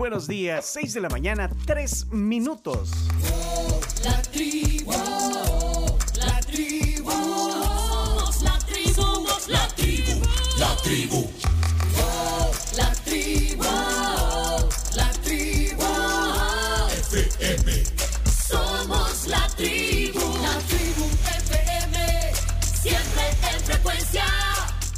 [0.00, 0.64] buenos días.
[0.64, 2.88] 6 de la mañana, 3 minutos.
[4.02, 10.22] La tribu, la tribu, somos la tribu, somos la tribu,
[10.58, 11.39] la tribu.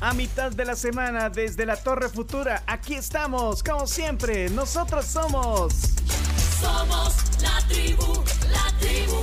[0.04, 4.50] A mitad de la semana, desde la Torre Futura, aquí estamos, como siempre.
[4.50, 5.74] Nosotros somos.
[6.60, 9.20] Somos la tribu, la tribu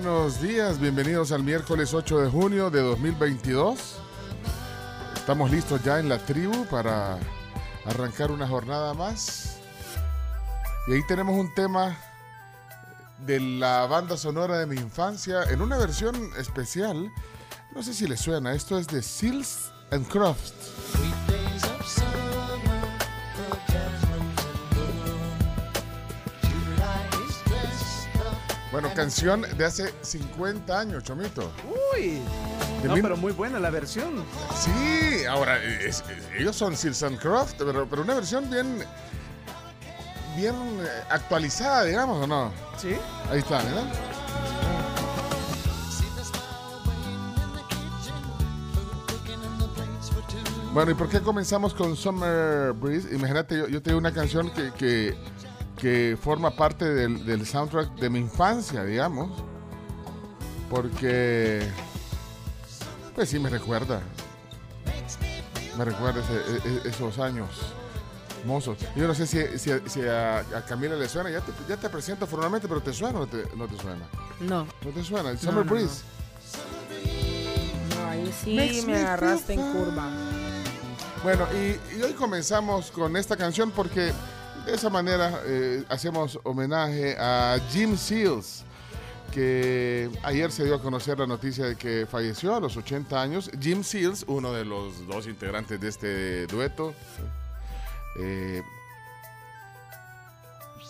[0.00, 0.78] buenos días.
[0.78, 3.96] Bienvenidos al miércoles 8 de junio de 2022.
[5.16, 7.18] Estamos listos ya en la tribu para
[7.84, 9.58] arrancar una jornada más.
[10.86, 11.98] Y ahí tenemos un tema
[13.26, 17.10] de la banda sonora de mi infancia en una versión especial.
[17.74, 20.57] No sé si les suena, esto es de Seals and Crofts.
[29.08, 31.50] Canción de hace 50 años, Chomito.
[31.94, 32.20] Uy.
[32.84, 34.22] No, mil- pero muy buena la versión.
[34.54, 38.84] Sí, ahora es- es- ellos son and Croft, pero, pero una versión bien,
[40.36, 42.52] bien eh, actualizada, digamos, ¿o no?
[42.76, 42.94] ¿Sí?
[43.30, 43.84] Ahí está, ¿verdad?
[50.74, 53.12] Bueno, ¿y por qué comenzamos con Summer Breeze?
[53.14, 55.16] Imagínate, yo, yo tengo una canción que, que,
[55.78, 59.30] que forma parte del, del soundtrack de mi infancia, digamos.
[60.68, 61.66] Porque,
[63.14, 64.02] pues sí, me recuerda.
[65.76, 67.48] Me recuerda ese- e- e- esos años
[68.44, 68.78] mozos.
[68.96, 71.88] Yo no sé si, si- si a, a Camila le suena, ya te, ya te
[71.88, 74.04] presento formalmente, pero ¿te suena o no te, no te suena?
[74.40, 75.30] No, ¿No te suena?
[75.30, 76.02] El Summer no, Breeze.
[77.96, 80.10] no, ahí sí Makes me me agarraste en curva.
[81.22, 84.12] Bueno, y, y hoy comenzamos con esta canción porque
[84.68, 88.64] de esa manera eh, hacemos homenaje a Jim Seals,
[89.32, 93.50] que ayer se dio a conocer la noticia de que falleció a los 80 años.
[93.60, 96.94] Jim Seals, uno de los dos integrantes de este dueto.
[98.20, 98.62] Eh,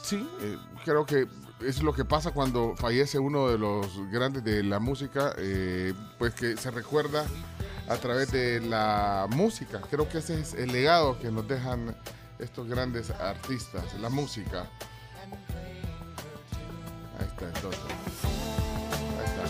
[0.03, 1.29] sí, eh, creo que
[1.65, 5.35] es lo que pasa cuando fallece uno de los grandes de la música,
[6.19, 7.25] pues que se recuerda
[7.89, 9.81] a través de la música.
[9.89, 11.97] Creo que ese es el legado que nos dejan
[12.39, 14.67] estos grandes artistas, la música.
[17.19, 17.81] Ahí está, entonces.
[19.19, 19.45] Ahí está.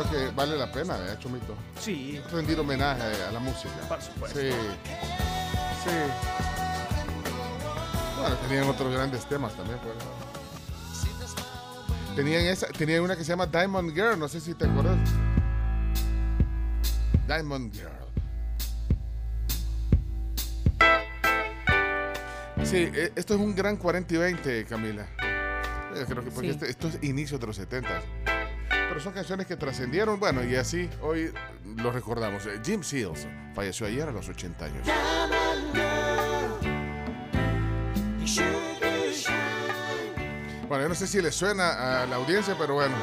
[0.00, 1.54] Ok, vale la pena, ¿eh, Chomito?
[1.78, 3.74] Sí, Rendir homenaje a la música.
[3.88, 4.38] por supuesto.
[4.38, 4.50] Sí.
[4.50, 5.90] Sí.
[8.20, 9.94] Bueno, tenían otros grandes temas también, pues.
[12.14, 14.98] Tenían esa, tenían una que se llama Diamond Girl, no sé si te acuerdas.
[17.26, 17.99] Diamond Girl.
[22.70, 25.06] Sí, e- esto es un gran 40 y 20, Camila.
[25.96, 26.54] Yo creo que porque Sí.
[26.54, 28.00] este- esto es inicios de los 70.
[28.68, 31.32] Pero son canciones que trascendieron, bueno, y así hoy
[31.76, 32.46] lo recordamos.
[32.46, 34.86] Eh, Jim Seals falleció ayer a los 80 años.
[40.68, 42.94] Bueno, yo no sé si le suena a la audiencia, pero bueno.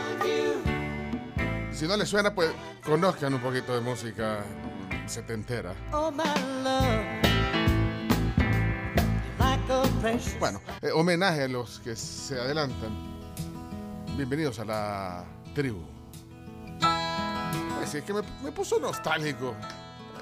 [1.71, 2.49] Si no le suena, pues
[2.83, 4.39] conozcan un poquito de música
[5.03, 5.73] mm, setentera.
[5.91, 6.23] Oh, my
[6.63, 7.46] love,
[10.39, 12.89] Bueno, eh, homenaje a los que se adelantan.
[14.15, 15.81] Bienvenidos a la tribu.
[17.77, 19.53] Pues sí, es que me, me puso nostálgico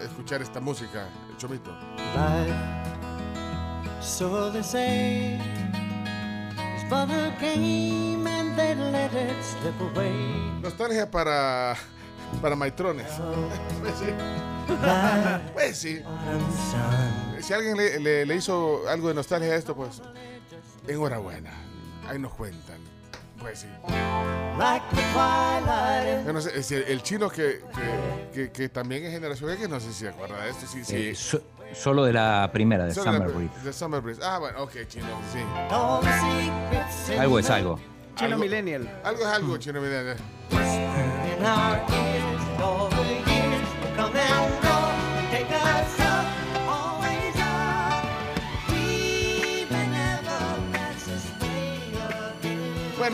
[0.03, 1.71] escuchar esta música, el chomito.
[2.15, 2.55] life.
[4.01, 5.39] So they say
[6.75, 10.13] it's but a game and they let it slip away.
[10.63, 11.75] Nostalgia para,
[12.41, 13.11] para maitrones.
[13.81, 14.05] Pues sí,
[15.53, 16.01] pues sí.
[17.41, 20.01] Si alguien le, le- le hizo algo de nostalgia a esto, pues
[20.87, 21.51] enhorabuena.
[22.09, 22.77] Ahí nos cuentan.
[23.39, 23.67] Pues sí.
[24.57, 26.25] Like the twilight.
[26.25, 29.69] Yo no sé, es el, el chino que, que, que- que también es generación X,
[29.69, 30.65] no sé si se acuerda de esto.
[30.67, 30.95] Sí, sí.
[30.95, 31.41] Eh, so-
[31.73, 33.59] solo de la primera, de Solo Summer la- Breeze.
[33.63, 34.21] de Summer Breeze.
[34.23, 35.39] Ah, bueno, ok, chino, sí.
[37.17, 37.79] Algo es algo.
[38.15, 39.01] Chino Algo- Millennial.
[39.03, 40.15] Algo es algo, chino, mira.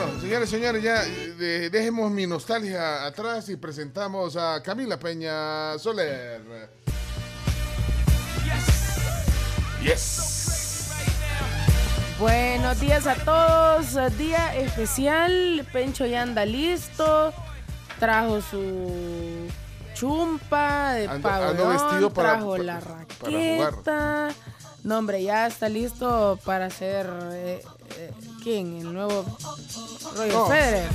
[0.03, 5.77] Bueno, señores, señores, ya eh, de- dejemos mi nostalgia atrás y presentamos a Camila Peña
[5.77, 6.41] Soler.
[9.83, 10.89] Yes.
[12.19, 14.17] Buenos días a todos.
[14.17, 15.67] Día especial.
[15.71, 17.31] Pencho ya anda listo.
[17.99, 19.47] Trajo su
[19.93, 21.49] chumpa de Ando- pabellón.
[21.51, 24.29] ando vestido para- trajo la para raqueta.
[24.83, 27.07] No, hombre, ya está listo para ser.
[27.33, 27.63] eh,
[27.97, 28.11] eh,
[28.43, 28.77] ¿Quién?
[28.77, 29.25] El nuevo
[30.15, 30.47] Roger No.
[30.47, 30.89] Federer.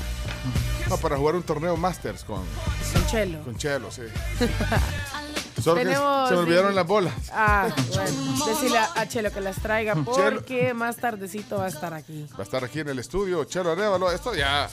[0.88, 2.44] No, para jugar un torneo Masters con,
[2.92, 3.40] Con Chelo.
[3.42, 4.02] con Chelo, sí.
[5.66, 7.12] Solo que Tenemos- se me olvidaron las bolas.
[7.32, 8.46] Ah, bueno.
[8.46, 12.24] Decirle a Chelo que las traiga porque más tardecito va a estar aquí.
[12.34, 14.12] Va a estar aquí en el estudio Chelo Arevalo.
[14.12, 14.68] Esto ya,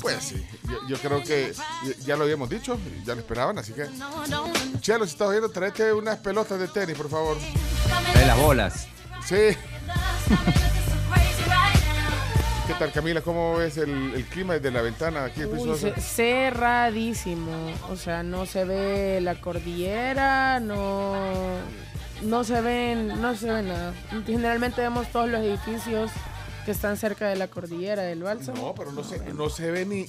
[0.00, 0.44] pues sí.
[0.64, 3.86] Yo, yo creo que ya- ya lo habíamos dicho, ya lo esperaban, así que.
[4.80, 7.36] Chelo, si estás oyendo, tráete unas pelotas de tenis, por favor.
[8.14, 8.88] De las bolas.
[9.24, 9.56] Sí.
[12.66, 13.20] ¿Qué tal, Camila?
[13.22, 15.44] ¿Cómo ves el, el clima desde la ventana aquí?
[15.44, 17.50] Uy, cerradísimo.
[17.90, 21.56] O sea, no se ve la cordillera, no,
[22.22, 23.94] no se ven, no se ve nada.
[24.24, 26.10] Generalmente vemos todos los edificios
[26.64, 28.68] que están cerca de la cordillera del Bálsamo.
[28.68, 30.06] No, pero no se, no se ve ni.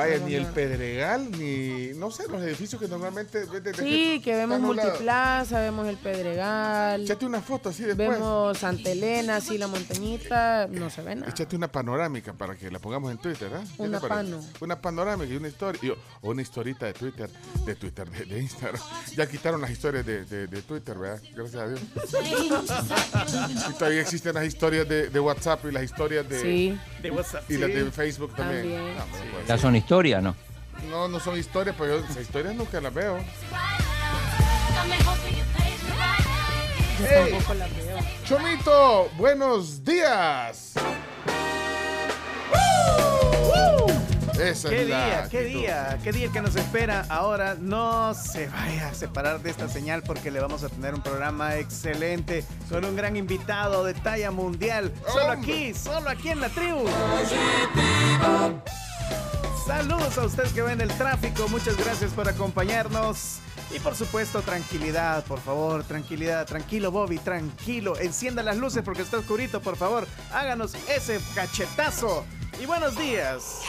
[0.00, 0.46] Vaya, ni el.
[0.46, 1.90] Pedregal, ni.
[1.94, 3.44] No sé, los edificios que normalmente.
[3.46, 4.60] ves desde Sí, que vemos.
[4.60, 8.08] Multiplaza, vemos el Pedregal, Échate una foto así después.
[8.10, 11.30] vemos Santa Elena, así la montañita, no se ve nada.
[11.30, 13.62] Échate una panorámica para que la pongamos en Twitter, ¿ah?
[13.76, 14.40] ¿Qué Una pano.
[14.60, 15.80] Una panorámica y una historia.
[16.20, 17.30] o una historita de Twitter.
[17.64, 18.80] De Twitter, de, de Instagram.
[19.16, 21.20] Ya quitaron las historias de, de- de Twitter, ¿verdad?
[21.34, 21.80] Gracias a Dios.
[23.70, 26.40] Y todavía existen las historias de, de WhatsApp y las historias de.
[26.40, 27.50] Sí, De WhatsApp.
[27.50, 28.62] Y las de Facebook también.
[28.62, 28.96] También.
[28.96, 30.36] No, pues, ¿Ya son historia no?
[30.88, 33.18] no, no son historias, pero yo esas historias nunca las veo.
[37.00, 37.32] yo Ey.
[37.32, 37.98] tampoco la veo.
[38.24, 40.74] Chomito, buenos días.
[44.40, 45.28] Esa ¿Qué es día?
[45.30, 45.60] ¿Qué actitud.
[45.60, 45.98] día?
[46.02, 47.04] ¿Qué día el que nos espera?
[47.08, 51.02] Ahora no se vaya a separar de esta señal porque le vamos a tener un
[51.02, 54.92] programa excelente con un gran invitado de talla mundial.
[55.06, 56.84] Solo aquí, solo aquí en la tribu.
[59.66, 61.46] Saludos a ustedes que ven el tráfico.
[61.48, 63.38] Muchas gracias por acompañarnos.
[63.72, 66.44] Y por supuesto, tranquilidad, por favor, tranquilidad.
[66.46, 67.96] Tranquilo, Bobby, tranquilo.
[67.98, 70.08] Encienda las luces porque está oscurito, por favor.
[70.32, 72.24] Háganos ese cachetazo.
[72.60, 73.60] Y buenos días.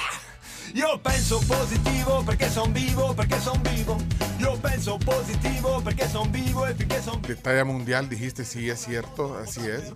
[0.74, 3.98] Io penso positivo perché son vivo, perché son vivo.
[4.40, 6.66] Io penso positivo perché son vivo
[7.04, 9.94] son De talla mundial, dijiste, sí, es cierto, así es.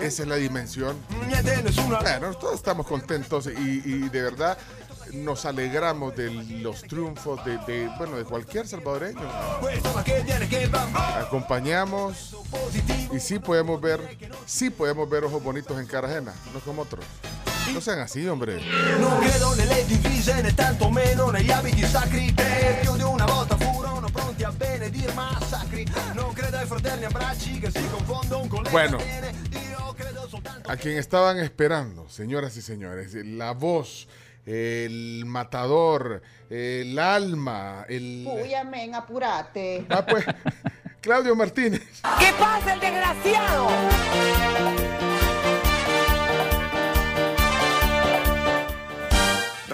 [0.00, 0.96] Esa es la dimensión.
[2.00, 4.56] Bueno, todos estamos contentos y, y de verdad
[5.12, 9.20] nos alegramos de los triunfos de, de, bueno, de cualquier salvadoreño.
[11.20, 12.36] Acompañamos.
[13.12, 14.00] Y sí podemos ver,
[14.46, 17.04] sí podemos ver ojos bonitos en cara ajena, no como otros.
[17.72, 18.60] No sean así, hombre.
[18.98, 24.08] Non credo nelle divise né tantomeno negli abiti sacri Tre più di una volta furono
[24.10, 28.98] pronti a benedir massacri Non credo ai fraterni abbracci che si confondono con le Bueno.
[30.66, 34.08] A quien estaban esperando, señoras y señores, la voz,
[34.46, 38.26] el matador, el alma, el...
[38.26, 39.84] Uy, amén, apurate.
[39.88, 40.24] Ah, pues,
[41.00, 41.82] Claudio Martínez.
[42.18, 43.68] ¿Qué pasa el desgraciado?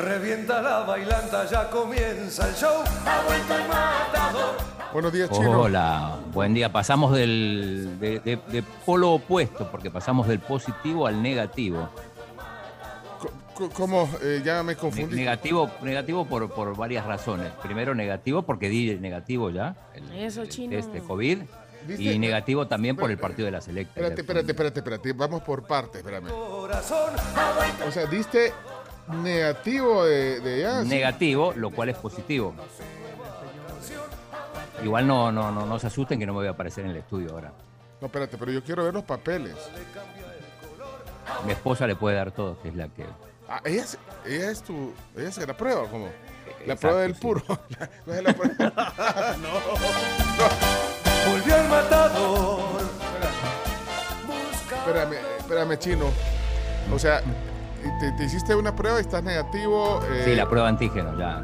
[0.00, 4.56] Revienta la bailanta, ya comienza el show Ha vuelto el matador
[4.92, 5.60] Buenos días, Chino.
[5.60, 6.72] Hola, buen día.
[6.72, 11.88] Pasamos del de, de- de polo opuesto, porque pasamos del positivo al negativo.
[13.54, 14.08] Co- ¿Cómo?
[14.22, 15.14] Eh, ya me Ne- confundí.
[15.14, 17.52] negativo negativo por, por varias razones.
[17.62, 20.70] Primero, negativo porque di negativo ya, el, Eso, el chino.
[20.76, 21.38] test de COVID.
[21.86, 22.02] ¿Viste?
[22.02, 23.92] Y negativo también por el partido de la selecta.
[24.00, 25.12] Espérate, espérate, espérate, espérate.
[25.14, 26.28] Vamos por partes, espérame.
[26.28, 27.14] Corazón,
[27.88, 28.52] O sea, diste
[29.22, 30.84] negativo de, de.
[30.84, 32.54] Negativo, lo cual es positivo.
[34.82, 36.96] Igual no, no, no, no se asusten que no me voy a aparecer en el
[36.98, 37.52] estudio ahora.
[38.00, 39.54] No, espérate, pero yo quiero ver los papeles.
[41.44, 43.04] Mi esposa le puede dar todo, que es la que.
[43.48, 43.84] Ah, ella,
[44.24, 44.92] es tu.
[45.16, 46.06] Ella se la prueba, ¿cómo?
[46.66, 47.20] La Exacto, prueba del sí.
[47.20, 47.42] puro.
[47.78, 48.72] La- no es la prueba.
[51.30, 52.60] volvió el matador
[54.72, 56.06] Espérame, espérame, chino.
[56.92, 57.22] O sea,
[58.00, 60.00] te, te hiciste una prueba y estás negativo.
[60.10, 61.38] eh, Sí, la prueba antígeno, ya.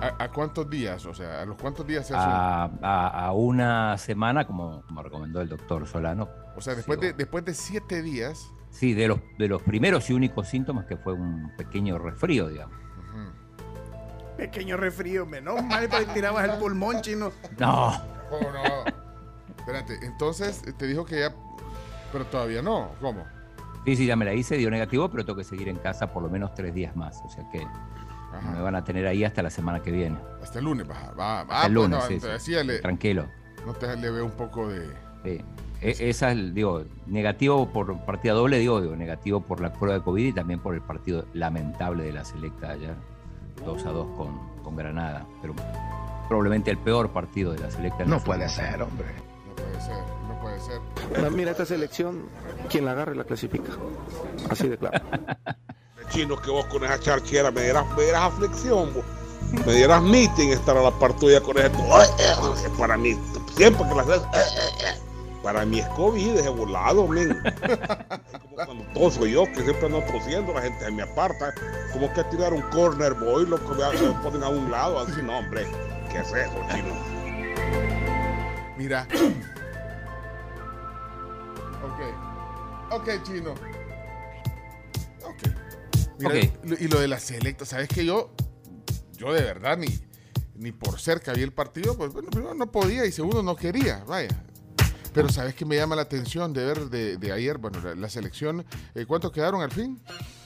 [0.00, 1.04] ¿a, a cuántos días?
[1.06, 2.26] O sea, ¿a los cuántos días se hace?
[2.28, 6.28] A, a- a una semana, como, como recomendó el doctor Solano.
[6.56, 8.50] O sea, después de, después de siete días.
[8.70, 12.76] Sí, de los, de los primeros y únicos síntomas que fue un pequeño resfrío, digamos.
[14.36, 17.30] Pequeño refrío, menos mal para tirabas el pulmón chino.
[17.56, 17.92] No,
[18.28, 18.64] ¿Cómo no?
[19.58, 21.32] Espérate, entonces eh, te dijo que ya.
[22.10, 22.90] Pero todavía no.
[23.00, 23.24] ¿Cómo?
[23.84, 26.22] Sí, sí, ya me la hice, dio negativo, pero tengo que seguir en casa por
[26.22, 27.20] lo menos tres días más.
[27.24, 28.50] O sea que Ajá.
[28.52, 30.16] me van a tener ahí hasta la semana que viene.
[30.42, 31.12] Hasta el lunes, va.
[31.18, 32.50] va, Hasta el pues, lunes, no, sí, entonces sí.
[32.50, 33.26] sí, ya le- Tranquilo.
[33.66, 34.88] no te le veo un poco de.
[35.24, 35.40] Sí.
[35.80, 40.02] E- Esa es, digo, negativo por partida doble, digo, digo, negativo por la prueba de
[40.02, 42.94] COVID y también por el partido lamentable de la selecta ayer,
[43.64, 45.26] 2 a 2 con, con Granada.
[45.42, 45.54] Pero
[46.28, 48.02] probablemente el peor partido de la selecta.
[48.04, 49.06] en No puede ser, hombre.
[49.46, 49.96] No puede ser,
[50.44, 51.30] puede ser.
[51.32, 52.28] Mira, esta selección,
[52.68, 53.72] quien la agarre la clasifica.
[54.50, 55.02] Así de claro.
[56.10, 59.04] chino que vos con esa charchera me dieras, me dieras aflicción, vos.
[59.66, 61.70] me dieras meeting estar a la par tuya con ese.
[62.78, 63.18] Para mí,
[63.56, 65.00] siempre que las haces,
[65.42, 67.42] para mí es COVID, ese volado, men.
[67.44, 71.54] Es como cuando toso yo, que siempre ando tosiendo, la gente me aparta.
[71.92, 75.38] Como que tirar un corner boy, lo que me ponen a un lado, así, no,
[75.38, 75.66] hombre,
[76.12, 76.94] ¿qué es eso, chino?
[78.76, 79.06] Mira.
[81.84, 83.00] Ok.
[83.00, 83.52] Ok, chino.
[85.24, 85.42] Ok.
[86.18, 86.64] Mira, Ok.
[86.64, 88.30] lo- y lo de la selecta, ¿sabes que yo,
[89.16, 89.88] yo de verdad ni,
[90.54, 94.04] ni por cerca vi el partido, pues bueno, primero no podía y segundo no quería,
[94.04, 94.44] vaya.
[95.14, 98.08] Pero ¿sabes que me llama la atención de ver de, de ayer, bueno, la, la
[98.08, 100.00] selección, eh, ¿cuántos quedaron al fin?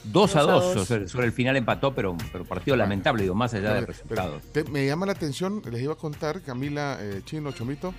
[0.05, 0.89] 2 a Dos a 2, dos.
[0.89, 4.41] sobre, sobre el final empató, pero, pero partido lamentable, digo, más allá del resultado.
[4.53, 7.95] te- me llama la atención, les iba a contar, Camila, eh, Chino, Chomito,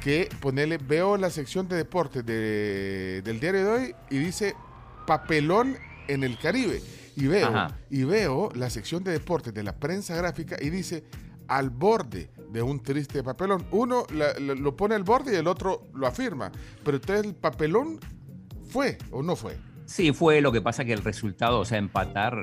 [0.00, 4.54] que ponele, veo la sección de deportes de- del diario de hoy y dice
[5.06, 5.76] papelón
[6.08, 6.80] en el Caribe.
[7.16, 7.76] Y veo, Ajá.
[7.90, 11.04] y veo la sección de deportes de la prensa gráfica y dice
[11.48, 13.66] al borde de un triste papelón.
[13.70, 14.06] Uno
[14.38, 16.50] lo pone al borde y el otro lo afirma.
[16.84, 17.98] Pero entonces el papelón
[18.68, 19.56] fue o no fue.
[19.86, 22.42] Sí, fue lo que pasa que el resultado, o sea, empatar,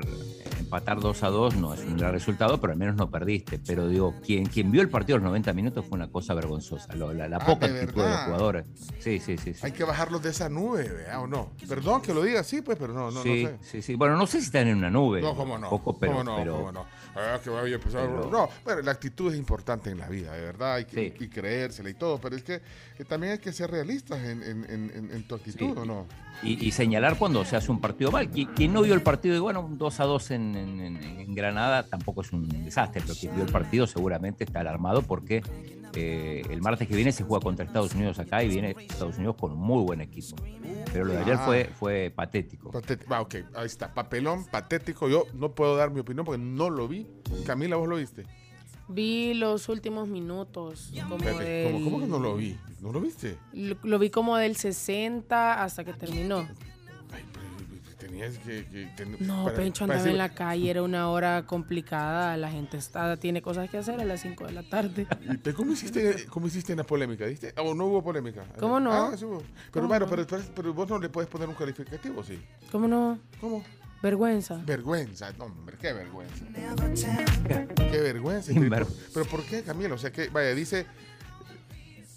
[0.68, 3.58] empatar 2 a 2 no es un gran resultado, pero al menos no perdiste.
[3.66, 6.94] Pero digo, quien, quien vio el partido a los 90 minutos fue una cosa vergonzosa.
[6.94, 8.64] la, la Ah, poca ¿de actitud de los jugadores.
[9.00, 9.54] Sí, sí, sí.
[9.54, 9.60] sí.
[9.62, 11.22] Hay que bajarlos de esa nube, ¿verdad?
[11.22, 11.50] ¿O no?
[11.68, 13.58] Perdón que lo diga así, pues, pero no, no, sí, no sé.
[13.62, 13.94] sí, sí.
[13.94, 15.20] Bueno, no sé si están en una nube.
[15.22, 15.70] No, cómo no.
[15.70, 16.84] Poco, pero, cómo no, pero- cómo no.
[17.16, 18.06] Ah, que vaya a empezar.
[18.06, 21.24] pero- No, pero la actitud es importante en la vida, de verdad, hay que, Sí.
[21.24, 22.60] y creérsela y todo, pero es que,
[22.96, 25.76] que también hay que ser realistas en, en- en- en- en tu actitud.
[25.78, 26.06] ¿o no?
[26.42, 28.30] y, y señalar cuando se hace un partido mal.
[28.30, 31.20] Qui- Quien no vio el partido, y bueno, un 2 a 2 en, en- en-
[31.20, 35.42] en Granada tampoco es un desastre, pero quien vio el partido seguramente está alarmado porque
[35.94, 39.36] eh, el martes que viene se juega contra Estados Unidos acá y viene Estados Unidos
[39.36, 40.36] con un muy buen equipo.
[40.92, 41.44] Pero lo de ayer Ah.
[41.46, 42.70] fue, fue patético.
[42.70, 43.14] Patético.
[43.14, 43.92] Ah, ok, ahí está.
[43.94, 45.08] Papelón, patético.
[45.08, 47.06] Yo no puedo dar mi opinión porque no lo vi.
[47.46, 48.26] Camila, ¿vos lo viste?
[48.88, 50.92] Vi los últimos minutos.
[51.08, 52.56] Como ¿cómo, cómo que no lo vi?
[52.80, 53.36] ¿No lo viste?
[53.52, 56.46] Lo, lo vi como del 60 hasta que terminó.
[58.22, 58.64] Ay, pero, te- tenías que...
[58.66, 62.76] que ten- No, para- Pencho andaba en la calle, era una hora complicada, la gente
[62.76, 65.06] está, tiene cosas que hacer a las 5 de la tarde.
[65.22, 67.26] ¿Y te- ¿Cómo hiciste, ¿Cómo hiciste en la polémica?
[67.26, 67.54] ¿Viste?
[67.58, 68.44] ¿O no hubo polémica?
[68.58, 68.92] ¿Cómo no?
[68.92, 69.38] Ah, sí hubo.
[69.38, 70.10] Pero ¿Cómo bueno, no?
[70.10, 72.38] pero, pero, pero vos no le puedes poner un calificativo, sí.
[72.72, 73.18] ¿Cómo no?
[73.40, 73.62] ¿Cómo?
[74.00, 74.60] Vergüenza.
[74.64, 75.32] Vergüenza.
[75.38, 76.44] No, hombre, qué vergüenza.
[77.90, 78.52] Qué vergüenza.
[78.60, 79.94] Ver- Pero ¿por qué, Camilo?
[79.96, 80.86] O sea, que, vaya, dice...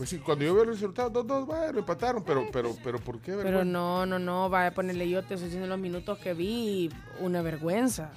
[0.01, 3.20] Pues sí, cuando yo veo los resultados, dos, dos, bueno, empataron, pero, pero, pero ¿por
[3.22, 3.51] qué vergüenza?
[3.60, 6.89] Pero no, no, no, vaya a ponerle yo, te estoy diciendo los minutos que vi,
[7.20, 8.10] una vergüenza.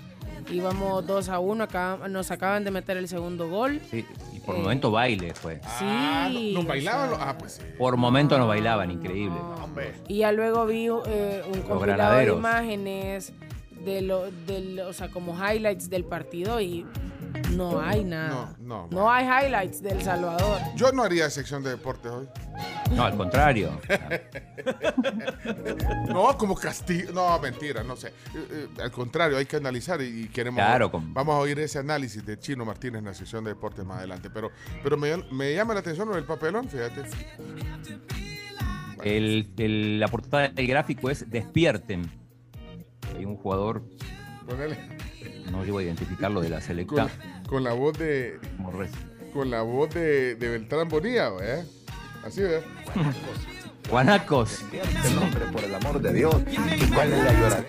[0.50, 1.68] Íbamos 2 a 1,
[2.08, 3.82] nos acaban de meter el segundo gol.
[3.90, 5.60] Sí, y por Eh, momento baile fue.
[5.62, 6.52] Ah, Sí.
[6.54, 7.08] ¿no, o ¿Nos bailaban?
[7.10, 7.62] sea, los- Ah, pues sí.
[7.76, 9.36] Por momento no bailaban, increíble.
[9.62, 9.92] Hombre.
[10.08, 13.34] Y ya luego vi eh, un compilado de imágenes
[13.84, 16.86] de lo, del, o sea, como highlights del partido y
[17.52, 18.56] no hay nada.
[18.60, 20.60] No, no, No hay highlights del Salvador.
[20.76, 22.28] Yo no haría sección de deportes hoy.
[22.94, 23.78] No, al contrario.
[26.08, 27.12] No, como castigo.
[27.12, 28.08] No, mentira, no sé.
[28.08, 28.12] Eh,
[28.50, 30.58] eh, al contrario, hay que analizar y, y queremos.
[30.58, 33.84] Claro, con- Vamos a oír ese análisis de Chino Martínez en la sección de deportes
[33.84, 34.30] más adelante.
[34.30, 34.50] Pero,
[34.82, 37.02] pero me, me llama la atención del papelón, fíjate.
[39.02, 42.10] El- el- la portada del gráfico es Despierten.
[43.16, 43.82] Hay un jugador,
[44.46, 44.76] Ponele.
[45.50, 47.08] no llego a identificarlo de la selecta.
[47.48, 48.38] con la voz de.
[48.56, 48.90] como res-
[49.32, 51.64] Con la voz de, de Beltrán Bonilla, ¿eh?
[52.24, 52.60] Así, ¿eh?
[53.90, 54.62] Guanacos.
[54.72, 56.34] El nombre, por el amor de Dios.
[56.50, 57.66] ¿Y cuál es la lloradera?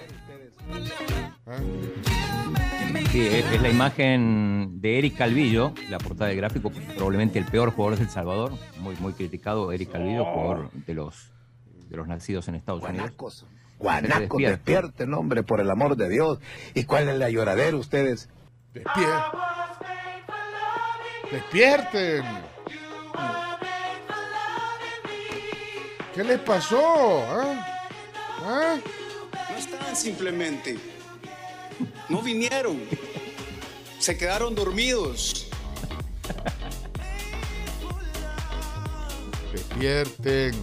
[1.48, 1.58] ¿Ah?
[3.12, 7.72] Sí, es, es la imagen de Eric Calvillo, la portada del gráfico, probablemente el peor
[7.72, 11.32] jugador del Salvador, muy, muy criticado Eric Calvillo, jugador de los,
[11.90, 12.98] de los nacidos en Estados Unidos.
[13.18, 13.42] Guanacos.
[13.42, 13.65] Guanacos,
[14.20, 14.56] Despierten.
[14.58, 16.40] despierten, hombre, por el amor de Dios.
[16.74, 18.30] ¿Y cuál es la lloradera ustedes?
[18.74, 19.24] Despier-
[21.32, 22.24] ¡Despierten!
[26.14, 27.24] ¿Qué les pasó?
[27.30, 27.68] ¿Ah?
[28.46, 28.76] ¿Ah?
[29.52, 30.78] No estaban simplemente.
[32.08, 32.80] No vinieron.
[34.00, 35.48] Se quedaron dormidos.
[39.52, 40.54] Despierten.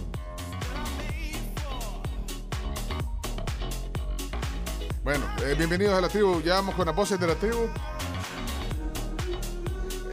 [5.03, 6.41] Bueno, eh, bienvenidos a la tribu.
[6.41, 7.67] Ya vamos con las voces de la tribu.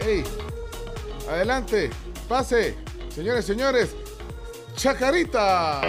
[0.01, 0.25] ¡Ey!
[1.29, 1.91] Adelante,
[2.29, 2.77] pase.
[3.15, 3.95] Señores, señores.
[4.75, 5.81] Chacarita.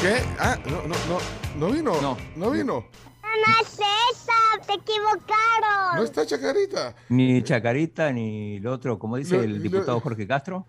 [0.00, 0.16] ¿Qué?
[0.38, 1.18] Ah, no, no, no.
[1.56, 2.00] ¿No vino?
[2.00, 2.16] No.
[2.36, 2.84] ¿No vino?
[3.22, 3.72] No es
[4.12, 5.96] esa, te equivocaron.
[5.96, 6.94] ¿No está Chacarita?
[7.08, 10.66] Ni Chacarita, ni el otro, como dice Lo- el diputado Jorge Castro.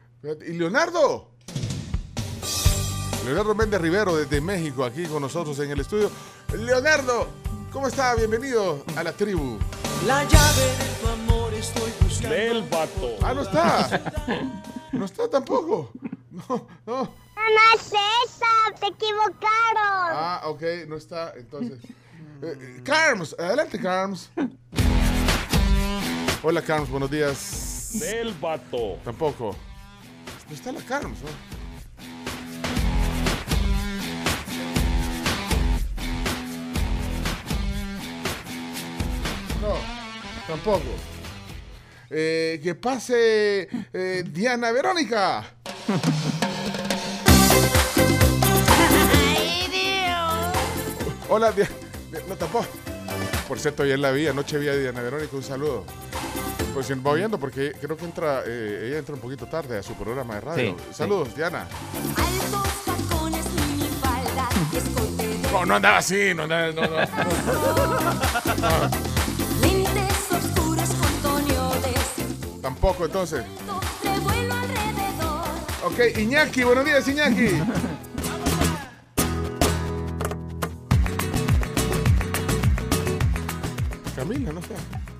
[0.47, 1.31] ¿Y Leonardo?
[3.25, 6.09] Leonardo Méndez Rivero desde México, aquí con nosotros en el estudio.
[6.57, 7.27] Leonardo,
[7.71, 8.15] ¿cómo está?
[8.15, 9.59] Bienvenido a la tribu.
[10.05, 12.35] La llave de tu amor estoy buscando.
[12.35, 13.15] Del vato.
[13.21, 14.01] Ah, no está.
[14.91, 15.91] No está tampoco.
[16.31, 16.95] No, no.
[16.95, 19.39] No es esa, te equivocaron.
[19.75, 21.33] Ah, ok, no está.
[21.35, 21.79] Entonces.
[22.41, 24.29] Eh, eh, Carms, adelante, Carms.
[26.41, 27.89] Hola, Carms, buenos días.
[27.93, 28.97] Del vato.
[29.03, 29.55] Tampoco.
[30.47, 31.58] No está la Carms, ¿no?
[39.61, 39.75] No,
[40.47, 40.85] tampoco.
[42.09, 45.43] Eh, que pase eh, Diana Verónica.
[51.29, 51.69] Hola, Diana.
[52.27, 52.65] No, tampoco.
[53.47, 55.85] Por cierto, ayer la vi, anoche vi a Diana Verónica, un saludo.
[56.73, 59.83] Pues si va oyendo, porque creo que entra, eh, ella entra un poquito tarde a
[59.83, 60.75] su programa de radio.
[60.77, 61.67] Sí, Saludos, Diana.
[62.15, 66.97] Altos tacones, minifalda, escote de No, no andaba así, no andaba, no, no.
[69.18, 69.18] lentes
[72.69, 73.43] Tampoco, entonces.
[75.83, 77.47] Ok, Iñaki, buenos días, Iñaki.
[84.15, 84.75] Camila, ¿no está?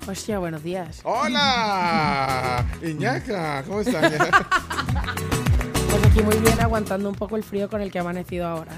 [0.08, 1.00] Hostia, buenos días.
[1.02, 2.64] ¡Hola!
[2.84, 4.12] Iñaca, ¿cómo estás?
[5.90, 8.70] Pues aquí muy bien, aguantando un poco el frío con el que ha amanecido ahora.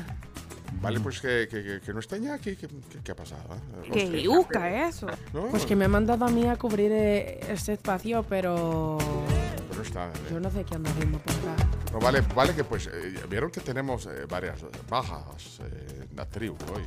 [0.82, 2.56] Vale, pues que, que, que- que no está Iñaki.
[2.56, 3.42] ¿Qué, qué, qué ha pasado?
[3.84, 3.90] eh?
[3.92, 5.06] ¡Qué yuca eso!
[5.32, 9.76] No, Pues que me ha mandado a mí a cubrir eh, este espacio, pero pero
[9.76, 10.08] no está.
[10.08, 10.12] eh.
[10.32, 11.66] yo no sé qué anda haciendo por acá.
[11.92, 16.26] No, vale, vale que pues eh, vieron que tenemos eh, varias bajas eh, en la
[16.26, 16.82] tribu hoy.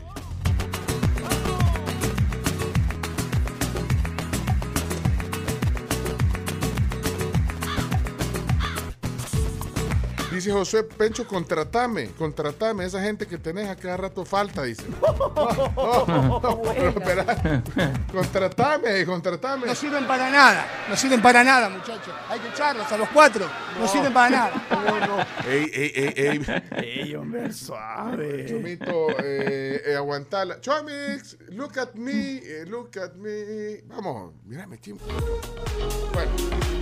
[10.35, 12.83] Dice José Pencho, contratame, contratame.
[12.83, 14.83] Esa gente que tenés a cada rato falta, dice.
[15.01, 15.71] No,
[16.07, 17.63] no, no, pero espera.
[18.11, 19.65] Contratame, contratame.
[19.67, 22.13] No sirven para nada, no sirven para nada, muchachos.
[22.29, 23.45] Hay que echarlos a los cuatro,
[23.79, 25.25] no, sirven para nada.
[25.47, 26.45] Ey, ey, ey, ey.
[26.83, 28.45] Ey, hombre, suave.
[28.49, 30.59] Chomito, eh, eh, aguantala.
[30.59, 33.81] Chomix, look at me, eh, look at me.
[33.85, 34.91] Vamos, mira, metí.
[34.91, 36.31] Bueno,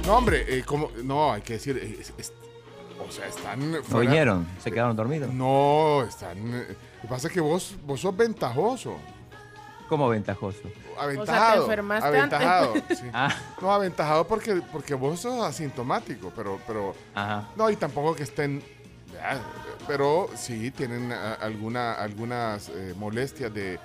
[0.07, 2.33] no, hombre, eh, como, no, hay que decir, eh, es- es-
[3.07, 3.71] o sea, están.
[3.71, 4.47] ¿No fuera- vinieron?
[4.63, 5.33] ¿Se quedaron dormidos?
[5.33, 6.37] No, están.
[6.37, 8.97] eh, Lo que pasa es que vos, vos sos ventajoso.
[9.89, 10.61] ¿Cómo ventajoso?
[10.97, 11.63] Aventajado.
[11.63, 12.73] enfermaste aventajado.
[12.73, 12.99] antes.
[12.99, 13.05] sí.
[13.13, 13.29] Ah,
[13.61, 17.49] No, aventajado porque, porque vos sos asintomático, pero, pero ajá.
[17.55, 18.63] no, y tampoco que estén,
[19.87, 23.77] pero sí tienen alguna, algunas eh, molestias de,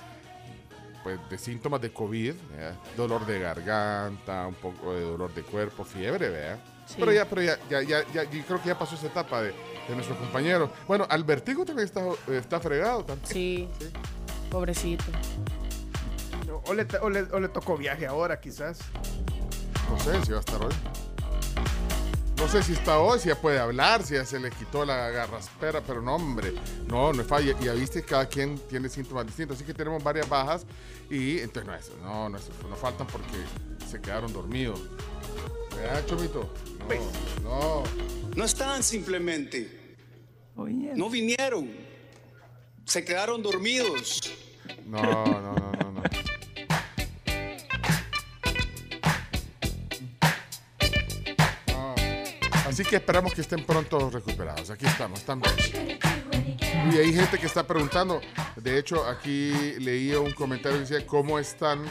[1.03, 2.75] pues, de síntomas de COVID, ¿verdad?
[2.97, 6.59] dolor de garganta, un poco de dolor de cuerpo, fiebre, ¿verdad?
[6.89, 6.95] Sí.
[6.99, 9.53] Pero ya, pero ya, ya, ya, ya, yo creo que ya pasó esa etapa de,
[9.89, 10.71] de nuestros compañeros.
[10.87, 13.29] Bueno, Albertico también está, está fregado también.
[13.31, 13.69] Sí,
[14.51, 15.05] pobrecito.
[16.65, 18.79] O le, o, le, o le tocó viaje ahora, quizás.
[19.91, 20.73] No sé si va a estar hoy.
[22.39, 25.11] No sé si está hoy, si ya puede hablar, si ya se le quitó la
[25.11, 26.55] garraspera, pero no, hombre,
[26.87, 27.55] no, no es falla.
[27.61, 30.65] Y ya viste, cada quien tiene síntomas distintos, así que tenemos varias bajas
[31.11, 33.45] y entonces no es, no, no es, no faltan porque
[33.91, 34.81] se quedaron dormidos.
[35.75, 36.53] ¿Verdad, Chomito?
[37.43, 37.83] No, no.
[38.35, 39.97] No estaban simplemente.
[40.55, 41.71] No vinieron.
[42.85, 44.21] Se quedaron dormidos.
[44.87, 46.03] No, no, no, no, no.
[51.67, 51.95] No.
[52.67, 54.71] Así que esperamos que estén pronto recuperados.
[54.71, 55.99] Aquí estamos, están bien.
[56.93, 58.21] Y hay gente que está preguntando.
[58.57, 61.85] De hecho, aquí leía un comentario que decía cómo están.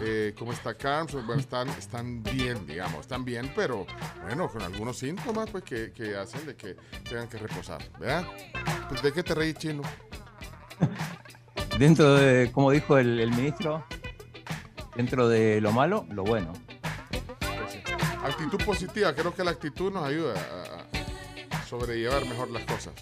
[0.00, 1.12] Eh, ¿Cómo está Carms?
[1.12, 3.86] Bueno, están, están bien, digamos, están bien, pero
[4.22, 6.76] bueno, con algunos síntomas pues, que, que hacen de que
[7.08, 8.26] tengan que reposar, ¿verdad?
[8.88, 9.82] Pues, ¿De qué te reí, chino?
[11.78, 13.84] Dentro de, como dijo el, el ministro,
[14.94, 16.52] dentro de lo malo, lo bueno.
[18.24, 22.94] Actitud positiva, creo que la actitud nos ayuda a, a sobrellevar mejor las cosas.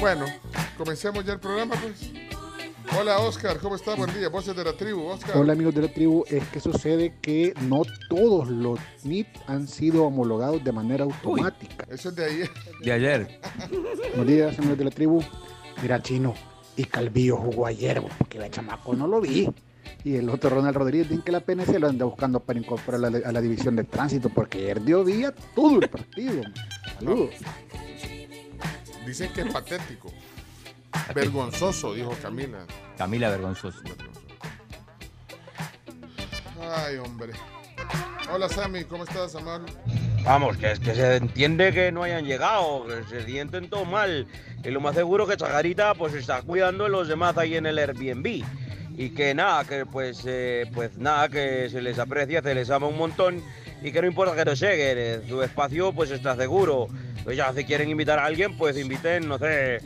[0.00, 0.26] Bueno,
[0.76, 2.17] comencemos ya el programa, pues.
[2.96, 3.96] Hola, Oscar, ¿cómo estás?
[3.96, 5.36] Buen día, voces de la tribu, Oscar.
[5.36, 10.04] Hola amigos de la tribu, es que sucede que no todos los NIT han sido
[10.04, 11.86] homologados de manera automática.
[11.90, 12.50] Eso es de ayer.
[12.82, 13.40] De ayer.
[14.16, 15.22] Buenos días amigos de la tribu.
[15.82, 16.34] Mira chino,
[16.76, 19.48] y Calvillo jugó ayer, porque el chamaco no lo vi.
[20.04, 23.10] Y el otro Ronald Rodríguez dice que la PNC lo anda buscando para incorporar a
[23.10, 26.42] la, a la división de tránsito, porque ayer dio día todo el partido.
[26.98, 27.34] Saludos.
[29.06, 30.10] Dicen que es patético.
[31.14, 32.66] Vergonzoso, dijo Camila.
[32.96, 33.80] Camila Vergonzoso.
[36.60, 37.32] Ay, hombre.
[38.32, 39.64] Hola, Sammy, ¿cómo estás, Amal?
[40.24, 44.26] Vamos, que es que se entiende que no hayan llegado, que se sienten todo mal.
[44.62, 47.78] Y lo más seguro que Chagarita pues está cuidando de los demás ahí en el
[47.78, 48.44] Airbnb.
[48.96, 52.88] Y que nada, que pues, eh, pues nada, que se les aprecia, se les ama
[52.88, 53.42] un montón
[53.82, 56.88] y que no importa que no lleguen, su espacio pues está seguro.
[57.24, 59.80] Pues ya, si quieren invitar a alguien, pues inviten, no sé,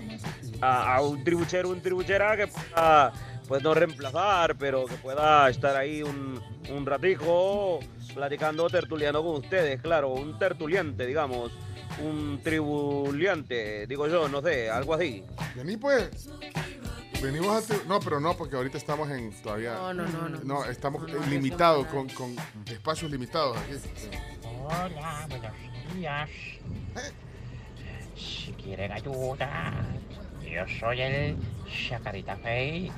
[0.61, 3.13] a, a un tribuchero, un tribuchera que pueda,
[3.49, 7.81] pues no reemplazar, pero que pueda estar ahí un, un ratico
[8.15, 11.53] platicando, tertuliano con ustedes, claro, un tertuliante, digamos,
[12.03, 15.25] un tribuliante, digo yo, no sé, algo así.
[15.57, 16.29] Vení, pues.
[17.23, 17.61] Venimos a...
[17.75, 19.75] tri- No, pero no, porque ahorita estamos en todavía...
[19.75, 20.41] No, no, no, no.
[20.43, 22.35] No, estamos No, no, limitados, con, con
[22.67, 23.75] espacios limitados aquí.
[24.65, 25.53] Hola, buenos
[25.95, 26.29] días.
[28.17, 29.73] Si quieren ayuda,
[30.43, 31.37] yo soy el
[31.89, 32.93] Chacarita Fake.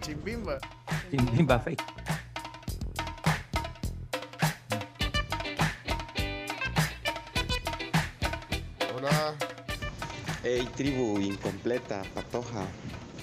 [0.00, 0.58] Chimbimba.
[1.10, 1.82] Chimbimba fake.
[8.94, 9.34] Hola.
[10.48, 12.62] Hey, tribu incompleta, patoja.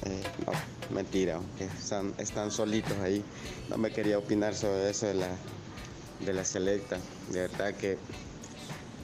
[0.05, 0.51] Eh, no,
[0.93, 3.23] mentira, están, están solitos ahí.
[3.69, 5.29] No me quería opinar sobre eso de la,
[6.19, 6.97] de la selecta.
[7.31, 7.97] De verdad que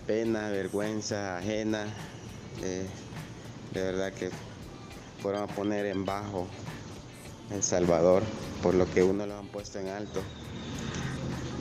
[0.05, 1.85] pena, vergüenza ajena.
[2.61, 2.85] eh,
[3.73, 4.31] de verdad que
[5.21, 6.45] fueron a poner en bajo
[7.51, 8.23] El Salvador
[8.61, 10.21] por lo que uno lo han puesto en alto.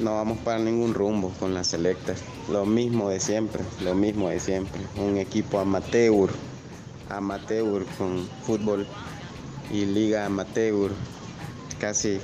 [0.01, 2.21] No vamos para ningún rumbo con las selectas.
[2.51, 4.81] Lo mismo de siempre, lo mismo de siempre.
[4.97, 6.31] Un equipo amateur,
[7.11, 8.87] amateur con fútbol
[9.71, 10.91] y liga amateur.
[11.81, 12.19] Casi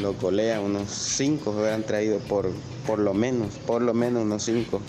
[0.00, 2.50] los golea, unos cinco se hubieran traído por,
[2.86, 4.80] por lo menos, por lo menos unos cinco.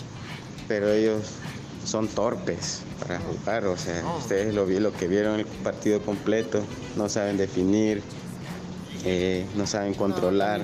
[0.66, 1.22] Pero ellos
[1.84, 6.62] son torpes para jugar, o sea, ustedes lo, vi, lo que vieron el partido completo,
[6.96, 8.02] no saben definir,
[9.04, 10.60] eh, no saben controlar.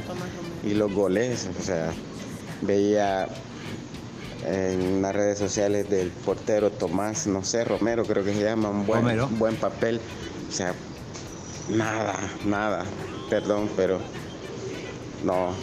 [0.63, 1.93] Y los goles, o sea,
[2.63, 3.29] veía
[4.45, 8.87] en las redes sociales del portero Tomás, no sé, Romero creo que se llama, un
[8.87, 9.27] buen, Romero.
[9.27, 10.01] un buen papel.
[10.49, 10.75] O sea,
[11.71, 12.85] nada, nada,
[13.31, 13.99] perdón, pero
[15.25, 15.55] no, no,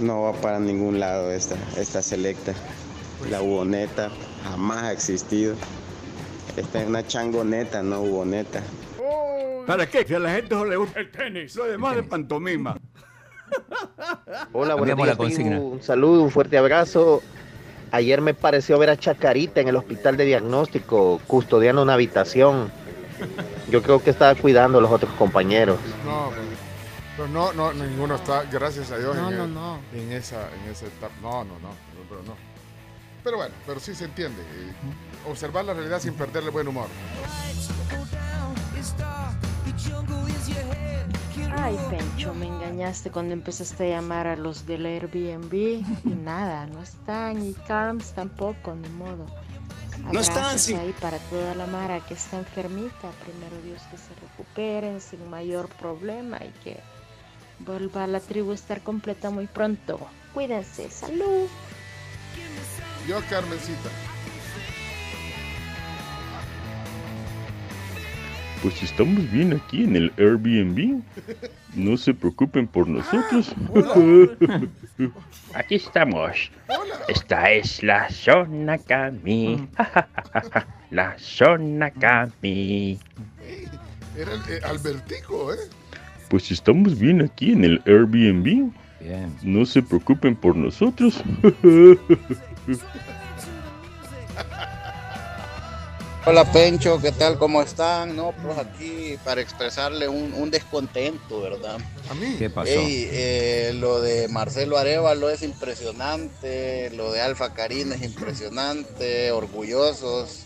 [0.00, 2.54] no va para ningún lado esta, esta selecta.
[3.30, 4.10] La buboneta
[4.44, 5.54] jamás ha existido.
[6.56, 8.62] Esta es una changoneta, no buboneta.
[9.66, 10.04] ¿Para qué?
[10.06, 12.76] Si a la gente no le gusta el tenis, lo demás de pantomima.
[14.52, 15.38] Hola, buenos la días.
[15.38, 17.22] Un saludo, un fuerte abrazo.
[17.92, 22.70] Ayer me pareció ver a Chacarita en el hospital de diagnóstico, custodiando una habitación.
[23.68, 25.78] Yo creo que estaba cuidando a los otros compañeros.
[26.04, 26.42] No, pero,
[27.16, 29.78] pero no, no, ninguno está, gracias a Dios, No, en, no, el- no.
[29.92, 31.12] en esa, en esa etapa.
[31.20, 32.34] No, no, no, pero, pero no.
[33.24, 34.40] Pero bueno, pero sí se entiende.
[34.40, 34.72] eh,
[35.28, 36.86] observar la realidad sin perderle buen humor.
[41.52, 46.82] Ay, Pencho, me engañaste cuando empezaste a llamar a los del Airbnb y nada, no
[46.82, 49.26] están y Carms tampoco, ni modo.
[50.12, 50.74] No están, sí.
[50.74, 53.10] ahí para toda la Mara que está enfermita.
[53.24, 56.80] Primero Dios que se recuperen sin mayor problema y que
[57.60, 60.00] vuelva la tribu a estar completa muy pronto.
[60.32, 61.48] Cuídense, salud.
[63.06, 63.90] Yo, Carmencita.
[68.62, 71.02] Pues estamos bien aquí en el Airbnb.
[71.74, 73.54] No se preocupen por nosotros.
[75.54, 76.50] Aquí estamos.
[77.08, 79.66] Esta es la zona Cami.
[80.90, 82.98] La zona Cami.
[84.16, 85.58] Era el, eh, Albertico, ¿eh?
[86.28, 88.72] Pues estamos bien aquí en el Airbnb.
[89.00, 89.36] Bien.
[89.42, 91.22] No se preocupen por nosotros.
[96.26, 97.38] Hola Pencho, ¿qué tal?
[97.38, 98.14] ¿Cómo están?
[98.14, 101.78] No, pues aquí para expresarle un, un descontento, ¿verdad?
[102.10, 102.36] A mí.
[102.38, 102.68] ¿Qué pasó?
[102.70, 110.44] Ey, eh, lo de Marcelo Arevalo es impresionante, lo de Alfa Karina es impresionante, orgullosos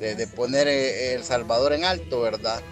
[0.00, 2.62] de, de poner eh, El Salvador en alto, ¿verdad?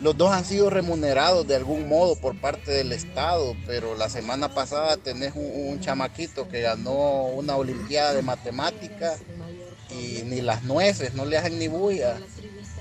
[0.00, 4.54] Los dos han sido remunerados de algún modo por parte del Estado, pero la semana
[4.54, 9.20] pasada tenés un, un chamaquito que ganó una Olimpiada de Matemáticas
[9.92, 12.18] y ni las nueces, no le hacen ni bulla.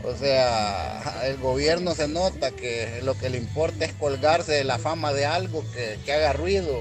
[0.03, 4.77] O sea, el gobierno se nota que lo que le importa es colgarse de la
[4.77, 6.79] fama de algo que, que haga ruido,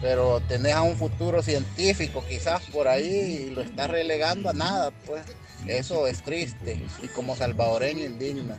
[0.00, 4.90] pero tenés a un futuro científico quizás por ahí y lo estás relegando a nada,
[5.06, 5.22] pues.
[5.66, 8.56] Eso es triste y como salvadoreño indigna.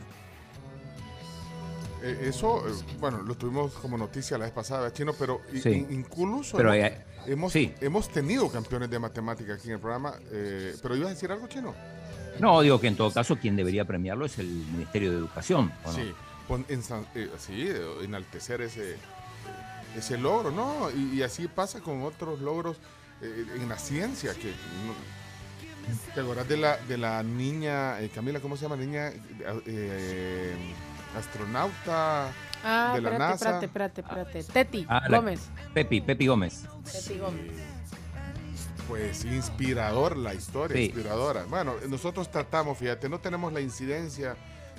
[2.02, 5.86] Eh, eso, eh, bueno, lo tuvimos como noticia la vez pasada, Chino, pero Sí.
[5.90, 6.56] incluso.
[7.32, 7.72] Hemos, sí.
[7.80, 10.14] hemos tenido campeones de matemática aquí en el programa.
[10.30, 11.74] eh, pero ibas a decir algo, Chino.
[12.38, 15.72] No, digo que en todo caso quien debería premiarlo es el Ministerio de Educación.
[15.84, 15.94] ¿o no?
[15.94, 16.12] Sí,
[16.48, 18.96] pon- eh, sí, eh, enaltecer ese,
[19.96, 20.90] ese logro, ¿no?
[20.90, 22.78] Y, y así pasa con otros logros
[23.20, 24.32] eh, en la ciencia.
[24.34, 25.20] que no-
[26.14, 28.76] ¿Te acordás de la, de la niña, eh, Camila, ¿cómo se llama?
[28.76, 29.12] Niña
[29.66, 30.54] eh,
[31.18, 32.32] astronauta
[32.64, 33.60] Ah, de la espérate, NASA.
[33.64, 34.00] espérate, espérate,
[34.38, 34.52] espérate.
[34.52, 35.40] Teti Ah, la- Gómez.
[35.74, 36.64] Pepi, Pepi Gómez.
[36.90, 37.52] Teti Gómez.
[38.88, 40.84] Pues inspirador la historia, Sí.
[40.86, 41.44] inspiradora.
[41.48, 44.34] Bueno, nosotros tratamos, fíjate, no tenemos la incidencia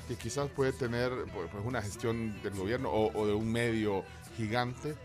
[0.08, 4.04] que quizás puede tener pues, pues, una gestión del gobierno o, o de un medio
[4.36, 4.96] gigante,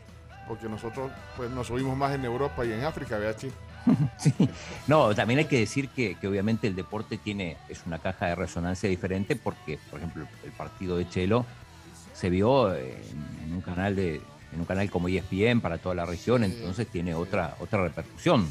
[0.48, 3.50] porque nosotros pues nos oímos más en Europa y en África, ¿verdad, Chi?
[4.88, 8.34] No, también hay que decir que, que obviamente el deporte tiene, es una caja de
[8.34, 11.46] resonancia diferente porque, por ejemplo, el partido de Chelo
[12.16, 12.94] se vio en,
[13.44, 14.20] en un canal de
[14.52, 18.50] en un canal como ESPN para toda la región, entonces tiene otra otra repercusión.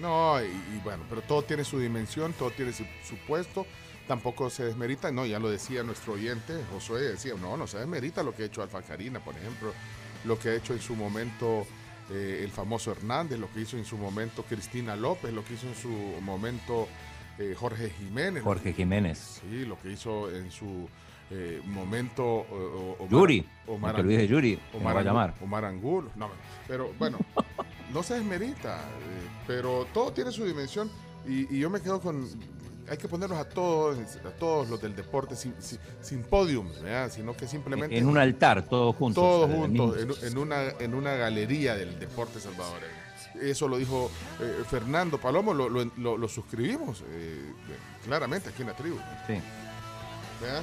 [0.00, 3.66] No, y, y bueno, pero todo tiene su dimensión, todo tiene su, su puesto,
[4.08, 8.22] tampoco se desmerita, no, ya lo decía nuestro oyente, Josué decía, no, no se desmerita
[8.22, 9.72] lo que ha hecho Alfa Karina, por ejemplo,
[10.24, 11.66] lo que ha hecho en su momento
[12.10, 15.68] eh, el famoso Hernández, lo que hizo en su momento Cristina López, lo que hizo
[15.68, 15.90] en su
[16.22, 16.88] momento
[17.38, 18.42] eh, Jorge Jiménez.
[18.42, 19.42] Jorge Jiménez.
[19.42, 20.88] Sí, lo que hizo en su
[21.30, 25.34] eh, momento o- o- Omar- Yuri, olvides de Yuri, que me va a Angu- llamar.
[25.42, 26.28] Omar Angulo, no,
[26.66, 27.18] pero bueno,
[27.92, 30.90] no se desmerita, eh, pero todo tiene su dimensión
[31.26, 32.28] y, y yo me quedo con,
[32.88, 37.10] hay que ponerlos a todos, a todos los del deporte sin, sin, sin podium, ¿verdad?
[37.12, 37.96] sino que simplemente...
[37.96, 39.22] En un altar, todos juntos.
[39.22, 42.98] Todos eh, juntos, en, en una, en una galería del deporte salvadoreño.
[43.40, 47.52] Eso lo dijo eh, Fernando Palomo, lo, lo- lo- lo suscribimos eh,
[48.04, 48.96] claramente aquí en la tribu.
[49.28, 49.34] Sí.
[50.40, 50.62] ¿Verdad?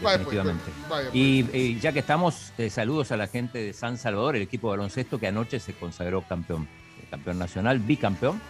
[0.00, 0.70] Pues, definitivamente.
[0.88, 1.14] vaya, pues.
[1.14, 4.70] y eh, ya que estamos, eh, saludos a la gente de San Salvador, el equipo
[4.70, 6.68] de baloncesto que anoche se consagró campeón,
[7.00, 8.40] eh, campeón nacional, bicampeón.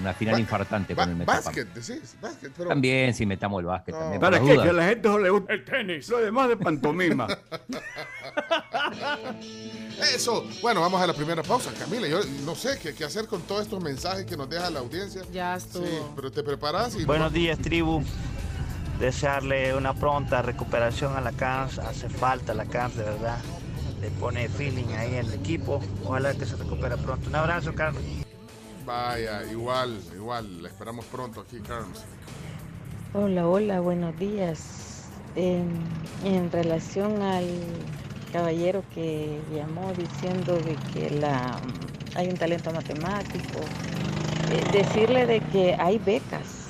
[0.00, 1.44] una final Ba- infartante con el Metapán.
[1.44, 2.68] básquet, decís, básquet, pero...
[2.70, 3.94] También, si metamos el básquet.
[3.94, 4.54] también, por ¿Para qué?
[4.56, 6.08] Que a la gente solo le gusta el tenis.
[6.08, 7.26] Lo demás de pantomima.
[10.14, 10.44] Eso.
[10.62, 12.08] Bueno, vamos a la primera pausa, Camila.
[12.08, 15.22] Yo no sé qué, qué hacer con todos estos mensajes que nos deja la audiencia.
[15.32, 15.84] Ya estuvo.
[15.86, 17.04] Sí, pero te preparas y...
[17.04, 18.02] Buenos días, tribu.
[18.98, 21.78] Desearle una pronta recuperación a la CANS.
[21.78, 23.38] Hace falta la CANS, de verdad.
[24.00, 25.80] Le pone feeling ahí al equipo.
[26.04, 27.28] Ojalá que se recupere pronto.
[27.28, 28.02] Un abrazo, Carlos.
[28.84, 30.62] Vaya, igual, igual.
[30.62, 32.04] La esperamos pronto aquí, Carlos.
[33.14, 35.08] Hola, hola, buenos días.
[35.34, 35.70] En,
[36.24, 37.46] en relación al
[38.32, 41.60] caballero que llamó diciendo de que la,
[42.14, 43.60] hay un talento matemático,
[44.50, 46.61] eh, decirle de que hay becas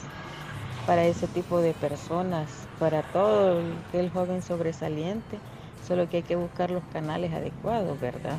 [0.87, 3.61] para ese tipo de personas, para todo
[3.93, 5.39] el, joven sobresaliente,
[5.87, 8.39] solo que hay que buscar los canales adecuados, ¿verdad?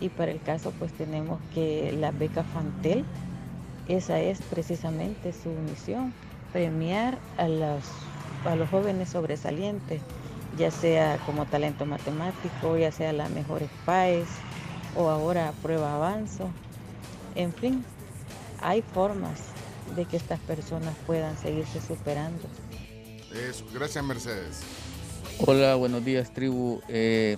[0.00, 3.04] Y para el caso pues tenemos que la beca Fantel,
[3.88, 6.12] esa es precisamente su misión,
[6.52, 7.84] premiar a los,
[8.44, 10.02] a los jóvenes sobresalientes,
[10.58, 14.28] ya sea como talento matemático, ya sea la mejor PAES
[14.96, 16.48] o ahora prueba avanzo.
[17.34, 17.84] En fin,
[18.60, 19.57] hay formas
[19.96, 22.42] de que estas personas puedan seguirse superando.
[23.48, 24.60] Eso, gracias, Mercedes.
[25.38, 26.80] Hola, buenos días, tribu.
[26.88, 27.36] Eh,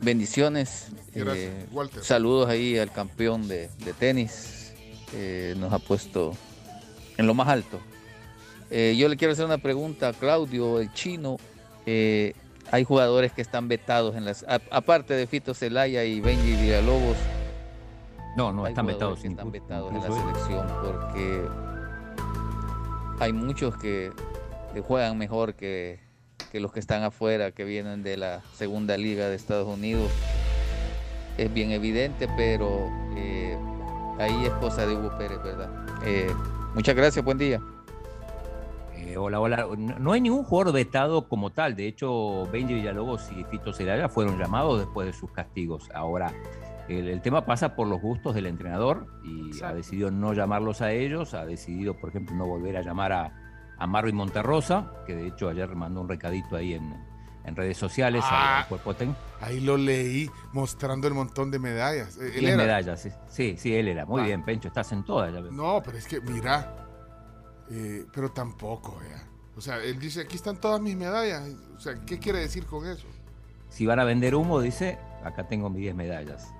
[0.00, 0.86] bendiciones.
[1.14, 2.02] Gracias, Eh, Walter.
[2.04, 4.72] saludos ahí al campeón de, de tenis.
[5.14, 6.32] Eh, nos ha puesto
[7.16, 7.80] en lo más alto.
[8.70, 11.36] Eh, yo le quiero hacer una pregunta a Claudio, el chino.
[11.86, 12.34] Eh,
[12.70, 14.44] hay jugadores que están vetados en las.
[14.44, 17.16] a- aparte de Fito Celaya y Benji Villalobos.
[18.36, 19.20] No, no, hay están vetados.
[19.20, 21.48] que están vetados en la selección porque
[23.18, 24.12] hay muchos que,
[24.72, 26.00] que juegan mejor que,
[26.50, 30.10] que los que están afuera, que vienen de la segunda liga de Estados Unidos.
[31.38, 33.56] Es bien evidente, pero eh,
[34.18, 35.70] ahí es cosa de Hugo Pérez, ¿verdad?
[36.04, 36.32] Eh,
[36.74, 37.60] muchas gracias, buen día.
[38.96, 39.66] Eh, hola, hola.
[39.76, 41.74] No no hay ningún jugador vetado como tal.
[41.76, 45.88] De hecho, Benji Villalobos y Fito Celaya fueron llamados después de sus castigos.
[45.94, 46.32] Ahora,
[46.98, 50.92] el, el tema pasa por los gustos del entrenador y ha decidido no llamarlos a
[50.92, 51.34] ellos.
[51.34, 55.48] Ha decidido, por ejemplo, no volver a llamar a, a Marvin Monterrosa, que de hecho
[55.48, 56.94] ayer mandó un recadito ahí en,
[57.44, 58.60] en redes sociales Ah.
[58.60, 59.18] al cuerpo técnico.
[59.40, 62.18] Ahí lo leí mostrando el montón de medallas.
[62.18, 63.10] Eh, él era- medallas, sí.
[63.28, 64.04] sí, sí, él era.
[64.06, 64.26] Muy Ah.
[64.26, 65.32] bien, Pencho, estás en todas.
[65.32, 65.40] ya.
[65.40, 66.76] No, pero es que, mira,
[67.70, 69.22] eh, pero tampoco, vea.
[69.56, 71.48] O sea, él dice, aquí están todas mis medallas.
[71.76, 73.06] O sea, ¿qué quiere decir con eso?
[73.68, 76.52] Si van a vender humo, dice, acá tengo mis 10 medallas.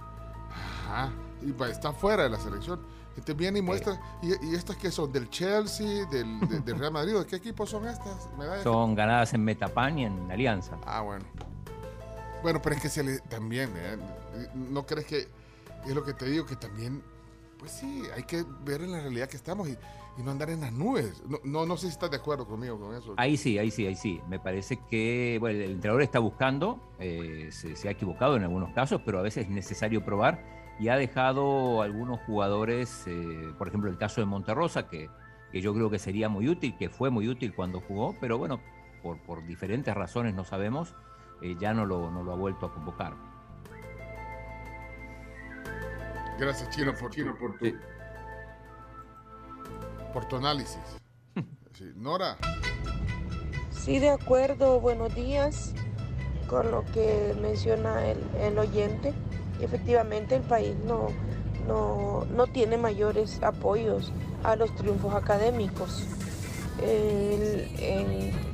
[0.91, 1.13] Ajá.
[1.43, 2.81] Y está fuera de la selección.
[3.11, 6.93] Entonces viene y muestra, y, y estas que son del Chelsea, del, de- del Real
[6.93, 8.63] Madrid, ¿de qué equipo son estas medallas?
[8.63, 10.79] Son ganadas en Metapan y en Alianza.
[10.87, 11.25] Ah, bueno.
[12.43, 13.99] Bueno, pero es que se le también, ¿eh?
[14.55, 15.29] ¿no crees que
[15.87, 16.47] es lo que te digo?
[16.47, 17.03] Que también,
[17.59, 19.73] pues sí, hay que ver en la realidad que estamos y,
[20.17, 21.23] y no andar en las nubes.
[21.29, 23.13] No, no, no sé si estás de acuerdo conmigo con eso.
[23.19, 24.21] Ahí sí, ahí sí, ahí sí.
[24.29, 28.73] Me parece que bueno, el entrenador está buscando, eh, se, se ha equivocado en algunos
[28.73, 33.91] casos, pero a veces es necesario probar y ha dejado algunos jugadores, eh, por ejemplo
[33.91, 35.11] el caso de Monterrosa, que,
[35.53, 38.61] que yo creo que sería muy útil, que fue muy útil cuando jugó, pero bueno,
[39.03, 40.95] por, por diferentes razones no sabemos,
[41.43, 43.13] eh, ya no lo, no lo ha vuelto a convocar.
[46.39, 47.67] Gracias, Chino, por, tu, por, tu,
[50.15, 50.81] por tu análisis.
[51.73, 52.37] Sí, Nora,
[53.71, 55.73] Sí, de acuerdo, buenos días
[56.49, 59.15] con lo que menciona el, el oyente.
[59.63, 61.09] Efectivamente, el país no,
[61.67, 66.07] no, no tiene mayores apoyos a los triunfos académicos.
[66.83, 68.51] En,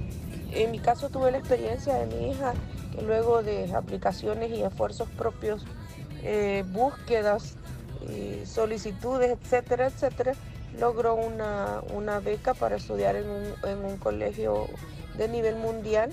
[0.70, 2.54] mi caso tuve la experiencia de mi hija
[2.92, 5.64] que luego de aplicaciones y esfuerzos propios,
[6.22, 7.56] eh, búsquedas,
[8.44, 10.34] solicitudes, etcétera, etcétera,
[10.78, 14.66] logró una, una beca para estudiar en un, en un colegio
[15.16, 16.10] de nivel mundial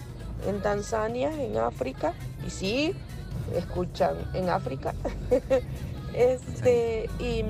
[0.47, 2.13] en Tanzania, en África.
[2.45, 2.95] Y sí,
[3.53, 4.93] escuchan, en África.
[6.13, 7.43] este, y,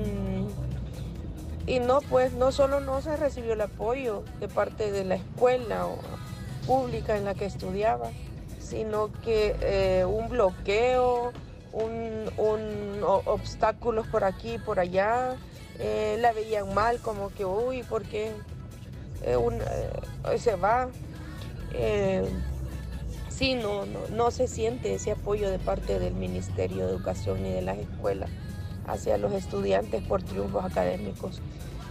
[1.66, 5.86] y no, pues no solo no se recibió el apoyo de parte de la escuela
[5.86, 5.98] o
[6.66, 8.10] pública en la que estudiaba,
[8.60, 11.32] sino que eh, un bloqueo,
[11.72, 15.36] un, un o- obstáculos por aquí y por allá,
[15.78, 18.32] eh, la veían mal, como que, uy, ¿por qué
[19.22, 20.88] eh, un- eh, se va?
[23.36, 27.50] Sí, no, no, no se siente ese apoyo de parte del Ministerio de Educación ni
[27.50, 28.30] de las escuelas
[28.86, 31.40] hacia los estudiantes por triunfos académicos.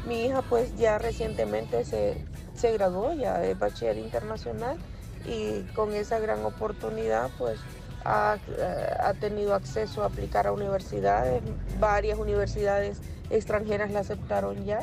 [0.08, 2.24] Mi hija pues ya recientemente se,
[2.56, 4.78] se graduó, ya es bachiller internacional
[5.26, 7.60] y con esa gran oportunidad pues
[8.06, 11.44] ha, eh, ha tenido acceso a aplicar a universidades.
[11.78, 13.00] Varias universidades
[13.30, 14.80] extranjeras la aceptaron ya,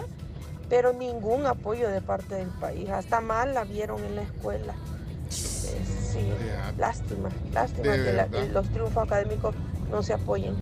[0.68, 2.90] pero ningún apoyo de parte del país.
[2.90, 4.74] Hasta mal la vieron en la escuela.
[5.30, 5.68] Sí,
[6.78, 9.54] lástima, lástima De que la- los triunfos académicos
[9.90, 10.60] no se apoyen.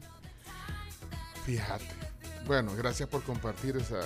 [1.44, 1.86] Fíjate.
[2.46, 4.00] Bueno, gracias por compartir esa,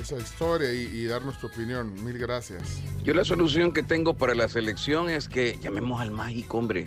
[0.00, 1.92] esa historia y, y darnos tu opinión.
[2.04, 2.62] Mil gracias.
[3.02, 6.86] Yo la solución que tengo para la selección es que llamemos al mágico, hombre.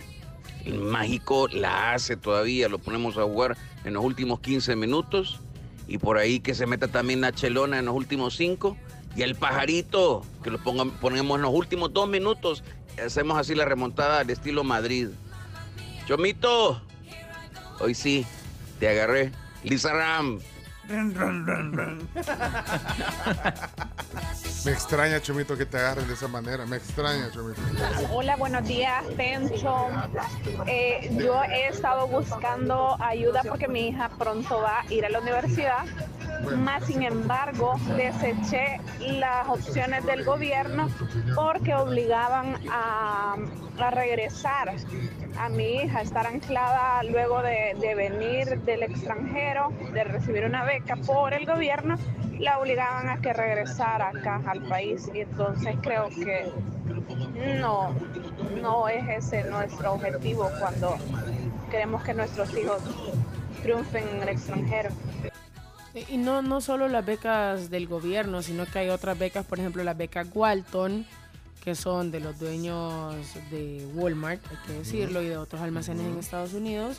[0.64, 5.40] El mágico la hace todavía, lo ponemos a jugar en los últimos 15 minutos
[5.88, 8.76] y por ahí que se meta también la chelona en los últimos 5
[9.16, 12.62] y el pajarito que lo ponga- ponemos en los últimos 2 minutos.
[13.04, 15.08] Hacemos así la remontada al estilo Madrid.
[16.06, 16.80] Chomito,
[17.80, 18.26] hoy sí,
[18.80, 19.32] te agarré.
[19.64, 20.40] Lisa Ram.
[24.64, 26.66] Me extraña, Chomito, que te agarren de esa manera.
[26.66, 27.60] Me extraña, Chomito.
[28.12, 29.88] Hola, buenos días, Tencho.
[30.66, 35.20] Eh, yo he estado buscando ayuda porque mi hija pronto va a ir a la
[35.20, 35.84] universidad.
[36.56, 40.88] Más sin embargo, deseché las opciones del gobierno
[41.34, 43.36] porque obligaban a,
[43.78, 44.74] a regresar
[45.38, 50.96] a mi hija, estar anclada luego de, de venir del extranjero, de recibir una beca
[50.96, 51.96] por el gobierno,
[52.38, 55.10] la obligaban a que regresara acá al país.
[55.14, 56.52] Y entonces creo que
[57.60, 57.94] no,
[58.60, 60.96] no es ese nuestro objetivo cuando
[61.70, 62.82] queremos que nuestros hijos
[63.62, 64.90] triunfen en el extranjero.
[66.08, 69.84] Y no, no solo las becas del gobierno, sino que hay otras becas, por ejemplo,
[69.84, 71.04] las becas Walton,
[71.62, 73.14] que son de los dueños
[73.50, 76.98] de Walmart, hay que decirlo, y de otros almacenes en Estados Unidos.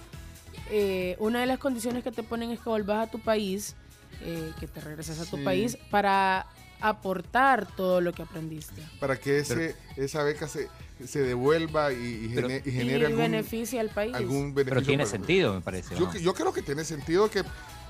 [0.71, 3.75] Eh, una de las condiciones que te ponen es que volvas a tu país,
[4.21, 5.43] eh, que te regreses a tu Sí.
[5.43, 6.45] país, para
[6.79, 8.81] aportar todo lo que aprendiste.
[8.99, 10.67] Para que ese, esa beca se,
[11.05, 11.95] se devuelva y,
[12.25, 14.13] y Pero- gene- y Y genere algún, beneficia al país.
[14.13, 14.87] algún Pero beneficio.
[14.87, 15.95] tiene sentido, me parece.
[15.95, 16.15] Yo, ¿no?
[16.17, 17.43] yo creo que tiene sentido que,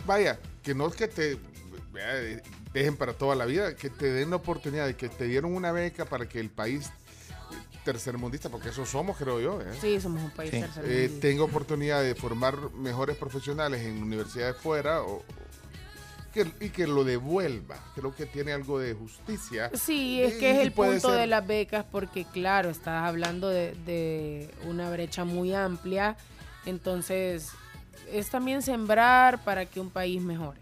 [0.06, 1.38] vaya, que no es que te
[1.92, 2.42] vea,
[2.74, 5.72] dejen para toda la vida, que te den la oportunidad de que te dieron una
[5.72, 6.90] beca para que el país
[7.84, 9.66] tercermundista, porque eso somos, creo yo, ¿eh?
[9.80, 10.58] Sí, somos un país Sí.
[10.58, 11.20] Eh, tercermundista.
[11.20, 15.24] tenga oportunidad de formar mejores profesionales en universidades fuera o,
[16.34, 17.78] que- y que lo devuelva.
[17.94, 19.70] Creo que tiene algo de justicia.
[19.76, 23.50] Sí, es Y- que es el punto ser- de las becas porque claro, estás hablando
[23.50, 26.16] de, de una brecha muy amplia,
[26.66, 27.50] entonces
[28.12, 30.60] es también sembrar para que un país mejore.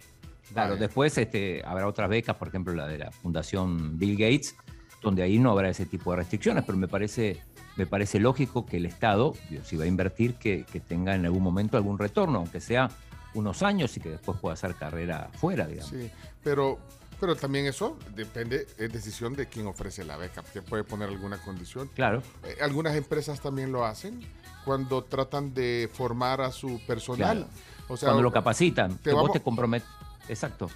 [0.53, 4.55] Claro, después este, habrá otras becas, por ejemplo la de la Fundación Bill Gates,
[5.01, 7.41] donde ahí no habrá ese tipo de restricciones, pero me parece,
[7.75, 9.33] me parece lógico que el Estado,
[9.63, 12.89] si va a invertir, que, que tenga en algún momento algún retorno, aunque sea
[13.33, 15.89] unos años y que después pueda hacer carrera fuera, digamos.
[15.89, 16.11] Sí,
[16.43, 16.79] pero,
[17.19, 21.37] pero también eso depende, es decisión de quien ofrece la beca, que puede poner alguna
[21.37, 21.89] condición.
[21.95, 22.21] Claro.
[22.43, 24.19] Eh, algunas empresas también lo hacen
[24.65, 27.37] cuando tratan de formar a su personal.
[27.37, 27.51] Claro.
[27.87, 29.87] O sea, Cuando lo capacitan, te que vos te comprometes.
[30.29, 30.69] Exacto.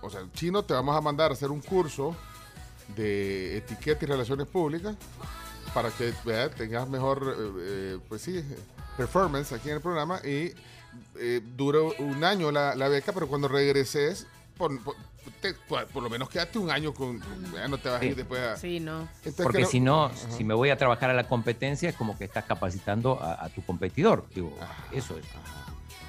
[0.00, 2.16] O sea, chino, te vamos a mandar a hacer un curso
[2.96, 4.96] de etiqueta y relaciones públicas
[5.72, 6.50] para que ¿verdad?
[6.56, 8.44] tengas mejor, eh, eh, pues sí,
[8.96, 10.52] performance aquí en el programa y
[11.16, 14.26] eh, dura un año la, la beca, pero cuando regreses,
[14.58, 14.96] por, por-
[15.40, 17.20] te- por- por lo menos quédate un año con,
[17.54, 18.16] ya no te vas a ir Sí.
[18.16, 18.56] después a...
[18.56, 19.08] Sí, no.
[19.18, 20.16] Entonces, Porque creo- si no, Ajá.
[20.36, 23.48] si me voy a trabajar a la competencia, es como que estás capacitando a, a
[23.48, 24.26] tu competidor.
[24.34, 24.52] Digo,
[24.90, 25.24] eso es.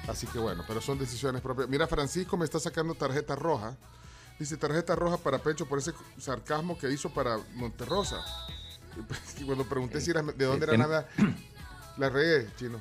[0.08, 1.68] Así que bueno, pero son decisiones propias.
[1.68, 3.76] Mira, Francisco me está sacando tarjeta roja.
[4.38, 8.22] Dice tarjeta roja para Pecho por ese sarcasmo que hizo para Monterrosa.
[8.98, 11.08] Y pues, cuando pregunté si era, de dónde era Tem- nada,
[11.96, 12.78] la regué, chino.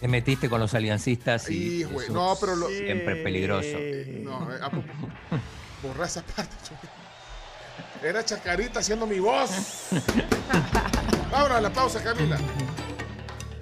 [0.00, 3.68] Te metiste con los aliancistas y Hijo, eso no, pero lo- siempre peligroso.
[4.22, 4.60] No, eh,
[5.82, 6.54] borra esa parte.
[8.02, 9.50] Era Chacarita haciendo mi voz.
[11.32, 12.38] Vámonos a la pausa, Camila.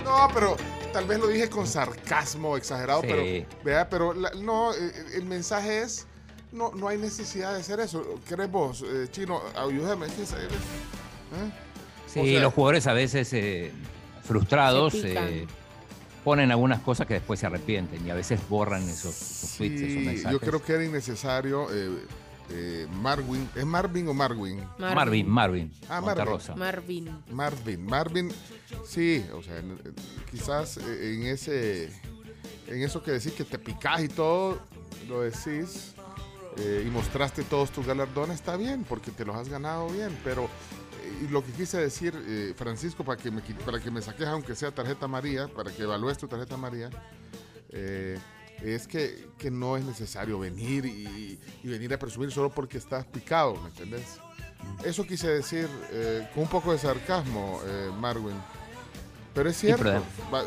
[0.03, 0.57] No, pero
[0.95, 3.09] tal vez lo dije con sarcasmo exagerado, Sí.
[3.11, 6.07] pero vea, pero la- no, eh, el mensaje es
[6.53, 8.21] no, no hay necesidad de hacer eso.
[8.29, 9.43] ¿Querés vos, eh, chino?
[9.57, 10.07] Ayúdame.
[10.07, 10.11] ¿Eh?
[12.07, 13.73] Sí, O sea- los jugadores a veces eh,
[14.23, 15.47] frustrados eh,
[16.23, 20.03] ponen algunas cosas que después se arrepienten y a veces borran esos, esos tweets, esos
[20.05, 20.31] mensajes.
[20.33, 21.67] yo creo que era innecesario.
[21.73, 21.91] eh,
[22.51, 24.63] eh, Marwin, ¿es Marvin o Marwin?
[24.79, 26.55] Marvin, Marvin, Ah, Monterrosa.
[26.55, 27.09] Marvin.
[27.31, 28.31] Marvin, Marvin,
[28.87, 29.63] sí, o sea,
[30.31, 31.85] quizás en ese,
[32.67, 34.59] en eso que decís que te picás y todo,
[35.09, 35.95] lo decís
[36.59, 40.45] eh, y mostraste todos tus galardones, está bien, porque te los has ganado bien, pero
[40.45, 44.27] eh, y lo que quise decir, eh, Francisco, para que, me, para que me saques
[44.29, 46.91] aunque sea tarjeta María, para que evalúes tu tarjeta María,
[47.71, 48.19] eh,
[48.73, 53.05] es que, que no es necesario venir y, y venir a presumir solo porque estás
[53.05, 54.19] picado, ¿me entendés?
[54.85, 58.37] Eso quise decir eh, con un poco de sarcasmo, eh, Marwin.
[59.35, 60.03] Pero es cierto.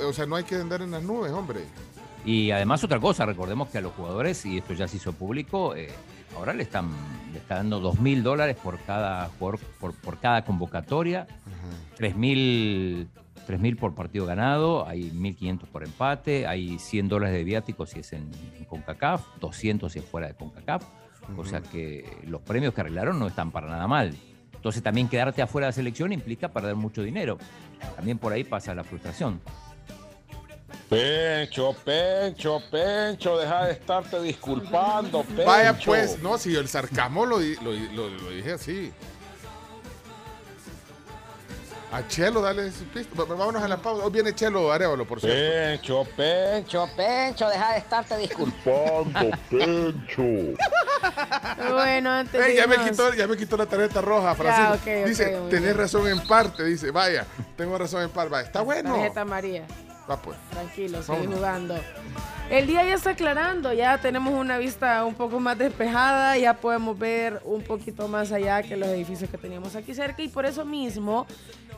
[0.05, 1.61] O sea, no hay que andar en las nubes, hombre.
[2.25, 5.75] Y además otra cosa, recordemos que a los jugadores, y esto ya se hizo público,
[5.75, 5.89] eh,
[6.35, 6.89] ahora le están,
[7.31, 11.27] le están dando dos mil dólares por cada jugador, por, por cada convocatoria,
[11.95, 13.09] tres mil
[13.47, 18.01] tres mil por partido ganado, hay 1.500 por empate, hay 100 dólares de viáticos si
[18.01, 20.83] es en, en CONCACAF, 200 si es fuera de CONCACAF,
[21.35, 24.13] o sea que los premios que arreglaron no están para nada mal.
[24.53, 27.37] Entonces también quedarte afuera de la selección implica perder mucho dinero.
[27.95, 29.39] También por ahí pasa la frustración.
[30.89, 35.43] Pencho, Pencho, Pencho, deja de estarte disculpando, Pencho.
[35.45, 38.91] Vaya pues, no, si el sarcasmo lo, di- lo, lo- lo dije así.
[41.89, 43.23] A Chelo, dale su pista.
[43.23, 44.03] Vámonos a la pausa.
[44.03, 45.37] Hoy viene Chelo Arevalo, por cierto.
[45.39, 50.57] Pencho, Pencho, Pencho, deja de estarte disculpando, Pencho.
[51.71, 54.89] Bueno, antes ya, me quitó, ya me quitó la tarjeta roja, Francisco.
[55.07, 55.77] dice, muy tenés bien.
[55.77, 56.63] razón en parte.
[56.65, 57.25] Dice, vaya,
[57.55, 58.31] tengo razón en parte.
[58.31, 58.93] Vaya, Está bueno.
[58.93, 59.65] Tarjeta María.
[60.09, 60.37] Va pues.
[60.51, 61.35] Tranquilo, sigue Vámonos.
[61.35, 61.75] jugando.
[62.49, 66.97] El día ya está aclarando, ya tenemos una vista un poco más despejada, ya podemos
[66.97, 70.63] ver un poquito más allá que los edificios que teníamos aquí cerca y por eso
[70.63, 71.27] mismo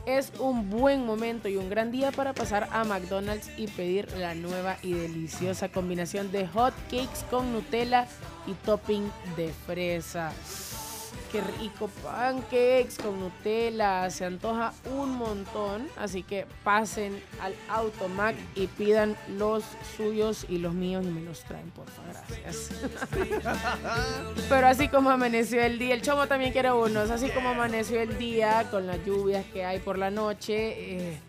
[0.06, 4.34] es un buen momento y un gran día para pasar a McDonald's y pedir la
[4.34, 8.06] nueva y deliciosa combinación de hot cakes con Nutella
[8.46, 10.32] y topping de fresa.
[11.30, 18.66] Qué rico pancakes con Nutella, se antoja un montón, así que pasen al Automac y
[18.66, 19.62] pidan los
[19.96, 22.70] suyos y los míos y me los traen, por favor, gracias.
[24.48, 28.18] Pero así como amaneció el día, el chomo también quiere unos, así como amaneció el
[28.18, 31.20] día con las lluvias que hay por la noche, eh,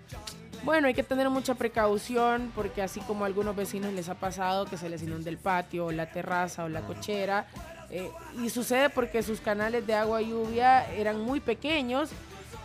[0.64, 4.66] bueno, hay que tener mucha precaución porque así como a algunos vecinos les ha pasado
[4.66, 7.48] que se les inunda el patio, o la terraza o la cochera,
[7.92, 8.10] eh,
[8.42, 12.10] y sucede porque sus canales de agua y lluvia eran muy pequeños.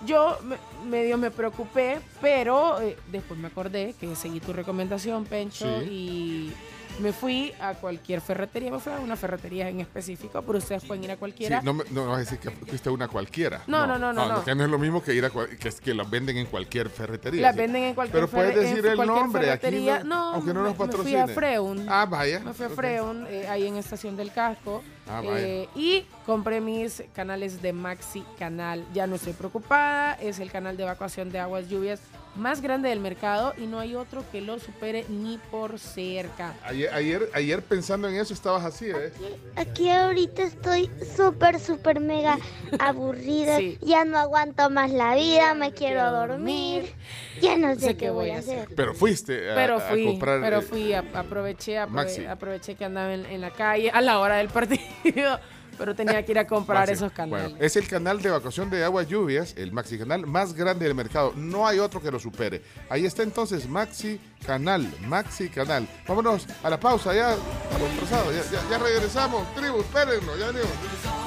[0.05, 0.59] Yo me-
[0.89, 5.87] medio me preocupé, pero eh, después me acordé que seguí tu recomendación, Pencho, Sí.
[5.91, 6.53] y
[7.01, 11.05] me fui a cualquier ferretería, me fui a una ferretería en específico, pero ustedes pueden
[11.05, 11.61] ir a Sí, cualquiera.
[11.63, 13.63] no, me- no vas a decir que fuiste a una cualquiera.
[13.67, 14.45] No, no, no, no, no.
[14.45, 16.89] Que no es lo mismo que ir a que es que las venden en cualquier
[16.91, 17.43] ferretería.
[17.43, 17.61] Las sí.
[17.61, 20.87] venden en cualquier Pero puedes decir el nombre aquí, no- aunque no nos Me fui
[20.87, 21.21] patrocine.
[21.21, 21.87] a Freun.
[21.89, 22.41] Ah, vaya.
[22.41, 22.71] Me fui a.
[22.71, 24.83] Freun, eh, ahí en Estación del Casco.
[25.09, 28.85] Ah, eh, y compré mis canales de Maxi Canal.
[28.93, 30.15] Ya no estoy preocupada.
[30.15, 32.01] Es el canal de evacuación de aguas lluvias
[32.37, 36.55] más grande del mercado y no hay otro que lo supere ni por cerca.
[36.65, 39.13] Ayer, ayer, ayer pensando en eso estabas así, ¿eh?
[39.57, 42.39] Aquí ahorita estoy súper, súper mega
[42.79, 43.59] aburrida.
[43.59, 43.79] Sí.
[43.83, 46.93] Ya no aguanto más la vida, me quiero dormir.
[47.41, 48.69] Ya no sé, qué voy a hacer.
[48.77, 50.41] Pero fuiste a, Pero a fui, comprar.
[50.41, 52.27] pero eh, fui, a- aproveché, aprove- Maxi.
[52.27, 55.39] aproveché que andaba en, en la calle a la hora del partido,
[55.79, 57.51] pero tenía que ir a comprar esos canales.
[57.51, 60.95] Bueno, es el canal de evacuación de aguas lluvias, el Maxi Canal más grande del
[60.95, 61.33] mercado.
[61.37, 62.63] No hay otro que lo supere.
[62.89, 65.87] Ahí está entonces Maxi Canal, Maxi Canal.
[66.07, 69.55] Vámonos a la pausa, ya estamos atrasados, ya, ya- ya regresamos.
[69.55, 70.71] Tribu, espérenlo, ya venimos.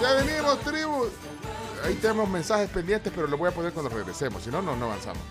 [0.02, 1.06] Ya venimos, tribu.
[1.86, 4.44] Ahí tenemos mensajes pendientes, pero los voy a poner cuando regresemos.
[4.44, 5.24] Si no, no, no avanzamos.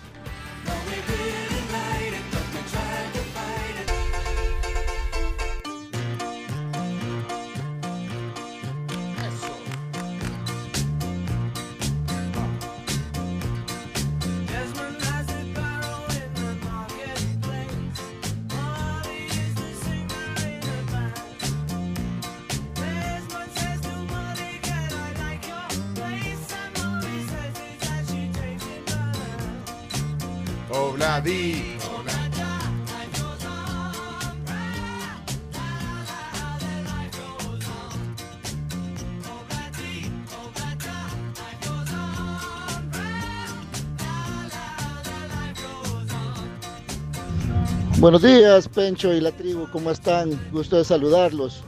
[47.99, 50.39] Buenos días, Pencho y la tribu, ¿cómo están?
[50.53, 51.63] Gusto de saludarlos.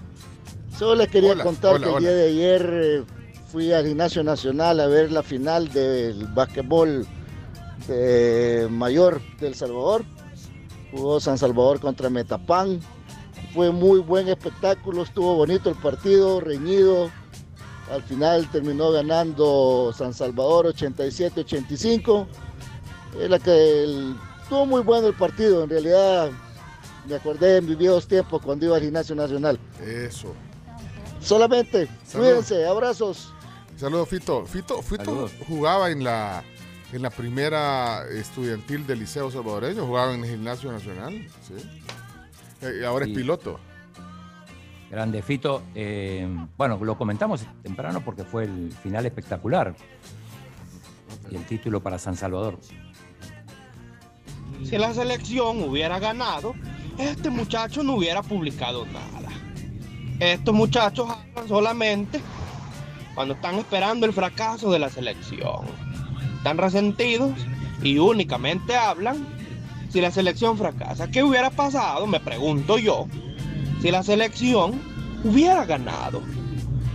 [0.80, 2.00] Solo les quería Hola, contar hola, que el hola.
[2.00, 3.04] día de ayer eh,
[3.52, 7.06] fui al Gimnasio Nacional a ver la final del básquetbol
[7.96, 10.04] de mayor del Salvador.
[10.92, 12.80] Jugó San Salvador contra Metapan.
[13.54, 17.10] Fue muy buen espectáculo, estuvo bonito el partido, reñido.
[17.92, 22.28] Al final terminó ganando San Salvador 87-85.
[23.20, 26.30] Es la que el- estuvo muy bueno el partido, en realidad
[27.08, 29.60] me acordé de mis viejos tiempos cuando iba al gimnasio nacional.
[29.86, 30.34] Eso.
[31.20, 32.46] Solamente, Saludos.
[32.46, 33.34] cuídense, abrazos.
[33.78, 34.46] Saludos, Fito.
[34.46, 35.32] Fito, Fito Saludos.
[35.48, 36.44] jugaba en la,
[36.94, 41.28] en la primera estudiantil del Liceo Salvadoreño, jugaba en el Gimnasio Nacional.
[41.48, 41.56] Sí.
[42.62, 43.60] Eh, ahora es piloto.
[44.90, 45.64] Grande Fito.
[45.74, 46.28] eh,
[46.58, 49.74] bueno, lo comentamos temprano porque fue el final espectacular.
[51.30, 52.60] Y el título para San Salvador.
[54.64, 56.54] si la selección hubiera ganado,
[56.98, 59.30] este muchacho no hubiera publicado nada.
[60.20, 62.22] Estos muchachos hablan solamente
[63.16, 65.91] cuando están esperando el fracaso de la selección.
[66.42, 67.34] Están resentidos
[67.84, 69.28] y únicamente hablan
[69.90, 71.08] si la selección fracasa.
[71.12, 73.06] ¿Qué hubiera pasado, me pregunto yo,
[73.80, 74.82] si la selección
[75.24, 76.24] hubiera ganado?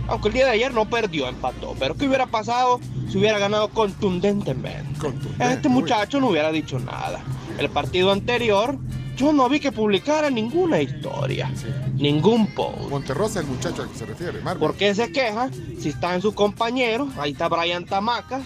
[0.09, 1.77] Aunque el día de ayer no perdió, empató.
[1.79, 5.07] Pero ¿qué hubiera pasado si hubiera ganado contundentemente?
[5.39, 7.21] Este muchacho no hubiera dicho nada.
[7.57, 8.77] El partido anterior,
[9.15, 11.49] yo no vi que publicara ninguna historia,
[11.95, 12.89] ningún post.
[12.89, 14.59] Monterrosa, el muchacho al que se refiere, Marvin.
[14.59, 17.07] ¿Por qué se queja si está en su compañero?
[17.17, 18.43] Ahí está Brian Tamacas,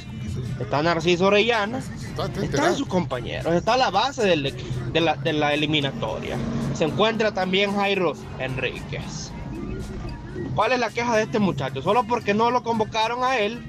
[0.59, 1.81] está Narciso Orellana,
[2.43, 4.53] están sus compañeros, está la base del-
[4.93, 6.37] de, la, de la eliminatoria.
[6.73, 9.31] Se encuentra también Jairo Enríquez.
[10.55, 11.81] ¿Cuál es la queja de este muchacho?
[11.81, 13.61] Solo porque no lo convocaron a él,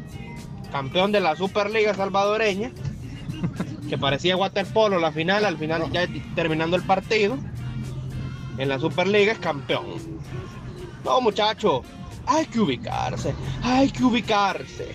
[0.73, 2.73] campeón de la Superliga salvadoreña,
[3.89, 7.37] que parecía waterpolo la final, al final ya terminando el partido,
[8.59, 9.85] en la Superliga es campeón.
[11.05, 11.83] No, muchacho,
[12.27, 14.95] hay que ubicarse, hay que ubicarse.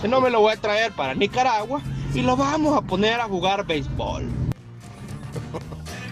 [0.00, 1.80] Si no me lo voy a traer para Nicaragua
[2.14, 4.24] y lo vamos a poner a jugar béisbol.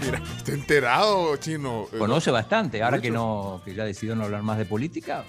[0.04, 1.86] Mira, está enterado, chino.
[1.92, 5.24] Eh, Conoce bastante, ahora que no que ya decidió no hablar más de política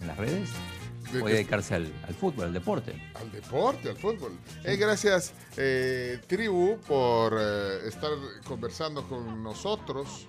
[0.00, 0.50] en las redes.
[1.12, 2.94] De Puede dedicarse al, al fútbol, al deporte.
[3.14, 4.32] Al deporte, al fútbol.
[4.62, 8.10] Eh, gracias, eh, Tribu, por eh, estar
[8.46, 10.26] conversando con nosotros.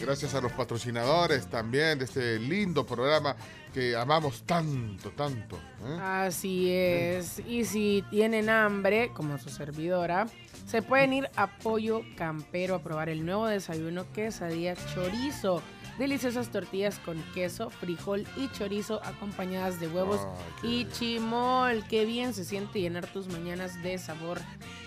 [0.00, 3.36] Gracias a los patrocinadores también de este lindo programa
[3.72, 5.56] que amamos tanto, tanto.
[5.56, 5.98] ¿eh?
[6.00, 7.40] Así es.
[7.46, 10.26] Y si tienen hambre, como su servidora,
[10.66, 15.62] se pueden ir a Pollo Campero a probar el nuevo desayuno quesadilla chorizo.
[15.98, 20.20] Deliciosas tortillas con queso, frijol y chorizo acompañadas de huevos
[20.62, 21.84] y chimol.
[21.88, 24.38] Qué bien se siente llenar tus mañanas de sabor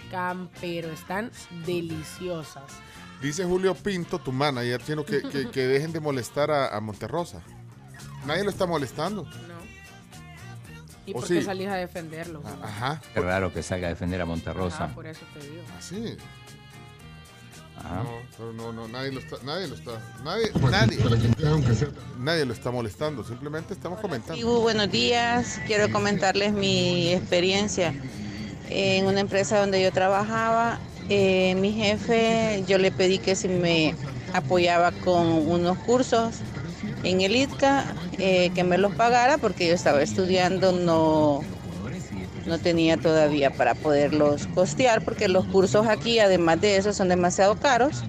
[0.10, 0.92] campero.
[0.92, 1.32] Están
[1.66, 2.64] deliciosas.
[3.22, 7.42] Dice Julio Pinto, tu manager, chino, que, que, que dejen de molestar a, a Monterrosa.
[8.26, 9.28] Nadie lo está molestando.
[11.06, 11.44] ¿Y ¿O por qué sí?
[11.44, 12.42] salís a defenderlo?
[12.64, 13.02] Ajá.
[13.14, 14.86] Qué raro que salga a defender a Monterrosa.
[14.86, 15.62] Ah, por eso te digo.
[15.78, 16.18] Así.
[17.78, 18.04] Ajá.
[18.04, 19.92] No, pero no, no, nadie lo está, nadie lo está,
[20.24, 20.98] nadie, nadie,
[22.18, 24.34] nadie lo está molestando, simplemente estamos comentando.
[24.34, 25.60] Tribu, buenos días.
[25.68, 27.94] Quiero comentarles mi experiencia.
[28.70, 34.00] En una empresa donde yo trabajaba, eh, mi jefe, yo le pedí que si me
[34.32, 36.46] apoyaba con unos cursos
[37.02, 41.50] en el ITCA, eh, que me los pagara porque yo estaba estudiando, no,
[42.44, 47.58] no tenía todavía para poderlos costear porque los cursos aquí, además de eso, son demasiado
[47.58, 48.08] caros.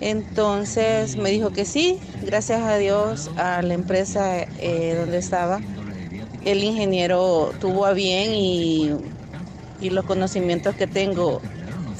[0.00, 5.64] Entonces me dijo que sí, gracias a Dios, a la empresa eh, donde estaba.
[6.40, 8.92] El ingeniero tuvo a bien y,
[9.78, 11.46] y los conocimientos que tengo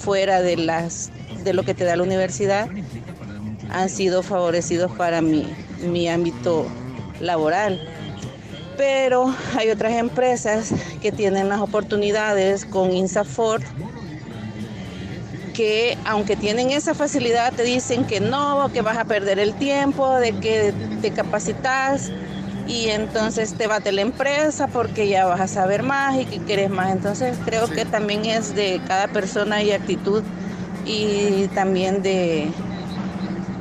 [0.05, 1.11] fuera de, las,
[1.43, 2.69] de lo que te da la universidad
[3.71, 5.47] han sido favorecidos para mi,
[5.81, 6.67] mi ámbito
[7.21, 7.81] laboral.
[8.77, 13.65] Pero hay otras empresas que tienen las oportunidades con INSAFORT
[15.55, 20.17] que aunque tienen esa facilidad te dicen que no, que vas a perder el tiempo,
[20.17, 22.11] de que te capacitas
[22.67, 26.71] y entonces te bate la empresa porque ya vas a saber más y que quieres
[26.71, 26.93] más.
[26.93, 30.23] Entonces creo que también es de cada persona y actitud
[30.87, 32.49] y también de,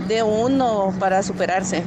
[0.07, 1.83] de uno para superarse.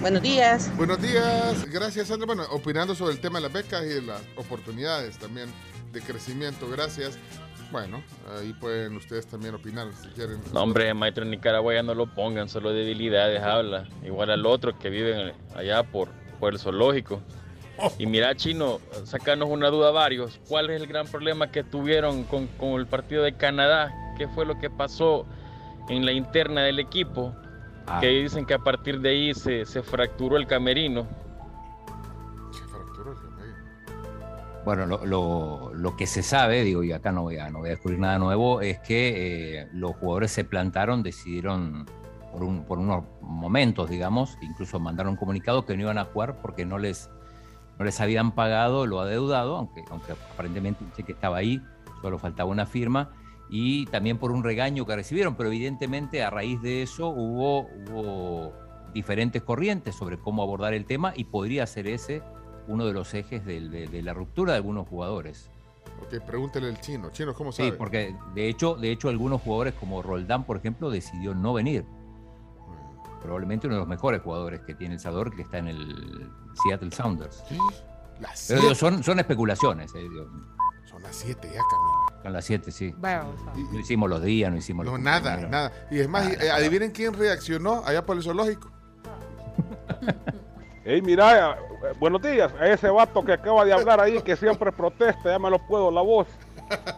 [0.00, 0.70] Buenos días.
[0.76, 2.26] Buenos días, gracias Sandra.
[2.26, 5.48] Bueno, opinando sobre el tema de las becas y de las oportunidades también
[5.92, 7.18] de crecimiento, gracias.
[7.72, 8.02] Bueno,
[8.38, 10.40] ahí pueden ustedes también opinar si quieren.
[10.52, 13.88] No, hombre, maestro en Nicaragua ya no lo pongan, solo debilidades habla.
[14.04, 17.20] Igual al otro que viven allá por, por el zoológico.
[17.98, 20.40] Y mira, Chino, sacarnos una duda varios.
[20.48, 23.92] ¿Cuál es el gran problema que tuvieron con, con el partido de Canadá?
[24.16, 25.26] ¿Qué fue lo que pasó
[25.90, 27.34] en la interna del equipo?
[27.86, 27.98] Ah.
[28.00, 31.06] Que dicen que a partir de ahí se, se fracturó el camerino.
[34.64, 37.68] Bueno, lo, lo- lo que se sabe, digo, y acá no voy a, no voy
[37.68, 41.86] a descubrir nada nuevo, es que eh, los jugadores se plantaron, decidieron
[42.36, 46.36] por, un- por unos momentos, digamos, incluso mandaron un comunicado que no iban a jugar
[46.42, 47.08] porque no les,
[47.78, 51.62] no les habían pagado lo adeudado, aunque, aunque aparentemente el cheque estaba ahí,
[52.02, 53.10] solo faltaba una firma,
[53.48, 58.52] y también por un regaño que recibieron, pero evidentemente a raíz de eso hubo, hubo
[58.92, 62.22] diferentes corrientes sobre cómo abordar el tema y podría ser ese
[62.68, 65.50] uno de los ejes del- de, de la ruptura de algunos jugadores.
[66.02, 67.08] Ok, pregúntele al chino.
[67.12, 67.70] Chino, ¿cómo sabe?
[67.70, 71.86] Sí, porque de hecho, de hecho algunos jugadores como Roldán, por ejemplo, decidió no venir.
[73.26, 76.30] Probablemente uno de los mejores jugadores que tiene El Salvador, que está en el
[76.62, 77.42] Seattle Sounders.
[78.20, 79.92] Las Pero digo, son, son especulaciones.
[79.96, 80.26] eh, digo.
[80.88, 82.22] Son las 7 ya, Camilo.
[82.22, 82.94] Son las 7, sí.
[82.98, 83.52] Vaya, o sea.
[83.72, 85.50] No hicimos los días, no hicimos No, los nada, compañeros.
[85.50, 85.72] nada.
[85.90, 88.70] Y es más, eh, adivinen quién reaccionó allá por el zoológico.
[90.84, 92.52] Ey, mira, eh, buenos días.
[92.60, 95.90] A ese vato que acaba de hablar ahí, que siempre protesta, ya me lo puedo
[95.90, 96.28] la voz.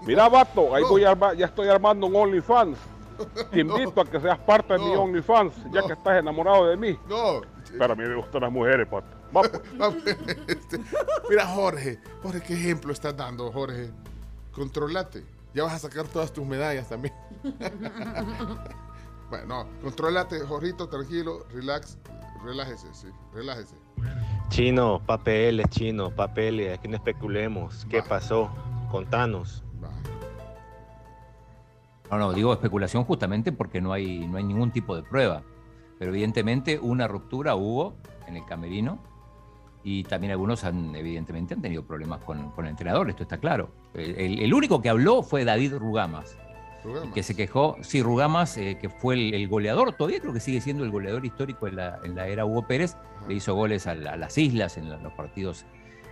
[0.06, 2.76] Mira, vato, ahí voy a armar- ya estoy armando un OnlyFans.
[3.50, 5.02] Te invito a que seas parte de mi No.
[5.02, 6.98] OnlyFans, ya que estás enamorado de mí.
[7.08, 7.40] No.
[7.76, 9.08] Pero a mí me gustan las mujeres, vato.
[9.36, 9.62] Va, pues.
[9.78, 10.02] Vamos,
[10.46, 10.78] este,
[11.28, 13.90] Mira, Jorge, Jorge, ¿qué ejemplo estás dando, Jorge?
[14.52, 15.24] Controlate.
[15.54, 17.14] Ya vas a sacar todas tus medallas también.
[19.30, 21.98] bueno, no, controlate, Jorgito, tranquilo, relax,
[22.44, 23.74] relájese, sí, relájese.
[24.48, 27.86] Chino, papeles, chino, papeles, aquí no especulemos.
[27.90, 28.50] ¿Qué pasó?
[28.90, 29.62] Contanos.
[32.10, 35.42] No, no, digo especulación justamente porque no hay, no hay ningún tipo de prueba.
[35.98, 37.96] Pero evidentemente una ruptura hubo
[38.26, 38.98] en el camerino
[39.84, 43.70] y también algunos han, evidentemente, han tenido problemas con, con el entrenador, esto está claro.
[43.94, 46.36] El, único que habló fue David Rugamas,
[46.84, 47.12] Rugamas.
[47.14, 50.60] que se quejó, sí, Rugamas, eh, que fue el, el goleador, todavía creo que sigue
[50.60, 52.96] siendo el goleador histórico en la, en la era Hugo Pérez,
[53.28, 55.64] le hizo goles a, la- a las islas en la- los partidos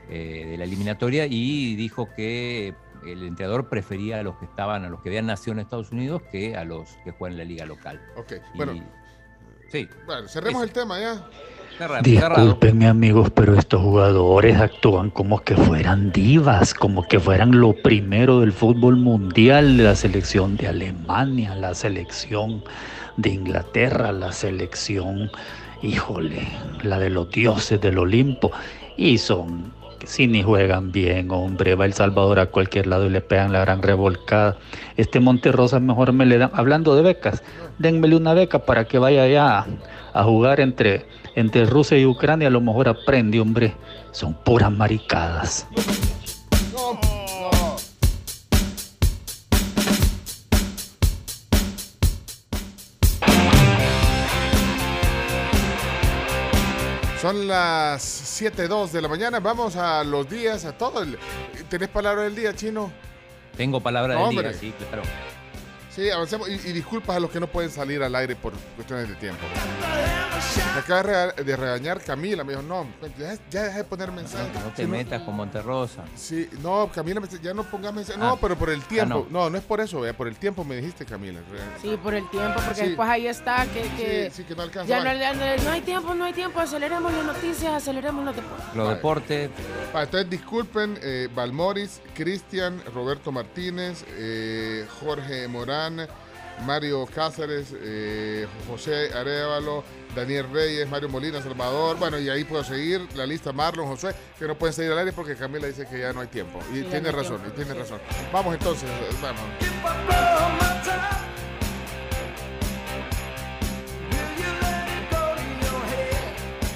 [0.08, 2.74] eh, de la eliminatoria y dijo que
[3.12, 6.22] el entrenador prefería a los que estaban, a los que habían nacido en Estados Unidos
[6.30, 8.00] que a los que juegan en la liga local.
[8.16, 8.82] Ok, Y- bueno.
[9.70, 9.88] sí.
[10.06, 11.26] Bueno, cerremos el tema ya.
[11.78, 12.02] Cerrado.
[12.02, 18.40] Disculpenme amigos, pero estos jugadores actúan como que fueran divas, como que fueran lo primero
[18.40, 22.64] del fútbol mundial, la selección de Alemania, la selección
[23.18, 25.30] de Inglaterra, la selección,
[25.82, 26.48] híjole,
[26.82, 28.52] la de los dioses del Olimpo,
[28.96, 29.74] y son,
[30.04, 33.60] si ni juegan bien, hombre, va El Salvador a cualquier lado y le pegan la
[33.60, 34.56] gran revolcada.
[34.96, 37.42] Este Monterrosa mejor me le dan, hablando de becas,
[37.78, 39.66] denmele una beca para que vaya allá
[40.12, 43.74] a, jugar entre, entre Rusia y Ucrania, a lo mejor aprende, hombre.
[44.12, 45.66] Son puras maricadas.
[57.26, 59.40] Son las 7.02 de la mañana.
[59.40, 61.02] Vamos a los días, a todo.
[61.02, 61.18] El...
[61.68, 62.92] ¿Tenés palabra del día, chino?
[63.56, 64.50] Tengo palabra del Hombre.
[64.50, 65.02] día, sí, claro.
[65.96, 66.46] Sí, avancemos.
[66.48, 69.40] Y, y disculpas a los que no pueden salir al aire por cuestiones de tiempo.
[70.74, 72.44] Me acaba de rega- de regañar Camila.
[72.44, 72.86] Me dijo, no,
[73.18, 74.52] ya, ya deja de poner mensajes.
[74.62, 76.04] No te Sí, metas con Monterrosa.
[76.14, 78.18] Sí, no, Camila, ya no pongas mensajes.
[78.20, 78.38] No, Ah.
[78.40, 79.26] pero por el tiempo.
[79.30, 79.44] no.
[79.44, 79.50] no.
[79.50, 81.40] no, es por eso, vea, por el tiempo me dijiste, Camila.
[81.80, 82.86] Sí, por el tiempo, porque Sí.
[82.88, 84.88] después ahí está que, que Sí, sí, que no alcanza.
[84.88, 88.74] ya no, hay tiempo, no hay tiempo, aceleremos las noticias, aceleremos los deportes.
[88.74, 89.50] Los deportes,
[89.94, 95.85] entonces disculpen, eh, Valmoris, Cristian, Roberto Martínez, eh, Jorge Morán,
[96.64, 99.84] Mario Cáceres, eh, José Arevalo,
[100.14, 104.46] Daniel Reyes, Mario Molina, Salvador, bueno, y ahí puedo seguir la lista, Marlon, Josué, que
[104.46, 106.58] no pueden seguir al aire porque Camila dice que ya no hay tiempo.
[106.72, 107.78] Y tiene no razón, tiempo, y tiene sí.
[107.78, 108.00] razón.
[108.32, 109.42] Vamos entonces, eh, vamos.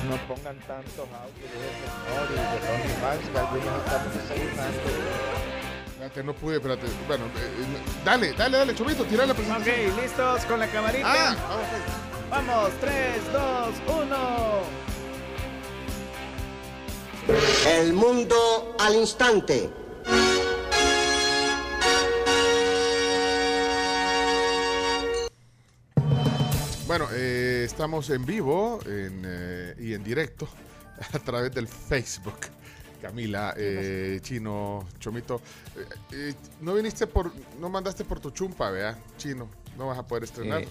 [0.09, 5.40] No pongan tantos audios de ese señor y de Fans, que algunos estamos desayunando.
[6.01, 6.87] Espérate, no pude, espérate.
[7.07, 9.91] Bueno, eh, eh, dale, dale, dale, Chubito, tira la presentación.
[9.93, 11.05] Ok, listos con la camarita.
[11.07, 11.37] Ah,
[12.31, 13.75] Vamos, 3, 2,
[14.07, 14.63] 1.
[17.67, 19.71] El mundo al instante.
[26.87, 30.49] Bueno, eh, estamos en vivo en, eh, y en directo
[31.13, 32.39] a través del Facebook.
[33.01, 35.41] Camila, eh, Chino, Chomito,
[35.77, 40.07] eh, eh, no viniste por, no mandaste por tu chumpa, vea, Chino, no vas a
[40.07, 40.65] poder estrenar.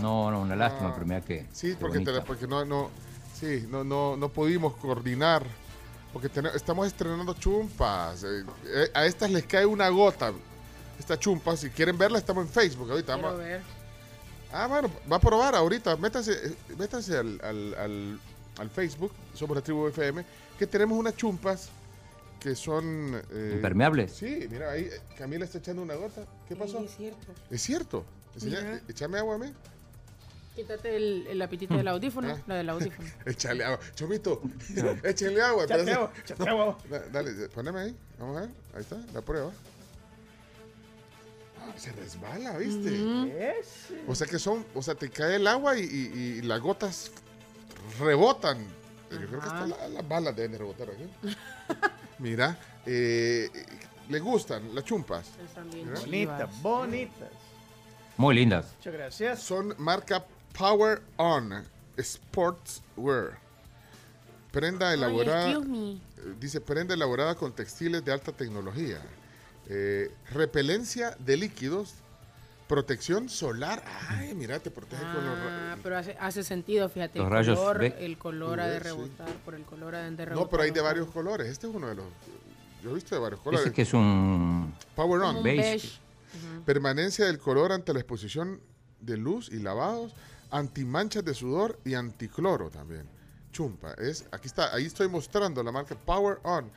[0.00, 1.46] No, no, una lástima, Ah, pero mira que.
[1.52, 2.90] Sí, porque, te porque no, no,
[3.38, 5.44] sí, no, no, no pudimos coordinar,
[6.12, 8.24] porque tene- estamos estrenando chumpas.
[8.94, 10.32] a estas les cae una gota,
[10.98, 11.56] esta chumpa.
[11.56, 13.14] Si quieren verla, estamos en Facebook ahorita.
[13.14, 13.60] Quiero vamos a- ver.
[14.52, 15.96] Ah, bueno, va a probar ahorita.
[15.96, 18.20] Métanse, métanse al, al, al-
[18.58, 20.24] al Facebook, somos la tribu FM,
[20.58, 21.68] que tenemos unas chumpas
[22.40, 23.20] que son...
[23.32, 24.12] eh, ¿Impermeables?
[24.12, 26.24] Sí, mira, ahí eh, Camila está echando una gota.
[26.48, 26.78] ¿Qué pasó?
[26.84, 27.26] es cierto.
[27.50, 28.04] Es cierto.
[28.34, 29.52] Enseña- échame agua a mí.
[30.54, 32.42] Quítate el, el lapitita del audífono, Ah.
[32.46, 33.08] la del audífono.
[33.24, 33.80] Échale agua.
[33.94, 34.40] Chomito,
[35.04, 35.64] échale agua.
[35.64, 35.92] Échate espérate.
[35.92, 36.78] agua, échate agua.
[36.90, 37.96] Da- Dale, poneme ahí.
[38.18, 38.50] Vamos a ver.
[38.74, 39.50] Ahí está, la prueba.
[41.60, 43.54] Ah, Se resbala, ¿viste?
[44.06, 47.10] O sea que son, o sea, te cae el agua y, y- y las gotas
[47.98, 48.66] rebotan.
[49.10, 51.08] Yo creo que hasta la- las balas deben de rebotar aquí.
[52.18, 53.48] Mira, eh,
[54.08, 55.26] le gustan las chumpas.
[55.72, 56.00] Mira.
[56.00, 57.30] Bonitas, bonitas.
[58.16, 58.66] Muy lindas.
[58.78, 59.42] Muchas gracias.
[59.42, 60.24] Son marca
[60.58, 61.64] Power On
[61.98, 63.38] Sportswear.
[64.52, 65.50] Prenda elaborada.
[65.52, 65.98] eh,
[66.40, 69.00] Dice prenda elaborada con textiles de alta tecnología.
[69.68, 71.94] eh, repelencia de líquidos,
[72.66, 73.82] protección solar.
[74.08, 77.18] Ay, mira, te protege con los ra- Ah, pero hace, hace sentido, fíjate.
[77.18, 77.94] Los el rayos color, B.
[78.00, 78.84] el color ha de sí.
[78.84, 80.34] rebotar, por el color ha de rebotar.
[80.34, 81.48] No, pero hay de varios colores.
[81.48, 82.06] Este es uno de los.
[82.82, 83.66] Yo he visto de varios colores.
[83.66, 85.36] Ese que es un Power on.
[85.36, 85.98] un beige.
[86.64, 88.60] Permanencia del color ante la exposición
[89.00, 90.14] de luz y lavados,
[90.50, 93.08] antimanchas de sudor y anticloro también.
[93.52, 96.70] Chumpa, es, aquí está, ahí estoy mostrando la marca Power On.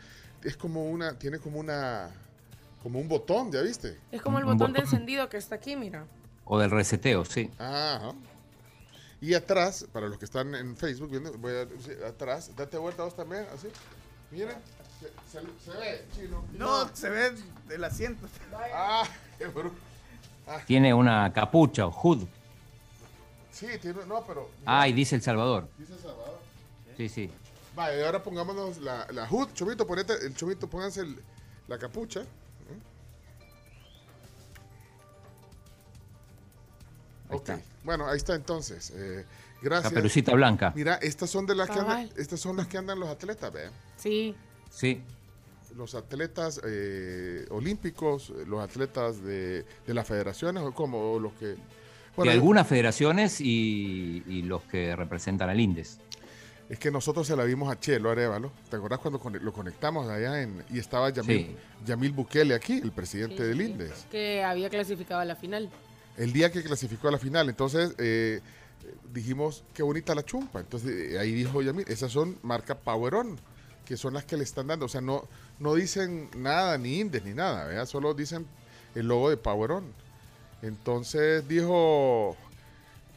[0.43, 2.09] Es como una, tiene como una,
[2.83, 3.97] como un botón, ¿ya viste?
[4.11, 6.05] Es como el botón de encendido que está aquí, mira.
[6.45, 7.49] o del reseteo, sí.
[7.59, 8.13] Ajá.
[9.21, 13.03] Y atrás, para los que están en Facebook viendo, voy a, sí, atrás, date vuelta
[13.03, 13.67] vos también, así.
[14.31, 14.55] Miren,
[14.99, 15.07] se,
[15.39, 16.45] se- se ve, chino.
[16.53, 17.33] No, se ve
[17.69, 18.27] el asiento.
[18.73, 19.03] Ah,
[19.37, 19.75] qué bruto.
[20.65, 22.23] Tiene una capucha o hood.
[23.51, 24.49] Sí, tiene, no, pero.
[24.65, 25.67] Ah, y dice El Salvador.
[25.77, 26.39] Dice Salvador.
[26.95, 27.29] Sí, sí.
[27.75, 29.49] Vale, ahora pongámonos la, la hood.
[29.53, 31.21] Chomito, ponete, el chomito, pónganse el-
[31.67, 32.21] la capucha.
[37.29, 37.61] Ahí Ok, está.
[37.83, 38.91] bueno, ahí está entonces.
[38.95, 39.25] Eh,
[39.61, 39.91] gracias.
[39.93, 40.73] Caperucita blanca.
[40.75, 43.69] Mira, estas son de las que andan, estas son las que andan los atletas, ¿ve?
[43.97, 44.35] Sí.
[44.71, 45.01] Sí.
[45.75, 51.33] Los atletas eh, olímpicos, eh, los atletas de, de las federaciones, o como o los
[51.33, 51.55] que.
[52.17, 55.99] de algunas federaciones y, y los que representan al INDES.
[56.69, 58.51] Es que nosotros se la vimos a Chelo Arevalo.
[58.69, 61.55] ¿Te acordás cuando cone- lo conectamos allá en, y estaba Yamil, Sí.
[61.85, 63.63] Yamil Bukele aquí, el presidente Sí, del sí.
[63.71, 64.05] INDES?
[64.11, 65.69] Que había clasificado a la final.
[66.19, 67.49] El día que clasificó a la final.
[67.49, 68.41] Entonces eh,
[69.11, 70.59] dijimos, qué bonita la chumpa.
[70.59, 73.39] Entonces eh, ahí dijo Yamil, esas son marca Power On,
[73.85, 74.85] que son las que le están dando.
[74.85, 77.85] O sea, no, no dicen nada, ni Indes, ni nada, ¿verdad?
[77.85, 78.45] Solo dicen
[78.93, 79.85] el logo de Power On.
[80.61, 82.35] Entonces dijo,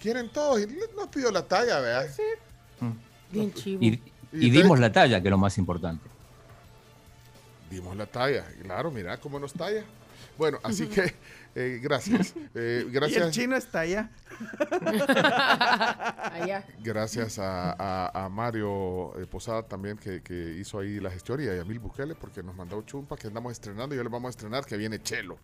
[0.01, 0.63] quieren todos.
[0.63, 2.09] Y nos pidió la talla, ¿verdad?
[3.31, 3.83] Bien chivo.
[3.83, 4.01] Y,
[4.33, 6.09] Y y dimos la talla, que es lo más importante.
[7.71, 9.85] Dimos la talla, claro, mira cómo nos talla.
[10.39, 11.15] Bueno, así que
[11.55, 12.35] eh, gracias.
[12.55, 14.11] Eh, Y el gracias chino está allá.
[16.33, 16.65] Allá.
[16.81, 21.49] gracias a, a- a Mario eh, Posada también que, que hizo ahí la gestión y
[21.49, 24.31] a Yamil Bukele porque nos mandó chumpa que andamos estrenando y ya les vamos a
[24.31, 25.39] estrenar que viene Chelo.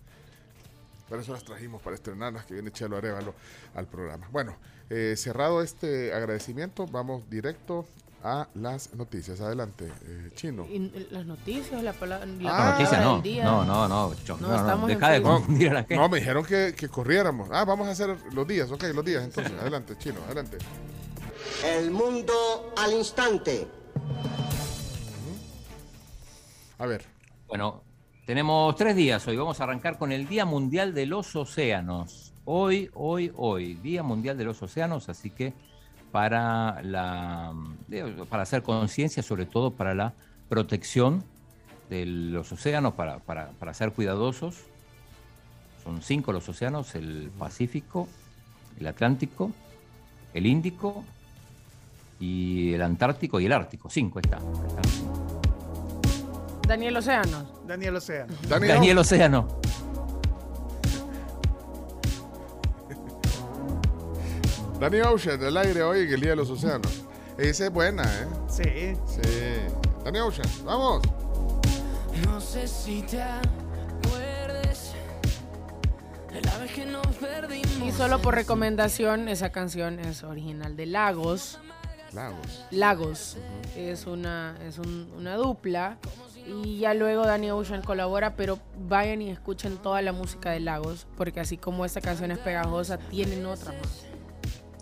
[1.09, 3.35] Por eso las trajimos para estrenarlas, que viene Chelo Arevalo
[3.75, 4.29] al programa.
[4.31, 4.57] Bueno,
[4.91, 7.87] eh, cerrado este agradecimiento, vamos directo
[8.25, 9.41] a las noticias.
[9.41, 10.67] Adelante, eh, Chino.
[10.67, 12.27] Y las noticias, la palabra.
[12.27, 13.23] La Ah, Noticias no.
[13.45, 14.15] No, no, no.
[14.25, 15.97] cho- No, no, no, Deja de confundir a la gente.
[15.97, 17.49] No, me dijeron que, que corriéramos.
[17.53, 19.53] Ah, vamos a hacer los días, ok, los días entonces.
[19.61, 20.59] Adelante, Chino, adelante.
[21.65, 22.33] El mundo
[22.77, 23.67] al instante.
[26.79, 27.05] A ver,
[27.49, 27.83] Bueno,
[28.27, 29.37] tenemos tres días hoy.
[29.37, 32.33] Vamos a arrancar con el Día Mundial de los Océanos.
[32.45, 35.53] Hoy, hoy, hoy, Día Mundial de los Océanos, así que
[36.13, 37.55] para la
[38.29, 40.15] para hacer conciencia, sobre todo para la
[40.49, 41.25] protección
[41.91, 44.57] de los océanos, para, para, para ser cuidadosos.
[45.85, 48.09] Son cinco los océanos, el Pacífico,
[48.79, 49.53] el Atlántico,
[50.35, 51.05] el Índico
[52.21, 53.89] y el Antártico y el Ártico.
[53.89, 54.39] Cinco cinco.
[56.67, 57.45] Daniel Océanos.
[57.67, 58.35] Daniel Océano.
[58.47, 59.61] Daniel, Daniel Océano.
[64.81, 67.03] Danny Ocean, el aire hoy en el Día de los Océanos.
[67.37, 68.27] Esa es buena, ¿eh?
[68.49, 68.97] Sí.
[69.07, 69.75] Sí.
[70.05, 71.03] Danny Ocean, vamos.
[72.25, 74.93] No sé si te acuerdes
[76.33, 77.79] de la vez que nos perdimos.
[77.85, 81.59] Y solo por recomendación, esa canción es original de Lagos.
[82.13, 82.65] Lagos.
[82.71, 83.37] Lagos
[83.77, 85.99] es una es un- una dupla
[86.47, 88.59] y ya luego Danny Ocean colabora, pero
[88.89, 92.97] vayan y escuchen toda la música de Lagos porque así como esta canción es pegajosa,
[92.97, 94.07] tienen otras más.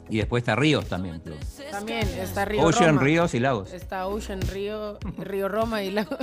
[0.08, 1.20] Y después está Ríos también.
[1.20, 1.36] creo.
[1.70, 3.02] También está Río Ocean, Roma.
[3.02, 3.72] Ríos y Lagos.
[3.72, 6.18] Está Ocean, Río, Río Roma y Lagos.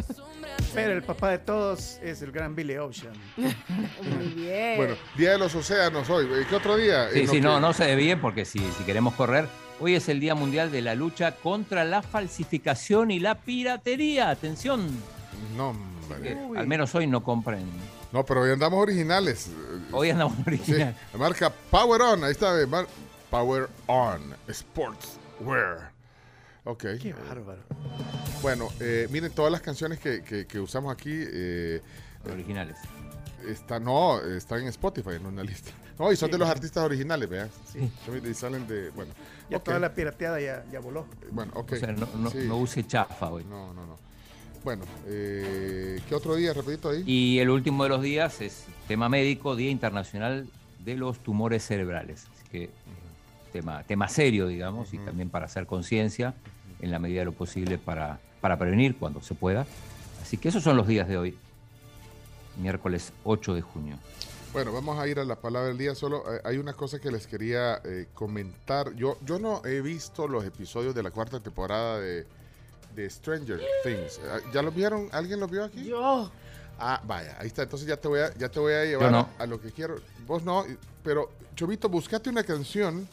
[0.74, 3.14] Pero el papá de todos es el gran Billy Ocean.
[3.38, 4.78] Muy bien.
[4.78, 6.26] Bueno, Día de los Océanos hoy.
[6.26, 7.10] Eh, ¿Qué otro día?
[7.12, 9.48] Sí, lo sí, no, no se ve bien porque si, si queremos correr,
[9.80, 14.30] hoy es el Día Mundial de la Lucha contra la falsificación y la piratería.
[14.30, 14.88] Atención.
[15.58, 16.22] No, hombre.
[16.22, 17.66] que al menos hoy no compren.
[18.12, 19.50] No, pero hoy andamos originales.
[19.92, 20.96] Hoy andamos Sí, original.
[21.14, 22.60] la marca Power On, ahí está.
[22.62, 22.88] eh, mar-
[23.34, 25.92] Power On Sportswear.
[26.66, 26.84] Ok.
[27.02, 27.64] Qué bárbaro.
[28.44, 31.10] Bueno, eh, miren todas las canciones que, que- que usamos aquí.
[31.12, 31.82] eh,
[32.32, 32.78] Originales.
[33.48, 35.72] Está, no, están en Spotify en una lista.
[35.98, 37.50] No, y son de los artistas originales, vean.
[37.72, 37.92] Sí.
[38.24, 38.92] Y salen de.
[38.92, 39.12] Bueno,
[39.50, 39.64] Ya ok.
[39.64, 41.08] toda la pirateada ya, ya voló.
[41.32, 41.72] Bueno, ok.
[41.72, 42.38] O sea, no, no- Sí.
[42.48, 43.46] no use chafa hoy.
[43.46, 43.98] No, no, no.
[44.64, 47.04] Bueno, eh, ¿qué otro día, repito ahí?
[47.08, 50.48] Y el último de los días es tema médico, Día Internacional
[50.86, 52.28] de los Tumores Cerebrales.
[52.32, 52.70] Así que
[53.54, 56.34] tema, tema serio, digamos, y también para hacer conciencia
[56.82, 59.66] en la medida de lo posible para, para prevenir cuando se pueda.
[60.22, 61.38] Así que esos son los días de hoy.
[62.58, 63.98] miércoles 8 de junio.
[64.52, 65.96] Bueno, vamos a ir a la palabra del día.
[65.96, 68.94] Solo eh, hay una cosa que les quería eh, comentar.
[68.96, 72.26] Yo, yo no he visto los episodios de la cuarta temporada de,
[72.96, 74.20] de Stranger Things.
[74.30, 75.10] Ah, ¿Ya lo vieron?
[75.12, 75.86] ¿Alguien lo vio aquí?
[75.86, 76.30] Yo.
[76.80, 77.64] Ah, vaya, ahí está.
[77.64, 79.30] Entonces ya te voy a, ya te voy a llevar no.
[79.38, 79.96] a, a lo que quiero.
[80.28, 80.66] Vos no,
[81.04, 83.08] pero Chovito, buscate una canción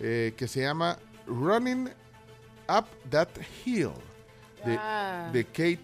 [0.00, 1.88] eh, que se llama Running
[2.68, 3.28] Up That
[3.64, 3.90] Hill
[4.64, 5.30] de, Ah.
[5.32, 5.80] de Kate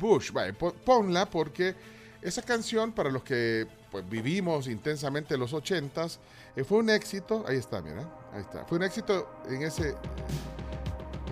[0.00, 0.30] Bush.
[0.58, 1.74] Po- ponla porque
[2.22, 6.18] esa canción, para los que pues, vivimos intensamente los ochentas,
[6.54, 7.44] eh, fue un éxito.
[7.48, 8.64] Ahí está, mira, ahí está.
[8.64, 9.94] Fue un éxito en ese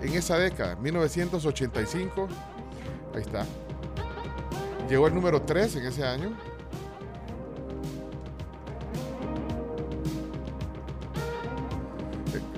[0.01, 2.27] en esa década, 1985.
[3.13, 3.45] Ahí está.
[4.89, 6.37] Llegó el número 3 en ese año.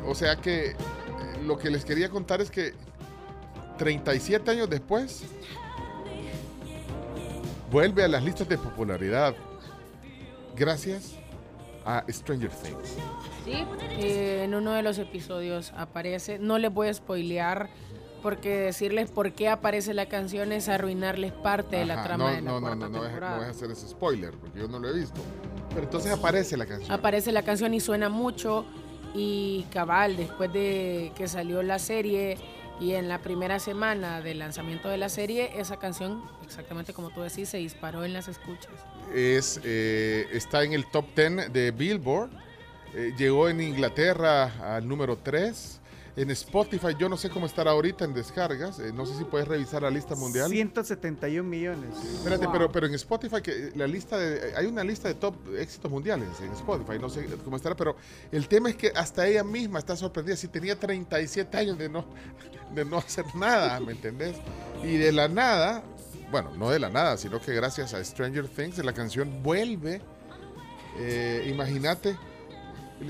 [0.07, 0.75] O sea que eh,
[1.45, 2.73] lo que les quería contar es que
[3.77, 5.23] 37 años después
[7.69, 9.35] vuelve a las listas de popularidad
[10.55, 11.13] gracias
[11.85, 12.95] a Stranger Things.
[13.45, 13.65] Sí,
[13.99, 16.39] eh, en uno de los episodios aparece.
[16.39, 17.69] No les voy a spoilear
[18.23, 22.35] porque decirles por qué aparece la canción es arruinarles parte de la Ajá, trama no,
[22.35, 23.35] de la no, no, cuarta no, no, temporada.
[23.35, 25.19] no deja hacer ese spoiler porque yo no lo he visto.
[25.69, 26.91] Pero entonces aparece la canción.
[26.91, 28.65] Aparece la canción y suena mucho
[29.17, 32.37] y cabal, después de que salió la serie
[32.79, 37.21] y en la primera semana del lanzamiento de la serie, esa canción, exactamente como tú
[37.21, 38.71] decís, se disparó en las escuchas.
[39.13, 42.29] es, eh, está en el top 10 de Billboard.
[42.93, 45.76] Eh, llegó en Inglaterra al número 3.
[46.17, 48.79] En Spotify, yo no sé cómo estará ahorita en descargas.
[48.79, 50.49] eh, no sé si puedes revisar la lista mundial.
[50.49, 51.89] 171 millones.
[52.15, 55.91] Espérate, pero, pero en Spotify, que la lista de, hay una lista de top éxitos
[55.91, 57.95] mundiales en Spotify, no sé cómo estará, pero
[58.31, 60.35] el tema es que hasta ella misma está sorprendida.
[60.35, 62.03] Si tenía 37 años de no,
[62.73, 64.37] de no hacer nada, ¿me entendés?
[64.83, 65.83] Y de la nada,
[66.31, 70.01] bueno, no de la nada, sino que gracias a Stranger Things la canción vuelve.
[70.97, 72.17] eh, Imagínate.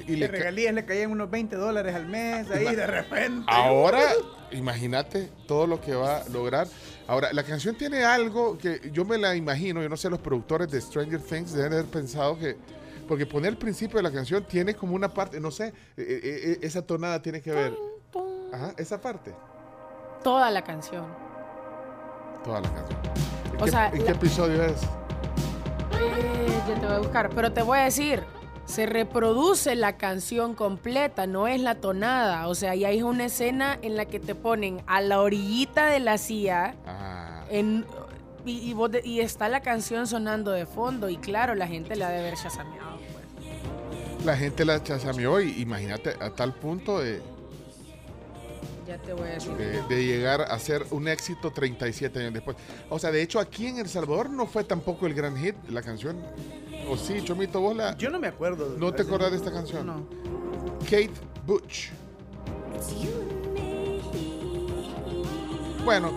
[0.08, 3.46] Y, le regalías le caían unos 20 dólares al mes ahí de repente.
[3.48, 4.02] Ahora,
[4.52, 6.68] imagínate todo lo que va a lograr.
[7.08, 10.70] Ahora, la canción tiene algo que yo me la imagino, yo no sé, los productores
[10.70, 12.58] de Stranger Things deben haber pensado que,
[13.08, 16.20] porque poner el principio de la canción tiene como una parte, no sé, eh, eh,
[16.24, 17.74] eh, esa tonada tiene que ver.
[18.54, 19.34] Ajá, esa parte,
[20.24, 21.06] Toda la canción.
[22.44, 23.00] toda la canción.
[23.54, 24.82] ¿En, O qué, sea, en la- qué episodio es?
[26.00, 28.24] Eh, ya te voy a buscar, pero te voy a decir,
[28.68, 32.48] se reproduce la canción completa, no es la tonada.
[32.48, 36.00] O sea, y hay una escena en la que te ponen a la orillita de
[36.00, 37.86] la silla Ah, en,
[38.46, 41.10] y, y vos de- y está la canción sonando de fondo.
[41.10, 42.98] Y claro, la gente la debe haber chasameado.
[44.26, 47.22] la gente la chasameó y imagínate a tal punto de,
[48.86, 49.52] Ya te voy a decir.
[49.54, 52.58] de, de llegar a ser un éxito 37 años después.
[52.90, 55.82] O sea, de hecho aquí en El Salvador no fue tampoco el gran hit la
[55.82, 56.18] canción.
[56.90, 57.96] ¿O sí, Chomito, vos la...
[57.98, 58.76] Yo no me acuerdo.
[58.78, 59.86] ¿No te acordás de esta canción?
[59.86, 60.08] No.
[60.86, 61.12] Kate
[61.46, 61.90] Butch.
[65.84, 66.12] Bueno,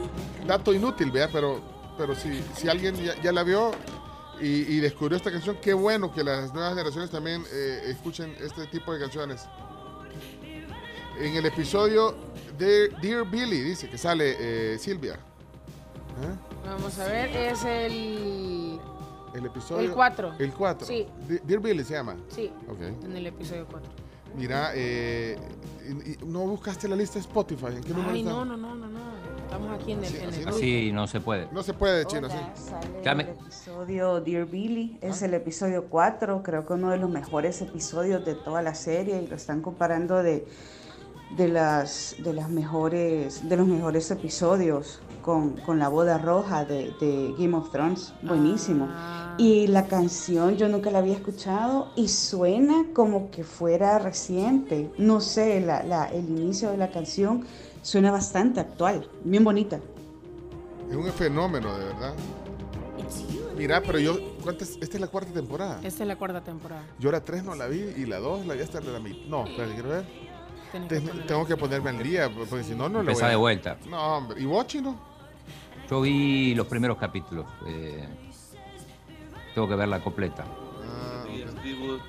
[0.47, 1.61] dato inútil, vea, pero,
[1.97, 3.73] pero si, si alguien ya, ya la vio
[4.41, 8.67] y, y descubrió esta canción, qué bueno que las nuevas generaciones también eh, escuchen este
[8.67, 9.47] tipo de canciones.
[11.19, 12.15] En el episodio
[12.59, 14.37] de Dear Billy, dice que sale
[14.75, 15.15] eh, Silvia.
[15.15, 16.35] ¿Eh?
[16.65, 18.81] Vamos a ver, es el.
[19.35, 19.89] El episodio.
[19.89, 20.33] El cuatro.
[20.39, 20.87] El 4.
[20.87, 21.07] Sí.
[21.45, 22.17] Dear Billy se llama.
[22.29, 22.81] Sí, Ok.
[23.05, 23.89] en el episodio 4.
[24.37, 25.37] Mira, eh,
[26.25, 27.67] ¿no buscaste la lista de Spotify?
[27.77, 28.31] ¿En qué número Ay, está?
[28.33, 29.01] no, no, no, no, no.
[29.45, 30.15] Estamos aquí en el.
[30.17, 31.49] en el- Sí, no se puede.
[31.51, 32.37] No se puede, chino, sí.
[33.05, 33.25] Llame.
[33.25, 38.25] El episodio Dear Billy es el episodio 4, creo que uno de los mejores episodios
[38.25, 40.47] de toda la serie y lo están comparando de,
[41.37, 46.93] de las de las mejores de los mejores episodios con, con la boda roja de,
[47.01, 48.89] de Game of Thrones, buenísimo.
[49.39, 54.91] Y la canción yo nunca la había escuchado y suena como que fuera reciente.
[54.99, 57.45] No sé, la, la- el inicio de la canción
[57.83, 59.79] suena bastante actual, bien bonita.
[60.91, 62.15] Es un fenómeno, de verdad.
[63.57, 64.71] Mira, pero yo, ¿cuántas?
[64.81, 65.81] Esta es la cuarta temporada.
[65.83, 66.83] Esta es la cuarta temporada.
[66.99, 69.27] Yo la 3 no la vi y la 2 la vi hasta la mitad.
[69.29, 70.07] No, espérate, quiero ver.
[71.27, 73.31] Tengo que ponerme al día, porque si no, no la Empezá voy a...
[73.31, 73.77] de vuelta.
[73.89, 74.41] No, hombre.
[74.41, 75.10] ¿Y vos, chino?
[75.91, 77.47] Yo vi los primeros capítulos.
[77.67, 78.09] eh,
[79.55, 80.45] tengo que verla completa.
[81.65, 82.01] Vivos,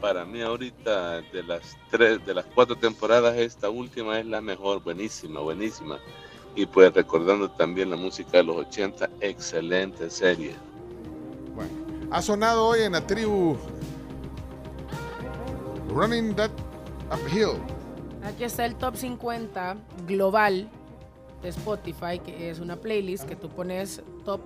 [0.00, 4.82] para mí ahorita de las tres, de las cuatro temporadas, esta última es la mejor,
[4.82, 5.98] buenísima, buenísima.
[6.56, 10.54] Y pues recordando también la música de los 80, excelente serie.
[12.10, 13.56] Ha sonado hoy en la tribu
[15.90, 16.50] Running That
[17.12, 17.60] Uphill.
[18.24, 20.68] Aquí está el top 50 global
[21.42, 24.40] de Spotify, que es una playlist que tú pones top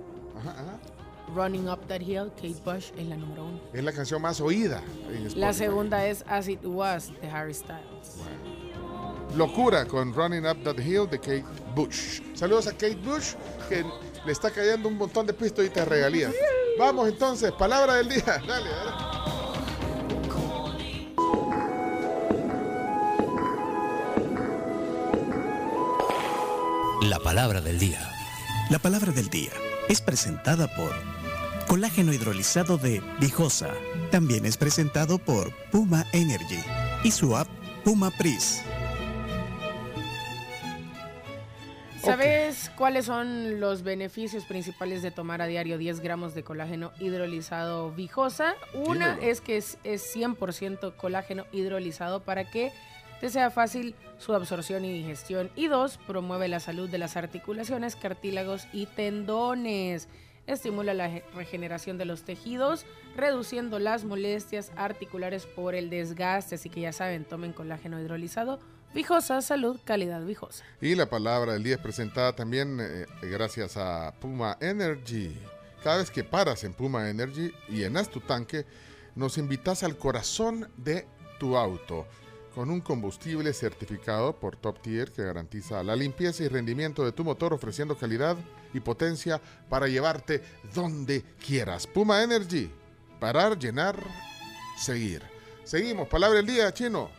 [1.33, 3.59] Running Up That Hill, Kate Bush es la número uno.
[3.73, 8.19] Es la canción más oída en La segunda es As It Was de Harry Styles.
[9.35, 12.21] Locura con Running Up That Hill de Kate Bush.
[12.35, 13.33] Saludos a Kate Bush,
[13.67, 13.83] que
[14.25, 16.33] le está cayendo un montón de pistolitas de regalías.
[16.79, 18.23] Vamos entonces, palabra del día.
[18.47, 19.14] Dale, dale.
[27.35, 27.99] Palabra del día.
[28.69, 29.51] La palabra del día
[29.89, 30.93] es presentada por
[31.67, 33.71] Colágeno hidrolizado de Vijosa.
[34.09, 36.63] También es presentado por Puma Energy
[37.03, 37.49] y su app
[37.83, 38.61] Puma Pris.
[42.01, 47.91] ¿Sabes cuáles son los beneficios principales de tomar a diario 10 gramos de colágeno hidrolizado
[47.91, 48.55] Vijosa?
[48.73, 49.29] Una Dímelo.
[49.29, 52.71] es que es, es 100% colágeno hidrolizado para que
[53.21, 55.49] te sea fácil su absorción y digestión.
[55.55, 60.07] Y dos, promueve la salud de las articulaciones, cartílagos y tendones.
[60.47, 62.85] Estimula la ge- regeneración de los tejidos,
[63.15, 66.55] reduciendo las molestias articulares por el desgaste.
[66.55, 68.59] Así que ya saben, tomen colágeno hidrolizado.
[68.93, 70.63] Vijosa, salud, calidad Vijosa.
[70.79, 75.35] Y la palabra del día es presentada también eh, gracias a Puma Energy.
[75.83, 78.65] Cada vez que paras en Puma Energy y llenas tu tanque,
[79.15, 81.05] nos invitas al corazón de
[81.39, 82.07] tu auto
[82.55, 87.25] con un combustible certificado por Top Tier que garantiza la limpieza y rendimiento de tu
[87.25, 88.37] motor ofreciendo calidad
[88.73, 90.41] y potencia para llevarte
[90.73, 91.85] donde quieras.
[91.85, 92.71] Puma Energy,
[93.19, 93.97] parar, llenar,
[94.77, 95.21] seguir.
[95.65, 97.09] Seguimos, palabra del día, chino.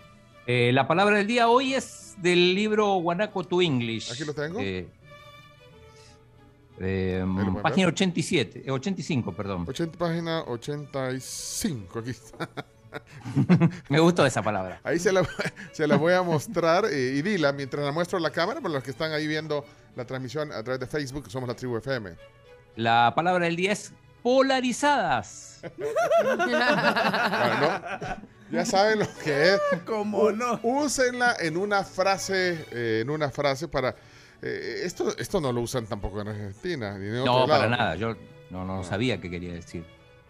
[0.47, 4.11] Eh, la palabra del día hoy es del libro Guanaco to English.
[4.11, 4.59] Aquí lo tengo.
[4.61, 4.89] Eh,
[6.78, 7.62] eh, ver.
[7.62, 9.66] página 87, eh, 85, perdón.
[9.68, 12.49] 80, página 85, aquí está.
[13.88, 14.80] Me gustó esa palabra.
[14.84, 15.26] Ahí se la,
[15.72, 18.74] se la voy a mostrar eh, y dila mientras la muestro en la cámara para
[18.74, 22.14] los que están ahí viendo la transmisión a través de Facebook, somos la tribu FM.
[22.76, 23.92] La palabra del día es
[24.22, 25.61] polarizadas.
[26.22, 27.80] Bueno,
[28.51, 29.61] ya saben lo que es.
[29.84, 30.61] ¿Cómo no?
[30.62, 33.90] Úsenla en una frase, eh, en una frase para...
[34.42, 36.97] eh, esto, esto no lo usan tampoco en Argentina.
[36.99, 37.97] Ni en otro No, para nada.
[37.97, 38.16] Yo
[38.51, 39.84] no, no sabía qué quería decir.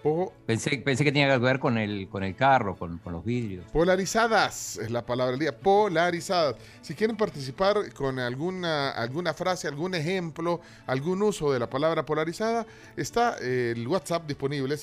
[0.07, 3.25] Po- Pensé, pensé que tenía que ver con el, con el carro, con, con los
[3.25, 3.65] vidrios.
[3.73, 5.59] Polarizadas es la palabra del día.
[5.59, 6.55] Polarizadas.
[6.81, 12.65] Si quieren participar con alguna, alguna frase, algún ejemplo, algún uso de la palabra polarizada,
[12.97, 14.77] está el WhatsApp disponible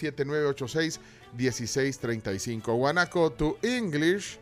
[1.38, 2.76] 7986-1635.
[2.76, 4.40] Guanaco to English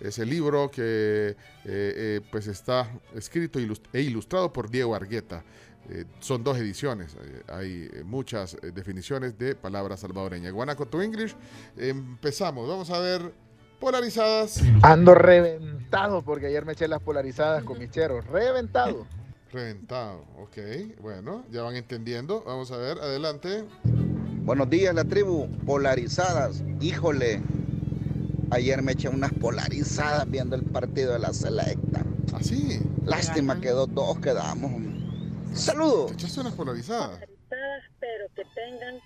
[0.00, 5.44] es el libro que eh, eh, pues está escrito ilus- e ilustrado por Diego Argueta.
[5.90, 10.52] Eh, son dos ediciones, eh, hay eh, muchas eh, definiciones de palabras salvadoreñas.
[10.52, 11.34] Guanaco to English,
[11.76, 13.32] empezamos, vamos a ver
[13.80, 14.62] polarizadas.
[14.82, 18.24] Ando reventado porque ayer me eché las polarizadas con mis cheros.
[18.26, 19.06] Reventado.
[19.52, 20.56] Reventado, ok,
[21.00, 23.64] bueno, ya van entendiendo, vamos a ver, adelante.
[24.44, 25.48] Buenos días, la tribu.
[25.64, 26.62] Polarizadas.
[26.80, 27.40] Híjole.
[28.50, 32.04] Ayer me eché unas polarizadas viendo el partido de la selecta.
[32.32, 32.80] ¿Ah, sí?
[33.04, 34.70] Lástima que dos, dos quedamos.
[35.54, 36.08] Saludos.
[36.08, 37.20] ¿Te echaste unas polarizadas?
[38.00, 39.00] pero que tengan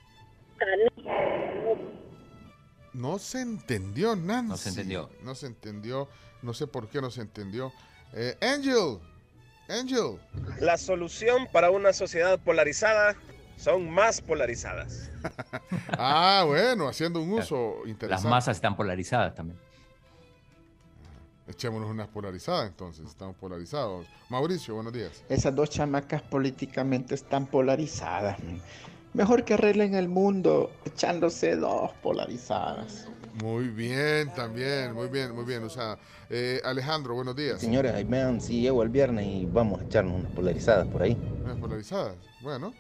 [2.95, 4.49] No se entendió, Nancy.
[4.49, 5.11] No se entendió.
[5.23, 6.09] No se entendió,
[6.43, 7.73] no sé por qué no se entendió.
[8.15, 8.99] Eh, Angel,
[9.69, 10.19] Angel.
[10.61, 13.15] La solución para una sociedad polarizada
[13.57, 15.11] son más polarizadas.
[16.01, 18.29] Ah, bueno, haciendo un uso Las interesante.
[18.29, 19.59] masas están polarizadas también.
[21.49, 24.07] Echémonos unas polarizadas entonces, estamos polarizados.
[24.29, 25.25] Mauricio, buenos días.
[25.31, 28.39] Esas dos chamacas políticamente están polarizadas.
[28.45, 28.61] man.
[29.15, 33.09] Mejor que arreglen el mundo echándose dos polarizadas.
[33.43, 35.65] Muy bien, también, muy bien, muy bien.
[35.65, 35.97] O sea,
[36.29, 37.61] eh, Alejandro, buenos días.
[37.61, 41.17] Señores, ahí vean si llego el viernes y vamos a echarnos unas polarizadas por ahí.
[41.43, 42.75] Unas polarizadas, bueno,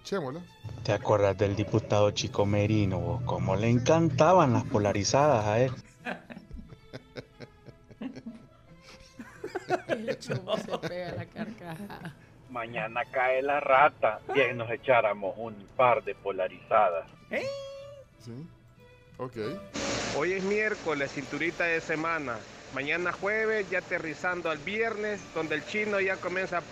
[0.00, 0.42] echémoslas.
[0.82, 3.22] ¿Te acuerdas del diputado Chico Merino?
[3.24, 5.72] Cómo le encantaban las polarizadas a él.
[9.88, 12.14] El chumbo se pega la carcajada.
[12.50, 14.20] Mañana cae la rata.
[14.34, 17.06] Bien nos echáramos un par de polarizadas.
[18.20, 18.46] Sí,
[19.16, 19.36] ok.
[20.16, 22.36] Hoy es miércoles, cinturita de semana.
[22.74, 26.62] Mañana jueves, ya aterrizando al viernes, donde el chino ya comienza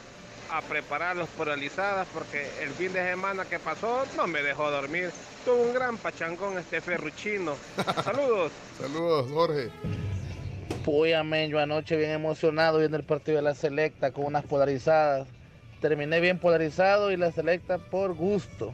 [0.50, 5.10] a preparar los polarizadas porque el fin de semana que pasó no me dejó dormir.
[5.44, 7.56] Tuvo un gran pachangón este ferruchino.
[8.04, 8.52] Saludos.
[8.78, 9.70] Saludos, Jorge.
[10.84, 15.28] Puya, men, yo anoche bien emocionado viendo el partido de la selecta con unas polarizadas.
[15.80, 18.72] Terminé bien polarizado y la selecta por gusto.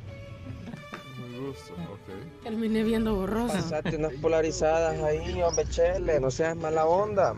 [1.19, 2.43] Muy gusto, ok.
[2.45, 3.55] Terminé viendo borroso.
[3.55, 7.35] Pasate unas polarizadas ahí, hombre, chele, no seas mala onda.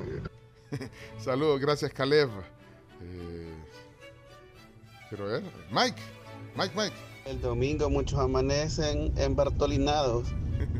[1.18, 2.30] Saludos, gracias, Caleb.
[3.02, 3.54] Eh,
[5.08, 5.42] quiero ver.
[5.70, 6.00] Mike,
[6.56, 6.96] Mike, Mike.
[7.26, 10.28] El domingo muchos amanecen embartolinados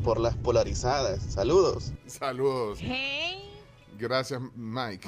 [0.03, 1.21] por las polarizadas.
[1.21, 1.93] Saludos.
[2.07, 2.79] Saludos.
[3.99, 5.07] Gracias, Mike.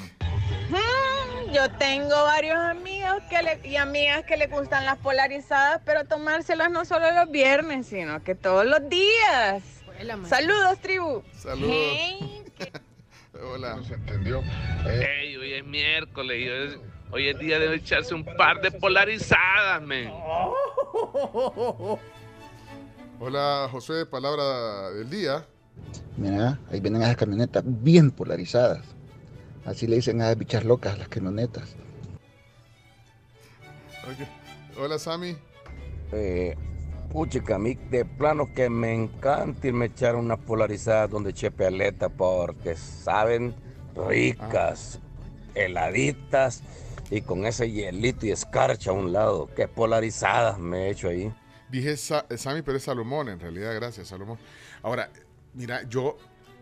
[0.69, 6.05] Mm, Yo tengo varios amigos que le- y amigas que le gustan las polarizadas, pero
[6.05, 9.63] tomárselas no solo los viernes, sino que todos los días.
[10.27, 11.23] Saludos, tribu.
[11.38, 11.69] Saludos.
[11.73, 12.43] Hey.
[13.53, 13.76] Hola.
[13.76, 14.41] No se entendió.
[14.85, 16.77] Ey, hoy es miércoles y hoy es,
[17.11, 20.11] hoy es día de echarse un par de polarizadas, men.
[23.19, 25.45] Hola, José, palabra del día.
[26.18, 28.86] Mira, ahí vienen esas camionetas bien polarizadas.
[29.66, 31.76] Así le dicen a esas bichas locas las camionetas.
[34.78, 35.38] Hola, Sammy.
[36.12, 36.56] Eh,
[37.12, 41.66] puchica, a mí de plano que me encanta irme a echar unas polarizadas donde chepe
[41.68, 43.53] aleta porque saben
[43.95, 44.99] ricas,
[45.56, 46.64] heladitas
[47.10, 49.49] y con ese hielito y escarcha a un lado.
[49.56, 51.32] Qué polarizadas me he hecho ahí.
[51.70, 54.38] Dije Sa- Sammy, pero es Salomón, en realidad, gracias, Salomón.
[54.82, 55.10] Ahora,
[55.53, 56.18] mira, yo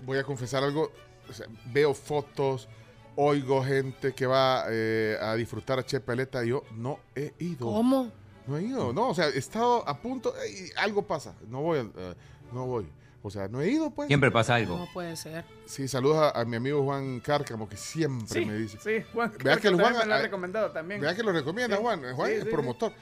[0.06, 0.92] voy a confesar algo.
[1.30, 2.68] o sea, veo fotos,
[3.16, 6.44] oigo gente que va eh, a disfrutar a Chepe Aleta.
[6.44, 7.68] Yo no he ido.
[7.68, 8.12] ¿Cómo?
[8.48, 11.36] No he ido, no, o sea, he estado a punto eh, y algo pasa.
[11.48, 12.14] No voy, eh,
[12.52, 12.88] no voy.
[13.22, 14.08] O sea, no he ido, pues.
[14.08, 14.78] Siempre pasa algo.
[14.78, 15.44] No puede ser.
[15.66, 18.78] Sí, saludos a, a mi amigo Juan Cárcamo, que siempre Sí, me dice.
[18.82, 19.34] sí, Juan.
[19.44, 21.02] Vea que el Juan, me lo ha recomendado también.
[21.02, 21.84] Vea que lo recomienda Sí.
[21.84, 22.02] Juan.
[22.16, 22.94] Juan Sí, es sí, promotor.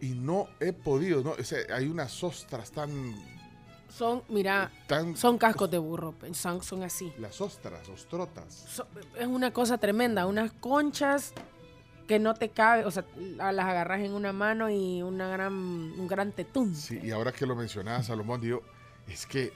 [0.00, 1.32] Y no he podido, ¿no?
[1.32, 2.90] O sea, hay unas ostras tan.
[3.98, 7.12] Son, mira, tan son cascos de burro, son, son así.
[7.18, 8.54] Las ostras, ostrotas.
[8.68, 8.86] So-
[9.18, 11.32] es una cosa tremenda, unas conchas
[12.06, 15.52] que no te cabe, o sea, la- las agarras en una mano y una gran,
[15.52, 16.76] un gran tetún.
[16.76, 18.62] Sí, y ahora que lo mencionaba Salomón, digo,
[19.08, 19.52] es que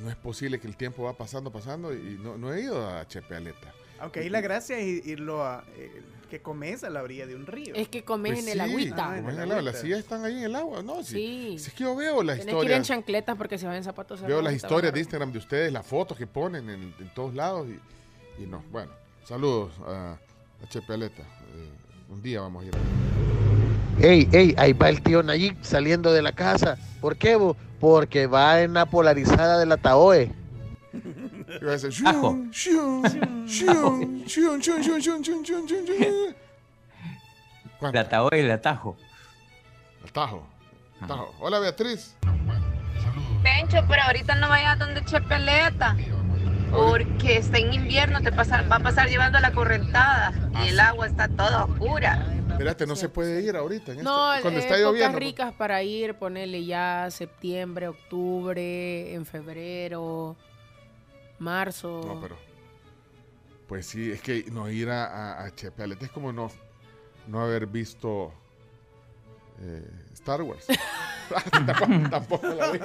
[0.00, 3.06] no es posible que el tiempo va pasando, pasando y no, no he ido a
[3.06, 3.72] Chepe Aleta.
[4.00, 5.64] Aunque ahí la gracia es irlo a.
[5.76, 6.02] eh,
[6.34, 7.74] que comes a la orilla de un río.
[7.76, 9.04] Es que comes Pues en el sí, agüita.
[9.06, 11.02] comes en el agua, Las sillas están ahí en el agua, ¿no?
[11.04, 11.56] Sí.
[11.58, 12.86] Si es que yo veo las Tienes que ir en historias.
[12.88, 14.98] chancletas porque si vas en zapatos Veo las historias de.
[14.98, 18.64] Instagram de ustedes, las fotos que ponen en, en todos lados y, y no.
[18.72, 18.90] Bueno,
[19.24, 20.18] saludos a,
[20.62, 21.22] a Chepe Aleta.
[21.22, 21.70] Eh,
[22.10, 22.72] un día vamos a ir.
[24.00, 26.76] Ey, ey, ahí va el tío Nayib saliendo de la casa.
[27.00, 27.56] ¿Por qué, bo?
[27.78, 30.32] Porque va en la polarizada de la Taoe.
[31.60, 32.38] Y vas a decir, Ajo.
[37.80, 38.96] El atajo el atajo.
[40.08, 40.46] Atajo.
[41.00, 41.34] Atajo.
[41.40, 42.16] Hola Beatriz.
[43.42, 45.96] Pencho, pero ahorita no vayas donde echar peleta.
[46.70, 50.32] Porque está en invierno, te pasa, va a pasar llevando la correntada
[50.64, 52.26] y el ah, agua está toda oscura.
[52.50, 53.92] Espérate, no se puede ir ahorita.
[53.92, 55.12] En no, este, cuando está lloviendo.
[55.12, 55.24] Pues.
[55.24, 60.36] ricas para ir, ponele ya septiembre, octubre, en febrero
[61.44, 62.00] marzo.
[62.04, 62.36] No, pero.
[63.68, 66.50] Pues sí, es que no ir a, a, a Chepe Aleta es como no,
[67.28, 68.32] no haber visto
[69.60, 70.66] eh, Star Wars.
[71.66, 72.78] tampoco, tampoco la vi.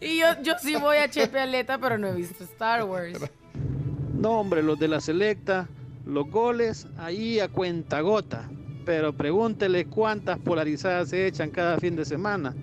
[0.00, 3.18] Y yo, yo sí voy a Chepe Aleta, pero no he visto Star Wars.
[4.14, 5.68] No, hombre, los de la selecta,
[6.04, 8.48] los goles ahí a cuenta gota.
[8.84, 12.54] Pero pregúntele cuántas polarizadas se echan cada fin de semana.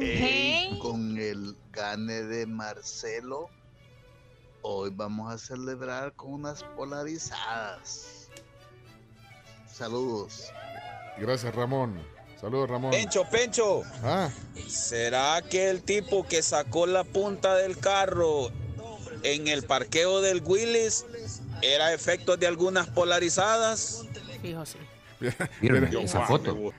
[0.00, 3.48] Ey, con el gane de Marcelo,
[4.62, 8.28] hoy vamos a celebrar con unas polarizadas.
[9.72, 10.50] Saludos.
[11.18, 12.02] Gracias, Ramón.
[12.40, 12.90] Saludos, Ramón.
[12.90, 13.82] Pencho, Pencho.
[14.02, 14.28] Ah,
[14.66, 18.50] ¿Será que el tipo que sacó la punta del carro
[19.22, 21.06] en el parqueo del Willis
[21.62, 24.04] era efecto de algunas polarizadas?
[24.42, 24.78] Fijo, sí.
[25.60, 26.72] ¿Vieron Mira, esa foto?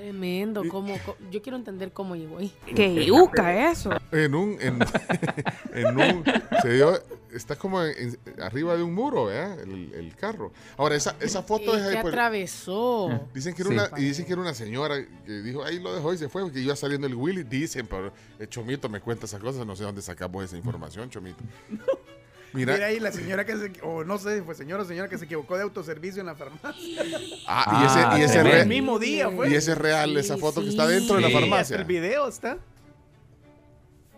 [0.00, 0.62] Tremendo.
[0.68, 2.52] ¿cómo, co- yo quiero entender cómo llegó ahí.
[2.74, 3.90] ¡Qué yuca eso!
[4.12, 4.78] En un, en,
[5.74, 6.24] en un,
[6.60, 7.00] se dio,
[7.32, 9.56] está como en- en- arriba de un muro, ¿eh?
[9.62, 10.52] El, el carro.
[10.76, 13.20] Ahora, esa, esa foto ¿Y es ahí qué por- atravesó?
[13.32, 13.74] Dicen que era Sí.
[13.76, 16.42] una, y dicen que era una señora que dijo, ahí lo dejó y se fue,
[16.42, 19.84] porque iba saliendo el Willy, dicen, pero el Chomito me cuenta esas cosas, no sé
[19.84, 21.42] dónde sacamos esa información, Chomito.
[22.52, 25.18] Mira, Mira ahí la señora que se, o no sé fue señora o señora que
[25.18, 26.72] se equivocó de autoservicio en la farmacia.
[27.46, 29.50] ah, y ese, y ese re- El mismo día, fue.
[29.50, 31.76] y ese es real, esa Sí, foto que está dentro de la farmacia.
[31.76, 32.56] El video está.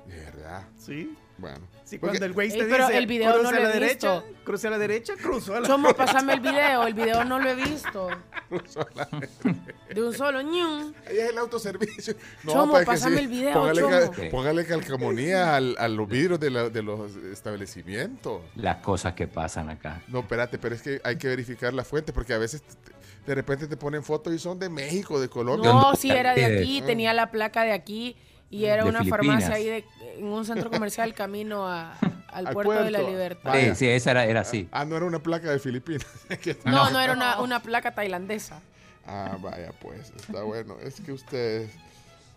[0.06, 0.68] De verdad.
[0.78, 1.16] Sí.
[1.38, 1.66] Bueno.
[1.88, 3.62] Sí, Porque- cuando el güey te Ey, pero dice, el video cruce no a lo
[3.62, 4.34] la he derecha, visto.
[4.44, 6.86] cruce a la derecha, cruzó a la Chomo, pásame el video.
[6.86, 8.08] El video no lo he visto.
[9.94, 10.92] De un solo ñum.
[11.08, 12.14] Ahí es el autoservicio.
[12.46, 13.90] Chomo, pues es pásame el video, Póngale, Chomo.
[14.12, 18.42] cal- póngale calcamonía al- a los vidrios de, la- de los establecimientos.
[18.56, 20.02] Las cosas que pasan acá.
[20.08, 23.34] No, espérate, pero es que hay que verificar la fuente porque a veces te- de
[23.34, 25.70] repente te ponen fotos y son de México, de Colombia.
[25.72, 26.82] No, sí, era de aquí.
[26.82, 28.16] Tenía la placa de aquí.
[28.50, 29.26] Y era De una Filipinas.
[29.44, 29.84] farmacia ahí de,
[30.16, 31.92] en un centro comercial camino a-
[32.28, 33.00] al, Al puerto, de la.
[33.00, 33.50] Libertad.
[33.50, 33.74] Vaya.
[33.74, 34.68] Sí, sí, esa era, era así.
[34.72, 36.06] Ah, no era una placa de Filipinas.
[36.64, 38.60] No, no era una, una placa tailandesa.
[39.06, 40.76] Ah, vaya, pues, está bueno.
[40.82, 41.70] Es que ustedes.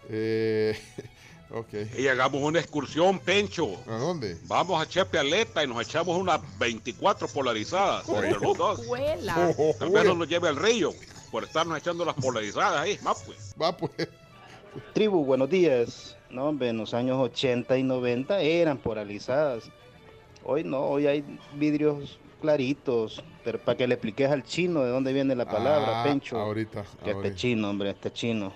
[0.09, 0.77] Eh,
[1.51, 1.73] ok.
[1.97, 3.81] Y hagamos una excursión, Pencho.
[3.87, 4.37] ¿A dónde?
[4.45, 8.81] Vamos a Chepe Aleta y nos echamos unas 24 polarizadas entre los dos.
[9.79, 10.93] Tal vez nos lleve al río
[11.31, 12.97] por estarnos echando las polarizadas ahí.
[13.05, 13.55] Va pues.
[13.61, 13.91] Va pues.
[14.93, 16.17] Tribu, buenos días.
[16.29, 19.69] No, hombre, en los años 80 y 90 eran polarizadas.
[20.43, 21.23] Hoy no, hoy hay
[21.55, 23.23] vidrios claritos.
[23.43, 26.37] Pero para que le expliques al chino de dónde viene la palabra, Ah, Pencho.
[26.39, 27.27] ahorita, Que ahorita.
[27.27, 28.53] este chino, hombre, este chino.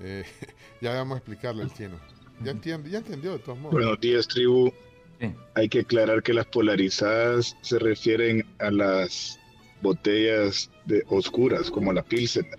[0.00, 0.24] Eh,
[0.80, 1.98] ya vamos a explicarle al chino.
[2.42, 3.72] Ya entiende, ya entendió de todos modos.
[3.74, 4.72] Buenos días, tribu.
[5.54, 9.38] Hay que aclarar que las polarizadas se refieren a las
[9.80, 12.58] botellas de oscuras, como la Pilsener.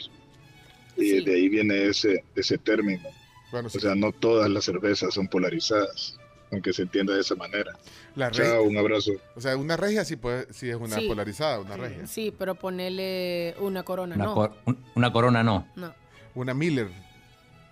[0.98, 3.08] Y de ahí viene ese, ese término.
[3.52, 6.18] Bueno, O sea, no todas las cervezas son polarizadas,
[6.52, 7.78] aunque se entienda de esa manera.
[8.16, 9.12] La Chao, un abrazo.
[9.36, 11.08] O sea, una regia sí, puede, sí es una Sí.
[11.08, 12.08] polarizada, una regia.
[12.08, 14.34] Sí, pero ponele una corona, Una, no.
[14.36, 14.54] cor-
[14.96, 15.68] una corona no.
[15.76, 15.94] No,
[16.34, 16.88] Una Miller.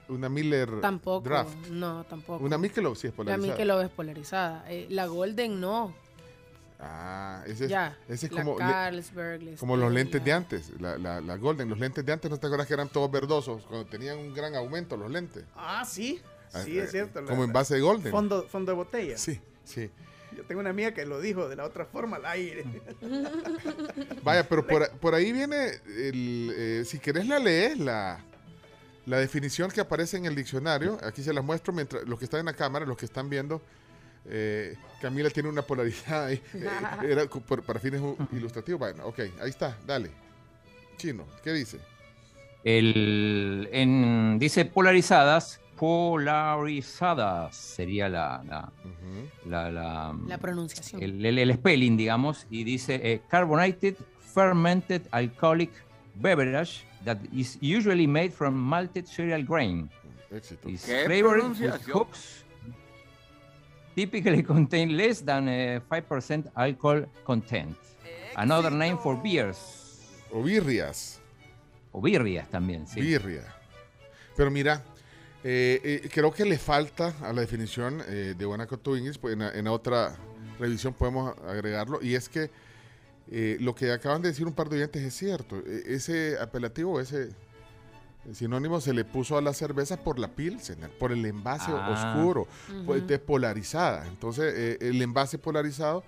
[0.09, 1.27] Una Miller tampoco.
[1.27, 1.67] Draft.
[1.69, 2.43] No, tampoco.
[2.43, 3.51] Una Michelob sí es La polarizada.
[3.53, 4.65] Michelob es polarizada.
[4.69, 5.93] Eh, la Golden no.
[6.85, 11.21] Ah, ese es, Ya, ese es la como, Carlsberg, los lentes de antes, la, la,
[11.21, 11.69] la Golden.
[11.69, 13.63] Los lentes de antes, ¿no te acuerdas que eran todos verdosos?
[13.63, 15.43] Cuando tenían un gran aumento los lentes.
[15.55, 16.21] Ah, sí.
[16.63, 17.21] Sí, Ah, es cierto.
[17.21, 18.11] la- como en base de Golden.
[18.11, 19.17] Fondo, fondo de botella.
[19.17, 19.89] Sí, sí.
[20.35, 22.63] Yo tengo una amiga que lo dijo de la otra forma al aire.
[24.23, 28.19] Vaya, pero por, por ahí viene, el, eh, si querés la lees, la,
[29.05, 30.97] la definición que aparece en el diccionario.
[31.03, 33.61] Aquí se las muestro mientras los que están en la cámara, los que están viendo.
[34.25, 36.41] Eh, Camila tiene una polaridad ahí.
[36.53, 36.67] eh,
[37.09, 37.25] era
[37.65, 38.01] para fines
[38.31, 38.79] ilustrativos.
[38.79, 40.09] Bueno, ok, ahí está, dale.
[40.97, 41.79] Chino, ¿qué dice?
[42.63, 48.71] El, en, dice polarizadas, polarizadas sería la, la,
[49.45, 51.01] la, la- La pronunciación.
[51.03, 53.95] el, el- el spelling, digamos, y dice eh, carbonated
[54.33, 55.71] fermented alcoholic
[56.15, 59.89] beverage that is usually made from malted cereal grain.
[60.31, 60.67] Éxito.
[60.69, 61.97] Is ¿Qué with pronunciación?
[61.97, 62.42] hooks,
[63.95, 67.77] typically contain less than eh, 5% alcohol content.
[68.35, 69.57] Another name for beers.
[70.31, 71.19] O birrias.
[71.91, 72.99] O birrias también, sí.
[72.99, 73.43] Birria.
[74.35, 74.83] Pero mira,
[75.43, 79.37] eh, eh, creo que le falta a la definición eh, de Guanaco to English, pues
[79.37, 80.15] en, otra
[80.59, 82.49] revisión podemos agregarlo, y es que
[83.29, 85.57] eh, lo que acaban de decir un par de oyentes es cierto.
[85.57, 87.29] E- ese apelativo, ese
[88.31, 92.15] sinónimo se le puso a la cerveza por la Pilsener, por el envase Ah.
[92.15, 92.47] oscuro,
[93.05, 94.07] de polarizada.
[94.07, 96.03] Entonces, eh, el envase polarizado,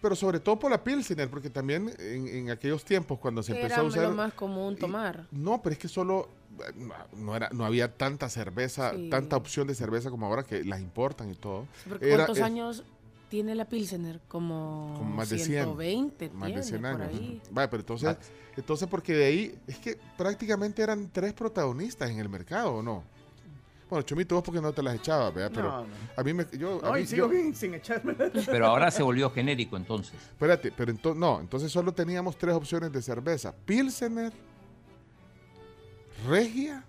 [0.00, 3.74] pero sobre todo por la Pilsener, porque también en, en aquellos tiempos cuando se empezó
[3.74, 4.02] Era a usar...
[4.04, 5.26] lo más común tomar.
[5.30, 6.28] No, pero es que solo
[6.60, 9.10] eh, no, era, no había tanta cerveza, Sí.
[9.10, 11.66] tanta opción de cerveza como ahora que las importan y todo.
[12.00, 12.84] Era- ¿Cuántos es- años
[13.30, 14.20] tiene la Pilsener?
[14.28, 15.46] Como, Como más de 100.
[15.64, 17.08] 120 Más de tiene 100 por años.
[17.08, 17.42] ahí.
[17.50, 18.16] Vaya, pero entonces,
[18.56, 23.02] entonces porque de ahí, es que prácticamente eran tres protagonistas en el mercado, ¿o no?
[23.88, 25.50] Bueno, Chomito, vos porque no te las echabas, ¿verdad?
[25.52, 25.94] Pero No, no.
[26.16, 26.46] a mí me...
[26.56, 28.14] Yo, a No, mí- y sigo yo- bien sin echarme.
[28.14, 30.14] Pero ahora se volvió genérico entonces.
[30.14, 33.52] Espérate, pero entonces, no, entonces solo teníamos tres opciones de cerveza.
[33.64, 34.32] Pilsener,
[36.28, 36.84] Regia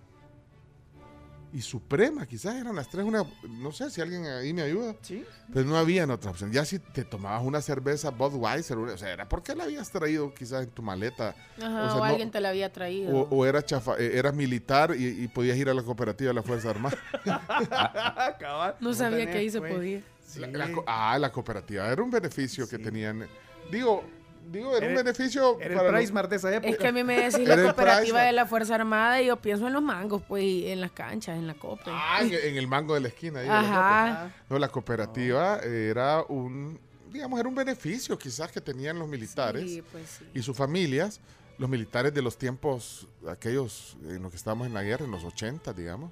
[1.54, 2.26] y Suprema.
[2.26, 3.24] Quizás eran las tres una...
[3.50, 4.96] No sé si alguien ahí me ayuda.
[5.02, 5.24] Sí.
[5.54, 6.56] Pero no habían otras opciones.
[6.56, 10.64] Ya si te tomabas una cerveza Budweiser, o sea, era porque la habías traído quizás
[10.64, 11.36] en tu maleta.
[11.62, 13.16] Ajá, o, sea, no- alguien te la había traído.
[13.16, 16.34] o, o era chafa- eh, eras militar y, y podías ir a la cooperativa de
[16.36, 16.98] la Fuerza Armada.
[18.80, 20.02] No sabía tenés, que ahí se podía.
[20.38, 23.28] La- la co- ah, la cooperativa era un beneficio que tenían.
[23.72, 24.04] Digo,
[24.50, 25.58] digo, era un beneficio.
[25.60, 26.70] era el para los- Pricemart de esa época.
[26.70, 29.38] Es que a mí me decís la el cooperativa de la Fuerza Armada y yo
[29.38, 31.84] pienso en los mangos, pues, y en las canchas, en la copa.
[31.88, 33.40] Ah, en, el mango de la esquina.
[33.40, 34.10] ahí de la Ajá.
[34.30, 34.36] copa.
[34.50, 36.80] No, la cooperativa era un,
[37.12, 40.26] digamos, era un beneficio quizás que tenían los militares Sí, pues sí.
[40.34, 41.20] y sus familias,
[41.58, 45.24] los militares de los tiempos, aquellos en los que estábamos en la guerra, en los
[45.24, 46.12] 80, digamos.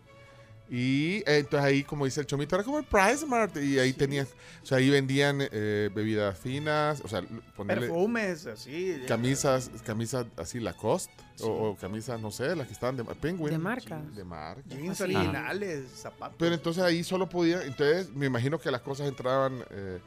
[0.71, 3.91] Y eh, entonces ahí, como dice el chomito, era como el Price Mart y ahí
[3.91, 4.27] tenían,
[4.61, 7.23] o sea, ahí vendían eh, bebidas finas, o sea,
[7.55, 9.01] ponerle Perfumes, así.
[9.07, 13.49] camisas, camisas así Lacoste o, o camisas, no sé, las que estaban de Penguin.
[13.49, 13.99] De marca.
[14.15, 14.61] De marca.
[14.67, 16.35] Jeans originales, zapatos.
[16.37, 19.99] Pero entonces ahí solo podía, entonces me imagino que las cosas entraban eh,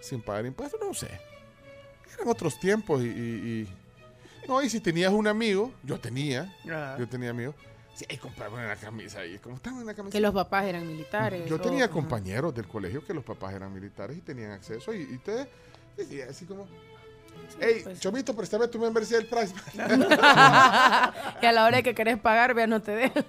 [0.00, 1.08] sin pagar impuestos, no sé.
[2.14, 3.08] Eran otros tiempos y, y-
[3.62, 6.96] y- no, y si tenías un amigo, yo tenía, Ajá.
[6.98, 7.54] yo tenía amigos,
[8.08, 10.12] sí, compraban una camisa y como estaban en la camisa.
[10.12, 11.48] Que los papás eran militares.
[11.48, 15.02] Yo o- tenía compañeros del colegio que los papás eran militares y tenían acceso y,
[15.02, 15.48] y ustedes
[15.96, 16.66] decía así como,
[17.60, 18.00] hey, pues.
[18.00, 19.54] Chomito, préstame tu membresía del Price.
[19.74, 19.78] y
[21.46, 23.24] a la hora de que querés pagar, vea, no te dejan.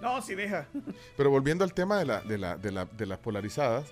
[0.00, 0.66] No, sí deja.
[1.16, 3.86] Pero volviendo al tema de, la, de, la, de, la, de las polarizadas,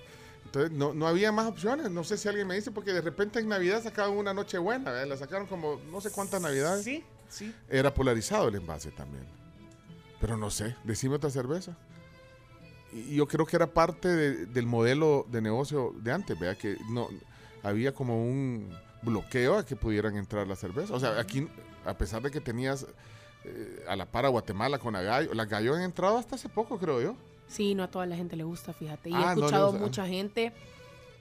[0.45, 1.89] entonces no, no había más opciones.
[1.89, 4.91] No sé si alguien me dice, porque de repente en Navidad sacaban una noche buena,
[5.05, 6.83] la sacaron como no sé cuántas Navidades.
[6.83, 7.03] Sí,
[7.69, 9.25] era polarizado el envase también.
[10.19, 11.75] Pero no sé, decime otra cerveza.
[12.93, 17.09] Y yo creo que era parte del modelo de negocio de antes, vea que no
[17.63, 18.69] había como un
[19.01, 20.91] bloqueo a que pudieran entrar las cervezas.
[20.91, 21.47] O sea, aquí,
[21.85, 22.87] a pesar de que tenías
[23.43, 26.77] eh, a la par a Guatemala con Agallo, las Gallo han entrado hasta hace poco,
[26.79, 27.15] creo yo.
[27.47, 29.09] Sí, no a toda la gente le gusta, fíjate.
[29.09, 29.81] Y he Ah, no escuchado gusta.
[29.85, 30.53] mucha gente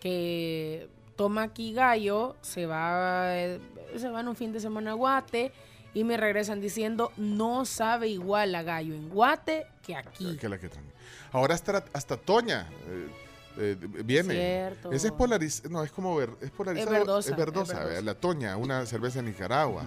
[0.01, 3.61] que toma aquí gallo, se va, eh,
[3.97, 5.53] se van un fin de semana a Guate
[5.95, 10.37] y me regresan diciendo no sabe igual a gallo en Guate que aquí.
[10.37, 10.93] Que la que traen.
[11.33, 13.09] Ahora hasta, hasta Toña eh,
[13.57, 14.35] eh, viene.
[14.35, 14.93] Cierto.
[14.93, 16.91] Esa es polarizada, no, es como ver, es polarizada.
[16.91, 17.93] Es verdosa, Es verdosa, es verdosa.
[17.93, 19.87] vea, la Toña, una cerveza de Nicaragua.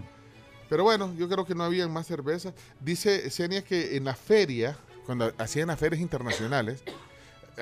[0.69, 2.53] Pero bueno, yo creo que no había más cervezas.
[2.79, 6.83] Dice Senia que en la feria, cuando hacían las ferias internacionales,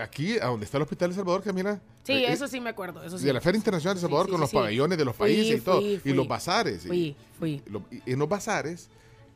[0.01, 1.79] aquí, a donde está el Hospital de Salvador, mira.
[2.03, 3.03] Sí, eh, eso sí me acuerdo.
[3.03, 3.25] Eso sí.
[3.25, 5.61] de la Feria Internacional de Salvador sí, con los pabellones de los Fui, países y
[5.61, 5.79] todo.
[5.81, 6.83] fui, y los bazares.
[6.85, 7.61] Fui, fui.
[7.67, 8.89] lo- y en los bazares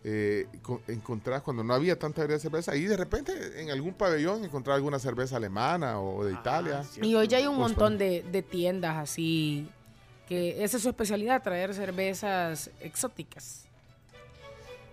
[0.03, 3.94] eh, co- encontrás cuando no había tanta variedad de cerveza y de repente en algún
[3.94, 6.84] pabellón encontrás alguna cerveza alemana o de Italia.
[7.02, 9.68] Y hoy ya hay un montón de, de tiendas así
[10.27, 13.65] que esa es su especialidad, traer cervezas exóticas.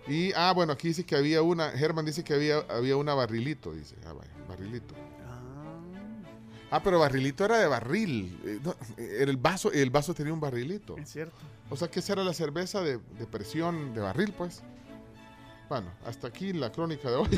[0.07, 3.73] Y, ah, bueno, aquí dice que había una, Germán dice que había, había una barrilito,
[3.73, 3.93] dice.
[4.05, 4.95] Ah, vaya, barrilito.
[6.69, 8.39] Ah, pero barrilito era de barril.
[8.45, 10.97] eh, no, era el vaso, el vaso tenía un barrilito.
[10.97, 11.35] Es cierto.
[11.69, 14.63] O sea que esa era la cerveza de, de presión de barril, pues.
[15.69, 17.29] Bueno, hasta aquí la crónica de hoy.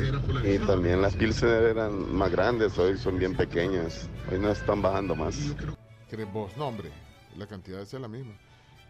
[0.44, 4.08] Y también las Pilsener eran más grandes, hoy son bien pequeñas.
[4.30, 5.36] Hoy no están bajando más.
[6.08, 6.56] ¿Crees vos?
[6.56, 6.90] No, hombre,
[7.36, 8.34] la cantidad es la misma.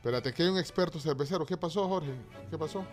[0.01, 1.45] Espérate, que hay un experto cervecero.
[1.45, 2.15] ¿Qué pasó, Jorge?
[2.49, 2.87] ¿Qué pasó?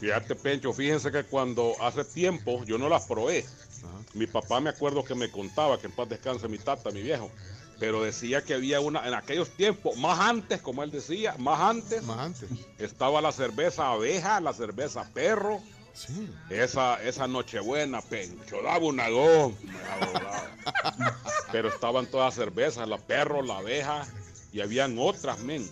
[0.00, 3.46] Fíjate, Pencho, fíjense que cuando hace tiempo yo no las probé.
[4.12, 7.30] Mi papá me acuerdo que me contaba, que en paz descanse mi tata, mi viejo.
[7.78, 12.02] Pero decía que había una, en aquellos tiempos, más antes, como él decía, más antes.
[12.02, 12.50] Más antes.
[12.78, 15.60] Estaba la cerveza abeja, la cerveza perro.
[15.94, 16.28] Sí.
[16.50, 19.54] Esa, esa nochebuena, Pencho, daba una goma.
[21.52, 24.04] Pero estaban todas cervezas, la perro, la abeja,
[24.52, 25.68] y habían otras, men.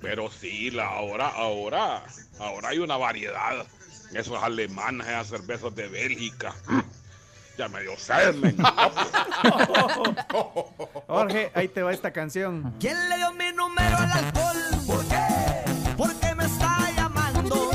[0.00, 2.04] Pero sí, la, ahora, ahora,
[2.38, 3.66] ahora hay una variedad.
[4.14, 6.54] Esos alemanes, esas cervezas de Bélgica.
[7.58, 8.56] Ya me dio sed, men.
[11.08, 12.72] Jorge, ahí te va esta canción.
[12.78, 14.56] ¿Quién le dio mi número al alcohol?
[14.86, 15.26] ¿Por qué?
[15.96, 17.70] Porque me está llamando.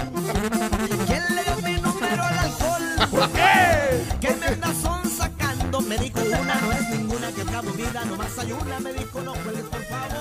[1.05, 2.83] ¿Quién le dio mi número al alcohol?
[3.11, 4.03] ¿Por qué?
[4.21, 5.81] Que me anda son sacando.
[5.81, 8.79] Me dijo una, no es ninguna que acabo vida, nomás hay una.
[8.79, 10.12] Me dijo no cuelgues por favor.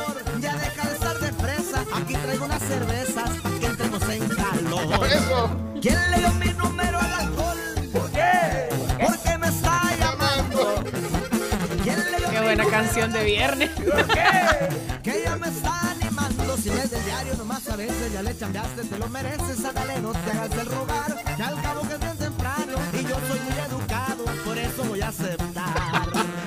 [5.13, 5.51] Calor.
[5.81, 7.59] ¿Quién le dio mi número al alcohol?
[7.93, 8.69] ¿Por qué?
[9.05, 10.85] Porque me está llamando.
[11.83, 13.71] ¿Quién le dio Qué buena canción de viernes.
[15.03, 18.85] que ella me está animando Si es del diario nomás a veces ya le chambeaste
[18.85, 22.22] Te lo mereces, ándale, no te hagas el rogar Que al cabo que es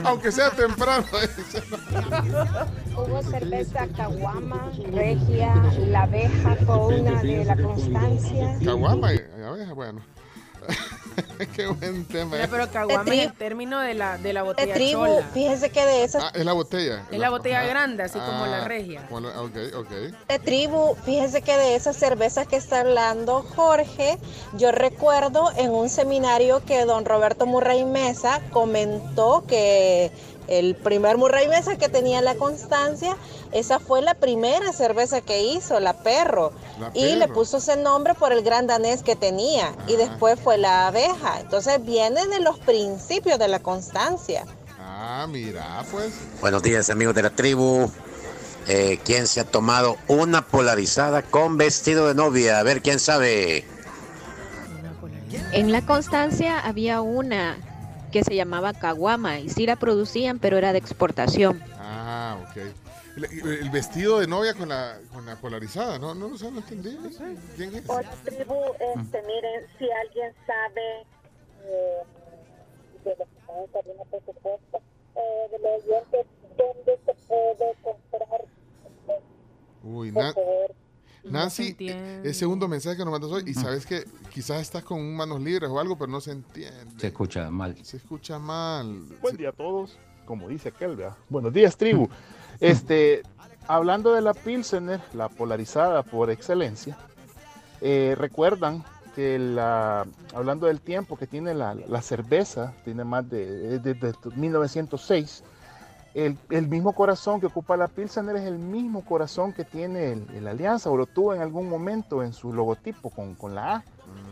[0.05, 1.05] Aunque sea temprano.
[2.95, 5.53] Hubo cerveza caguama, regia,
[5.87, 8.57] la abeja una de la constancia.
[8.63, 10.01] Caguama y abeja, bueno.
[11.55, 12.31] Qué buen tema.
[12.31, 12.47] Mira, ¿eh?
[12.49, 15.29] pero caguama es el término de la, de la De botella tribu, chola.
[15.33, 17.05] fíjense que de esas Ah, es la botella.
[17.11, 17.67] Es la botella Ajá.
[17.69, 19.05] grande, así como la Ah, regia.
[19.07, 19.89] como la- ok, ok.
[20.27, 24.17] de tribu, fíjense que de esas cervezas que está hablando Jorge,
[24.53, 30.11] yo recuerdo en un seminario que don Roberto Murray Mesa comentó que
[30.47, 33.17] el primer Murray Mesa que tenía la constancia,
[33.51, 36.51] esa fue la primera cerveza que hizo, la perro.
[36.79, 39.73] La y le puso ese nombre por el gran danés que tenía.
[39.87, 41.39] Y después fue la abeja.
[41.39, 44.45] Entonces viene de los principios de la constancia.
[44.79, 46.13] Ah, mira, pues.
[46.41, 47.89] Buenos días amigos de la tribu.
[48.67, 52.59] Eh, ¿Quién se ha tomado una polarizada con vestido de novia?
[52.59, 53.65] A ver, ¿quién sabe?
[55.51, 57.57] En la Constancia había una
[58.15, 61.61] que se llamaba Caguama y sí la producían, pero era de exportación.
[61.77, 62.57] Ah, ok.
[63.17, 66.15] El, el vestido de novia con la, con la polarizada, ¿no?
[66.15, 66.97] No, no sé, no entendí.
[66.97, 67.35] no sé.
[67.57, 67.83] ¿Quién es?
[67.89, 71.01] Hola tribu, este, miren, si alguien sabe
[71.65, 72.03] eh,
[73.03, 74.77] de lo que estamos saliendo, por supuesto,
[75.17, 76.25] eh, de los oyentes,
[76.57, 78.45] dónde se puede comprar,
[79.83, 80.73] Uy, por Na- favor.
[81.29, 82.27] Nancy, entiende.
[82.27, 85.69] el segundo mensaje que nos mandas hoy, y sabes que quizás estás con manos libres
[85.69, 86.91] o algo, pero no se entiende.
[86.97, 87.75] Se escucha mal.
[87.83, 89.03] Se escucha mal.
[89.21, 91.15] Buen día a todos, como dice ¿verdad?
[91.29, 92.09] Buenos días, tribu.
[92.59, 93.23] Este,
[93.67, 96.97] hablando de la Pilsener, la polarizada por excelencia,
[97.81, 98.83] eh, recuerdan
[99.15, 105.43] que la, hablando del tiempo que tiene la, la cerveza, tiene más de desde 1906,
[106.15, 110.25] el, el mismo corazón que ocupa la Pilsener es el mismo corazón que tiene el,
[110.33, 113.83] el Alianza, o lo tuvo en algún momento en su logotipo con, con la A.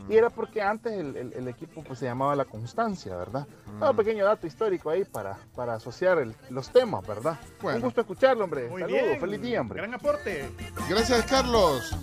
[0.09, 3.45] Y era porque antes el, el- el equipo pues, se llamaba La Constancia, ¿verdad?
[3.81, 7.37] Un pequeño dato histórico ahí para, para asociar el- los temas, ¿verdad?
[7.61, 8.69] Un gusto escucharlo, hombre.
[8.69, 9.19] Muy Saludos, bien.
[9.19, 9.79] feliz día, hombre.
[9.81, 10.49] Gran aporte.
[10.89, 11.95] Gracias, Carlos.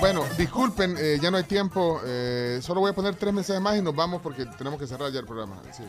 [0.00, 2.00] Bueno, disculpen, eh, ya no hay tiempo.
[2.04, 5.10] eh, solo voy a poner tres mensajes más y nos vamos porque tenemos que cerrar
[5.10, 5.56] ya el programa.
[5.72, 5.84] Sí.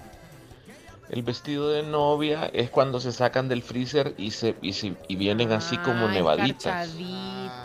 [1.10, 5.16] El vestido de novia es cuando se sacan del freezer y se y, se- y
[5.16, 6.96] vienen así como nevaditas.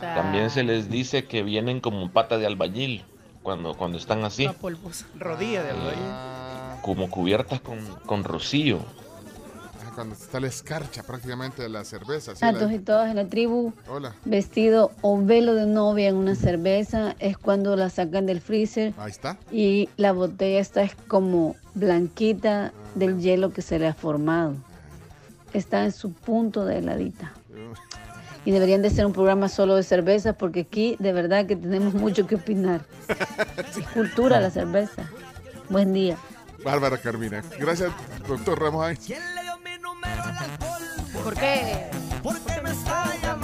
[0.00, 3.04] También se les dice que vienen como pata de albañil
[3.42, 4.48] cuando, cuando están así,
[5.18, 6.80] Rodilla de albañil.
[6.82, 8.78] como cubiertas con, con rocío.
[9.86, 12.34] Ah, Cuando está la escarcha prácticamente de la cerveza.
[12.34, 14.14] sí, A todos y todas en la tribu, Hola.
[14.24, 19.10] vestido o velo de novia en una cerveza es cuando la sacan del freezer Ahí
[19.10, 19.36] está.
[19.52, 24.54] y la botella está es como blanquita del hielo que se le ha formado.
[25.52, 27.32] Está en su punto de heladita.
[28.44, 31.94] Y deberían de ser un programa solo de cerveza porque aquí de verdad que tenemos
[31.94, 32.82] mucho que opinar.
[33.94, 35.08] Cultura la cerveza.
[35.68, 36.16] Buen día.
[36.64, 37.42] Bárbara Carmina.
[37.58, 37.92] Gracias,
[38.26, 38.96] doctor Ramos.
[41.22, 41.90] ¿Por qué?
[42.22, 43.43] Porque me está llamando.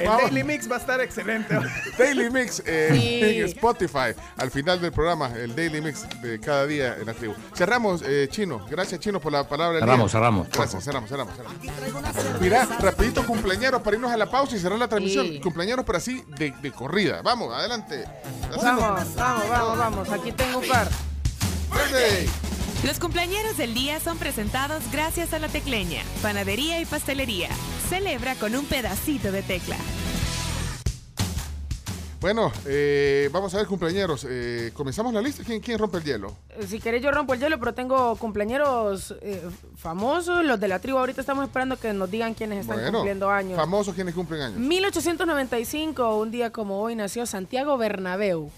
[0.00, 0.22] El Vamos.
[0.24, 1.58] Daily Mix va a estar excelente.
[1.98, 3.20] Daily Mix eh, Sí.
[3.40, 4.14] en Spotify.
[4.36, 7.34] Al final del programa, el Daily Mix de cada día en la tribu.
[7.54, 8.66] Cerramos, eh, Chino.
[8.70, 9.76] Gracias, Chino, por la palabra.
[9.78, 10.18] del Cerramos, día.
[10.20, 10.48] cerramos.
[10.50, 12.40] Gracias, cerramos, cerramos, cerramos.
[12.40, 15.26] Mira, rapidito cumpleaños para irnos a la pausa y cerrar la transmisión.
[15.26, 15.40] Sí.
[15.40, 17.22] Cumpleaños, pero así de, de corrida.
[17.22, 18.04] Vamos, adelante.
[18.62, 20.08] Vamos, vamos, vamos, vamos.
[20.10, 20.88] Aquí tengo un par.
[22.86, 27.48] Los cumpleañeros del día son presentados gracias a La Tecleña, panadería y pastelería.
[27.88, 29.76] Celebra con un pedacito de tecla.
[32.20, 34.24] Bueno, eh, vamos a ver, cumpleaños.
[34.28, 35.42] Eh, Comenzamos la lista.
[35.44, 36.36] ¿Quién, quién rompe el hielo?
[36.50, 39.42] Eh, Si querés yo rompo el hielo, pero tengo cumpleaños eh,
[39.76, 40.44] famosos.
[40.44, 43.56] Los de la tribu ahorita estamos esperando que nos digan quiénes están Bueno, cumpliendo años.
[43.56, 44.58] Famosos quienes cumplen años.
[44.58, 48.50] 1895, un día como hoy, nació Santiago Bernabéu.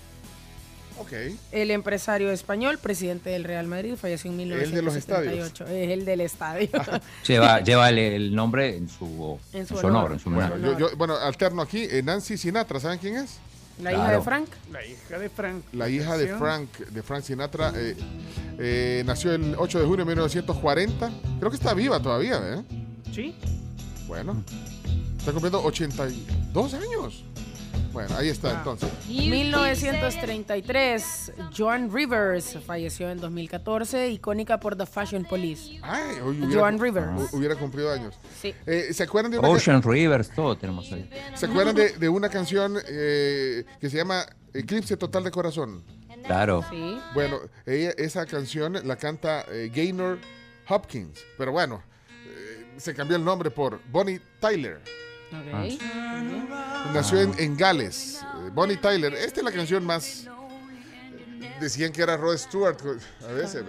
[1.52, 5.64] El empresario español, presidente del Real Madrid, falleció en El de los 1978.
[5.66, 6.68] Es el del estadio.
[7.26, 10.12] Lleva, lleva el, el nombre en su, En su en su honor, honor.
[10.12, 10.80] en su Bueno, homenaje.
[10.80, 11.84] yo, yo- bueno, alterno aquí.
[11.90, 13.38] eh, Nancy Sinatra, ¿saben quién es?
[13.82, 14.48] La hija de Frank.
[14.72, 15.62] La hija de Frank.
[15.72, 17.94] La hija de Frank, de Frank Sinatra, eh,
[18.58, 21.10] eh, nació el 8 de junio de 1940.
[21.38, 22.62] Creo que está viva todavía, ¿eh?
[23.14, 23.36] Sí.
[24.08, 24.42] Bueno,
[25.16, 27.22] está cumpliendo 82 años.
[27.92, 28.88] Bueno, ahí está entonces.
[29.08, 35.78] 1933, Joan Rivers falleció en 2014, icónica por The Fashion Police.
[35.82, 37.06] Ay, hoy hubiera, Joan Rivers.
[37.08, 38.14] hu- hubiera cumplido años.
[38.40, 38.54] Sí.
[38.66, 41.08] Eh, ¿Se acuerdan de una, Ocean Rivers, todo tenemos ahí.
[41.34, 44.24] ¿se acuerdan de, de una canción eh, que se llama
[44.54, 45.82] Eclipse Total de Corazón?
[46.24, 46.64] Claro.
[46.70, 47.00] Sí.
[47.14, 50.18] Bueno, ella, esa canción la canta eh, Gaynor
[50.68, 51.82] Hopkins, pero bueno,
[52.26, 54.80] eh, se cambió el nombre por Bonnie Tyler.
[55.32, 55.82] Ok.
[56.94, 58.20] Nació en, en Gales.
[58.22, 59.14] eh, Bonnie Tyler.
[59.14, 60.26] Esta es la canción más.
[61.60, 62.78] Decían que era Rod Stewart
[63.28, 63.64] a veces.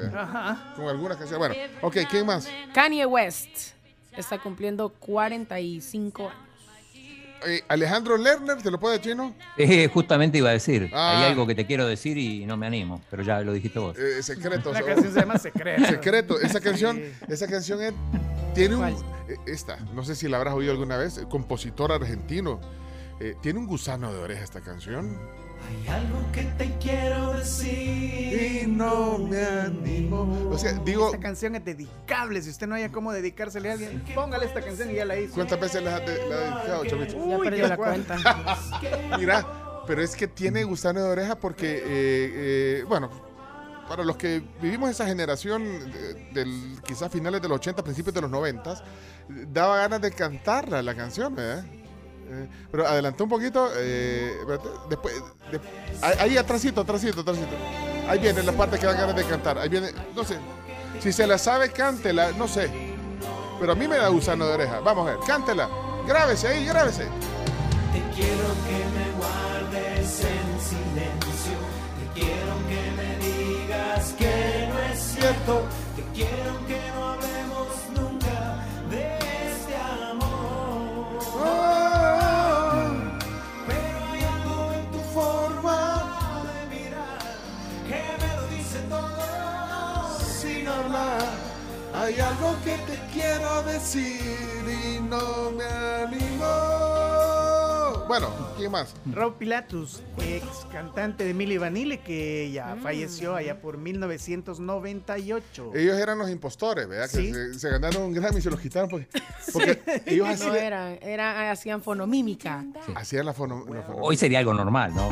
[0.75, 1.39] Con alguna canción.
[1.39, 2.47] Bueno, ok, ¿quién más?
[2.73, 3.73] Kanye West
[4.15, 6.48] está cumpliendo 45 años.
[7.45, 9.33] Eh, Alejandro Lerner, ¿te lo puede chino?
[9.57, 11.19] Eh, justamente iba a decir, Ah.
[11.19, 13.97] hay algo que te quiero decir y no me animo, pero ya lo dijiste vos.
[13.97, 14.73] Eh, secreto.
[14.73, 15.85] La canción se llama Secreto.
[15.85, 16.39] Secreto.
[16.39, 17.93] Esa canción, esa canción es-
[18.53, 18.87] tiene un.
[18.89, 18.93] eh,
[19.45, 22.59] Esta, no sé si la habrás oído alguna vez, compositor argentino.
[23.21, 25.17] Eh, tiene un gusano de oreja esta canción.
[25.67, 30.49] Hay algo que te quiero decir y no me animo.
[30.51, 32.41] O sea, digo, Esta canción es dedicable.
[32.41, 35.33] Si usted no haya cómo dedicársele a alguien, póngale esta canción y ya la hizo.
[35.35, 37.27] ¿cuántas veces la has dedicado, Chavito?
[37.29, 38.17] Ya perdió la cuenta.
[39.19, 39.45] Mira,
[39.87, 43.09] pero es que tiene gusano de oreja porque, eh, eh, bueno,
[43.87, 48.21] para los que vivimos esa generación de- del quizás finales de los 80, principios de
[48.21, 48.83] los 90,
[49.51, 51.65] daba ganas de cantarla la canción, ¿verdad?
[52.31, 54.33] Eh, pero adelantó un poquito, eh,
[54.89, 55.15] después,
[55.51, 55.59] de-
[56.01, 57.47] ahí, atrásito, atrásito, atrásito.
[58.07, 59.57] Ahí viene la parte que da ganas de cantar.
[59.57, 60.37] Ahí viene, no sé,
[60.99, 62.69] si se la sabe, cántela, no sé.
[63.59, 64.79] Pero a mí me da gusano de oreja.
[64.79, 65.67] Vamos a ver, cántela.
[66.07, 67.03] Grábese ahí, grábese.
[67.03, 71.57] Te quiero que me guardes en silencio.
[72.13, 75.63] Te quiero que me digas que no es cierto.
[75.95, 79.75] Te quiero que no hablemos nunca de este
[80.09, 81.19] amor.
[81.19, 81.88] Pero
[91.99, 94.19] Hay algo que te quiero decir
[94.67, 96.45] y no me animo.
[98.07, 98.95] Bueno, ¿quién más?
[99.13, 102.81] Rob Pilatus, ex cantante de Milli Vanilli, que ya Mm.
[102.81, 105.71] falleció allá por 1998.
[105.75, 107.07] Ellos eran los impostores, ¿verdad?
[107.11, 109.07] Que se, se ganaron un Grammy y se los quitaron porque,
[109.53, 112.65] porque ellos No hacían, eran, eran, hacían fonomímica.
[112.95, 115.09] hacían la fono, la fono- Hoy sería algo normal, ¿no?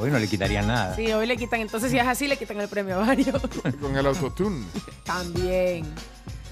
[0.00, 0.96] Hoy no le quitarían nada.
[0.96, 3.40] Sí, hoy le quitan, entonces si es así, le quitan el premio a varios.
[3.80, 4.64] con el autotune.
[5.04, 5.84] También.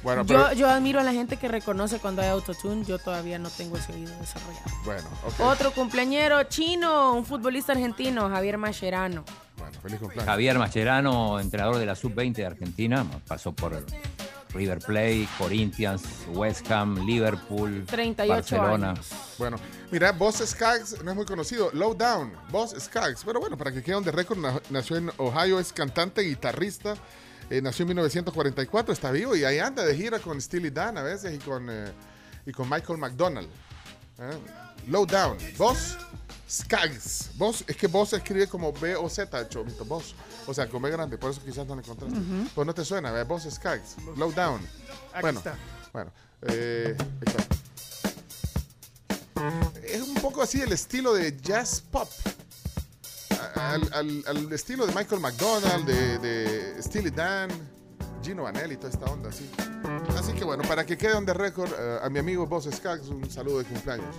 [0.02, 2.84] Bueno, pero, Yo, yo admiro a la gente que reconoce cuando hay autotune.
[2.84, 4.64] Yo todavía no tengo ese oído desarrollado.
[4.84, 5.40] bueno, ok.
[5.40, 9.24] Otro cumpleañero chino, un futbolista argentino, Javier Mascherano.
[9.56, 10.24] Bueno, feliz cumpleaños.
[10.30, 13.84] Javier Mascherano, entrenador de la Sub-20 de Argentina, pasó por
[14.54, 18.90] River Plate, Corinthians, West Ham, Liverpool, 38 Barcelona.
[18.92, 19.08] años.
[19.36, 19.58] Bueno,
[19.90, 21.70] mira, Boss Skaggs no es muy conocido.
[21.74, 23.24] Low Down, Boss Skaggs.
[23.24, 26.94] Pero bueno, para que quede on the record, na- nació en Ohio, es cantante, guitarrista.
[27.50, 31.02] Eh, nació en 1944, está vivo y ahí anda de gira con Steely Dan a
[31.02, 31.90] veces y con, eh,
[32.46, 33.48] y con Michael McDonald.
[34.18, 34.38] ¿eh?
[34.86, 35.96] Low Down, Boss
[36.48, 37.30] Skaggs.
[37.36, 40.14] Boss, es que Boss se escribe como B-O-Z, chomito, Boss.
[40.46, 42.18] O sea, con B grande, por eso quizás no le encontraste.
[42.18, 42.48] Ujú.
[42.54, 43.26] Pues no te suena, ¿verdad?
[43.26, 44.60] Boss Skaggs, Low Down.
[45.12, 45.56] Aquí bueno, está.
[45.92, 46.10] bueno,
[46.42, 47.44] eh, ahí está.
[49.84, 52.08] Es un poco así el estilo de jazz pop.
[53.54, 57.50] Al, al- al estilo de Michael McDonald, de, de Steely Dan,
[58.22, 59.50] Gino Vanelli, toda esta onda así.
[60.18, 63.08] Así que bueno, para que quede on the record, eh, a mi amigo Boss Skaggs,
[63.08, 64.16] un saludo de cumpleaños.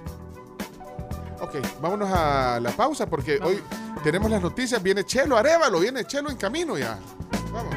[1.41, 3.61] Ok, vámonos a la pausa porque hoy
[4.03, 4.81] tenemos las noticias.
[4.83, 6.97] Viene Chelo Arevalo, viene Chelo en camino ya.
[7.53, 7.75] Vamos.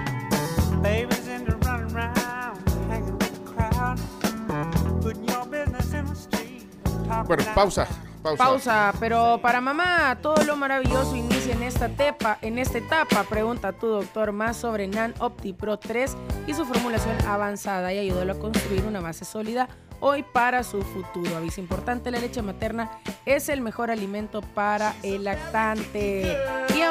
[7.27, 7.87] Bueno, pausa,
[8.23, 8.93] pausa.
[9.01, 13.25] Pero para mamá, todo lo maravilloso inicia en esta, tepa, en esta etapa.
[13.25, 16.17] Pregunta a tu doctor más sobre NAN Opti Pro 3
[16.47, 19.69] y su formulación avanzada y ayúdalo a construir una base sólida
[20.01, 21.37] hoy para su futuro.
[21.37, 22.91] Aviso importante, la leche materna
[23.25, 26.37] es el mejor alimento para el lactante.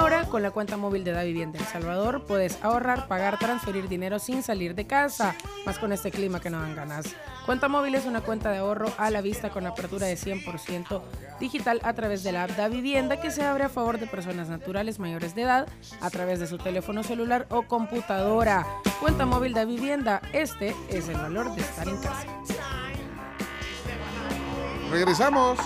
[0.01, 4.17] Ahora, con la cuenta móvil de Da Vivienda El Salvador, puedes ahorrar, pagar, transferir dinero
[4.17, 5.35] sin salir de casa.
[5.63, 7.05] Más con este clima que no dan ganas.
[7.45, 11.03] Cuenta móvil es una cuenta de ahorro a la vista con apertura de 100%
[11.39, 14.49] digital a través de la app Da Vivienda que se abre a favor de personas
[14.49, 15.67] naturales mayores de edad
[16.01, 18.65] a través de su teléfono celular o computadora.
[18.99, 22.25] Cuenta móvil Da Vivienda, este es el valor de estar en casa.
[24.89, 25.59] Regresamos.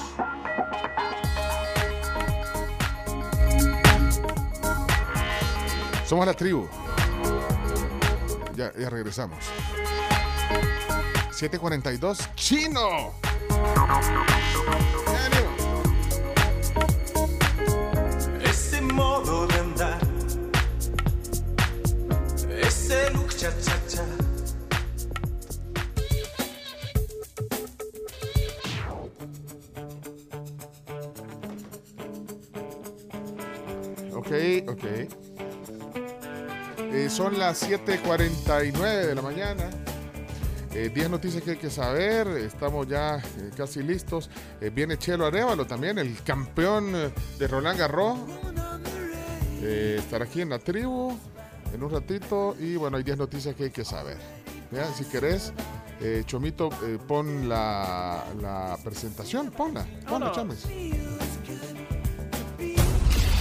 [6.07, 6.67] Somos la tribu.
[8.55, 9.39] Ya, ya regresamos.
[11.31, 13.13] 742 Chino.
[18.43, 19.99] Ese modo de andar,
[22.61, 24.05] ese look cha cha cha.
[34.13, 34.31] Ok,
[34.69, 35.24] ok.
[36.95, 39.69] Eh, son las 7:49 de la mañana.
[40.73, 42.25] Eh, 10 noticias que hay que saber.
[42.27, 44.29] Estamos ya eh, casi listos.
[44.61, 48.17] Eh, viene Chelo Arevalo también, el campeón eh, de Roland Garros.
[49.61, 51.17] Eh, estará aquí en la tribu
[51.73, 52.55] en un ratito.
[52.59, 54.17] Y bueno, hay 10 noticias que hay que saber.
[54.97, 55.51] Si querés,
[56.01, 59.51] eh, Chomito, eh, pon la, la presentación.
[59.51, 60.65] Ponla, ponla, chames.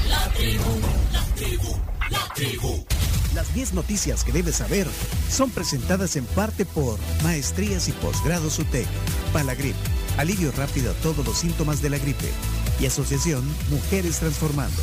[0.08, 0.80] La tribu,
[1.12, 1.76] la tribu,
[2.10, 2.93] la tribu.
[3.34, 4.86] Las 10 noticias que debes saber
[5.28, 8.86] son presentadas en parte por Maestrías y Posgrados UTEC,
[9.32, 9.74] Palagrip,
[10.16, 12.30] alivio rápido a todos los síntomas de la gripe
[12.78, 14.80] y Asociación Mujeres Transformando.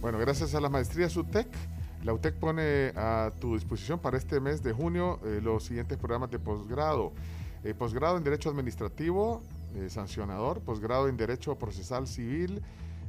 [0.00, 1.46] Bueno, gracias a las maestrías UTEC,
[2.02, 6.32] la UTEC pone a tu disposición para este mes de junio eh, los siguientes programas
[6.32, 7.12] de posgrado.
[7.62, 9.42] Eh, posgrado en Derecho Administrativo,
[9.76, 12.60] eh, sancionador, posgrado en Derecho Procesal Civil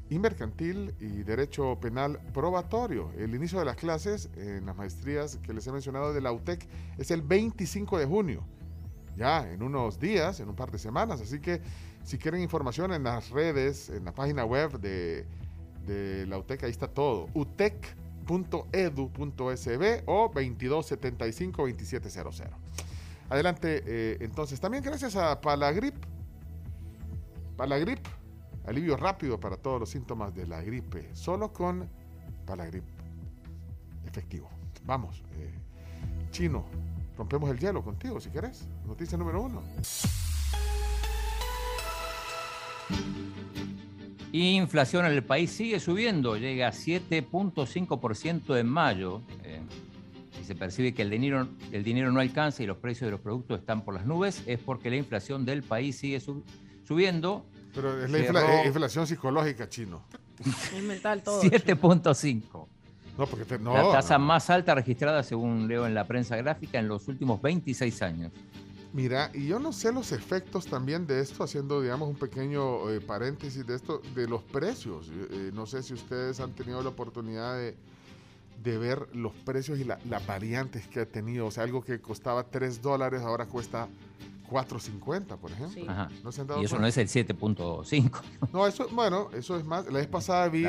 [0.10, 3.12] y Mercantil y Derecho Penal Probatorio.
[3.18, 6.68] El inicio de las clases en las maestrías que les he mencionado de la UTEC
[6.98, 8.44] es el 25 de junio,
[9.18, 11.22] ya en unos días, en un par de semanas.
[11.22, 11.62] Así que
[12.04, 15.26] si quieren información en las redes, en la página web de
[15.86, 17.28] de la UTEC, ahí está todo.
[17.34, 22.50] utec.edu.sb o 2275-2700.
[23.30, 25.96] Adelante, eh, entonces, también gracias a Palagrip.
[27.58, 28.00] Palagrip,
[28.68, 31.88] alivio rápido para todos los síntomas de la gripe, solo con
[32.46, 32.84] Palagrip
[34.06, 34.50] efectivo.
[34.86, 35.52] Vamos, eh,
[36.32, 36.66] chino,
[37.18, 38.68] rompemos el hielo contigo si querés.
[38.86, 39.62] Noticia número uno.
[44.32, 49.22] Inflación en el país sigue subiendo, llega a 7.5% en mayo.
[49.44, 49.62] eh,
[50.38, 53.22] si se percibe que el dinero, el dinero no alcanza y los precios de los
[53.22, 56.22] productos están por las nubes, es porque la inflación del país sigue
[56.84, 57.46] subiendo.
[57.76, 60.02] Pero es la inflación psicológica, chino.
[60.40, 61.42] Es mental todo.
[61.42, 62.68] 7.5.
[63.18, 66.88] No, porque no, la tasa más alta registrada, según leo en la prensa gráfica, en
[66.88, 68.32] los últimos 26 años.
[68.92, 73.02] Mira, y yo no sé los efectos también de esto, haciendo, digamos, un pequeño eh,
[73.02, 75.12] paréntesis de esto, de los precios.
[75.32, 77.76] Eh, no sé si ustedes han tenido la oportunidad de,
[78.78, 81.46] ver los precios y las variantes que ha tenido.
[81.46, 83.88] O sea, algo que costaba 3 dólares ahora cuesta
[84.50, 85.84] 4.50, por ejemplo.
[86.62, 88.22] y eso no es el 7.5.
[88.54, 89.86] No, eso, bueno, eso es más.
[89.88, 90.66] La vez pasada vi,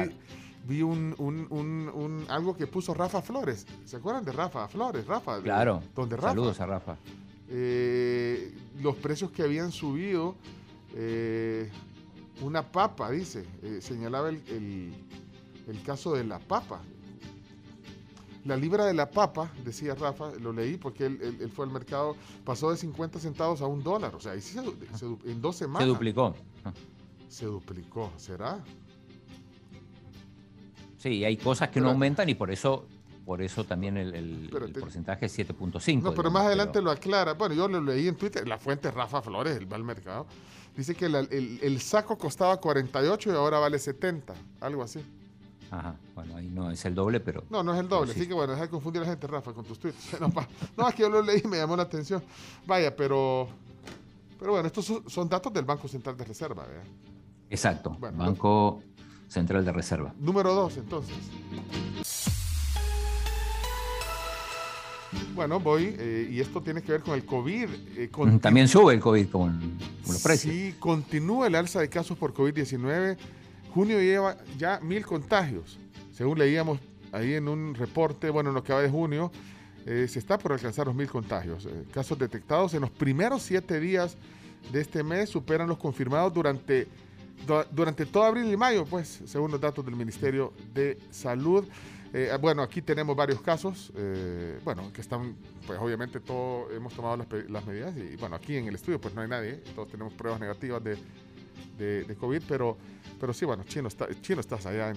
[0.66, 3.66] vi un, un, un, algo que puso Rafa Flores.
[3.84, 5.06] ¿Se acuerdan de Rafa Flores?
[5.06, 5.40] Rafa.
[5.42, 5.82] Claro.
[5.94, 6.28] Donde Rafa.
[6.28, 6.96] Saludos a Rafa.
[7.48, 10.34] Eh, los precios que habían subido.
[10.94, 11.70] Eh,
[12.42, 13.44] una papa, dice.
[13.62, 14.94] Eh, señalaba el, el,
[15.68, 16.80] el caso de la papa.
[18.46, 22.70] La libra de la papa, decía Rafa, lo leí porque él, fue al mercado, pasó
[22.70, 24.14] de 50 centavos a un dólar.
[24.14, 25.82] O sea, ahí se, en dos semanas.
[25.82, 26.34] Se duplicó.
[27.28, 28.62] Se duplicó, ¿será?
[30.96, 32.86] Sí, hay cosas que no aumentan y por eso
[33.26, 34.48] por eso también el,
[34.78, 36.00] porcentaje es 7.5.
[36.00, 37.34] No, pero más adelante lo aclara.
[37.34, 40.28] Bueno, yo lo leí en Twitter, la fuente Rafa Flores, el va al mercado.
[40.76, 41.16] Dice que el,
[41.60, 45.00] el, saco costaba 48 y ahora vale 70, algo así.
[45.70, 47.44] Ajá, bueno, ahí no es el doble, pero...
[47.50, 49.52] No, no es el doble, así que bueno, deja de confundir a la gente, Rafa,
[49.52, 50.16] con tus tweets.
[50.76, 52.22] No, es que yo lo leí y me llamó la atención.
[52.66, 53.48] Vaya, pero...
[54.38, 56.84] Pero bueno, estos son, datos del Banco Central de Reserva, ¿verdad?
[57.48, 58.82] Exacto, Banco
[59.28, 60.14] Central de Reserva.
[60.18, 61.16] Número dos, entonces.
[65.34, 67.68] Bueno, voy, eh, y esto tiene que ver con el COVID.
[67.96, 68.10] Eh,
[68.40, 70.54] También sube el COVID con, los precios.
[70.54, 73.16] Sí, continúa el alza de casos por COVID-19
[73.76, 75.78] Junio lleva ya mil contagios.
[76.10, 76.78] Según leíamos
[77.12, 79.30] ahí en un reporte, bueno, en lo que va de junio,
[79.84, 81.66] eh, se está por alcanzar los mil contagios.
[81.66, 84.16] Eh, casos detectados en los primeros siete días
[84.72, 86.88] de este mes superan los confirmados durante,
[87.70, 91.62] durante todo abril y mayo, pues, según los datos del Ministerio de Salud.
[92.14, 93.92] Eh, bueno, aquí tenemos varios casos,
[94.64, 95.36] bueno, que están,
[95.66, 99.20] pues obviamente todos hemos tomado las, medidas y bueno, aquí en el estudio pues no
[99.20, 100.96] hay nadie, todos tenemos pruebas negativas de,
[101.76, 102.76] de, de COVID, pero
[103.18, 104.92] pero sí, bueno, Chino está, Chino estás allá,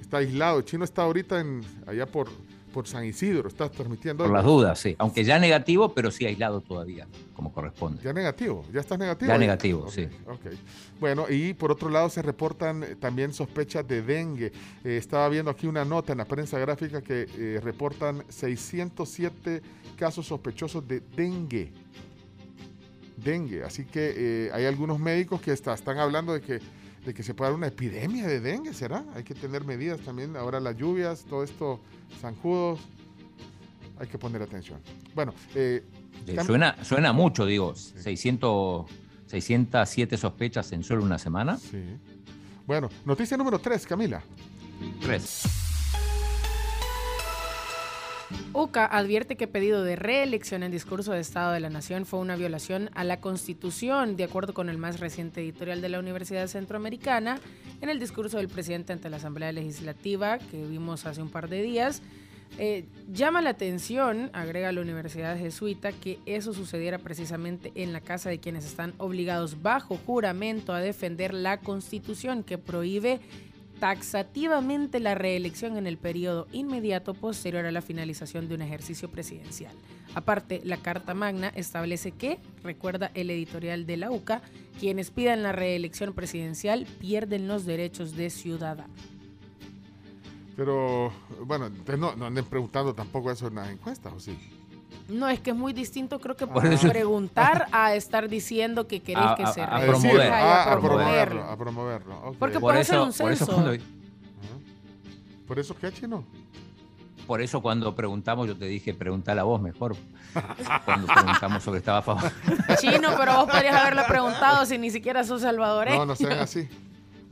[0.00, 0.62] está aislado.
[0.62, 2.28] Chino está ahorita en, allá por,
[2.72, 4.24] por San Isidro, estás transmitiendo.
[4.24, 4.94] Por las dudas, sí.
[4.98, 8.02] Aunque ya negativo, pero sí aislado todavía, como corresponde.
[8.02, 9.30] Ya negativo, ya estás negativo.
[9.30, 10.06] Ya negativo, sí.
[10.26, 10.52] Ok.
[11.00, 14.52] Bueno, y por otro lado se reportan también sospechas de dengue.
[14.84, 19.62] Eh, estaba viendo aquí una nota en la prensa gráfica que eh, reportan 607
[19.96, 21.72] casos sospechosos de dengue.
[23.24, 23.64] Dengue.
[23.64, 26.60] Así que eh, hay algunos médicos que están hablando de que
[27.04, 29.04] de que se pueda dar una epidemia de dengue, ¿será?
[29.14, 30.36] Hay que tener medidas también.
[30.36, 31.80] Ahora las lluvias, todo esto,
[32.20, 32.80] zancudos,
[33.98, 34.80] hay que poner atención.
[35.14, 35.84] Bueno, eh,
[36.44, 38.86] suena, suena mucho, digo, 600,
[39.26, 41.58] 607 sospechas en solo una semana.
[41.58, 41.82] Sí.
[42.66, 44.22] Bueno, noticia número 3, Camila.
[45.00, 45.61] 3.
[48.54, 52.36] UCA advierte que pedido de reelección en discurso de Estado de la Nación fue una
[52.36, 57.40] violación a la Constitución, de acuerdo con el más reciente editorial de la Universidad Centroamericana.
[57.80, 61.62] En el discurso del presidente ante la Asamblea Legislativa, que vimos hace un par de
[61.62, 62.02] días,
[62.58, 68.28] eh, llama la atención, agrega la Universidad Jesuita, que eso sucediera precisamente en la casa
[68.28, 73.20] de quienes están obligados bajo juramento a defender la Constitución, que prohíbe
[73.82, 79.74] taxativamente la reelección en el periodo inmediato posterior a la finalización de un ejercicio presidencial.
[80.14, 84.40] Aparte, la Carta Magna establece que, recuerda el editorial de la UCA,
[84.78, 88.94] quienes pidan la reelección presidencial pierden los derechos de ciudadano.
[90.54, 91.12] Pero,
[91.44, 91.68] bueno,
[91.98, 94.38] no, no anden preguntando tampoco eso en las encuestas, ¿o sí?
[95.08, 99.32] No, es que es muy distinto, creo que por preguntar a estar diciendo que querés
[99.36, 100.32] que se a, promover.
[100.32, 101.44] a, promoverlo.
[101.44, 102.34] A promoverlo.
[102.38, 103.46] Porque por puede eso, ser un censo.
[103.46, 103.84] Por eso,
[105.46, 106.24] ¿Por eso qué, Chino?
[107.26, 109.96] Por eso cuando preguntamos, yo te dije, pregunta a vos mejor.
[110.84, 112.32] cuando preguntamos sobre estaba a favor.
[112.80, 115.98] Chino, pero vos podrías haberle preguntado si ni siquiera sos salvadoreño.
[115.98, 116.68] No, no sean así.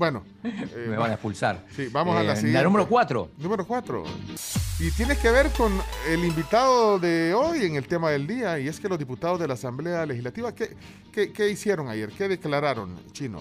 [0.00, 0.24] Bueno.
[0.42, 1.66] Eh, Me van a expulsar.
[1.76, 2.58] Sí, vamos a la eh, siguiente.
[2.58, 3.30] La número cuatro.
[3.36, 4.04] Número cuatro.
[4.78, 5.72] Y tiene que ver con
[6.08, 9.46] el invitado de hoy en el tema del día, y es que los diputados de
[9.46, 10.74] la Asamblea Legislativa, ¿qué,
[11.12, 12.10] qué, hicieron ayer?
[12.10, 13.40] ¿Qué declararon, Chino?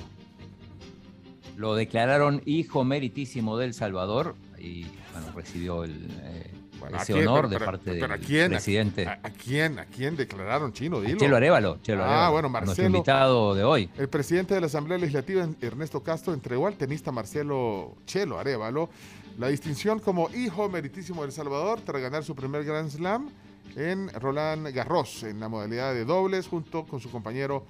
[1.55, 4.83] Lo declararon hijo meritísimo del Salvador y
[5.13, 6.51] bueno, recibió el, eh,
[7.01, 8.07] ese honor de parte del
[8.49, 9.07] presidente.
[9.07, 11.01] A, quién, ¿A quién declararon chino?
[11.01, 11.17] Dilo.
[11.17, 11.77] Chelo Arevalo.
[11.81, 12.67] Chelo ah, bueno, Marcelo.
[12.67, 13.89] Nuestro invitado de hoy.
[13.97, 18.89] El presidente de la Asamblea Legislativa, Ernesto Castro, entregó al tenista Marcelo Chelo Arevalo
[19.37, 23.29] la distinción como hijo meritísimo de El Salvador tras ganar su primer Grand Slam
[23.75, 27.65] en Roland Garros, en la modalidad de dobles, junto con su compañero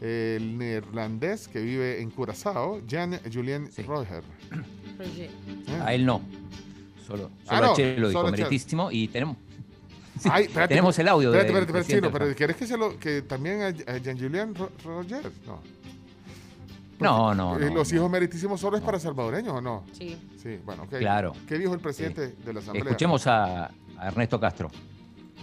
[0.00, 4.22] el neerlandés que vive en Curazao, Jan Julien Roger.
[5.80, 6.20] A él no.
[7.06, 9.36] Solo, Ah, solo no, a Chelo dijo meritísimo y tenemos.
[10.20, 12.76] Sí, Ay, espérate, tenemos el audio Espérate, del espérate, espérate, Chino, pero ¿querés que, se
[12.76, 15.30] lo, que también a, a Jean Julian Ro- Roger?
[15.46, 15.60] No.
[17.00, 19.84] No, no, Eh, no, ¿Los hijos meritísimos solo es para salvadoreños o no?
[19.92, 20.16] Sí.
[20.40, 20.98] Sí, bueno, ok.
[20.98, 21.32] Claro.
[21.48, 22.84] ¿Qué dijo el presidente de la Asamblea?
[22.84, 23.64] Escuchemos a,
[23.98, 24.70] a Ernesto Castro.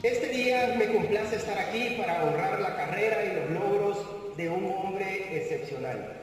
[0.01, 3.97] Este día me complace estar aquí para honrar la carrera y los logros
[4.37, 6.17] de un hombre excepcional.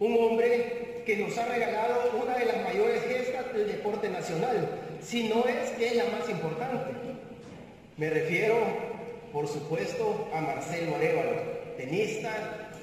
[0.00, 4.68] Un hombre que nos ha regalado una de las mayores gestas del deporte nacional,
[5.00, 6.92] si no es que es la más importante.
[7.96, 8.56] Me refiero,
[9.32, 11.40] por supuesto, a Marcelo Arevalo,
[11.76, 12.32] tenista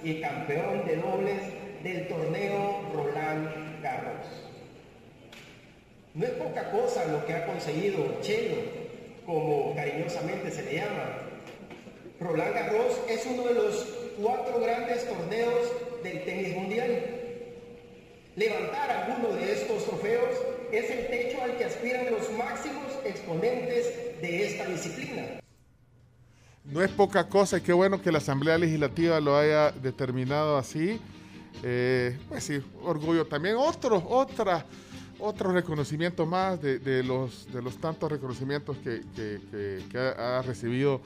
[0.04, 1.41] y campeón de dobles
[1.84, 4.26] del torneo Roland Garros.
[6.14, 8.58] No es poca cosa lo que ha conseguido Chelo,
[9.26, 11.22] como cariñosamente se le llama.
[12.20, 13.76] Roland Garros es uno de los
[14.22, 15.72] cuatro grandes torneos
[16.04, 17.19] del tenis mundial.
[18.35, 20.30] Levantar alguno de estos trofeos
[20.72, 23.85] es el techo al que aspiran los máximos exponentes
[24.22, 25.23] de esta disciplina.
[26.64, 30.99] No es poca cosa y qué bueno que la Asamblea Legislativa lo haya determinado así.
[31.64, 33.56] Eh, pues sí, orgullo también.
[33.57, 34.65] Otro, otra,
[35.19, 40.41] otro reconocimiento más de, de los, de los tantos reconocimientos que, que- que- que ha,
[40.43, 41.01] recibido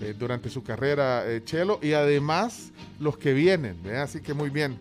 [0.00, 2.70] eh, durante su carrera eh, Chelo y además
[3.00, 3.82] los que vienen.
[3.82, 4.02] ¿verdad?
[4.04, 4.78] Así que muy bien,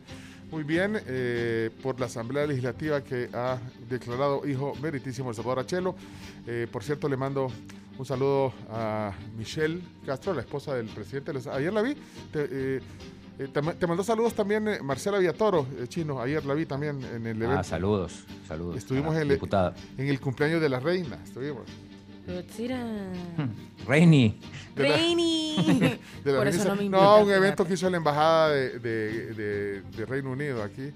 [0.51, 3.57] muy bien eh, por la Asamblea Legislativa que ha
[3.89, 5.95] declarado hijo meritísimo El Salvador a Chelo.
[6.45, 7.49] Eh, por cierto, le mando
[7.97, 11.31] un saludo a Michelle Castro, la esposa del presidente.
[11.51, 11.95] Ayer la vi.
[12.31, 12.81] Te, eh,
[13.39, 16.19] eh, te te mandó saludos también eh, Marcela Villatoro, chino.
[16.19, 17.59] Ayer la vi también en el evento.
[17.59, 18.77] Ah, saludos, saludos.
[18.77, 19.73] Estuvimos a la en el, diputada.
[19.97, 21.19] en el cumpleaños de la reina.
[21.23, 21.63] Estuvimos.
[23.87, 24.39] Reini.
[24.75, 25.55] De la- Reini.
[26.23, 28.79] de la Por eso no me no, invitan, un evento que hizo la embajada de,
[28.79, 30.91] de- de- de Reino Unido aquí.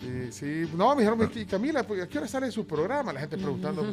[0.00, 3.12] Y sí, no, me dijeron, "Y Camila, pues, ¿a qué hora sale su programa?
[3.12, 3.84] La gente preguntando.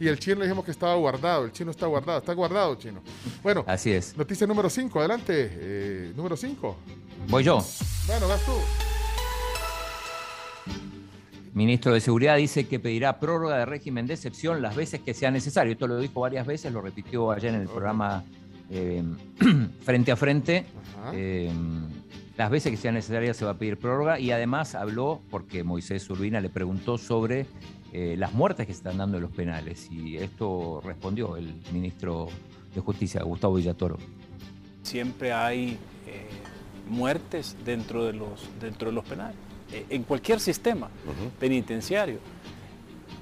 [0.00, 1.44] y el chino le dijimos que estaba guardado.
[1.44, 2.18] El chino está guardado.
[2.18, 3.00] Está guardado, chino.
[3.44, 4.16] Bueno, Así es.
[4.16, 4.98] noticia número 5.
[4.98, 5.32] Adelante.
[5.52, 6.76] eh, número 5.
[7.28, 7.64] Voy yo.
[8.08, 8.52] Bueno, vas tú.
[11.54, 15.30] Ministro de Seguridad dice que pedirá prórroga de régimen de excepción las veces que sea
[15.30, 15.72] necesario.
[15.72, 18.24] Esto lo dijo varias veces, lo repitió ayer en el programa
[18.70, 19.02] eh,
[19.84, 20.64] Frente a Frente.
[21.12, 21.52] Eh,
[22.38, 26.08] las veces que sea necesaria se va a pedir prórroga y además habló, porque Moisés
[26.08, 27.46] Urbina le preguntó sobre
[27.92, 32.28] eh, las muertes que se están dando en los penales y esto respondió el ministro
[32.74, 33.98] de Justicia, Gustavo Villatoro.
[34.82, 35.78] siempre hay
[36.88, 39.36] muertes dentro de los, dentro de los penales,
[39.90, 40.88] en cualquier sistema
[41.40, 42.18] penitenciario.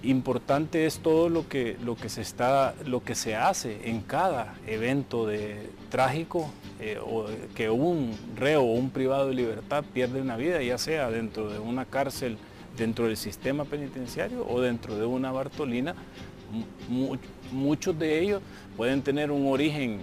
[0.02, 4.55] Importante es todo lo que, lo que se está, lo que se hace en cada
[4.66, 6.48] evento de trágico
[6.81, 11.10] eh, o que un reo o un privado de libertad pierde una vida, ya sea
[11.10, 12.39] dentro de una cárcel,
[12.78, 15.94] dentro del sistema penitenciario o dentro de una Bartolina.
[16.89, 17.16] Mu-
[17.52, 18.40] muchos de ellos
[18.78, 20.01] pueden tener un origen,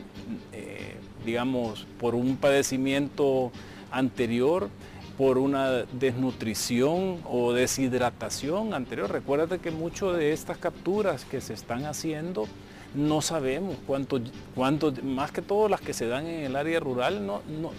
[0.53, 0.93] eh,
[1.25, 3.51] digamos, por un padecimiento
[3.89, 4.69] anterior,
[5.17, 9.11] por una desnutrición o deshidratación anterior.
[9.11, 12.47] Recuérdate que muchas de estas capturas que se están haciendo
[12.95, 14.19] no sabemos cuánto,
[14.55, 17.71] cuánto, más que todo las que se dan en el área rural, no, no,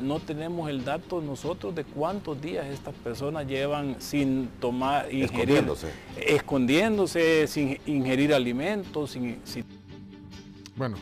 [0.00, 5.88] no tenemos el dato nosotros de cuántos días estas personas llevan sin tomar, ingerir, Escondiéndose.
[6.26, 9.64] escondiéndose, sin ingerir alimentos, sin, sin-
[10.76, 10.96] Bueno.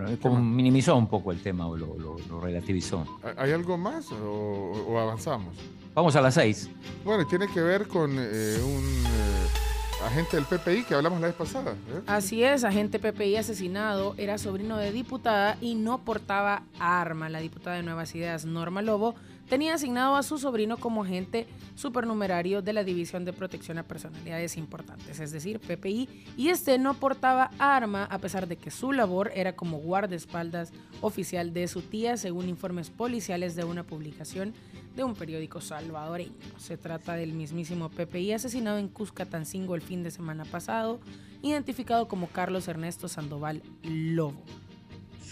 [0.00, 3.06] Bueno, minimizó un poco el tema o lo, lo- lo relativizó.
[3.36, 5.54] ¿Hay algo más o, o avanzamos?
[5.94, 6.68] Vamos a las seis.
[7.04, 11.28] Bueno, y tiene que ver con eh, un eh, agente del PPI que hablamos la
[11.28, 11.72] vez pasada.
[11.72, 12.00] ¿eh?
[12.08, 17.28] Así es, agente PPI asesinado, era sobrino de diputada y no portaba arma.
[17.28, 19.14] La diputada de Nuevas Ideas, Norma Lobo,
[19.48, 24.56] tenía asignado a su sobrino como agente supernumerario de la División de Protección a Personalidades
[24.56, 29.30] Importantes, es decir, PPI, y este no portaba arma a pesar de que su labor
[29.34, 34.54] era como guardaespaldas oficial de su tía, según informes policiales de una publicación
[34.96, 36.32] de un periódico salvadoreño.
[36.56, 41.00] Se trata del mismísimo PPI asesinado en Cuscatancingo el fin de semana pasado,
[41.42, 44.42] identificado como Carlos Ernesto Sandoval Lobo.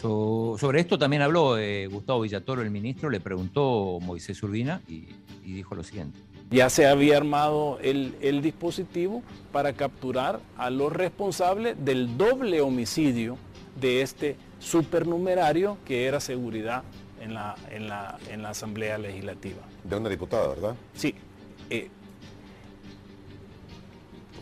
[0.02, 5.06] So- sobre esto también habló eh, Gustavo Villatoro, el ministro, le preguntó Moisés Urbina y,
[5.44, 6.18] y dijo lo siguiente.
[6.50, 9.22] ya se había armado el, el dispositivo
[9.52, 13.38] para capturar a los responsables del doble homicidio
[13.80, 16.82] de este supernumerario que era seguridad
[17.20, 19.62] en la, en la, en la Asamblea Legislativa.
[19.84, 20.74] De una diputada, ¿verdad?
[20.94, 21.14] Sí.
[21.70, 21.88] eh,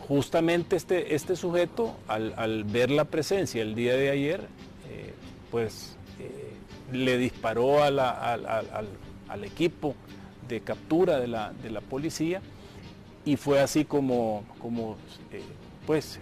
[0.07, 4.41] justamente este, este sujeto, al, ver la presencia el día de ayer,
[4.89, 5.13] eh,
[5.51, 6.53] pues eh,
[6.91, 7.99] le disparó al,
[9.43, 9.95] equipo
[10.47, 12.41] de captura de la, policía
[13.25, 14.97] y fue así como, como
[15.31, 15.41] eh,
[15.85, 16.19] pues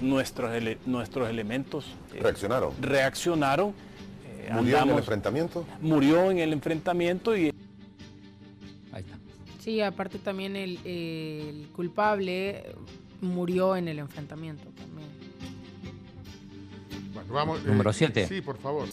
[0.00, 0.50] nuestros,
[0.86, 2.72] nuestros elementos reaccionaron.
[2.80, 3.74] Reaccionaron.
[4.52, 5.66] ¿Murió en el enfrentamiento?
[5.80, 7.52] Murió en el enfrentamiento y...
[8.92, 9.18] Ahí está.
[9.60, 12.64] Sí, aparte también el culpable
[13.20, 14.89] murió en el enfrentamiento también.
[14.89, 14.89] Bueno,
[17.30, 17.64] vamos.
[17.64, 18.22] Número 7.
[18.22, 18.88] Eh, sí, por favor.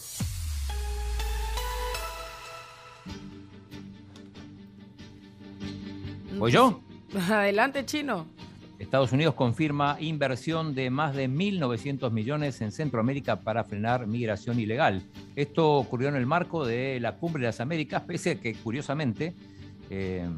[6.38, 6.80] ¿Voy yo?
[7.28, 8.26] Adelante, chino.
[8.78, 15.02] Estados Unidos confirma inversión de más de 1.900 millones en Centroamérica para frenar migración ilegal.
[15.34, 19.34] Esto ocurrió en el marco de la Cumbre de las Américas, pese a que, curiosamente,
[19.90, 20.28] eh,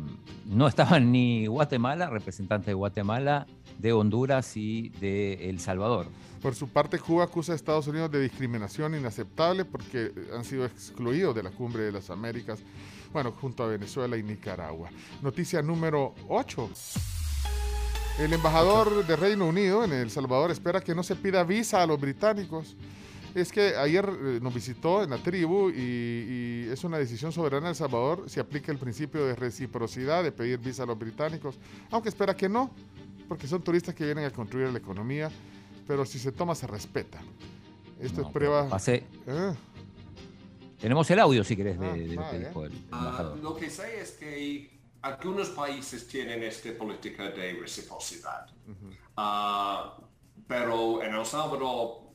[0.46, 3.46] no estaban ni Guatemala, representante de Guatemala,
[3.78, 6.06] de Honduras y de El Salvador.
[6.40, 11.34] Por su parte, Cuba acusa a Estados Unidos de discriminación inaceptable porque han sido excluidos
[11.34, 12.60] de la Cumbre de las Américas,
[13.12, 14.88] bueno, junto a Venezuela y Nicaragua.
[15.20, 16.70] Noticia número 8.
[18.20, 21.86] El embajador de Reino Unido en El Salvador espera que no se pida visa a
[21.86, 22.74] los británicos.
[23.34, 27.66] Es que ayer eh, nos visitó en la tribu y, y, es una decisión soberana
[27.66, 31.58] de El Salvador si aplica el principio de reciprocidad de pedir visa a los británicos,
[31.90, 32.70] aunque espera que no,
[33.28, 35.30] porque son turistas que vienen a construir la economía,
[35.90, 37.20] pero si se toma se respeta.
[37.98, 38.68] Esto es prueba...
[38.86, 39.54] ¿Eh?
[40.78, 44.80] Tenemos el audio, si querés, de, ah, de, de, uh, Lo que sé es que
[45.02, 48.46] algunos países tienen esta política de reciprocidad,
[49.18, 50.00] uh,
[50.46, 52.12] pero en El Salvador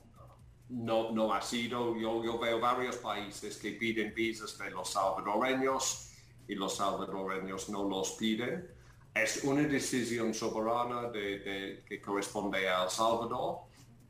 [0.69, 1.97] no, no ha sido.
[1.97, 6.13] Yo, yo veo varios países que piden visas de los salvadoreños
[6.47, 8.73] y los salvadoreños no los piden
[9.15, 13.59] es una decisión soberana que corresponde a El Salvador.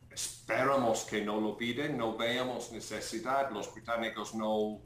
[0.09, 3.51] Esperamos que no lo piden, no veamos necesidad.
[3.51, 4.81] Los británicos no,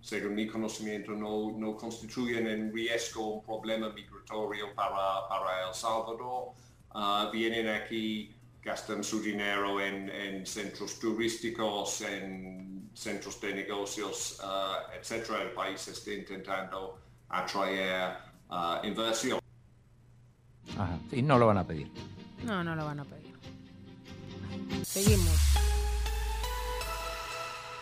[0.00, 6.52] según mi conocimiento, no, constituyen en riesgo un problema migratorio para, para El Salvador.
[6.90, 8.32] Ah, vienen aquí,
[8.62, 15.30] gastan su dinero en, centros turísticos, en centros de negocios, uh, etc.
[15.42, 18.16] El país está intentando atraer
[18.48, 19.43] uh, inversión.
[20.78, 21.90] Ajá, sí, no lo van a pedir.
[22.44, 23.34] No, no lo van a pedir.
[24.84, 25.63] Seguimos.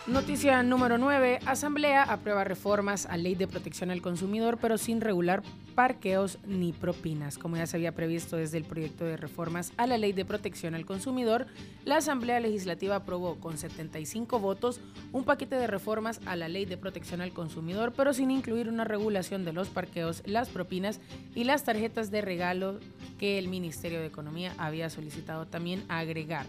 [0.05, 1.39] Noticia número 9.
[1.45, 5.43] Asamblea aprueba reformas a ley de protección al consumidor, pero sin regular
[5.75, 7.37] parqueos ni propinas.
[7.37, 10.75] Como ya se había previsto desde el proyecto de reformas a la ley de protección
[10.75, 11.47] al consumidor,
[11.85, 14.81] la Asamblea Legislativa aprobó con 75 votos
[15.13, 18.83] un paquete de reformas a la ley de protección al consumidor, pero sin incluir una
[18.83, 20.99] regulación de los parqueos, las propinas
[21.33, 22.81] y las tarjetas de regalo
[23.19, 26.45] que el Ministerio de Economía había solicitado también agregar.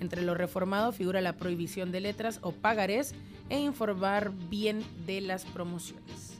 [0.00, 3.14] Entre lo reformado figura la prohibición de letras o pagarés
[3.48, 6.34] e informar bien de las promociones.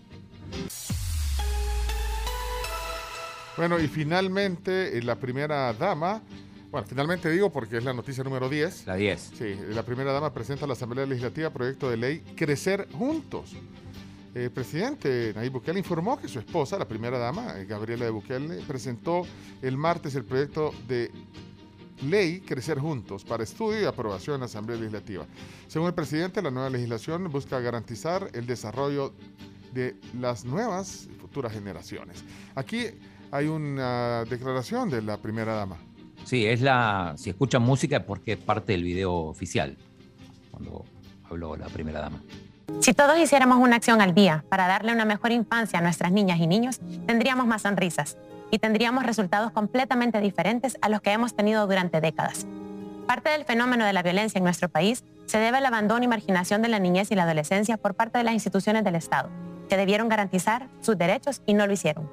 [3.56, 6.22] Bueno, y finalmente eh, la primera dama,
[6.72, 8.86] bueno, finalmente digo porque es la noticia número 10.
[8.86, 9.32] La 10.
[9.38, 13.52] Sí, la primera dama presenta a la Asamblea Legislativa proyecto de ley Crecer Juntos.
[14.34, 18.56] El presidente Nayib Bukele informó que su esposa, la primera dama, eh, Gabriela de Bukele,
[18.66, 19.22] presentó
[19.62, 21.12] el martes el proyecto de
[22.02, 25.26] ley Crecer Juntos para estudio y aprobación en la Asamblea Legislativa.
[25.68, 29.12] Según el presidente, la nueva legislación busca garantizar el desarrollo
[29.72, 32.24] de las nuevas y futuras generaciones.
[32.54, 32.86] Aquí
[33.30, 35.76] hay una declaración de la primera dama.
[36.24, 37.14] Sí, es la.
[37.16, 39.76] Si escuchan música, porque es parte del video oficial,
[40.50, 40.84] cuando
[41.28, 42.22] habló la primera dama.
[42.80, 46.40] Si todos hiciéramos una acción al día para darle una mejor infancia a nuestras niñas
[46.40, 48.16] y niños, tendríamos más sonrisas
[48.50, 52.46] y tendríamos resultados completamente diferentes a los que hemos tenido durante décadas.
[53.06, 56.62] Parte del fenómeno de la violencia en nuestro país se debe al abandono y marginación
[56.62, 59.28] de la niñez y la adolescencia por parte de las instituciones del Estado,
[59.68, 62.10] que debieron garantizar sus derechos y no lo hicieron.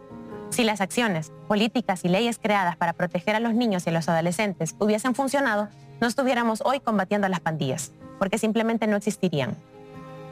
[0.49, 4.09] Si las acciones, políticas y leyes creadas para proteger a los niños y a los
[4.09, 5.69] adolescentes hubiesen funcionado,
[6.01, 9.55] no estuviéramos hoy combatiendo a las pandillas, porque simplemente no existirían.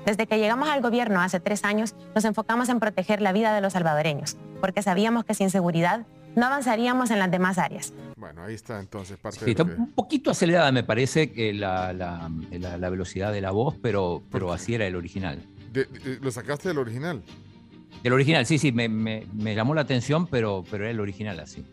[0.05, 3.61] Desde que llegamos al gobierno hace tres años, nos enfocamos en proteger la vida de
[3.61, 6.05] los salvadoreños, porque sabíamos que sin seguridad
[6.35, 7.93] no avanzaríamos en las demás áreas.
[8.15, 12.89] Bueno, ahí está entonces parte sí, está un poquito acelerada me parece que la, la,
[12.89, 15.45] velocidad de la voz, pero, pero así era el original.
[16.21, 17.23] ¿Lo sacaste del original?
[18.03, 21.39] Del original, sí, sí, me, me, me, llamó la atención, pero, pero era el original
[21.39, 21.65] así.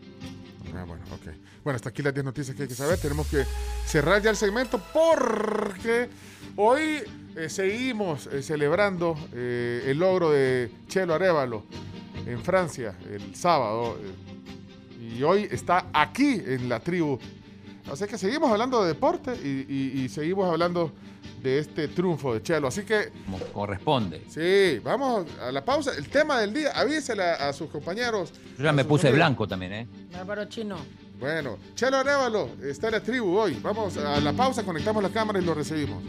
[0.75, 1.33] Ah, bueno, ok.
[1.63, 2.99] Bueno, hasta aquí las 10 noticias que hay que saber.
[2.99, 3.43] Tenemos que
[3.85, 6.09] cerrar ya el segmento porque
[6.55, 7.03] hoy
[7.37, 11.63] eh, seguimos eh, celebrando eh, el logro de Chelo Arevalo
[12.25, 13.97] en Francia el sábado.
[14.99, 17.17] y y hoy está aquí en la tribu.
[17.91, 20.91] Así que seguimos hablando de deporte y, y seguimos hablando
[21.41, 22.67] de este triunfo de Chelo.
[22.67, 23.11] Así que.
[23.25, 24.23] Como corresponde.
[24.27, 25.91] Sí, vamos a la pausa.
[25.97, 28.33] El tema del día, avísele a, sus compañeros.
[28.57, 29.87] Yo ya me puse blanco también, ¿eh?
[30.19, 30.77] Álvaro Chino.
[31.19, 33.57] Bueno, Chelo Arevalo está en la tribu hoy.
[33.61, 36.03] Vamos a la pausa, conectamos la cámara y lo recibimos.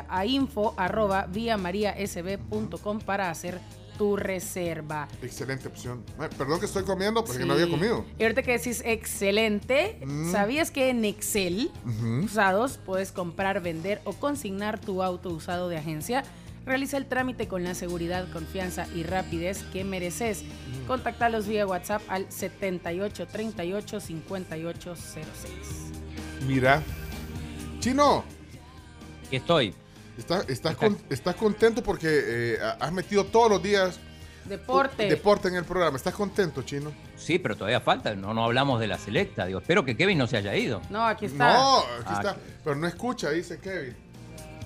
[0.09, 1.57] a info arroba vía
[3.05, 3.61] para hacer
[3.97, 5.07] tu reserva.
[5.21, 6.03] Excelente opción.
[6.37, 8.05] Perdón que estoy comiendo porque no había comido.
[8.17, 10.31] Y ahorita que decís excelente, mm.
[10.31, 11.71] ¿sabías que en Excel
[12.23, 16.23] usados puedes comprar, vender o consignar tu auto usado de agencia?
[16.65, 20.43] Realiza el trámite con la seguridad, confianza y rapidez que mereces.
[20.85, 25.27] Contáctalos vía WhatsApp al 78 38 58 06.
[26.45, 26.83] Mira,
[27.79, 28.25] Chino.
[29.27, 29.73] Aquí estoy.
[30.17, 33.99] Estás, contento porque eh, has metido todos los días
[34.47, 35.09] Deporte.
[35.09, 35.97] Deporte en el programa.
[35.97, 36.93] ¿Estás contento, Chino?
[37.17, 38.15] Sí, pero todavía falta.
[38.15, 39.45] No, no hablamos de la selecta.
[39.45, 40.81] Digo, espero que Kevin no se haya ido.
[40.89, 41.53] No, aquí está.
[41.53, 42.37] No, aquí está.
[42.63, 43.95] Pero no escucha, dice Kevin.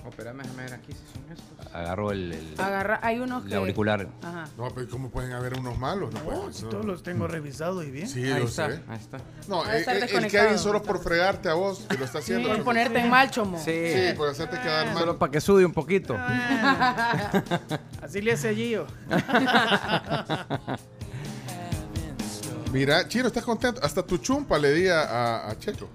[0.08, 3.54] Espérame, déjame ver aquí si son estos agarró el, Agarra, hay unos que...
[3.54, 4.08] auricular.
[4.22, 4.48] Ajá.
[4.56, 6.12] No, pero ¿cómo pueden haber unos malos?
[6.12, 8.08] No, si todos los tengo revisados y bien.
[8.08, 9.18] Sí, ahí está, Ahí está.
[9.48, 12.48] No, eh, eh, el, que hay solo por fregarte a vos, que lo está haciendo.
[12.48, 13.58] Sí, por ponerte en mal, chomo.
[13.58, 13.92] Sí.
[13.92, 14.98] sí, por hacerte quedar mal.
[14.98, 16.14] Solo para que sude un poquito.
[18.02, 18.86] Así le hace Gio.
[22.72, 23.80] Mira, Chino, ¿estás contento?
[23.82, 25.88] Hasta tu chumpa le di a, a Checo.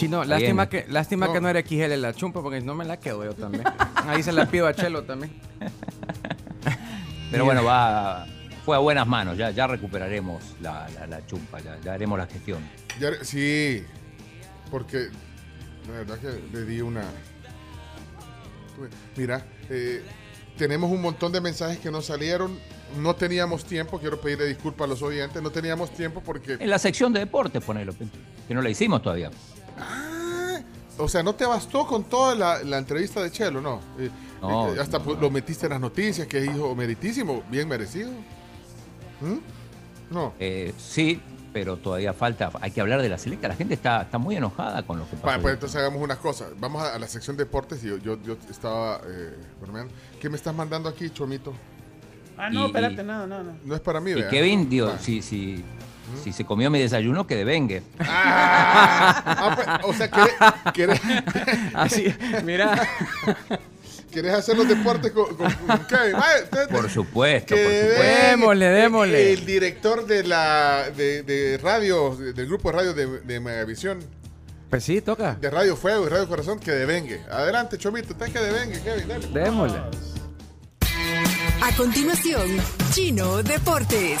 [0.00, 1.32] Chino, lástima, que, lástima no.
[1.34, 3.64] que no era XL la chumpa, porque no me la quedo yo también.
[4.06, 5.30] Ahí se la pido a Chelo también.
[7.30, 8.26] Pero bueno, va,
[8.64, 12.62] fue a buenas manos, ya, ya recuperaremos la, la, chumpa, ya, haremos la gestión.
[13.20, 13.84] sí,
[14.70, 15.08] porque
[15.86, 17.04] la verdad que le di una...
[19.18, 20.02] Mira, eh,
[20.56, 22.58] tenemos un montón de mensajes que no salieron.
[22.98, 26.54] No teníamos tiempo, quiero pedirle disculpas a los oyentes, no teníamos tiempo porque...
[26.58, 27.94] En la sección de deportes, ponelo,
[28.48, 29.30] que no la hicimos todavía.
[29.80, 30.60] Ah,
[30.98, 33.60] o sea, ¿no te bastó con toda la, entrevista de Chelo?
[33.60, 33.80] No.
[33.98, 34.10] Eh,
[34.42, 38.10] eh, hasta lo metiste en las noticias, que es hijo meritísimo, bien merecido.
[39.20, 40.14] ¿Mm?
[40.14, 40.34] No.
[40.38, 41.20] Eh, sí,
[41.52, 42.50] pero todavía falta.
[42.60, 43.48] Hay que hablar de la selecta.
[43.48, 45.40] La gente está, está muy enojada con lo que pasa.
[45.40, 46.50] pues entonces hagamos unas cosas.
[46.58, 49.00] Vamos a, la sección de deportes y yo, yo, estaba.
[50.20, 51.54] ¿Qué me estás mandando aquí, Chomito?
[52.36, 53.52] Ah, no, espérate, no, no, no.
[53.64, 55.56] No es para mí, Y Kevin, digo, sí, sí.
[55.58, 55.64] Si
[56.32, 57.82] se comió mi desayuno, que devengue.
[58.00, 61.00] Ah, ah pues, o sea, ¿querés,
[61.74, 62.14] Así,
[62.44, 62.88] mira.
[64.10, 66.16] ¿Querés hacer los deportes con, Kevin?
[66.70, 67.54] por supuesto, por supuesto.
[67.54, 69.32] Démosle, démosle.
[69.32, 74.00] El director de la de, de radio, del grupo de radio de, de Megavisión.
[74.68, 75.34] Pues sí, toca.
[75.34, 77.20] De Radio Fuego y Radio Corazón, que devengue.
[77.30, 79.08] Adelante, Chomito, está que devengue, Kevin.
[79.08, 79.26] Dale.
[79.28, 79.80] Démosle.
[81.62, 82.48] A continuación,
[82.92, 84.20] Chino Deportes.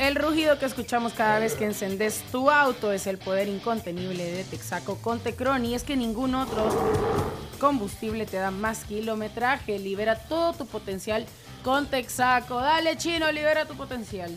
[0.00, 4.44] El rugido que escuchamos cada vez que encendes tu auto es el poder incontenible de
[4.44, 6.70] Texaco con Tecron y es que ningún otro
[7.60, 11.26] combustible te da más kilometraje, libera todo tu potencial
[11.62, 12.62] con Texaco.
[12.62, 14.34] Dale chino, libera tu potencial.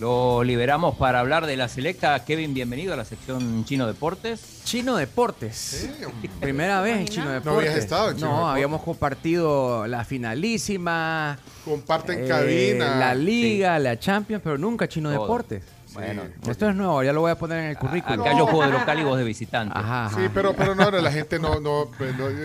[0.00, 2.24] Lo liberamos para hablar de la selecta.
[2.24, 4.62] Kevin, bienvenido a la sección Chino Deportes.
[4.64, 5.90] Chino Deportes.
[6.40, 7.52] Primera vez en Chino Deportes.
[7.52, 11.38] No habías estado en Chino No, habíamos compartido la finalísima.
[11.66, 12.96] Comparten cabina.
[12.96, 15.64] La Liga, la Champions, pero nunca Chino Deportes.
[15.92, 18.20] Bueno, esto es nuevo, ya lo voy a poner en el currículum.
[18.20, 19.78] Acá yo juego de local y vos de visitante.
[20.14, 21.90] Sí, pero, pero no, la gente no, no,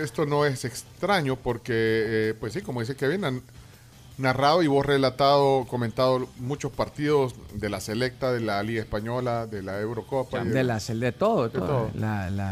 [0.02, 3.42] esto no es extraño porque, eh, pues sí, como dice Kevin,
[4.18, 9.62] narrado y vos relatado, comentado muchos partidos de la selecta, de la Liga Española, de
[9.62, 10.42] la Eurocopa.
[10.42, 11.90] de, la de todo, de todo.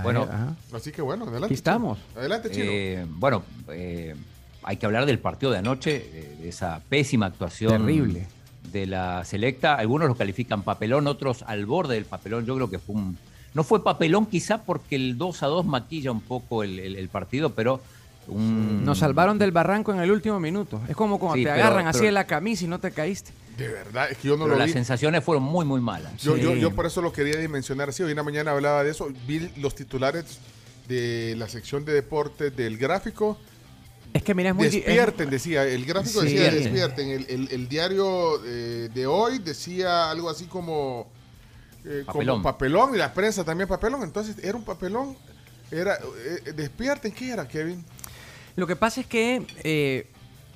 [0.03, 0.29] bueno,
[0.73, 1.47] así que bueno, adelante.
[1.47, 1.99] Aquí estamos.
[2.17, 2.67] Adelante, Chino.
[2.69, 4.15] Eh, bueno, eh,
[4.63, 7.73] hay que hablar del partido de anoche, de esa pésima actuación.
[7.73, 8.27] Terrible.
[8.71, 9.77] De la selecta.
[9.77, 12.45] Algunos lo califican papelón, otros al borde del papelón.
[12.45, 13.19] Yo creo que fue un.
[13.55, 17.81] No fue papelón quizá porque el 2 a 2 maquilla un poco el partido, pero
[18.29, 20.81] nos salvaron del barranco en el último minuto.
[20.89, 23.33] Es como cuando te agarran así en la camisa y no te caíste.
[23.57, 24.61] De verdad, es que yo no lo vi.
[24.61, 26.21] Las sensaciones fueron muy, muy malas.
[26.23, 28.03] Yo, yo, por eso lo quería dimensionar así.
[28.03, 29.09] Hoy en la mañana hablaba de eso.
[29.27, 30.39] Vi los titulares
[30.89, 33.39] de la sección de deportes del gráfico.
[34.13, 35.65] Es que mira, es muy Despierten, decía.
[35.65, 37.27] El gráfico decía despierten.
[37.29, 41.09] El, diario eh, de hoy decía algo así como,
[41.85, 42.37] eh, papelón.
[42.37, 42.95] como papelón.
[42.95, 44.03] Y la prensa también papelón.
[44.03, 45.17] Entonces era un papelón.
[45.71, 47.13] Era eh, despierten.
[47.13, 47.85] ¿Qué era, Kevin?
[48.57, 50.07] Lo que pasa es que eh,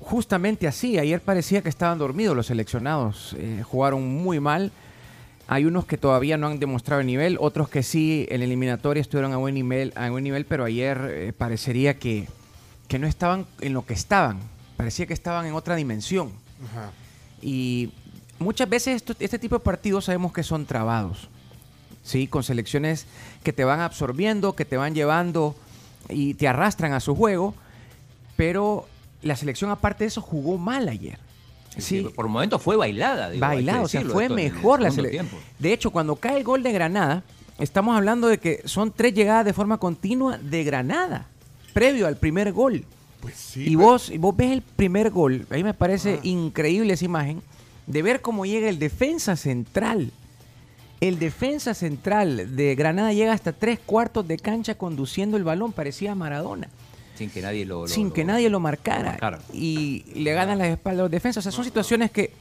[0.01, 4.71] justamente así, ayer parecía que estaban dormidos los seleccionados, eh, jugaron muy mal.
[5.49, 9.33] Hay unos que todavía no han demostrado el nivel, otros que sí en eliminatoria estuvieron
[9.33, 12.29] a buen nivel, a buen nivel pero ayer eh, parecería que,
[12.87, 14.39] que, no estaban en lo que estaban,
[14.77, 16.33] parecía que estaban en otra dimensión.
[17.41, 17.91] Y
[18.39, 21.29] muchas veces este tipo de partidos sabemos que son trabados,
[22.05, 22.27] ¿sí?
[22.27, 23.07] con selecciones
[23.43, 25.57] que te van absorbiendo, que te van llevando
[26.11, 27.55] y te arrastran a su juego
[28.39, 28.87] pero
[29.21, 31.19] la selección aparte de eso jugó mal ayer.
[31.77, 33.33] Sí, por momentos fue bailada.
[33.37, 35.29] bailada, o sea, fue mejor la selección.
[35.59, 37.25] De hecho, cuando cae el gol de Granada,
[37.59, 41.27] estamos hablando de que son tres llegadas de forma continua de Granada,
[41.75, 42.85] previo al primer gol.
[43.21, 47.43] Pues sí, y, vos, vos ves el primer gol, ahí me parece increíble esa imagen,
[47.89, 50.13] de ver cómo llega el defensa central.
[51.01, 56.15] El defensa central de Granada llega hasta tres cuartos de cancha conduciendo el balón, parecía
[56.15, 56.69] Maradona.
[57.19, 59.19] Sin que nadie lo, sin que nadie lo marcara.
[59.53, 61.43] y le ganan las espaldas a los defensas.
[61.43, 62.33] O sea, son situaciones que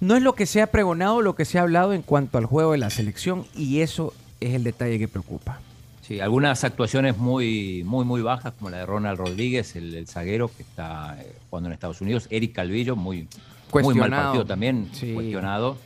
[0.00, 2.46] no es lo que se ha pregonado, lo que se ha hablado en cuanto al
[2.46, 5.60] juego de la selección, y eso es el detalle que preocupa.
[6.02, 10.62] Sí, algunas actuaciones muy, muy, muy bajas, como la de Ronald Rodríguez, el, zaguero que
[10.62, 13.28] está eh, jugando en Estados Unidos, Eric Calvillo, muy,
[13.72, 15.76] muy mal partido también, cuestionado.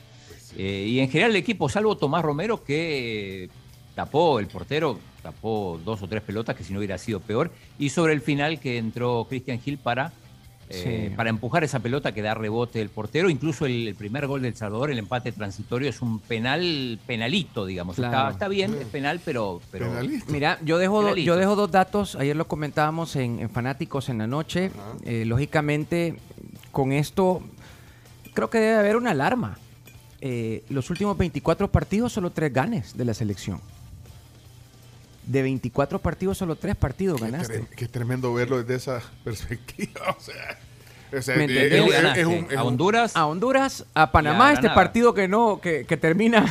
[0.55, 3.49] Eh, y en general el equipo, salvo Tomás Romero, que
[3.95, 7.49] tapó el portero, tapó dos o tres pelotas que si no hubiera sido peor.
[7.79, 10.11] Y sobre el final que entró Christian Gil para,
[10.69, 13.29] eh, para empujar esa pelota que da rebote del portero.
[13.29, 17.97] Incluso el, primer gol del Salvador, el empate transitorio, es un penal penalito, digamos.
[17.97, 19.61] Está, bien, es penal, pero...
[19.71, 19.89] pero
[20.27, 22.15] Mira, yo dejo, yo dejo dos datos.
[22.15, 24.71] Ayer lo comentábamos en, Fanáticos en la noche.
[25.05, 26.15] Eh, lógicamente,
[26.71, 27.41] con esto
[28.33, 29.57] creo que debe haber una alarma.
[30.19, 33.59] Eh, los últimos 24 partidos, solo tres ganes de la selección
[35.25, 37.65] de 24 partidos, solo 3 partidos ganaste.
[37.75, 40.17] Qué, tremendo verlo desde esa perspectiva.
[40.17, 41.37] O sea,
[42.57, 43.15] a Honduras.
[43.15, 46.45] A Honduras, a Panamá, este partido que no, que, termina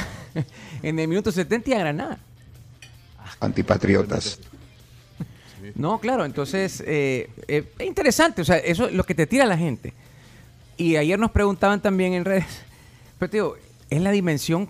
[0.82, 2.19] en el minuto 70 y a Granada.
[3.40, 4.39] Antipatriotas.
[5.74, 9.47] No, claro, entonces eh, eh, es interesante, o sea, eso es lo que te tira
[9.47, 9.93] la gente.
[10.77, 12.47] Y ayer nos preguntaban también en redes,
[13.19, 13.57] pero digo,
[13.90, 14.69] es la dimensión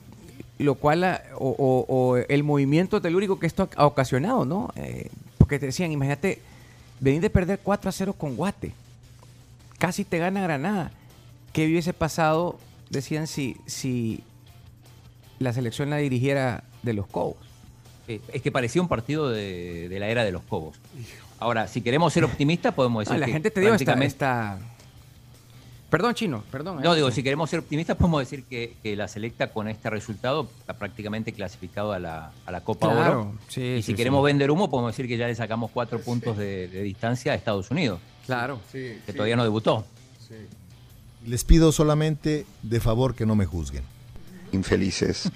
[0.63, 4.73] lo cual, ah, o, el movimiento telúrico que esto ha ocasionado, ¿no?
[4.77, 6.41] Eh, porque te decían, imagínate,
[7.01, 8.73] venir de perder 4 a 0 con Guate,
[9.79, 10.93] casi te gana Granada.
[11.53, 12.59] ¿Qué hubiese pasado,
[12.91, 14.23] decían, si, si
[15.39, 17.37] la selección la dirigiera de los Cobos?
[18.09, 20.77] es que parecía un partido de, la era de los Cobos.
[21.39, 24.59] Ahora, si queremos ser optimistas, podemos decir la que gente te dio esta,
[25.93, 26.81] Perdón, Chino, perdón.
[26.82, 30.73] No, digo, si queremos ser optimistas, podemos decir que, la selecta con este resultado está
[30.73, 32.32] prácticamente clasificado a la,
[32.64, 33.35] Copa Oro.
[33.55, 37.32] y si queremos vender humo, podemos decir que ya le sacamos cuatro puntos de, distancia
[37.32, 38.01] a Estados Unidos.
[38.24, 38.59] Claro.
[38.73, 39.85] que todavía no debutó.
[41.27, 43.85] Les pido solamente de favor que no me juzguen.
[44.52, 45.31] Infelices.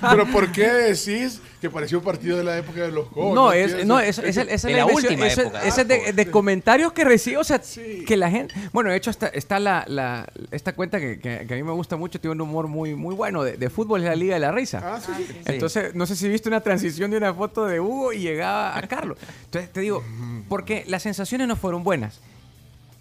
[0.00, 3.36] pero, ¿por qué decís que pareció un partido de la época de los Cobos?
[3.36, 5.64] No, es, no, es, es, la, última época.
[5.64, 7.62] Ese de, comentarios que recibo, o sea,
[8.04, 8.52] que la gente...
[8.72, 12.32] Bueno, de hecho está, está la, esta cuenta que, a mí me gusta mucho, tiene
[12.32, 14.80] un humor muy, muy bueno, de, fútbol es la Liga de la Risa.
[14.82, 15.00] Ah,
[15.44, 18.82] Entonces, no sé si viste una transición de una foto de Hugo y llegaba a
[18.88, 19.16] Carlos.
[19.44, 20.02] Entonces, te digo,
[20.48, 22.18] porque las sensaciones no fueron buenas.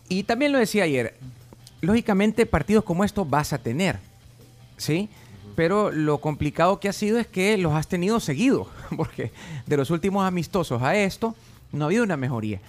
[0.07, 1.15] Y también lo decía ayer,
[1.81, 3.97] lógicamente partidos como estos vas a tener,
[4.77, 5.09] ¿sí?
[5.55, 8.67] Pero lo complicado que ha sido es que los has tenido seguidos,
[8.97, 9.31] porque
[9.65, 11.35] de los últimos amistosos a esto
[11.71, 12.59] no ha habido una mejoría.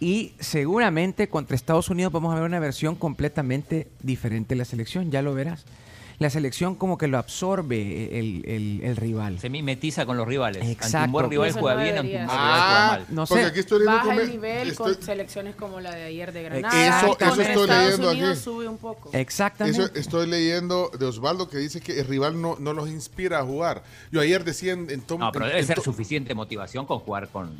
[0.00, 5.10] Y seguramente contra Estados Unidos vamos a ver una versión completamente diferente de la selección,
[5.10, 5.64] ya lo verás.
[6.18, 9.38] La selección como que lo absorbe el, el- el rival.
[9.40, 10.62] Se mimetiza con los rivales.
[10.66, 10.96] Exacto.
[10.96, 12.20] Ante un buen rival Eso juega no bien, ante un ser.
[12.22, 13.06] rival juega Ah, mal.
[13.10, 13.48] No porque sé.
[13.50, 16.98] aquí estoy leyendo Baja el nivel estoy- con selecciones como la de ayer de Granada.
[16.98, 18.40] Eso- estoy Estados leyendo Unidos aquí.
[18.44, 19.10] sube un poco.
[19.12, 19.82] Exactamente.
[19.82, 23.44] Eso estoy leyendo de Osvaldo que dice que el rival no, no los inspira a
[23.44, 23.82] jugar.
[24.12, 27.00] Yo ayer decía en, en tom- No, pero debe en ser to- suficiente motivación con
[27.00, 27.50] jugar con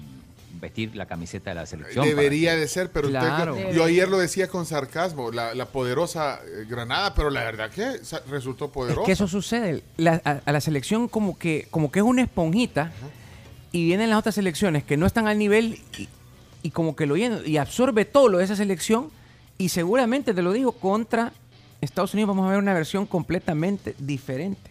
[0.65, 2.05] vestir la camiseta de la selección.
[2.05, 6.65] Debería de ser, pero usted- yo ayer lo decía con sarcasmo, la, la poderosa eh,
[6.69, 9.07] Granada, pero la verdad que resultó Es poderosa.
[9.07, 9.82] que eso sucede.
[9.97, 12.93] La- a, a la selección como que, como que es una esponjita
[13.73, 16.09] y vienen las otras selecciones que no están al nivel y,
[16.62, 19.11] y como que lo llenan y absorbe todo lo de esa selección
[19.59, 21.32] y seguramente, te lo digo, contra
[21.81, 24.70] Estados Unidos vamos a ver una versión completamente diferente.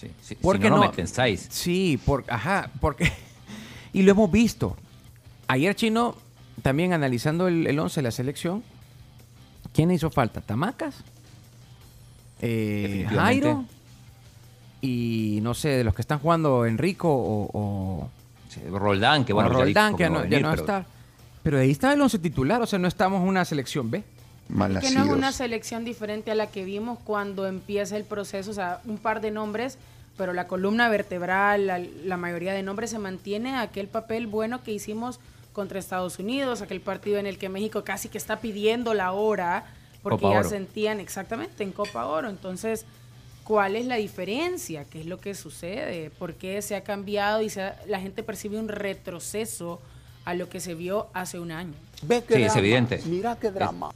[0.00, 1.46] Sí, sí, si Porque no, no, seis.
[1.50, 3.10] Sí, por, ajá, porque
[3.92, 4.76] y lo hemos visto.
[5.48, 6.14] Ayer Chino
[6.62, 8.62] también analizando el, el 11 de la selección,
[9.72, 10.40] ¿quién hizo falta?
[10.40, 10.96] Tamacas,
[12.40, 13.06] eh.
[13.08, 13.64] Jairo
[14.80, 18.10] y no sé de los que están jugando Enrico o,
[18.70, 20.60] Roldán, que bueno, o ya dijo Roldán que ya va no, a ya no pero-
[20.62, 20.86] está.
[21.42, 24.02] Pero ahí está el 11 titular, o sea, no estamos en una selección B.
[24.48, 28.54] Que no es una selección diferente a la que vimos cuando empieza el proceso, o
[28.54, 29.78] sea, un par de nombres,
[30.16, 34.72] pero la columna vertebral, la, la mayoría de nombres se mantiene aquel papel bueno que
[34.72, 35.20] hicimos
[35.56, 39.64] contra Estados Unidos, aquel partido en el que México casi que está pidiendo la hora,
[40.02, 40.48] porque Copa ya Oro.
[40.50, 42.28] sentían exactamente en Copa Oro.
[42.28, 42.84] Entonces,
[43.42, 44.84] ¿cuál es la diferencia?
[44.84, 46.10] ¿Qué es lo que sucede?
[46.10, 49.80] ¿Por qué se ha cambiado y se ha- la gente percibe un retroceso
[50.26, 51.72] a lo que se vio hace un año?
[52.28, 53.00] Sí, es evidente.
[53.06, 53.90] Mira qué drama.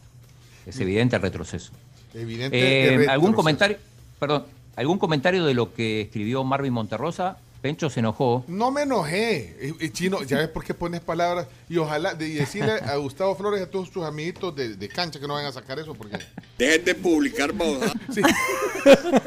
[0.64, 1.72] Es evidente el retroceso.
[2.14, 3.36] Evidente Eh, el ¿Algún retroceso.
[3.36, 3.76] comentario?
[4.18, 4.46] Perdón,
[4.76, 7.36] ¿algún comentario de lo que escribió Marvin Monterrosa?
[7.60, 8.44] Pencho se enojó.
[8.48, 9.56] No me enojé.
[9.80, 11.46] Eh, Chino, ya ves por qué pones palabras.
[11.68, 14.88] Y ojalá, de, y decirle a Gustavo Flores y a todos tus amiguitos de, de
[14.88, 16.18] cancha que no vayan a sacar eso porque...
[16.56, 17.94] Dejen de publicar babosadas.
[18.12, 18.22] Sí.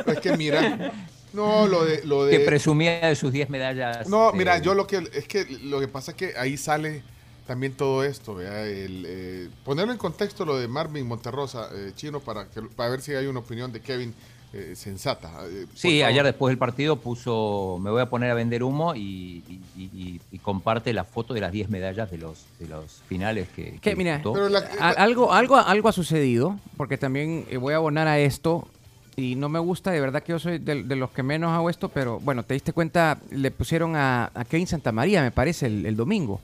[0.07, 0.91] es que mira,
[1.33, 2.03] no, lo de...
[2.05, 4.07] Lo de Que presumía de sus 10 medallas.
[4.07, 7.03] No, eh, mira, yo lo que es que lo que pasa es que ahí sale
[7.45, 8.65] también todo esto, ¿vea?
[8.65, 13.01] El, eh, ponerlo en contexto lo de Marvin Monterrosa, eh, chino, para que para ver
[13.01, 14.13] si hay una opinión de Kevin
[14.53, 15.31] eh, sensata.
[15.49, 16.11] eh, Sí, favor.
[16.13, 20.21] ayer después del partido puso, me voy a poner a vender humo y, y- y-
[20.31, 23.79] y comparte la foto de las 10 medallas de los, de los finales que, Que
[23.91, 24.33] que mira, disputó.
[24.33, 28.19] Pero la- a- algo, algo, algo ha sucedido, porque también eh, voy a abonar a
[28.19, 28.67] esto,
[29.15, 31.69] y no me gusta, de verdad que yo soy de, de los que menos hago
[31.69, 35.85] esto, pero bueno, te diste cuenta, le pusieron a, a Kevin Santamaría, me parece, el,
[35.85, 36.39] el domingo.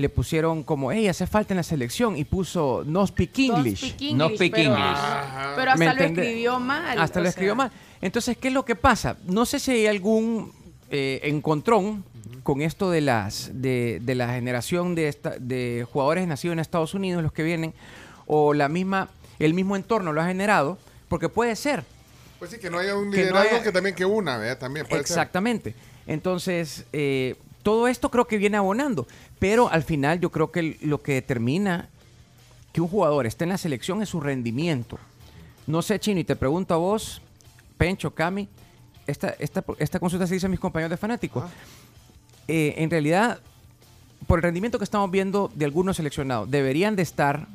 [0.00, 3.78] Le pusieron como, hey, hace falta en la selección, y puso no speak English.
[3.78, 4.98] speak English, No speak pero- English.
[5.56, 6.98] Pero ¿Me hasta lo escribió mal.
[7.00, 7.70] Hasta lo escribió mal.
[8.00, 9.16] Entonces, ¿qué es lo que pasa?
[9.26, 10.52] No sé si hay algún
[10.90, 12.02] eh, encontrón
[12.42, 16.94] con esto de las de, de la generación de, esta- de jugadores nacidos en Estados
[16.94, 17.74] Unidos, los que vienen,
[18.26, 19.08] o la misma
[19.38, 20.78] el mismo entorno lo ha generado,
[21.08, 21.84] porque puede ser.
[22.38, 24.58] Pues sí, que no haya un Que no liderazgo haya- que también que una, ¿verdad?
[24.58, 25.10] También puede ser.
[25.12, 25.74] Exactamente.
[26.06, 29.06] Entonces, eh, todo esto creo que viene abonando,
[29.38, 31.88] pero al final yo creo que lo que determina
[32.72, 34.98] que un jugador esté en la selección es su rendimiento.
[35.66, 37.20] No sé, Chino, y te pregunto a vos,
[37.76, 38.48] Pencho, Cami,
[39.06, 41.44] esta, esta, esta consulta se dice a mis compañeros de fanáticos.
[42.48, 43.40] Eh, en realidad,
[44.26, 47.46] por el rendimiento que estamos viendo de algunos seleccionados, deberían de estar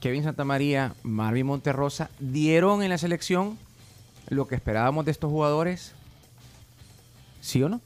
[0.00, 3.58] Kevin Santamaría, Marvin Monterrosa, dieron en la selección
[4.28, 5.92] lo que esperábamos de estos jugadores,
[7.40, 7.80] ¿sí o no?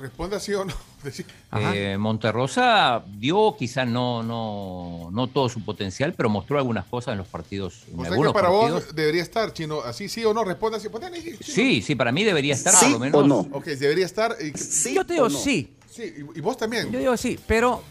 [0.00, 0.72] Responda sí o no.
[1.52, 7.18] Eh, Monterrosa dio quizá no, no, no todo su potencial, pero mostró algunas cosas en
[7.18, 7.82] los partidos.
[7.92, 8.86] En O sea que para partidos.
[8.86, 10.88] vos debería estar, chino, así sí o no, responda sí.
[10.88, 11.36] Chino.
[11.42, 13.22] Sí, sí, para mí debería estar ¿Sí por lo menos.
[13.22, 13.38] o no?
[13.52, 14.36] Ok, debería estar.
[14.40, 15.72] y- Yo te digo sí.
[15.90, 16.02] Sí,
[16.34, 16.90] y, y vos también.
[16.92, 17.82] Yo digo sí, pero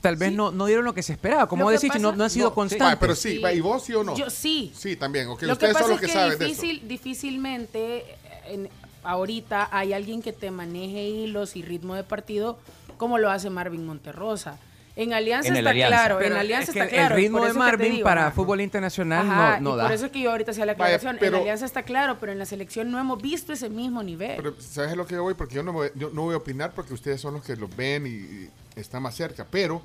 [0.00, 1.46] tal vez no, no dieron lo que se esperaba.
[1.46, 2.96] Como que decís, no, pasa- no han sido No, constantes.
[2.96, 4.16] va, pero sí, va, ¿y vos sí o no?
[4.16, 4.72] Yo sí.
[4.74, 5.28] Sí, también.
[5.28, 6.62] Lo que ustedes pasa son los es que, que, saben de eso.
[6.62, 8.04] difícil, difícilmente
[8.46, 8.68] en-
[9.02, 12.58] ahorita hay alguien que te maneje hilos y ritmo de partido
[12.96, 14.58] como lo hace Marvin Monterrosa.
[14.96, 15.96] En Alianza En está Alianza.
[15.96, 17.14] claro, Pero en Alianza es que está claro.
[17.14, 19.84] El ritmo de Marvin digo, para fútbol internacional Ajá, no, no y da.
[19.84, 21.16] por eso es que yo ahorita hacía la Vaya, aclaración.
[21.20, 24.36] pero- en Alianza está claro, pero en la selección no hemos visto ese mismo nivel.
[24.36, 25.34] Pero, ¿sabes a lo que yo voy?
[25.34, 27.74] Porque yo no, voy, yo no voy a opinar porque ustedes son los que los
[27.74, 29.46] ven y, y están más cerca.
[29.50, 29.80] Pero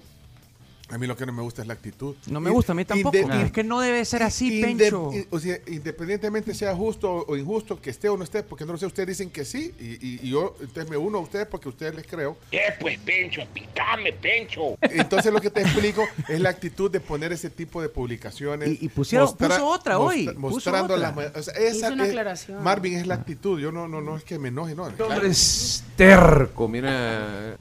[0.90, 2.16] a mí lo que no me gusta es la actitud.
[2.28, 3.18] No me gusta, a mí tampoco.
[3.34, 5.12] Es que no debe ser así, Inde- Pencho.
[5.32, 8.78] O sea, independientemente sea justo o injusto, que esté o no esté, porque no lo
[8.78, 11.68] sé, ustedes dicen que sí, y, y- y yo entonces me uno a ustedes porque
[11.68, 12.38] a ustedes les creo.
[12.52, 13.42] ¿Qué pues, Pencho?
[13.54, 14.78] Picame, Pencho.
[14.82, 18.70] Entonces lo que te explico es la actitud de poner ese tipo de publicaciones.
[18.70, 21.12] Y- y pusieron- puso otra hoy, puso Mostrando otra.
[21.16, 22.64] las o sea, esa una es- aclaración.
[22.64, 23.60] Marvin es la actitud.
[23.60, 24.84] Yo no, no, no es que me enoje, no.
[24.84, 27.58] hombre es terco, mira.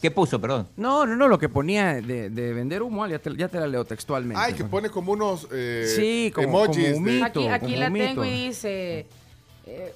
[0.00, 0.68] ¿Qué puso, perdón?
[0.76, 3.66] No, no, no, lo que ponía de, de vender humo, ya te, ya te la
[3.66, 4.40] leo textualmente.
[4.42, 6.84] Ay, que pone como unos eh, Sí, como- emojis.
[6.86, 7.24] como un de- mito.
[7.26, 9.06] Aquí, aquí como la tengo y dice,
[9.66, 9.94] eh,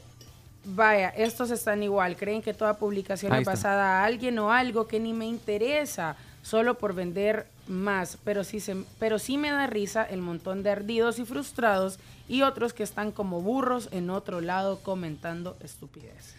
[0.64, 3.52] vaya, estos están igual, creen que toda publicación Ahí es está.
[3.52, 8.58] basada a alguien o algo que ni me interesa, solo por vender más, pero sí,
[8.58, 12.82] se, pero sí me da risa el montón de ardidos y frustrados y otros que
[12.82, 16.34] están como burros en otro lado comentando estupidez.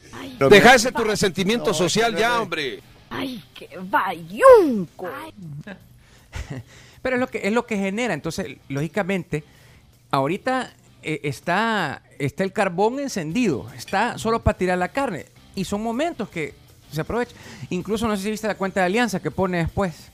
[0.50, 2.82] Deja ese tu resentimiento social ya, hombre.
[3.14, 5.08] ¡Ay, qué bayunco!
[7.02, 8.14] Pero es lo que es lo que genera.
[8.14, 9.44] Entonces, lógicamente,
[10.10, 10.74] ahorita
[11.04, 15.28] eh, está, está el carbón encendido, está solo para tirar la carne.
[15.56, 16.56] Y son momentos que
[16.92, 17.38] se aprovechan.
[17.70, 20.12] Incluso no sé si viste la cuenta de Alianza que pone después.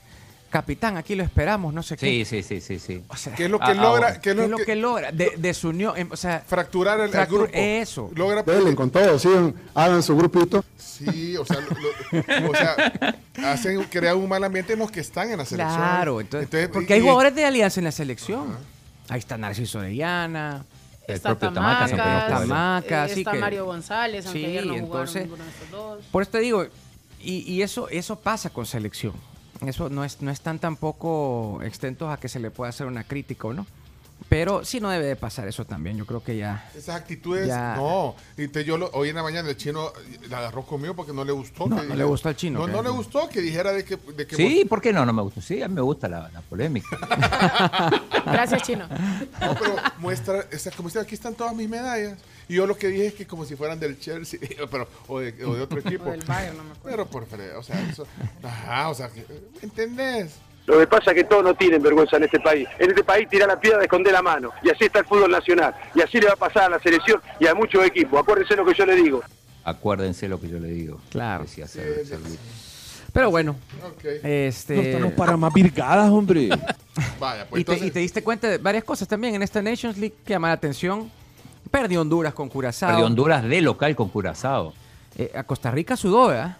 [0.50, 2.06] Capitán, aquí lo esperamos, no sé qué.
[2.06, 3.04] Sí, sí, sí, sí, sí.
[3.08, 3.88] O sea, ¿Qué es lo que ah, logra?
[3.88, 5.12] ahora, ¿Qué es lo, que, logra?
[5.12, 7.48] De, desunión, em, o sea, fracturar el, grupo?
[7.52, 8.10] Eso.
[8.16, 9.16] Logra Delen con todo,
[9.74, 10.64] hagan su grupito.
[10.76, 11.68] Sí, o sea, lo-
[12.40, 12.92] lo- o sea,
[13.44, 15.76] hacen crear un mal ambiente en los que están en la selección.
[15.78, 18.56] Claro, entonces, Entonces, porque y- hay jugadores de Alianza en la selección.
[19.08, 20.64] Ahí está Narciso Orellana.
[21.06, 22.40] El Está propio Tamacas, Tamacas.
[22.40, 25.50] Tamacas, eh, sí está que- Mario González, aunque Sí, ayer no jugaron entonces- ninguno de
[25.50, 26.04] estos dos.
[26.10, 26.66] Por eso te digo,
[27.20, 29.12] y, y eso, eso pasa con selección.
[29.66, 33.48] Eso no, es, no están tampoco extentos a que se le pueda hacer una crítica
[33.48, 33.66] o no.
[34.28, 35.96] Pero sí no debe de pasar eso también.
[35.96, 36.70] Yo creo que ya.
[36.76, 37.74] Esas actitudes, Ya.
[37.76, 38.14] no.
[38.36, 39.92] Y te, yo lo- hoy en la mañana el chino
[40.28, 41.66] la agarró conmigo porque no le gustó.
[41.66, 43.96] No, que no le gustó al chino, No, le gustó que dijera de que.
[43.96, 45.06] De que Sí, ¿por qué no?
[45.06, 45.40] No me gusta.
[45.40, 46.88] Sí, a mí me gusta la, la polémica.
[48.26, 48.86] Gracias, Chino.
[48.88, 52.18] No, pero muestra, esa, como dice, aquí están todas mis medallas.
[52.50, 54.40] Y yo lo que dije es que como si fueran del Chelsea,
[54.70, 56.08] pero, o, de, o de otro equipo.
[56.08, 56.96] O del Bayern, no me acuerdo.
[56.96, 58.06] Pero por fre- o sea, eso.
[58.42, 59.24] Ajá, o sea, que,
[59.62, 60.34] ¿entendés?
[60.66, 62.68] Lo que pasa es que todos no tienen vergüenza en este país.
[62.78, 64.50] En este país tira la piedra, esconde la mano.
[64.64, 65.74] Y así está el fútbol nacional.
[65.94, 68.20] Y así le va a pasar a la selección y a muchos equipos.
[68.20, 69.22] Acuérdense lo que yo le digo.
[69.64, 71.00] Acuérdense lo que yo le digo.
[71.10, 71.44] Claro.
[71.44, 72.38] Decía Ser- Servit.
[73.12, 73.56] Pero bueno.
[73.84, 74.04] Ok.
[74.24, 76.48] Este, No estamos para más virgadas, hombre.
[77.20, 77.86] Vaya, pues y, te, entonces.
[77.86, 80.54] y te diste cuenta de varias cosas también en esta Nations League que llama la
[80.54, 81.10] atención.
[81.70, 82.90] Perdió Honduras con Curazao.
[82.90, 84.72] Perdió Honduras de local con Curazao.
[85.16, 86.56] Eh, a Costa Rica sudó, ¿verdad?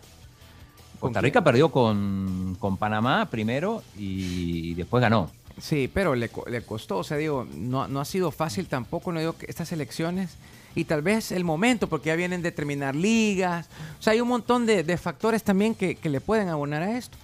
[0.99, 5.31] Costa Rica perdió con, con Panamá primero y después ganó.
[5.59, 9.21] Sí, pero le, le costó, o sea, digo, no, no ha sido fácil tampoco, no
[9.21, 10.37] digo que estas elecciones
[10.75, 13.69] y tal vez el momento, porque ya vienen de terminar ligas,
[13.99, 16.97] o sea, hay un montón de, de factores también que, que le pueden abonar a
[16.97, 17.19] esto.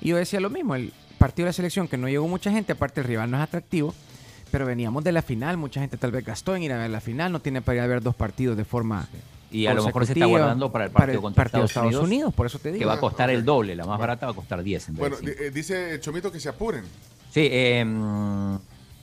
[0.00, 2.72] Y yo decía lo mismo, el partido de la selección que no llegó mucha gente,
[2.72, 3.94] aparte el rival no es atractivo,
[4.50, 7.00] pero veníamos de la final, mucha gente tal vez gastó en ir a ver la
[7.00, 9.08] final, no tiene para ir a ver dos partidos de forma...
[9.50, 12.34] Y a lo mejor se está guardando para el partido contra partido de Estados, Unidos,
[12.34, 12.80] por eso te digo.
[12.80, 15.00] Que va a costar el doble, la más barata va a costar 10 en vez
[15.00, 16.84] Bueno, de eh, dice el Chomito que se apuren.
[17.30, 18.56] Sí, eh, mm,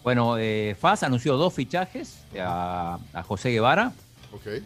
[0.03, 3.93] bueno, eh, FAS anunció dos fichajes a, a José Guevara,
[4.33, 4.63] Ok.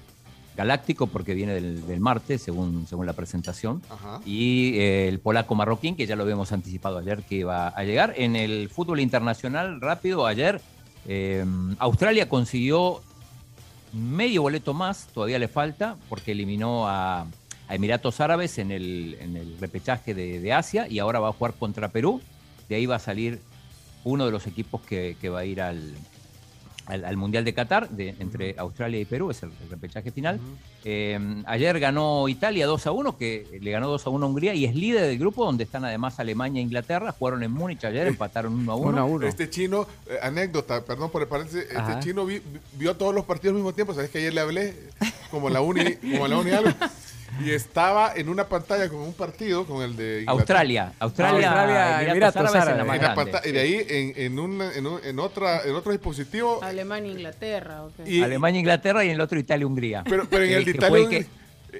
[0.58, 4.20] Galáctico porque viene del, del martes, según, según la presentación, Ajá.
[4.26, 8.16] y eh, el polaco marroquín, que ya lo habíamos anticipado ayer que iba a llegar.
[8.18, 10.60] En el fútbol internacional, rápido, ayer
[11.08, 11.46] eh,
[11.78, 13.02] Australia consiguió
[13.94, 17.22] medio boleto más, todavía le falta, porque eliminó a,
[17.68, 21.34] a Emiratos Árabes en el, en el repechaje de, de Asia y ahora va a
[21.34, 22.20] jugar contra Perú.
[22.68, 23.40] De ahí va a salir
[24.04, 25.94] uno de los equipos que, que va a ir al,
[26.88, 30.40] al, al Mundial de Qatar, de, entre Australia y Perú, es el, el repechaje final.
[30.84, 34.54] Eh, ayer ganó Italia 2 a 1, que le ganó 2 a 1 a Hungría
[34.56, 37.12] y es líder del grupo, donde están además Alemania e Inglaterra.
[37.12, 39.28] Jugaron en Múnich ayer, empataron 1 a 1.
[39.28, 42.00] Este chino, eh, anécdota, perdón por el paréntesis, este Ajá.
[42.00, 43.94] chino vi- vi- vio todos los partidos al mismo tiempo.
[43.94, 44.74] Sabes que ayer le hablé
[45.30, 46.70] como la uni, como la uni algo.
[47.44, 50.32] Y estaba en una pantalla con un partido, con el de Inglaterra.
[50.32, 54.62] Australia, Australia, Australia, Emiratos Emiratos Árabes en la más y de ahí en, en, un,
[54.62, 56.64] en, un- en otra, en otro dispositivo.
[56.64, 58.08] Alemania, Inglaterra, ok.
[58.08, 60.04] Y- Alemania, Inglaterra y en el otro Italia, Hungría.
[60.10, 60.90] Pero, pero en el de Italia.
[60.90, 61.26] fue el que-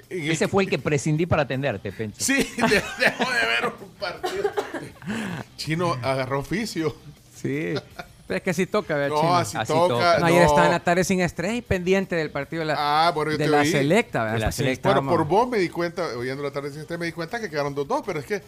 [0.10, 2.18] en el- ese fue el que prescindí para atenderte, Pencho.
[2.24, 4.52] Sí, de- dejó de ver un partido.
[5.56, 6.96] Chino agarró oficio.
[7.36, 7.74] Sí.
[8.28, 9.36] Pero es que así toca, ¿verdad, No, Chino?
[9.38, 9.94] así, Así toca.
[9.94, 10.20] toca.
[10.20, 13.12] No, ayer estaba en la tarde sin estrés y pendiente del partido de la, Ah,
[13.12, 13.72] bueno, yo de te la oí.
[13.72, 14.20] selecta.
[14.24, 14.34] ¿verdad?
[14.36, 14.92] De la Sí, selecta.
[14.94, 17.50] Bueno, por vos me di cuenta, oyendo la tarde sin estrés, me di cuenta que
[17.50, 18.42] quedaron 2-2, pero es que,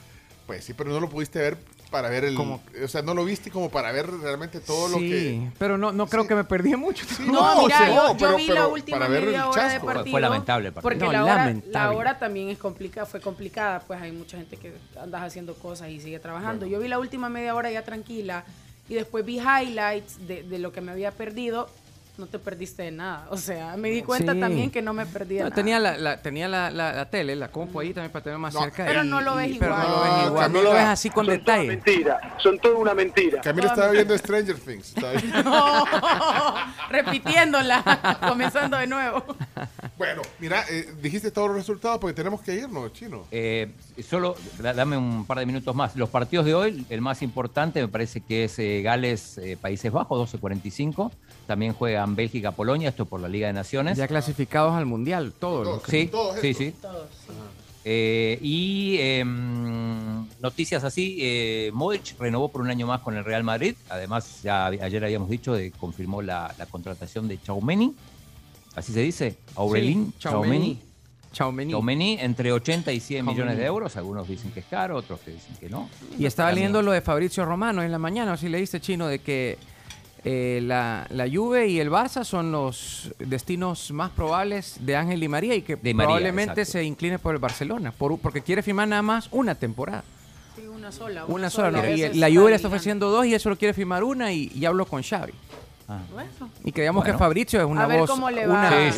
[0.45, 1.57] pues sí, pero no lo pudiste ver
[1.91, 2.35] para ver el.
[2.35, 5.51] Como- O sea, no lo viste como para ver realmente todo lo sí, que.
[5.57, 7.05] pero no, no creo que me perdí mucho.
[7.21, 9.47] No, No, mira, sí, yo, no, yo pero- vi la pero última para ver media
[9.47, 9.85] hora de chasco.
[9.85, 10.03] partido.
[10.03, 10.89] Fue- fue lamentable el partido.
[10.89, 11.71] Porque No, la, hora, lamentable.
[11.73, 15.89] la hora también es complicada, fue complicada, pues hay mucha gente que andas haciendo cosas
[15.89, 16.65] y sigue trabajando.
[16.65, 18.43] Yo vi la última media hora ya tranquila
[18.89, 21.69] y después vi highlights de, de lo que me había perdido.
[22.19, 23.27] No te perdiste de nada.
[23.31, 24.39] O sea, me di cuenta Sí.
[24.41, 25.55] también que no me perdí de No, nada.
[25.55, 28.53] tenía la, la- tenía la, la- la tele, la compu ahí también para tener más
[28.53, 28.85] No, cerca.
[28.85, 29.87] pero y- no lo ves y- pero igual.
[29.87, 30.33] no lo ves No, igual.
[30.33, 31.63] No Camila, lo ves así con son detalle.
[31.63, 32.35] toda mentira.
[32.43, 33.39] Son toda una mentira.
[33.41, 34.93] Camila estaba viendo Stranger Things.
[34.95, 35.85] viendo-
[36.89, 39.23] repitiéndola, comenzando de nuevo.
[39.97, 43.25] bueno, mira, eh, dijiste todos los resultados porque tenemos que irnos, chino.
[43.31, 43.71] Eh,
[44.07, 45.95] solo dame un par de minutos más.
[45.95, 50.33] Los partidos de hoy, el más importante me parece que es eh, Gales, Países Bajos,
[50.33, 51.11] 12.45.
[51.49, 53.97] También juegan Bélgica, Polonia, esto por la Liga de Naciones.
[53.97, 55.81] Ya clasificados al Mundial, todos.
[55.87, 56.75] sí, sí, sí,
[58.39, 63.73] y em, noticias así, eh, Modric renovó por un año más con el Real Madrid.
[63.89, 67.95] Además, ya ayer habíamos dicho, de, confirmó la, contratación de Chaumeni
[68.75, 70.79] así se dice, Aurelín Chaumeni.
[71.33, 72.17] Chaumeni.
[72.19, 73.97] entre 80 y 100 millones de euros.
[73.97, 75.89] Algunos dicen que es caro, otros que dicen que no.
[76.19, 79.57] Y estaba leyendo lo de Fabrizio Romano en la mañana, si leíste chino, de que
[80.25, 85.27] eh, la, la, Juve y el Barça son los destinos más probables de Ángel y
[85.27, 89.29] María y que probablemente se incline por el Barcelona, por, porque quiere firmar nada más
[89.31, 90.03] una temporada.
[90.55, 91.25] Sí, una sola.
[91.25, 91.89] Una, sola.
[91.89, 94.65] Y la Juve le está ofreciendo dos y eso lo quiere firmar una y, y
[94.65, 95.33] hablo con Xavi.
[95.89, 96.01] Ah.
[96.63, 98.11] Y creíamos que Fabrizio es una voz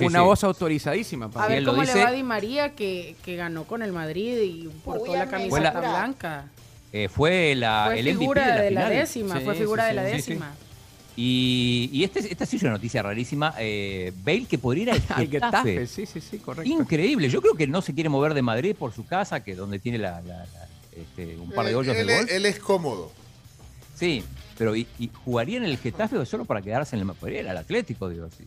[0.02, 1.30] una, voz autorizadísima.
[1.35, 4.68] a ver cómo le va a Di María que, que, ganó con el Madrid y
[4.84, 6.45] portó la camiseta blanca.
[6.91, 10.52] Eh, fue la fue el figura de la, décima, fue figura de la décima.
[11.16, 13.54] Y, y este, esta sí es una noticia rarísima.
[13.60, 15.88] Eh, Bale que podría ir al Getafe.
[15.88, 16.72] Sí, sí, sí, correcto.
[16.72, 17.30] Increíble.
[17.30, 19.98] Yo creo que no se quiere mover de Madrid por su casa, que donde tiene
[19.98, 20.22] la,
[20.96, 22.28] este, un par de hoyos de gol.
[22.30, 23.12] Él es cómodo.
[23.96, 24.24] Sí,
[24.58, 24.88] pero ¿y,
[25.26, 27.16] jugaría en el Getafe solo para quedarse en el...
[27.16, 28.46] Podría ir al Atlético, digo así.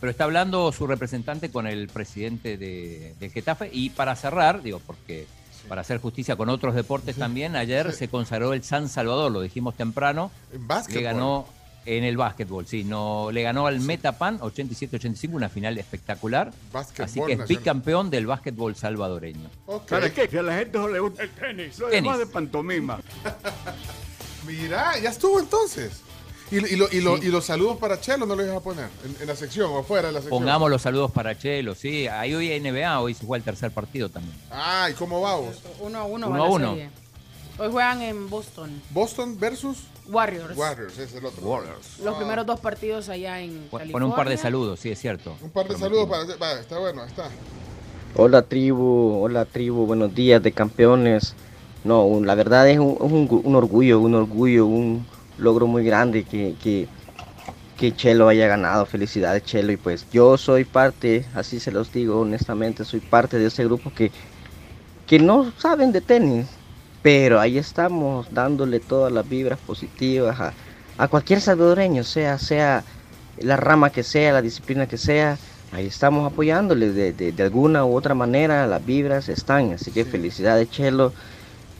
[0.00, 3.68] Pero está hablando su representante con el presidente de, del Getafe.
[3.72, 5.26] Y para cerrar, digo, porque
[5.70, 9.76] para hacer justicia con otros deportes también, ayer se consagró el San Salvador, lo dijimos
[9.76, 10.32] temprano.
[10.52, 11.00] En básquetbol.
[11.00, 11.46] Le ganó
[11.86, 12.82] en el básquetbol, sí.
[12.82, 16.50] No, le ganó al Metapan 87-85, una final espectacular.
[16.74, 19.48] así que es bicampeón del básquetbol salvadoreño.
[19.86, 20.26] ¿Sabes qué?
[20.26, 22.98] Que a la gente no le gusta el tenis, lo demás de pantomima.
[24.48, 26.02] Mira, ya estuvo entonces.
[26.50, 28.88] ¿Y, los saludos para Chelo no los ibas a poner
[29.20, 30.38] en, la sección o fuera de la sección?
[30.38, 32.08] Pongamos los saludos para Chelo, sí.
[32.08, 34.36] Ahí hoy NBA, hoy se juega el tercer partido también.
[34.50, 35.56] Ah, ¿y cómo vamos?
[35.80, 36.28] Uno a uno.
[36.28, 36.76] Uno a uno.
[37.58, 38.82] Hoy juegan en Boston.
[38.90, 39.78] ¿Boston versus?
[40.08, 40.56] Warriors.
[40.56, 41.46] Warriors, es el otro.
[41.46, 41.98] Warriors.
[42.02, 43.92] Los primeros dos partidos allá en California.
[43.92, 45.36] Pon un par de saludos, sí, es cierto.
[45.40, 46.60] Un par de saludos para...
[46.60, 47.28] está bueno, está.
[48.16, 51.34] Hola tribu, hola tribu, buenos días de campeones.
[51.84, 55.06] No, la verdad es un, un, orgullo, un orgullo, un
[55.40, 56.88] logro muy grande que, que,
[57.76, 58.86] que, Chelo haya ganado.
[58.86, 59.72] Felicidades Chelo.
[59.72, 63.92] Y pues yo soy parte, así se los digo honestamente, soy parte de ese grupo
[63.92, 64.10] que,
[65.06, 66.46] que no saben de tenis.
[67.02, 70.52] Pero ahí estamos dándole todas las vibras positivas a,
[70.98, 72.84] a cualquier salvadoreño, sea, sea
[73.38, 75.38] la rama que sea, la disciplina que sea.
[75.72, 79.72] Ahí estamos apoyándole de, de, de alguna u otra manera, las vibras están.
[79.72, 81.14] Así que felicidades Chelo.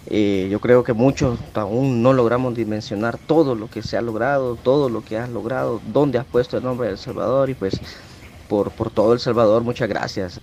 [0.06, 4.56] Eh, yo creo que muchos aún no logramos dimensionar todo lo que se ha logrado,
[4.56, 7.82] todo lo que has logrado, dónde has puesto el nombre de El Salvador y pues
[8.46, 10.40] por, por todo El Salvador, muchas gracias.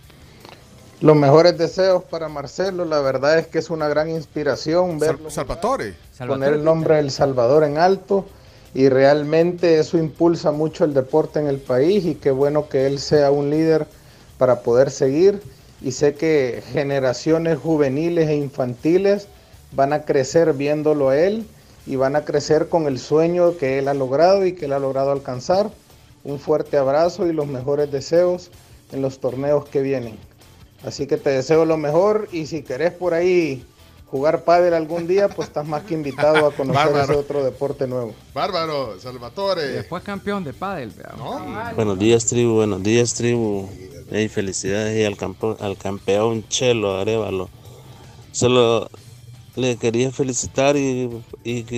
[1.00, 5.96] Los mejores deseos para Marcelo, la verdad es que es una gran inspiración ver Salvatore.
[6.26, 8.34] poner el nombre de El Salvador en alto
[8.74, 13.00] y realmente eso impulsa mucho el deporte en el país y qué bueno que él
[13.00, 13.88] sea un líder
[14.38, 15.42] para poder seguir
[15.82, 19.30] y sé que generaciones juveniles e infantiles
[19.72, 21.46] van a crecer viéndolo a él
[21.86, 24.80] y van a crecer con el sueño que él ha logrado y que él ha
[24.80, 25.70] logrado alcanzar.
[26.24, 28.52] Un fuerte abrazo y los mejores deseos
[28.92, 30.18] en los torneos que vienen.
[30.84, 33.66] Así que te deseo lo mejor y si querés por ahí
[34.08, 38.14] jugar pádel algún día, pues estás más que invitado a conocer ese otro deporte nuevo.
[38.34, 39.68] Bárbaro, Salvatore.
[39.68, 40.94] después campeón de pádel.
[41.76, 42.56] Buenos días, tribu.
[42.56, 43.70] Buenos días, tribu.
[44.10, 47.50] Hey, felicidades al, campeón, al campeón Chelo Arevalo.
[48.32, 48.90] Solo
[49.58, 51.24] le quería felicitar y,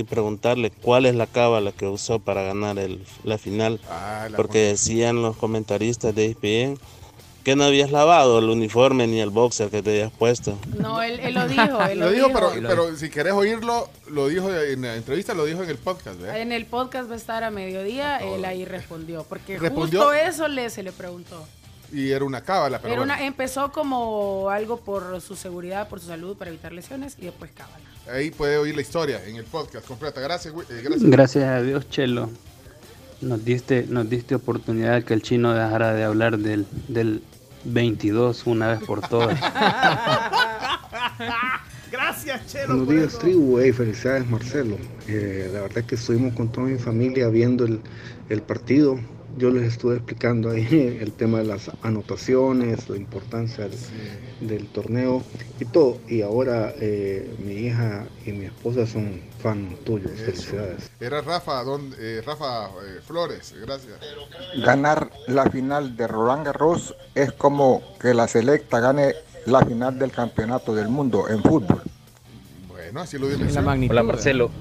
[0.03, 3.79] preguntarle cuál es la cábala que usó para ganar el, la final.
[3.89, 6.79] Ah, porque decían los comentaristas de ESPN
[7.43, 10.57] que no habías lavado el uniforme ni el boxer que te habías puesto.
[10.77, 11.81] No, él, lo dijo.
[11.83, 12.29] Él lo, dijo,
[12.61, 16.19] Pero, si querés oírlo, lo dijo en la entrevista, lo dijo en el podcast.
[16.21, 19.23] En el podcast va a estar a mediodía, él ahí respondió.
[19.23, 21.47] Porque justo eso le, se le preguntó.
[21.91, 26.49] Y era una cábala, pero Empezó como algo por su seguridad, por su salud, para
[26.49, 27.85] evitar lesiones y después cábala.
[28.11, 30.19] Ahí puede oír la historia en el podcast completa.
[30.21, 31.09] Gracias, eh, gracias.
[31.09, 32.29] Gracias a Dios, Chelo.
[33.21, 37.21] Nos diste, nos diste oportunidad que el chino dejara de hablar del, del
[37.65, 39.39] 22 una vez por todas.
[41.91, 42.77] Gracias, Chelo.
[42.77, 43.59] Buenos días, tribu.
[43.59, 44.77] Hey, felicidades, Marcelo.
[45.07, 47.81] Eh, la verdad es que estuvimos con toda mi familia viendo el,
[48.29, 48.99] el partido
[49.37, 53.79] yo les estuve explicando ahí el tema de las anotaciones, la importancia del,
[54.41, 55.23] del torneo
[55.59, 55.97] y todo.
[56.07, 60.11] Y ahora eh, mi hija y mi esposa son fan tuyos.
[60.11, 60.91] Felicidades.
[60.99, 63.99] Era Rafa, don, eh, Rafa eh, Flores, gracias.
[64.63, 69.13] Ganar la final de Roland Garros es como que la selecta gane
[69.45, 71.81] la final del campeonato del mundo en fútbol.
[72.67, 73.59] Bueno, así lo dice.
[73.89, 74.51] Hola Marcelo,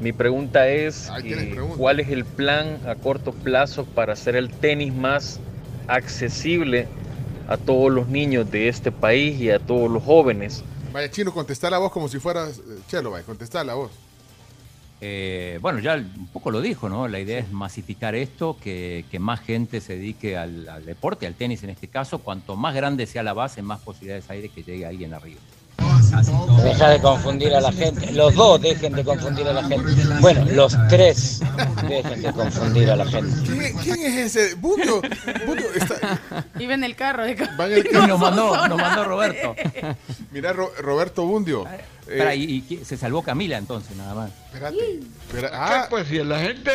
[0.00, 4.92] mi pregunta es, eh, ¿cuál es el plan a corto plazo para hacer el tenis
[4.92, 5.40] más
[5.86, 6.88] accesible
[7.48, 10.62] a todos los niños de este país y a todos los jóvenes?
[10.92, 13.90] Vaya, Chino, contestar la voz como si fueras eh, Chelo, vaya, contestar la voz.
[15.00, 17.08] Eh, bueno, ya un poco lo dijo, ¿no?
[17.08, 21.34] La idea es masificar esto, que, que más gente se dedique al, al deporte, al
[21.34, 22.20] tenis en este caso.
[22.20, 25.40] Cuanto más grande sea la base, más posibilidades hay de que llegue alguien arriba.
[26.62, 28.12] Deja de confundir a la gente.
[28.12, 29.92] Los dos dejen de confundir a la gente.
[30.20, 31.40] Bueno, los tres
[31.88, 33.34] dejen de confundir a la gente.
[33.50, 34.54] ¿Quién, quién es ese?
[34.54, 35.00] Bundio.
[35.46, 36.20] Bundio está...
[36.58, 37.24] Iba en el carro.
[37.24, 37.34] De...
[37.58, 38.06] Va en el carro.
[38.06, 39.54] Nos mandó, nos mandó Roberto.
[40.30, 41.66] Mira, Ro- Roberto Bundio.
[42.00, 44.30] Espera, Eh, y, se salvó Camila entonces, nada más.
[44.52, 45.00] Espérate.
[45.28, 46.70] espera- ah, Pues si la gente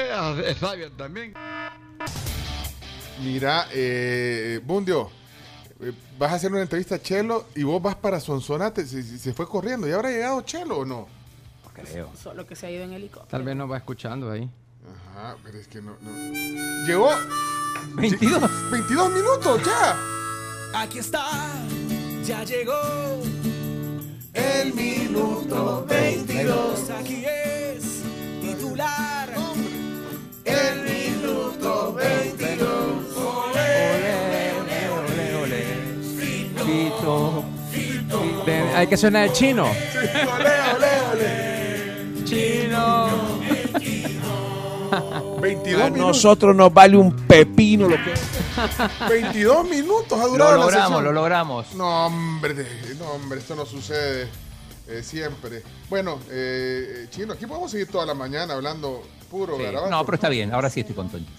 [0.48, 1.34] es sabia también.
[3.24, 5.12] mira, eh, Bundio.
[5.82, 8.86] Eh, Vas a hacer una entrevista a Chelo y vos vas para Sonsonate.
[8.86, 9.88] Se, se- se fue corriendo.
[9.88, 11.08] ¿Y habrá llegado Chelo o no?
[11.74, 12.10] Creo.
[12.22, 13.30] Solo que se ha ido en helicóptero.
[13.30, 14.50] Tal vez nos va escuchando ahí.
[15.16, 15.96] Ajá, pero es que no.
[16.02, 16.12] no.
[16.86, 17.10] Llegó.
[17.96, 18.72] 22.
[18.72, 19.98] 22 minutos ya.
[20.82, 21.26] Aquí está,
[22.26, 22.74] ya llegó
[24.34, 26.90] el minuto 22.
[26.92, 28.04] Aquí es
[28.42, 29.34] titular.
[30.46, 32.39] El minuto 22.
[38.76, 39.66] Hay que sonar el chino.
[42.26, 43.08] Chino.
[45.42, 45.98] 22 A minutos.
[46.08, 48.14] nosotros nos vale un pepino lo que
[49.10, 51.04] 22 minutos ha durado Lo la logramos, sesión.
[51.04, 51.76] lo logramos.
[51.76, 52.56] No, hombre,
[52.98, 54.28] no, hombre, esto no sucede
[54.88, 55.62] eh, siempre.
[55.90, 59.64] Bueno, eh, Chino, aquí podemos seguir toda la mañana hablando puro Sí.
[59.64, 59.92] garabato.
[59.92, 61.32] No, pero está bien, ahora sí estoy contento.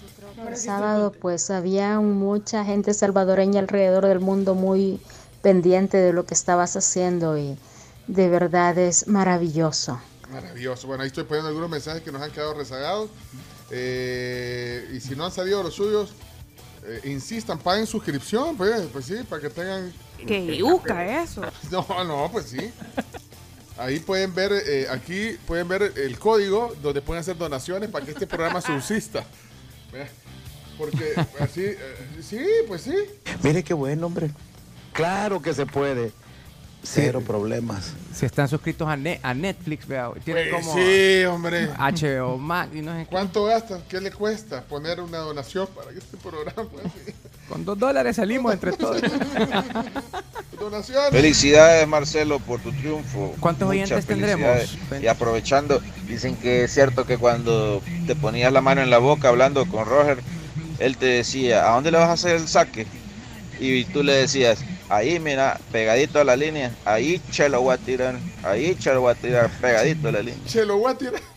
[0.47, 4.99] El sábado pues había mucha gente salvadoreña alrededor del mundo muy
[5.41, 7.57] pendiente de lo que estabas haciendo y
[8.07, 9.99] de verdad es maravilloso.
[10.31, 10.87] Maravilloso.
[10.87, 13.09] Bueno, ahí estoy poniendo algunos mensajes que nos han quedado rezagados.
[13.69, 16.13] Eh, y si no han salido los suyos,
[16.85, 19.93] eh, insistan, paguen suscripción, pues, pues sí, para que tengan...
[20.25, 21.41] Que yuca eso.
[21.71, 22.71] No, no, pues sí.
[23.77, 28.11] Ahí pueden ver, eh, aquí pueden ver el código donde pueden hacer donaciones para que
[28.11, 29.25] este programa subsista.
[30.77, 31.77] Porque así, eh,
[32.21, 32.95] sí, pues sí.
[33.43, 34.31] Mire qué buen hombre.
[34.93, 36.11] Claro que se puede.
[36.83, 37.93] Cero problemas.
[38.11, 41.67] Si están suscritos a, Ne- a Netflix, vea, tienen Pues como sí, hombre.
[41.77, 43.05] HBO Max y no sé qué.
[43.05, 43.83] ¿Cuánto gastan?
[43.87, 46.67] ¿Qué le cuesta poner una donación para que este programa?
[47.49, 48.99] Con dos dólares salimos entre todos.
[50.59, 51.11] Donaciones.
[51.11, 53.35] Felicidades Marcelo por tu triunfo.
[53.39, 54.77] ¿Cuántos Muchas oyentes tendremos?
[55.01, 59.29] Y aprovechando, dicen que es cierto que cuando te ponías la mano en la boca
[59.29, 60.19] hablando con Roger,
[60.79, 62.87] él te decía, ¿a dónde le vas a hacer el saque?
[63.59, 64.59] Y tú le decías,
[64.95, 69.01] ahí mira, pegadito a la línea, ahí che lo voy a tirar, ahí che lo
[69.01, 70.39] voy a tirar, pegadito a la línea.
[70.47, 71.21] Se lo voy a tirar.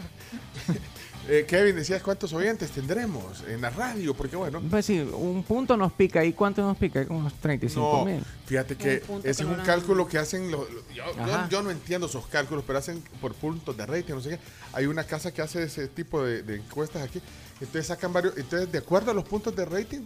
[1.27, 4.61] Eh, Kevin, decías cuántos oyentes tendremos en la radio, porque bueno.
[4.69, 6.23] Pues sí, un punto nos pica.
[6.23, 7.07] ¿Y cuánto nos pica?
[7.07, 8.23] Como unos 35 No, mil.
[8.45, 11.49] fíjate que ese es un cálculo que hacen los, yo, yo- Ajá.
[11.49, 14.39] yo no entiendo esos cálculos, pero hacen por puntos de rating, no sé qué.
[14.75, 17.23] Hay una casa que hace ese tipo de, de encuestas aquí.
[17.67, 20.01] Entonces sacan varios, entonces de acuerdo a los puntos de rating,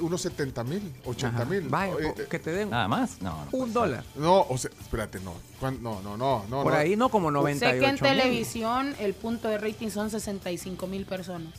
[0.00, 1.68] unos 70 mil, 80 mil.
[1.68, 3.44] Vaya, Oye, po- que te den Nada más, no.
[3.44, 3.58] no.
[3.58, 4.04] un dólar.
[4.14, 5.34] No, o sea, espérate, no.
[5.58, 6.62] ¿Cuán- No, no, no, no.
[6.62, 6.78] Por no.
[6.78, 11.04] ahí no como 98 Sé que en televisión el punto de rating son 65 mil
[11.04, 11.52] personas.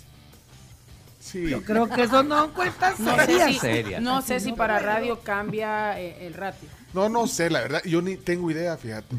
[1.20, 1.48] Sí.
[1.50, 4.02] Yo creo que eso no cuenta no sé, si, Serias.
[4.02, 6.68] no sé si para radio cambia eh, el ratio.
[6.94, 9.16] No, no sé, la verdad, yo ni tengo idea, fíjate.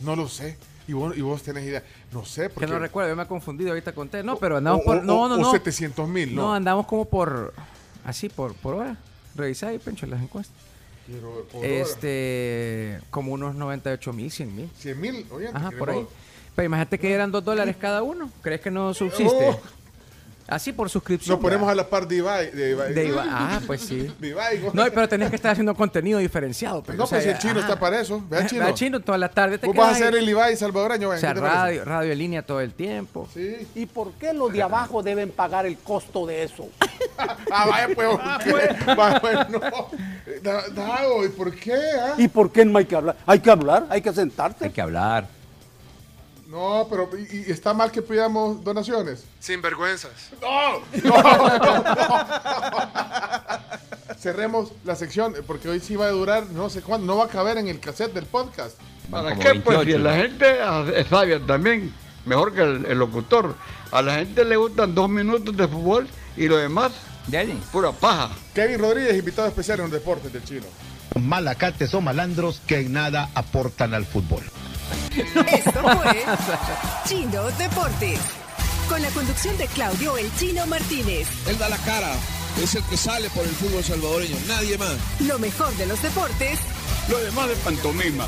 [0.00, 0.58] No lo sé.
[0.90, 1.84] Y vos, y vos tenés idea.
[2.12, 2.66] No sé, Que porque...
[2.66, 4.24] no recuerdo, yo me he confundido ahorita con usted.
[4.24, 4.96] No, pero andamos o- por.
[4.96, 5.52] o- No, no, o no.
[5.52, 6.42] 700 mil, no.
[6.42, 7.54] No, andamos como por.
[8.04, 8.96] Así, por, por hora.
[9.36, 10.56] Revisá ahí, Pencho, las encuestas.
[11.06, 11.68] Pero por hora.
[11.68, 12.98] Este.
[13.10, 14.70] Como unos 98 mil, 100 mil.
[14.76, 15.48] 100 mil, oye.
[15.54, 16.04] Ajá, que por ahí.
[16.56, 18.28] Pero imagínate que eran 2 dólares cada uno.
[18.42, 19.48] ¿Crees que no subsiste?
[19.50, 19.60] Oh.
[20.50, 21.34] Así por suscripción.
[21.34, 21.80] Nos ponemos ¿verdad?
[21.80, 22.50] a la par de Ibai.
[22.50, 22.92] De Ibai.
[22.92, 23.28] De Ibai.
[23.30, 24.12] Ah, pues sí.
[24.18, 24.60] De Ibai.
[24.72, 26.82] No, pero tenés que estar haciendo contenido diferenciado.
[26.82, 27.60] pero, No, o sea, pues el chino ajá.
[27.60, 28.22] está para eso.
[28.28, 28.64] Vea chino.
[28.64, 29.58] Vea chino toda la tarde.
[29.58, 32.60] Te Vos vas a hacer el Ibai salvadoreño, O sea, radio, radio en línea todo
[32.60, 33.28] el tiempo.
[33.32, 33.68] Sí.
[33.74, 36.68] ¿Y por qué los de abajo deben pagar el costo de eso?
[37.52, 38.08] Ah, vaya, pues.
[38.98, 39.60] Va, bueno.
[40.42, 41.74] Da- Dago, ¿y por qué?
[42.00, 42.14] ah?
[42.16, 43.16] ¿Y por qué no hay que hablar?
[43.26, 44.64] Hay que hablar, hay que sentarse.
[44.66, 45.26] Hay que hablar.
[46.50, 49.24] No, pero ¿y, y está mal que pidamos donaciones?
[49.38, 50.10] Sin vergüenzas.
[50.42, 50.80] ¡No!
[51.04, 51.22] ¡No!
[51.22, 52.88] no, no.
[54.18, 57.06] Cerremos la sección, eh, porque hoy sí va a durar no sé cuándo.
[57.06, 58.76] No va a caber en el cassette del podcast.
[59.08, 59.60] ¿Para qué?
[59.60, 60.58] Pues si la gente
[60.96, 61.94] es sabia también,
[62.26, 63.54] mejor que el, el locutor.
[63.92, 66.90] A la gente le gustan dos minutos de fútbol y lo demás,
[67.70, 68.30] pura paja.
[68.54, 70.66] Kevin Rodríguez, invitado especial en los deportes del chino.
[71.14, 74.42] Malacates o malandros que en nada aportan al fútbol.
[75.52, 76.24] Esto fue
[77.06, 78.18] Chino Deportes.
[78.88, 81.28] Con la conducción de Claudio El Chino Martínez.
[81.46, 82.12] Él da la cara,
[82.62, 84.96] es el que sale por el fútbol salvadoreño, nadie más.
[85.20, 86.58] Lo mejor de los deportes.
[87.08, 88.26] Lo demás de pantomima.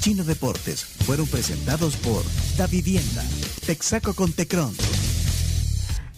[0.00, 2.22] Chino Deportes fueron presentados por
[2.56, 3.24] Da Vivienda,
[3.66, 4.74] Texaco con Tecron.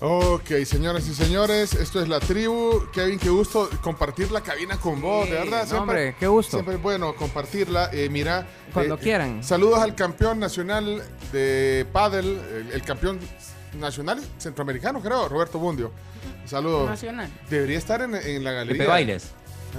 [0.02, 2.84] Ok, señoras y señores, esto es la tribu.
[2.90, 5.68] Kevin, qué gusto compartir la cabina con vos, de verdad.
[5.70, 6.56] no, hombre, qué gusto.
[6.56, 7.90] Siempre es bueno compartirla.
[7.92, 8.46] Eh, mira.
[8.72, 9.44] Cuando eh, quieran.
[9.44, 13.20] Saludos al campeón nacional de pádel, el, el campeón
[13.78, 15.92] nacional centroamericano, creo, Roberto Bundio.
[16.46, 16.88] Saludos.
[16.88, 17.30] Nacional.
[17.50, 18.78] Debería estar en, en la galería.
[18.78, 19.24] Pepe Bailes.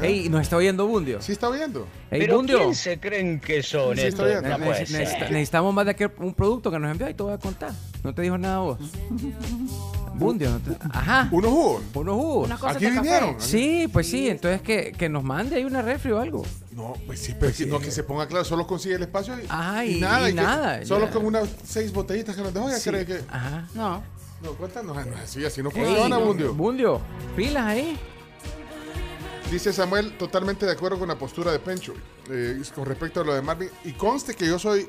[0.01, 0.07] ¿Eh?
[0.07, 1.19] Ey, ¿nos está oyendo Bundio?
[1.21, 1.87] Sí, está oyendo.
[2.11, 2.59] Ey, Pero Bundio.
[2.59, 4.29] ¿quién se creen que son Sí, estos?
[4.43, 7.71] No necesitamos más de aquel, un producto que nos envió y te voy a contar.
[8.03, 8.77] No te dijo nada vos.
[10.21, 10.61] Bundio.
[10.91, 11.27] Ajá.
[11.31, 11.81] ¿Unos jugos?
[11.93, 12.45] Unos jugos.
[12.47, 13.01] Unas cosas Aquí de café.
[13.01, 13.35] vinieron.
[13.41, 14.29] Sí, pues sí.
[14.29, 16.43] Entonces que, que nos mande ahí una refri o algo.
[16.71, 19.45] No, pues sí, pero que- no que se ponga claro, solo consigue el espacio y,
[19.49, 20.29] Ajá, y y- nada.
[20.29, 21.11] y que- nada, Solo ya.
[21.11, 22.89] con unas seis botellitas que nos dejó, ya Sí.
[22.89, 23.21] cree que.
[23.29, 23.67] Ajá.
[23.75, 24.01] No.
[24.41, 26.53] No, cuéntanos, no es así, así no Ey, funciona, Bundio.
[26.55, 27.01] Bundio,
[27.35, 27.97] pilas ahí.
[29.51, 31.93] Dice Samuel, totalmente de acuerdo con la postura de Pencho
[32.29, 33.69] eh, con respecto a lo de Marvin.
[33.83, 34.87] Y conste que yo soy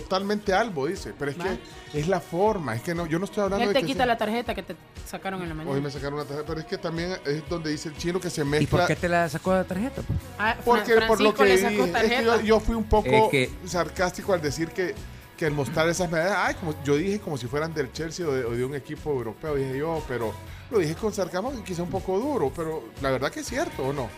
[0.00, 1.58] totalmente albo, dice, pero es que
[1.98, 3.98] es la forma, es que no, yo no estoy hablando Él de te que quita
[3.98, 4.74] sea- la tarjeta que te
[5.06, 5.74] sacaron en la mañana.
[5.74, 8.30] Hoy me sacaron una tarjeta, pero es que también es donde dice el chino que
[8.30, 8.78] se ¿Y mezcla.
[8.78, 10.00] por qué te la sacó la tarjeta?
[10.02, 10.18] pues?
[10.38, 13.08] Ah, Porque por lo que le sacó dije, es que yo, yo fui un poco
[13.10, 14.94] Es que- sarcástico al decir que,
[15.36, 18.32] que al mostrar esas medallas, ay, como yo dije como si fueran del Chelsea o
[18.32, 20.32] de, o de un equipo europeo, dije yo, pero
[20.70, 23.82] lo dije con sarcasmo y quizá un poco duro, pero la verdad que es cierto,
[23.88, 24.08] ¿o no?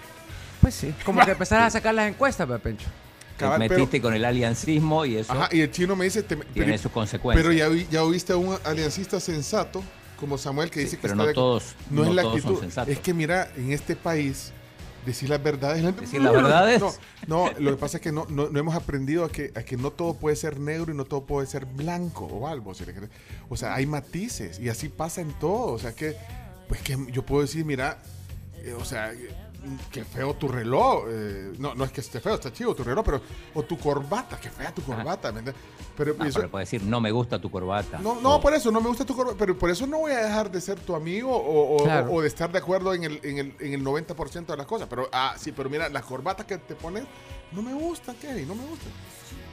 [0.60, 0.94] Pues sí.
[1.04, 2.76] Como que empezaras a sacar las encuestas, pues,
[3.36, 6.36] Te pero- metiste con el aliancismo y eso Ajá, y el chino me dice, te-
[6.36, 7.42] tiene pero, sus consecuencias.
[7.44, 9.82] pero ya, vi- ya oíste a un aliancista sensato
[10.20, 12.40] como Samuel que Sí, dice que pero está no de- todos- no, es la todos
[12.40, 12.92] son actitud, sensatos.
[12.94, 14.52] es que mira, en este país
[15.04, 16.80] decir las verdades, Decir las verdades.
[16.80, 16.92] No,
[17.26, 19.76] no, lo que pasa es que no, no, no hemos aprendido a que, a que
[19.76, 22.72] no todo puede ser negro y no todo puede ser blanco o algo.
[22.72, 22.84] si.
[23.50, 25.72] O sea, hay matices y así pasa en todo.
[25.72, 26.16] O sea, que,
[26.68, 27.98] pues que yo puedo decir, mira,
[28.62, 29.12] eh, o sea,
[29.90, 31.04] qué feo tu reloj.
[31.08, 33.20] eh, no, no es que esté feo, está chido tu reloj, pero,
[33.54, 35.32] o tu corbata, qué fea tu corbata.
[35.32, 35.62] ¿me entiendes?
[35.96, 37.98] Pero No, eso- pero puede decir, no me gusta tu corbata.
[37.98, 40.18] no, no, por eso no me gusta tu corbata, pero por eso no voy a
[40.24, 42.12] dejar de ser tu amigo o, o- Claro.
[42.12, 44.88] o de estar de acuerdo en el, en, el, en el 90% de las cosas.
[44.88, 47.04] Pero, ah, sí, pero mira, las corbatas que te pones
[47.52, 48.90] no me gustan, Kevin, no me gustan.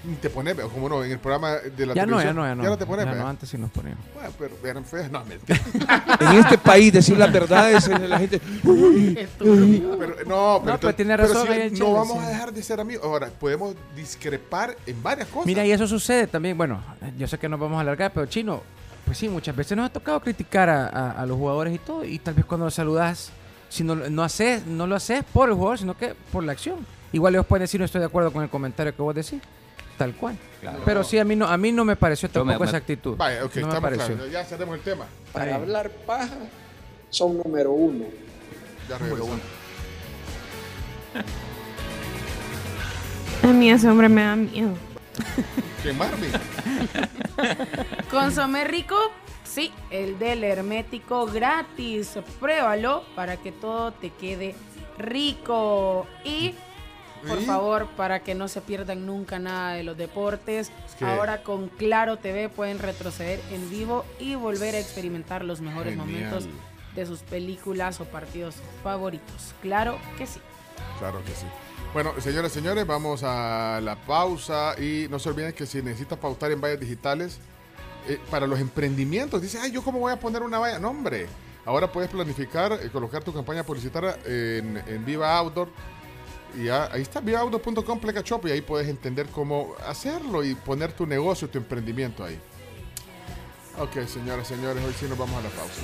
[0.04, 2.56] Ni Te pones, como no, en el programa de la Ya no, ya no, ya
[2.56, 2.64] no.
[2.64, 3.22] Ya no te pones, Ya vea.
[3.22, 4.04] no, antes sí nos poníamos.
[4.16, 5.60] Bueno, pero eran feas, no, mentira.
[6.20, 8.40] En este país decir las verdades, eh, la gente.
[9.38, 12.24] Pero, no, pero, No, pues tiene pero razón sí, ahí el no vamos sí.
[12.26, 13.06] a dejar de ser amigos.
[13.06, 15.46] Ahora, podemos discrepar en varias cosas.
[15.46, 16.58] Mira, y eso sucede también.
[16.58, 16.82] Bueno,
[17.18, 18.62] yo sé que nos vamos a alargar, pero chino,
[19.06, 22.04] pues sí, muchas veces nos ha tocado criticar a, a- a los jugadores y todo.
[22.06, 23.32] Y tal vez cuando los saludas,
[23.70, 26.78] si no, no, haces, no lo haces por el jugador, sino que por la acción.
[27.14, 29.42] Igual ellos pueden decir, no estoy de acuerdo con el comentario que vos decís.
[30.02, 30.36] Tal cual.
[30.62, 30.80] Claro.
[30.84, 33.16] Pero sí, a mí no, a mí no me pareció Yo me- tampoco esa actitud.
[33.18, 34.16] Vaya, ok, no me estamos pareció.
[34.16, 34.32] claros.
[34.32, 35.04] Ya cerremos el tema.
[35.06, 35.32] Ahí.
[35.34, 36.38] Para hablar paja
[37.12, 38.06] son número uno.
[38.90, 39.40] Ya regresamos.
[43.44, 44.74] A mí ese hombre me da miedo.
[45.84, 46.32] ¿Quién, Marvin?
[48.12, 48.96] Consomé rico,
[49.44, 52.18] sí, el del hermético gratis.
[52.40, 54.56] Pruébalo para que todo te quede
[54.98, 56.08] rico.
[56.24, 56.56] Y,
[57.28, 61.70] por favor, para que no se pierdan nunca nada de los deportes, que- ahora con
[61.70, 66.08] Claro TV pueden retroceder en vivo y volver a experimentar los mejores Genial.
[66.08, 66.48] momentos
[66.96, 69.54] de sus películas o partidos favoritos.
[69.62, 70.40] Claro que sí.
[71.00, 71.46] Claro que sí.
[71.94, 76.52] Bueno, señores, señores, vamos a la pausa y no se olviden que si necesitas pautar
[76.52, 77.40] en vallas digitales
[78.08, 80.80] eh, para los emprendimientos, dice, ay, ¿yo cómo voy a poner una valla?
[80.80, 81.28] No, hombre.
[81.66, 85.70] Ahora puedes planificar, eh, colocar tu campaña publicitaria en, en Viva Outdoor.
[86.58, 91.06] Y ahí está, vivaoutdoor.com, pleca shop, y ahí puedes entender cómo hacerlo y poner tu
[91.06, 92.40] negocio, tu emprendimiento ahí.
[93.80, 95.82] Ok, señoras, señores, hoy sí nos vamos a la pausa.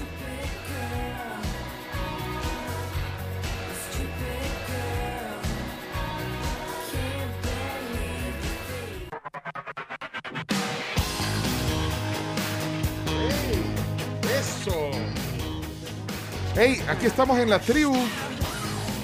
[16.59, 17.95] Hey, aquí estamos en la tribu.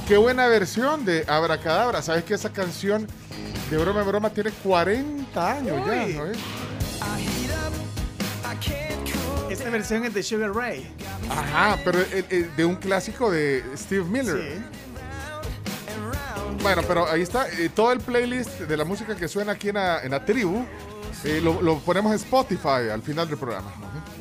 [0.07, 2.01] Qué buena versión de Abracadabra.
[2.01, 3.07] ¿Sabes que esa canción
[3.69, 6.37] De broma en broma tiene 40 años ya, ¿no es?
[9.49, 10.93] Esta versión es de Sugar Ray.
[11.29, 14.61] Ajá, pero eh, eh, de un clásico de Steve Miller.
[16.61, 17.47] Bueno, pero ahí está.
[17.49, 20.65] eh, todo el playlist de la música que suena aquí en la, en la tribu
[21.23, 23.71] eh, lo, lo ponemos en Spotify al final del programa.
[23.79, 24.12] ¿no?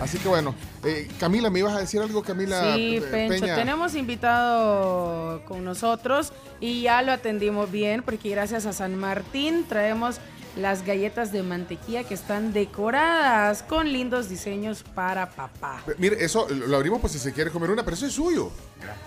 [0.00, 3.54] Así que bueno, eh, Camila, ¿me ibas a decir algo, Camila Sí, Pencho, Peña?
[3.56, 10.16] tenemos invitado con nosotros y ya lo atendimos bien porque gracias a San Martín traemos
[10.56, 15.82] las galletas de mantequilla que están decoradas con lindos diseños para papá.
[15.98, 18.50] Mire, eso lo abrimos por si se quiere comer una, pero eso es suyo.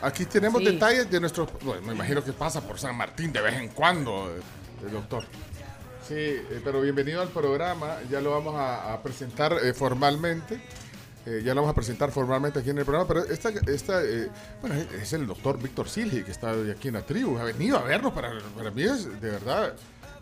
[0.02, 0.68] Aquí tenemos Sí.
[0.72, 1.48] detalles de nuestro.
[1.64, 5.24] Bueno, me imagino que pasa por San Martín de vez en cuando, eh, doctor.
[6.08, 7.98] Sí, eh, pero bienvenido al programa.
[8.10, 10.62] Ya lo vamos a, a presentar eh, formalmente.
[11.26, 13.08] Eh, ya lo vamos a presentar formalmente aquí en el programa.
[13.08, 14.30] Pero esta, esta eh,
[14.62, 17.38] bueno, es el doctor Víctor Silgi, que está hoy aquí en la tribu.
[17.38, 18.14] Ha venido a vernos.
[18.14, 19.74] Para, para mí es de verdad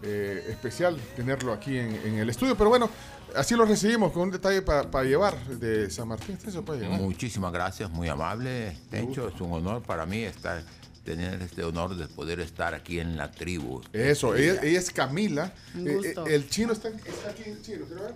[0.04, 2.56] eh, especial tenerlo aquí en, en el estudio.
[2.56, 2.90] Pero bueno,
[3.36, 6.38] así lo recibimos con un detalle para llevar de San Martín.
[6.66, 7.00] Puede llevar.
[7.00, 9.28] Muchísimas gracias, muy amable, Tencho.
[9.28, 10.64] Es un honor para mí estar,
[11.04, 13.82] tener este honor de poder estar aquí en la tribu.
[13.92, 15.52] Eso, ella, ella es Camila.
[15.74, 16.28] Un gusto.
[16.28, 18.14] el chino está, está aquí, el chino, ¿quiero ver?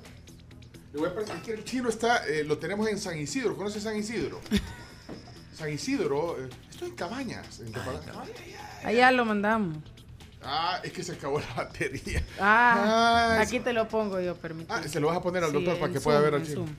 [0.95, 3.57] Le voy a presentar que el chino está, eh, lo tenemos en San Isidro.
[3.57, 4.39] ¿Conoce San Isidro?
[5.53, 7.59] San Isidro, eh, esto en Cabañas.
[7.59, 8.15] En Cabañas.
[8.81, 9.77] Allá lo mandamos.
[10.41, 12.23] Ah, es que se acabó la batería.
[12.39, 14.79] Ah, Ah, aquí te lo pongo yo, permíteme.
[14.79, 16.61] Ah, se lo vas a poner al Sí, doctor para que pueda ver al chino.
[16.65, 16.75] Zoom.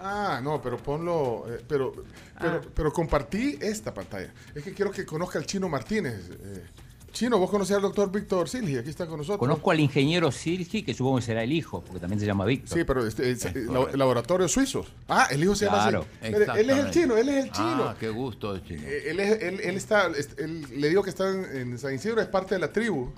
[0.00, 1.92] Ah, no, pero ponlo, eh, pero,
[2.40, 2.68] pero, Ah.
[2.74, 4.32] pero compartí esta pantalla.
[4.54, 6.30] Es que quiero que conozca al chino Martínez.
[6.40, 6.64] eh.
[7.12, 9.38] Chino, vos conocés al doctor Víctor Silgi, aquí está con nosotros.
[9.40, 12.78] Conozco al ingeniero Silgi, que supongo que será el hijo, porque también se llama Víctor.
[12.78, 14.86] Sí, pero este, es, eh, labo- laboratorios suizos.
[15.08, 16.38] Ah, el hijo se Claro, llama.
[16.54, 17.84] Mire, Él es el chino, él es el chino.
[17.88, 18.82] Ah, qué gusto, chino.
[18.84, 20.06] Eh, Él, es- él, él está,
[20.36, 23.10] él- le digo que está en, en San Isidro, es parte de la tribu.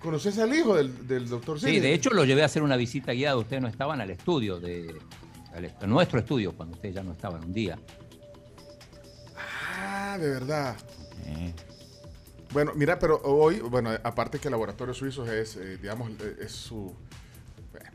[0.00, 1.80] ¿Conoces al hijo del, del doctor Sí, Silgi?
[1.80, 3.36] de hecho lo llevé a hacer una visita guiada.
[3.36, 4.94] Ustedes no estaban al estudio, de,
[5.52, 7.76] al- a nuestro estudio, cuando ustedes ya no estaban un día.
[9.78, 10.76] Ah, de verdad.
[12.52, 16.94] Bueno, mira, pero hoy, bueno, aparte que Laboratorios Suizos es, eh, digamos, eh, es su,
[17.72, 17.90] bueno,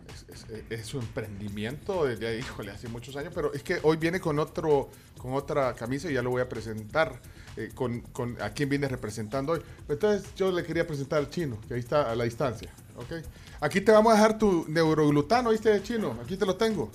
[0.69, 4.89] es, su emprendimiento desde híjole, hace muchos años, pero es que hoy viene con otro,
[5.17, 7.19] con otra camisa y ya lo voy a presentar,
[7.57, 9.61] eh, con, con a quién viene representando hoy.
[9.87, 13.25] Entonces yo le quería presentar al chino, que ahí está a la distancia, ¿ok?
[13.61, 16.17] Aquí te vamos a dejar tu neuroglutano, ¿viste, chino?
[16.23, 16.91] Aquí te lo tengo.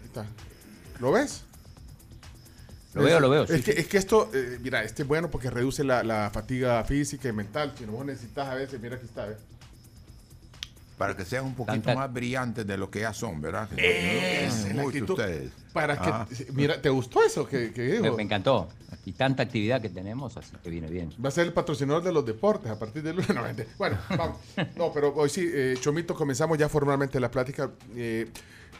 [0.00, 0.26] Ahí está.
[1.00, 1.44] ¿Lo ves?
[2.94, 5.30] Lo veo, lo veo, Es, sí, que, es que esto, eh, mira, este es bueno
[5.30, 7.72] porque reduce la, la fatiga física y mental.
[7.78, 9.36] Si no vos necesitas a veces, mira aquí está, ¿eh?
[10.98, 13.66] Para que sean un poquito Tanta- más brillantes de lo que ya son, ¿verdad?
[13.78, 15.10] Es la Mucho actitud.
[15.18, 15.50] ustedes.
[15.72, 16.28] Para que, Ah.
[16.52, 18.16] mira, ¿te gustó eso que, que Me, dijo?
[18.16, 18.68] me encantó.
[19.06, 21.10] Y tanta actividad que tenemos, así que viene bien.
[21.24, 23.28] Va a ser el patrocinador de los deportes a partir del lunes.
[23.34, 24.36] No, bueno, vamos.
[24.76, 27.70] No, pero hoy sí, eh, Chomito, comenzamos ya formalmente la plática.
[27.96, 28.28] Eh,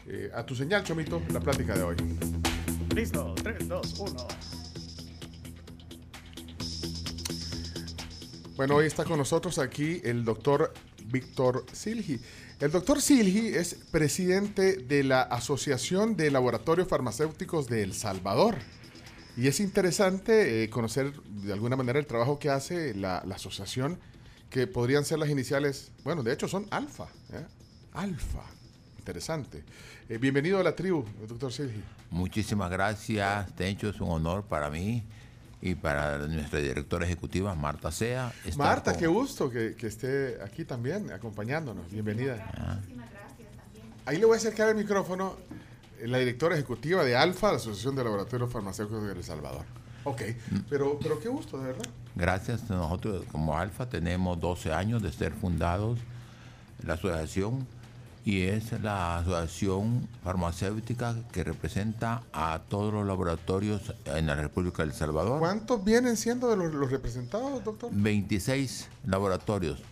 [0.06, 1.96] eh, a tu señal, Chomito, la plática de hoy.
[2.94, 4.28] Listo, 3, 2, 1.
[8.54, 10.74] Bueno, hoy está con nosotros aquí el doctor
[11.06, 12.20] Víctor Silgi.
[12.60, 18.56] El doctor Silgi es presidente de la Asociación de Laboratorios Farmacéuticos de El Salvador.
[19.38, 23.98] Y es interesante eh, conocer de alguna manera el trabajo que hace la, asociación,
[24.50, 27.08] que podrían ser las iniciales, bueno, de hecho son Alfa.
[27.32, 27.46] ¿eh?
[27.94, 28.44] Alfa.
[29.02, 29.64] Interesante.
[30.08, 31.82] Eh, bienvenido a la tribu, doctor Silgi.
[32.12, 33.88] Muchísimas gracias, Tencho.
[33.88, 35.02] Es un honor para mí
[35.60, 38.32] y para nuestra directora ejecutiva, Marta Sea.
[38.56, 41.90] Marta, con- qué gusto que, que esté aquí también acompañándonos.
[41.90, 42.80] Bienvenida.
[44.06, 45.36] Ahí le voy a acercar el micrófono
[45.98, 49.64] eh, la directora ejecutiva de ALFA, la Asociación de Laboratorios Farmacéuticos de El Salvador.
[50.04, 50.22] Ok,
[50.70, 51.86] pero, pero qué gusto, de verdad.
[52.14, 52.70] Gracias.
[52.70, 55.98] Nosotros como Alfa tenemos 12 años de ser fundados
[56.86, 57.66] la asociación
[58.24, 64.92] y es la asociación farmacéutica que representa a todos los laboratorios en la República del
[64.92, 65.40] Salvador.
[65.40, 67.90] ¿Cuántos vienen siendo de los, los representados, doctor?
[67.92, 69.82] 26 laboratorios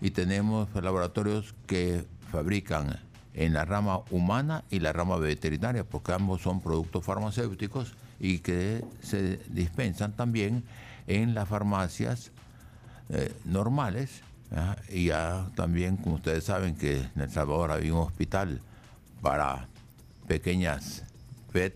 [0.00, 3.00] y tenemos laboratorios que fabrican
[3.32, 8.84] en la rama humana y la rama veterinaria, porque ambos son productos farmacéuticos y que
[9.02, 10.64] se dispensan también
[11.06, 12.32] en las farmacias
[13.08, 14.20] eh, normales.
[14.54, 14.76] ¿Ah?
[14.90, 18.60] Y ya también, como ustedes saben, que en El Salvador hay un hospital
[19.22, 19.68] para
[20.26, 21.02] pequeñas
[21.52, 21.74] PET,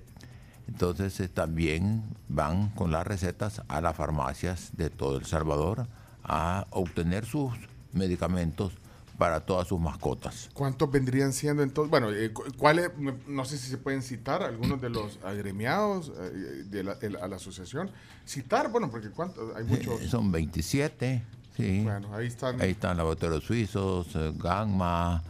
[0.68, 5.86] entonces eh, también van con las recetas a las farmacias de todo El Salvador
[6.24, 7.52] a obtener sus
[7.92, 8.72] medicamentos
[9.16, 10.48] para todas sus mascotas.
[10.54, 11.90] ¿Cuántos vendrían siendo entonces?
[11.90, 12.90] Bueno, eh, cu- ¿cuáles?
[13.26, 17.24] No sé si se pueden citar algunos de los agremiados eh, de la, de la-
[17.24, 17.90] a la asociación.
[18.26, 19.56] Citar, bueno, porque ¿cuántos?
[19.56, 20.02] Hay muchos.
[20.08, 21.24] Son 27,
[21.58, 21.82] Sí.
[21.82, 22.60] Bueno, ahí están.
[22.62, 25.22] Ahí están laboratorios suizos, eh, Gangma,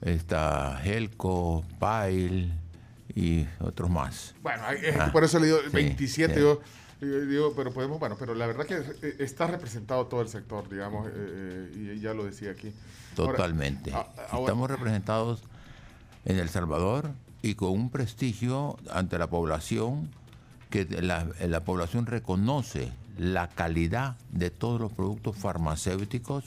[0.00, 2.50] está Helco, Pile
[3.14, 4.34] y otros más.
[4.42, 6.34] Bueno, es que Ah, por eso le digo sí, 27.
[6.34, 6.40] sí.
[6.40, 6.60] Yo,
[7.02, 10.68] yo digo, pero podemos, bueno, pero la verdad que eh, está representado todo el sector,
[10.68, 12.72] digamos, eh, eh, y ya lo decía aquí.
[13.14, 13.92] Totalmente.
[13.92, 15.42] a- ahora- Estamos representados
[16.24, 17.10] en El Salvador
[17.42, 20.08] y con un prestigio ante la población
[20.70, 26.44] que la, la población reconoce la calidad de todos los productos farmacéuticos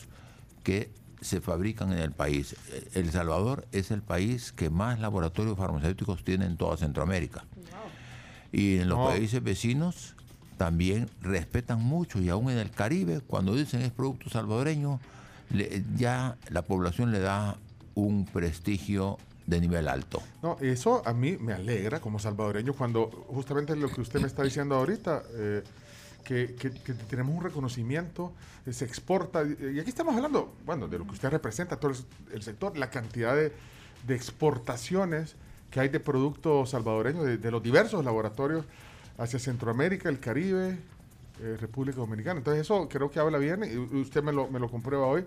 [0.63, 0.89] que
[1.21, 2.55] se fabrican en el país.
[2.95, 7.45] El Salvador es el país que más laboratorios farmacéuticos tiene en toda Centroamérica.
[8.51, 10.15] Y en los países vecinos
[10.57, 14.99] también respetan mucho y aún en el Caribe, cuando dicen es producto salvadoreño,
[15.51, 17.55] le- ya la población le da
[17.93, 20.23] un prestigio de nivel alto.
[20.41, 24.41] No, eso a mí me alegra como salvadoreño cuando justamente lo que usted me está
[24.41, 25.63] diciendo ahorita, eh,
[26.23, 28.31] que, que- que tenemos un reconocimiento,
[28.65, 31.91] eh, se exporta, y aquí estamos hablando, bueno, de lo que usted representa, todo
[32.33, 33.51] el, sector, la cantidad de,
[34.07, 35.35] de exportaciones
[35.71, 38.65] que hay de productos salvadoreños, de, de los diversos laboratorios
[39.17, 40.77] hacia Centroamérica, el Caribe,
[41.41, 42.37] eh, República Dominicana.
[42.39, 45.23] Entonces eso creo que habla bien, y usted me lo, me lo comprueba hoy,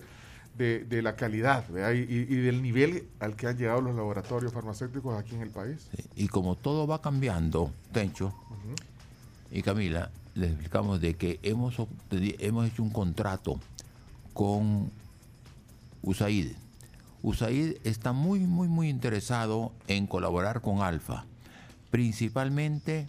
[0.57, 5.19] de, de la calidad y- y del nivel al que han llegado los laboratorios farmacéuticos
[5.19, 5.87] aquí en el país.
[6.15, 8.33] Y como todo va cambiando, Tencho
[9.51, 11.75] y Camila, les explicamos de que hemos,
[12.11, 13.59] hemos hecho un contrato
[14.35, 14.91] con
[16.03, 16.53] USAID.
[17.23, 21.25] USAID está muy, muy, muy interesado en colaborar con Alfa,
[21.91, 23.09] principalmente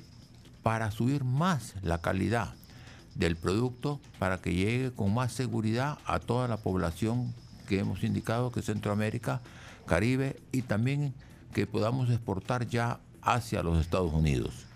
[0.63, 2.55] para subir más la calidad
[3.15, 7.33] del producto, para que llegue con más seguridad a toda la población
[7.67, 9.41] que hemos indicado que es Centroamérica,
[9.85, 11.13] Caribe y también
[11.53, 14.66] que podamos exportar ya hacia los Estados Unidos.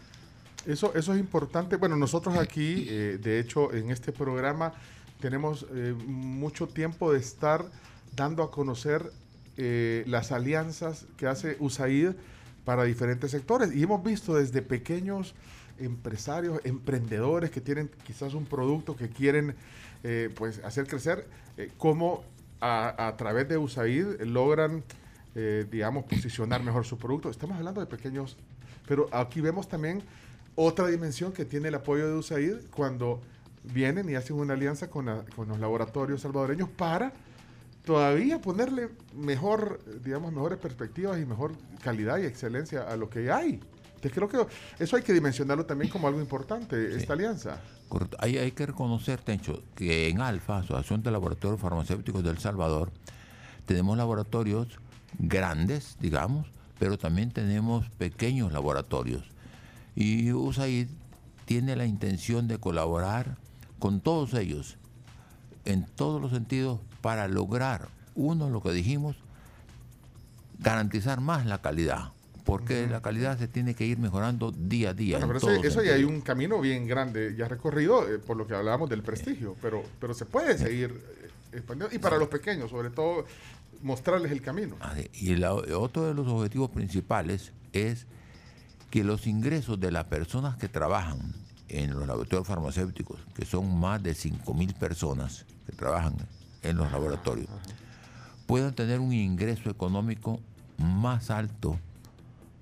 [0.65, 1.75] Eso, eso es importante.
[1.75, 4.73] Bueno, nosotros aquí, eh, de hecho, en este programa
[5.19, 7.65] tenemos eh, mucho tiempo de estar
[8.15, 9.11] dando a conocer
[9.57, 12.11] eh, las alianzas que hace USAID
[12.64, 13.73] para diferentes sectores.
[13.75, 15.33] Y hemos visto desde pequeños
[15.80, 19.56] empresarios, emprendedores que tienen quizás un producto que quieren
[20.35, 21.27] pues hacer crecer,
[21.77, 22.23] cómo
[22.59, 24.83] a, a través de USAID logran,
[25.72, 27.30] digamos, posicionar mejor su producto.
[27.30, 28.35] Estamos hablando de pequeños,
[28.88, 30.03] pero aquí vemos también
[30.56, 33.22] otra dimensión que tiene el apoyo de USAID cuando
[33.64, 37.14] vienen y hacen una alianza con, la- con los laboratorios salvadoreños para
[37.86, 43.60] todavía ponerle mejor, digamos, mejores perspectivas y mejor calidad y excelencia a lo que hay.
[43.96, 47.62] Entonces creo que eso hay que dimensionarlo también como algo importante, esta alianza.
[47.88, 48.18] Correcto.
[48.20, 52.92] Hay, hay que reconocer, Tencho, que en ALFA, Asociación de Laboratorios Farmacéuticos del Salvador,
[53.66, 54.68] tenemos laboratorios
[55.20, 56.48] grandes, digamos,
[56.80, 59.24] pero también tenemos pequeños laboratorios.
[59.95, 60.88] Y USAID
[61.45, 63.38] tiene la intención de colaborar
[63.80, 64.78] con todos ellos,
[65.66, 69.16] en todos los sentidos, para lograr, uno, lo que dijimos,
[70.60, 72.11] garantizar más la calidad,
[72.45, 75.18] porque la calidad se tiene que ir mejorando día a día.
[75.18, 78.48] Bueno, en pero eso, ya hay un camino bien grande, ya recorrido, eh, por lo
[78.48, 80.92] que hablábamos del prestigio, pero, pero se puede seguir
[81.24, 81.95] eh, expandiendo.
[81.95, 83.26] Y para los pequeños, sobre todo,
[83.82, 84.76] mostrarles el camino.
[84.82, 88.06] Ah, Y la- otro de los objetivos principales es
[88.92, 91.34] que los ingresos de las personas que trabajan
[91.70, 96.16] en los laboratorios farmacéuticos, que son más de 5.000 personas que trabajan
[96.61, 97.50] en los laboratorios,
[98.45, 100.42] puedan tener un ingreso económico
[100.78, 101.80] más alto,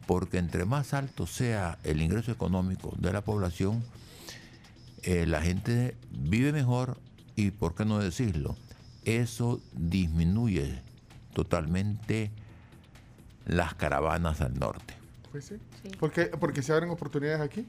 [0.06, 3.84] porque entre más alto sea el ingreso económico de la población,
[5.02, 7.00] eh, la gente vive mejor
[7.36, 8.56] y, ¿por qué no decirlo?
[9.04, 10.84] Eso disminuye
[11.34, 12.30] totalmente
[13.48, 14.94] las caravanas al norte.
[15.32, 15.54] Pues.
[16.00, 17.66] Porque, porque se abren oportunidades aquí.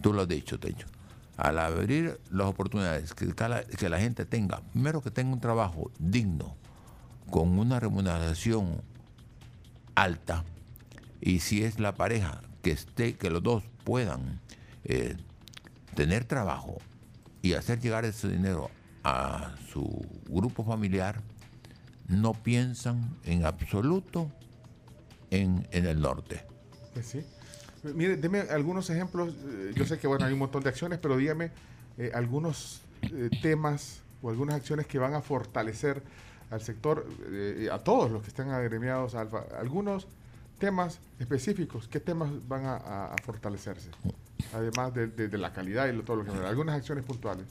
[0.00, 0.86] Tú lo has dicho, Techo.
[1.36, 5.90] Al abrir las oportunidades, que la, que la gente tenga, primero que tenga un trabajo
[5.98, 6.56] digno,
[7.30, 8.80] con una remuneración
[9.94, 10.44] alta,
[11.20, 14.40] y si es la pareja, que esté, que los dos puedan
[14.84, 15.16] eh,
[15.94, 16.78] tener trabajo
[17.42, 18.70] y hacer llegar ese dinero
[19.04, 19.84] a su
[20.28, 21.22] grupo familiar,
[22.08, 24.30] no piensan en absoluto
[25.30, 26.44] en, en el norte.
[26.94, 27.20] Pues sí.
[27.94, 29.34] Mire, deme algunos ejemplos.
[29.46, 31.50] eh, Yo sé que bueno hay un montón de acciones, pero dígame
[31.98, 36.02] eh, algunos eh, temas o algunas acciones que van a fortalecer
[36.50, 39.44] al sector, eh, a todos los que están agremiados a Alfa.
[39.58, 40.06] Algunos
[40.58, 43.90] temas específicos, ¿qué temas van a, a- a fortalecerse?
[44.54, 47.46] Además de, de- de la calidad y todo lo que Algunas acciones puntuales.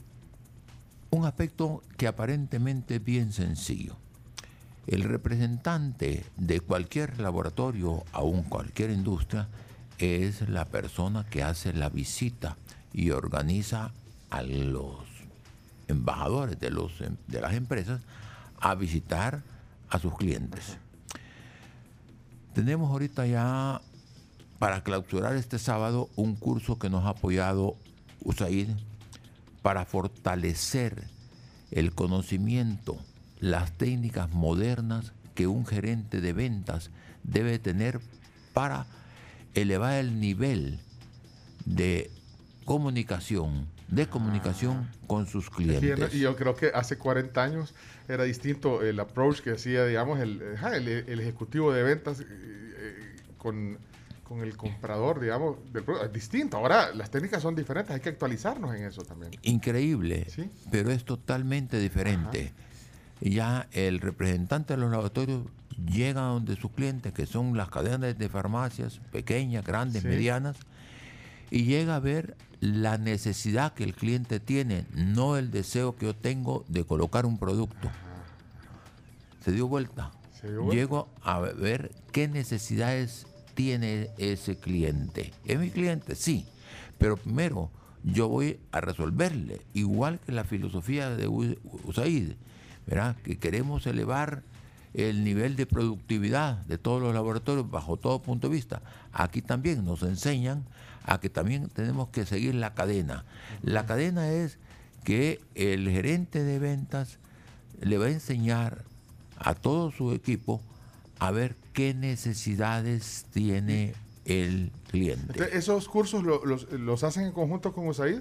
[1.10, 3.96] Un aspecto que aparentemente es bien sencillo.
[4.86, 9.48] El representante de cualquier laboratorio, aún cualquier industria,
[9.98, 12.56] es la persona que hace la visita
[12.92, 13.92] y organiza
[14.30, 14.98] a los
[15.88, 18.00] embajadores de, los, em, de las empresas
[18.60, 19.42] a visitar
[19.88, 20.78] a sus clientes.
[22.54, 23.80] Tenemos ahorita ya
[24.58, 27.76] para clausurar este sábado un curso que nos ha apoyado
[28.24, 28.70] USAID
[29.62, 31.08] para fortalecer
[31.70, 32.96] el conocimiento,
[33.38, 36.90] las técnicas modernas que un gerente de ventas
[37.22, 38.00] debe tener
[38.52, 38.86] para
[39.54, 40.80] elevar el nivel
[41.64, 42.10] de
[42.64, 46.14] comunicación, de comunicación con sus clientes.
[46.14, 47.74] Y yo creo que hace 40 años
[48.08, 53.78] era distinto el approach que hacía, digamos, el, el, ejecutivo de ventas eh, eh, con,
[54.24, 56.06] con, el comprador, digamos, del producto.
[56.06, 56.56] Es distinto.
[56.56, 59.32] Ahora las técnicas son diferentes, hay que actualizarnos en eso también.
[59.42, 60.26] Increíble,
[60.70, 62.52] pero es totalmente diferente.
[63.20, 65.42] Ya el representante de los laboratorios
[65.84, 70.56] llega a donde sus clientes, que son las cadenas de farmacias, pequeñas, grandes, medianas,
[71.50, 76.16] y llega a ver la necesidad que el cliente tiene, no el deseo que yo
[76.16, 77.90] tengo de colocar un producto.
[79.44, 80.10] Se dio vuelta.
[80.70, 85.32] Llego a ver qué necesidades tiene ese cliente.
[85.44, 86.14] ¿Es mi cliente?
[86.14, 86.46] Sí.
[86.98, 87.70] Pero primero
[88.04, 92.32] yo voy a resolverle, igual que la filosofía de USAID,
[92.86, 93.16] ¿verdad?
[93.22, 94.42] que queremos elevar
[94.94, 98.82] el nivel de productividad de todos los laboratorios bajo todo punto de vista.
[99.12, 100.64] Aquí también nos enseñan
[101.04, 103.24] a que también tenemos que seguir la cadena.
[103.62, 104.58] La cadena es
[105.04, 107.18] que el gerente de ventas
[107.80, 108.84] le va a enseñar
[109.38, 110.62] a todo su equipo
[111.18, 115.56] a ver qué necesidades tiene el cliente.
[115.56, 118.20] esos cursos los, hacen en conjunto con USAID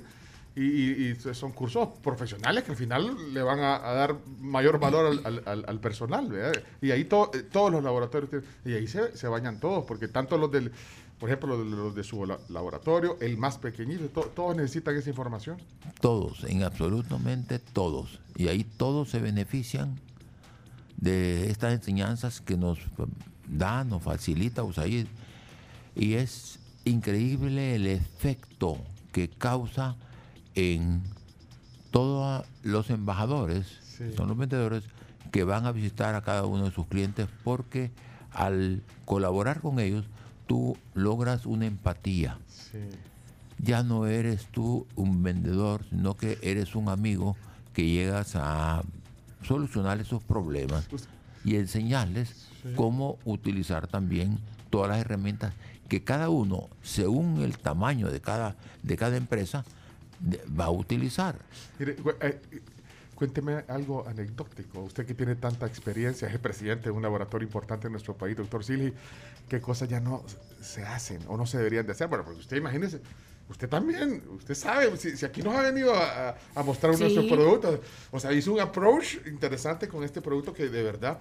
[0.55, 6.29] y, son cursos profesionales que al final le van a, dar mayor valor al, personal.
[6.81, 10.71] Y ahí todos los laboratorios, y ahí se, bañan todos, porque tanto los del
[11.19, 15.57] por ejemplo, los de, su laboratorio, el más pequeñito, todos necesitan esa información.
[16.01, 18.19] Todos, en absolutamente todos.
[18.35, 19.97] Y ahí todos se benefician
[20.97, 22.79] de estas enseñanzas que nos
[23.47, 25.07] da, nos facilita USAID.
[25.95, 28.77] Y es increíble el efecto
[29.13, 29.95] que causa
[30.55, 31.01] en
[31.91, 33.67] todos los embajadores,
[34.15, 34.83] son los vendedores,
[35.31, 37.91] que van a visitar a cada uno de sus clientes porque
[38.31, 40.05] al colaborar con ellos
[40.47, 42.37] tú logras una empatía.
[43.57, 47.37] Ya no eres tú un vendedor, sino que eres un amigo
[47.73, 48.83] que llegas a
[49.43, 50.87] solucionar esos problemas
[51.43, 55.53] y enseñarles cómo utilizar también todas las herramientas
[55.87, 59.63] que cada uno, según el tamaño de cada, de cada empresa,
[60.59, 61.35] va a utilizar.
[61.79, 62.39] Eh,
[63.15, 64.81] Cuénteme algo anecdótico.
[64.81, 68.35] Usted que tiene tanta experiencia, es el presidente de un laboratorio importante en nuestro país,
[68.35, 68.93] doctor Silly,
[69.47, 70.23] ¿qué cosas ya no
[70.61, 72.09] se hacen o no se deberían de hacer?
[72.09, 72.99] Bueno, porque usted imagínese,
[73.49, 77.79] usted también, usted sabe, si, aquí nos ha venido a, mostrar nuestro producto,
[78.11, 81.19] o sea, hizo un approach interesante con este producto que de verdad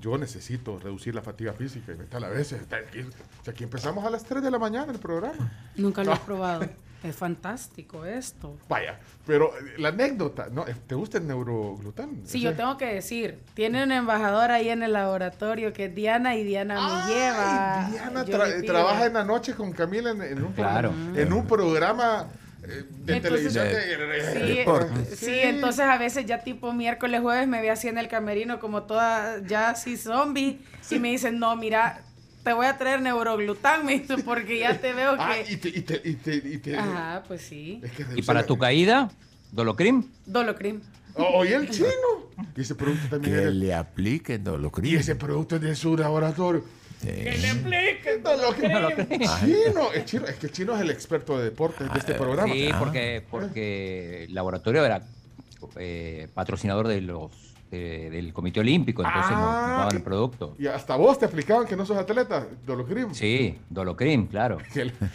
[0.00, 2.62] yo necesito reducir la fatiga física y mental a veces.
[2.70, 3.04] Aquí,
[3.48, 5.72] aquí empezamos a las 3 de la mañana el programa.
[5.74, 6.68] Nunca lo he probado.
[7.02, 8.56] Es fantástico esto.
[8.68, 10.66] Vaya, pero eh, la anécdota, ¿no?
[10.68, 12.20] Eh, ¿Te gusta el neuroglután?
[12.24, 16.36] Sí, yo tengo que decir, tiene una embajadora ahí en el laboratorio que es Diana
[16.36, 17.88] y Diana me lleva.
[17.90, 22.28] Diana trabaja en la noche con Camila en, un, programa, en un programa
[22.62, 27.70] eh, de televisión de, sí, sí, entonces a veces ya tipo miércoles, jueves me ve
[27.70, 32.02] así en el camerino como toda ya así zombie y me dicen, no, mira,
[32.42, 35.40] te voy a traer neuroglután, me dice, porque ya te veo ah, que...
[35.40, 36.76] Ah, y te, y te, y te, y te...
[36.76, 37.80] Ajá, pues sí.
[38.16, 39.10] ¿Y para tu caída?
[39.50, 40.04] ¿Dolocrim?
[40.26, 40.80] Dolocrim.
[41.14, 41.88] Oye, el chino.
[42.56, 44.90] Y ese producto también Que le apliquen Dolocrim.
[44.90, 46.64] Y ese producto es de su laboratorio.
[47.02, 49.20] Que le apliquen Dolocrim.
[49.40, 50.26] Chino, es chino.
[50.26, 52.52] Es que el chino es el experto de deportes de este ah, programa.
[52.52, 55.02] Sí, porque, porque el laboratorio era
[55.76, 57.30] eh, patrocinador de los
[57.76, 60.54] del Comité Olímpico, entonces nos, ah, daban el producto.
[60.58, 63.14] Y hasta vos te explicaban que no sos atleta, Dolocrim.
[63.14, 64.58] Sí, Dolocrim, claro.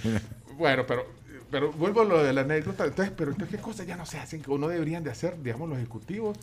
[0.58, 1.06] bueno, pero,
[1.52, 2.86] pero vuelvo a lo de la anécdota.
[2.86, 5.69] Entonces, pero entonces, ¿qué cosas ya no se hacen que uno deberían de hacer, digamos,
[5.69, 6.38] los ejecutivos?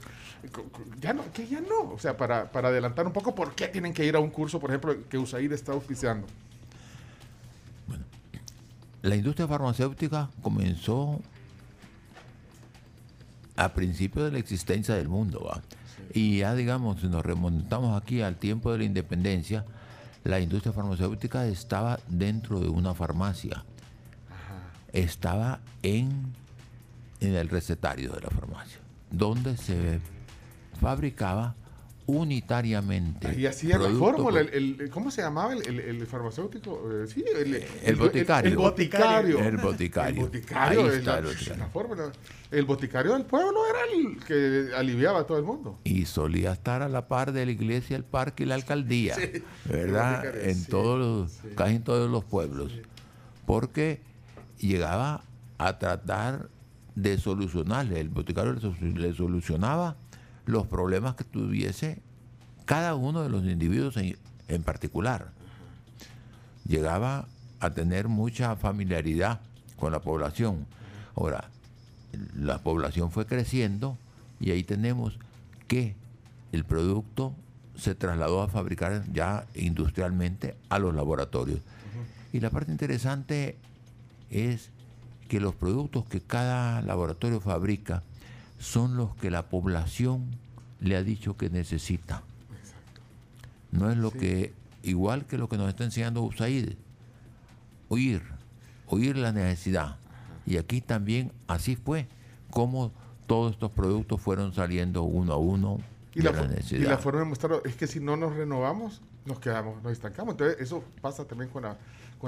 [1.01, 1.93] Ya no, que ya no.
[1.93, 4.60] O sea, para, para adelantar un poco, ¿por qué tienen que ir a un curso,
[4.60, 6.26] por ejemplo, que USAID está oficiando?
[7.89, 8.05] Bueno,
[9.02, 11.20] la industria farmacéutica comenzó
[13.57, 15.41] a principio de la existencia del mundo.
[15.44, 15.60] ¿va?
[16.12, 19.65] Y ya digamos, si nos remontamos aquí al tiempo de la independencia,
[20.24, 23.65] la industria farmacéutica estaba dentro de una farmacia.
[24.92, 26.33] Estaba en,
[27.20, 28.78] en el recetario de la farmacia,
[29.10, 30.00] donde se
[30.81, 31.55] fabricaba
[32.07, 33.34] unitariamente.
[33.39, 36.83] Y hacía la producto fórmula, el, el- ¿cómo se llamaba el, farmacéutico?
[37.02, 37.24] Eh, sí,
[37.83, 38.50] el, boticario.
[38.50, 39.39] El, boticario.
[39.39, 40.20] El boticario.
[40.20, 41.57] El boticario Ahí es está la, el boticario.
[41.58, 42.12] la fórmula.
[42.50, 45.78] El boticario del pueblo era el que aliviaba a todo el mundo.
[45.84, 49.42] y solía estar a la par de la iglesia, el parque y la alcaldía, Sí,
[49.65, 50.24] ¿verdad?
[50.47, 52.73] En sí, todos los, casi en todos los pueblos,
[53.47, 54.00] porque
[54.58, 55.24] llegaba
[55.58, 56.49] a tratar
[56.94, 59.97] de solucionarle, el boticario le solucionaba
[60.47, 62.02] los problemas que tuviese
[62.64, 64.16] cada uno de los individuos en,
[64.48, 65.32] en particular.
[66.66, 67.28] Llegaba
[67.60, 69.40] a tener mucha familiaridad
[69.76, 70.66] con la población.
[71.14, 71.50] Ahora,
[72.36, 73.98] la población fue creciendo
[74.40, 75.18] y ahí tenemos
[75.68, 75.94] que
[76.52, 77.34] el producto
[77.76, 81.60] se trasladó a fabricar ya industrialmente a los laboratorios.
[82.32, 83.56] Y la parte interesante
[84.31, 84.70] es
[85.28, 88.02] que los productos que cada laboratorio fabrica
[88.58, 90.26] son los que la población
[90.81, 92.23] le ha dicho que necesita.
[93.73, 94.52] No es lo que,
[94.83, 96.74] igual que lo que nos está enseñando USAID,
[97.89, 98.23] oír,
[98.86, 99.97] oír la necesidad.
[100.47, 102.07] Y aquí también así fue
[102.50, 102.92] como
[103.26, 105.78] todos estos productos fueron saliendo uno a uno
[106.15, 106.91] Y de la, la fo- y necesidad.
[106.91, 110.34] la forma de mostrarlo es que si no nos renovamos, nos quedamos, nos estancamos.
[110.34, 111.76] Entonces, eso pasa también con la,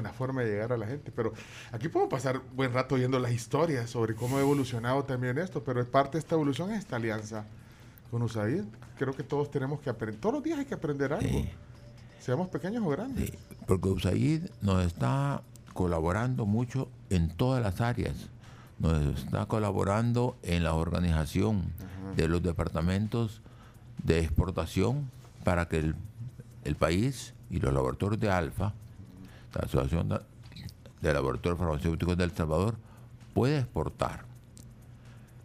[0.05, 1.13] la forma de llegar a la gente.
[1.15, 1.33] Pero
[1.73, 5.81] aquí podemos pasar buen rato oyendo las historias sobre cómo ha evolucionado también esto, pero
[5.81, 7.45] es parte de esta evolución es esta alianza
[8.11, 8.65] con USAID.
[8.99, 11.45] Creo que todos tenemos que aprender, todos los días hay que aprender algo.
[12.21, 13.33] Seamos pequeños o grandes.
[13.67, 15.43] Porque USAID nos está
[15.73, 18.15] colaborando mucho en todas las áreas.
[18.79, 21.73] Nos está colaborando en la organización
[22.17, 23.41] de los departamentos
[24.03, 25.11] de exportación
[25.45, 25.95] para que el,
[26.65, 28.75] el país y los laboratorios de Alfa,
[29.59, 32.77] la Asociación de, Laboratorios Farmacéuticos de El Salvador,
[33.35, 34.25] pueda exportar.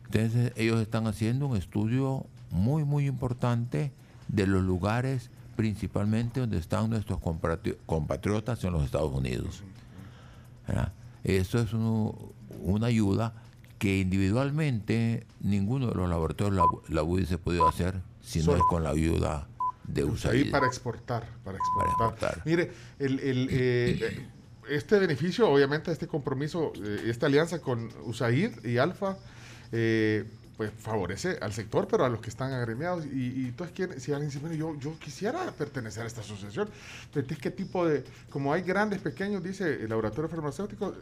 [0.05, 3.91] Entonces ellos están haciendo un estudio muy, muy importante
[4.27, 9.63] de los lugares principalmente donde están nuestros compatri- compatriotas en los Estados Unidos.
[10.67, 10.91] ¿verdad?
[11.23, 12.15] Eso es un-
[12.61, 13.33] una ayuda
[13.77, 18.83] que individualmente ninguno de los laboratorios la, la hubiese podido hacer si no es con
[18.83, 19.47] la ayuda
[19.93, 20.51] de Ahí USAID.
[20.51, 22.41] para exportar, para exportar.
[22.45, 24.27] Mire, el, el, eh, eh,
[24.69, 29.17] este beneficio, obviamente, este compromiso, eh, esta alianza con USAID y Alfa,
[29.71, 30.25] eh,
[30.57, 33.05] pues favorece al sector, pero a los que están agremiados.
[33.05, 36.69] Y, y entonces, ¿quién- si alguien dice, bueno, yo, yo quisiera pertenecer a esta asociación,
[37.05, 40.93] entonces, ¿qué tipo de, como hay grandes, pequeños, dice el laboratorio farmacéutico,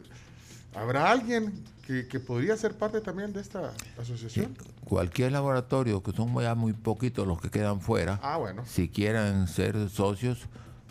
[0.74, 4.56] ¿habrá alguien que, que podría ser parte también de esta asociación?
[4.84, 8.64] Cualquier laboratorio, que son ya muy poquitos los que quedan fuera, Ah, bueno.
[8.66, 10.46] si quieren ser socios,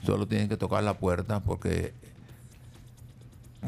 [0.05, 1.93] solo tienen que tocar la puerta porque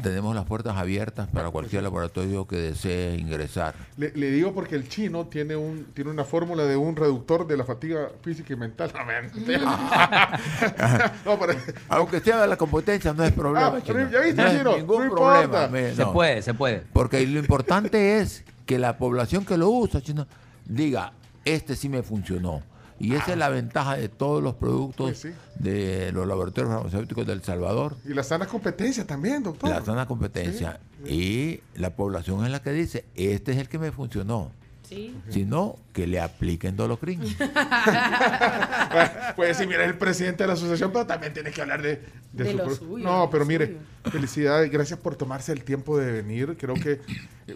[0.00, 3.74] tenemos las puertas abiertas para cualquier laboratorio que desee ingresar.
[3.98, 7.58] Le, le digo porque el chino tiene un tiene una fórmula de un reductor de
[7.58, 8.90] la fatiga física y mental.
[11.24, 11.54] No, pero-
[11.88, 13.74] Aunque sea la competencia, no es problema.
[13.76, 14.10] Ah, chino.
[14.10, 15.68] ya viste, no es chino, ningún no problema.
[15.94, 16.82] Se puede, se puede.
[16.92, 20.26] Porque lo importante es que la población que lo usa, chino,
[20.64, 21.12] diga,
[21.44, 22.62] este sí me funcionó.
[23.02, 25.30] Y esa es la ventaja de todos los productos Pues sí.
[25.56, 27.96] de los laboratorios farmacéuticos de El Salvador.
[28.08, 29.68] y la sana competencia también, doctor.
[29.70, 30.78] La sana competencia.
[31.04, 34.52] Y la población es la que dice, este es el que me funcionó.
[34.94, 35.16] Sí.
[35.30, 37.20] Si no, que le apliquen dolocrin.
[39.36, 42.00] Puede decir, mira, es el presidente de la asociación, pero también tiene que hablar de,
[42.32, 43.78] De su lo suyo, No, pero mire, suyo.
[44.10, 46.56] felicidades, gracias por tomarse el tiempo de venir.
[46.58, 47.00] Creo que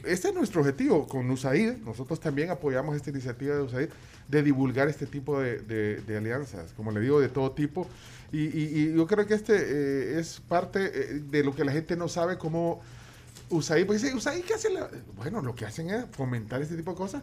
[0.05, 1.74] este es nuestro objetivo con USAID.
[1.84, 3.89] Nosotros también apoyamos esta iniciativa de USAID
[4.28, 7.86] de divulgar este tipo de, de- de alianzas, como le digo, de todo tipo.
[8.32, 11.73] Y, y- y yo creo que este eh, es parte eh, de lo que la
[11.73, 12.81] gente no sabe cómo
[13.50, 14.70] USAID, pues dice, USAID, ¿qué hace?
[14.70, 17.23] la-?" Bueno, lo que hacen es fomentar este tipo de cosas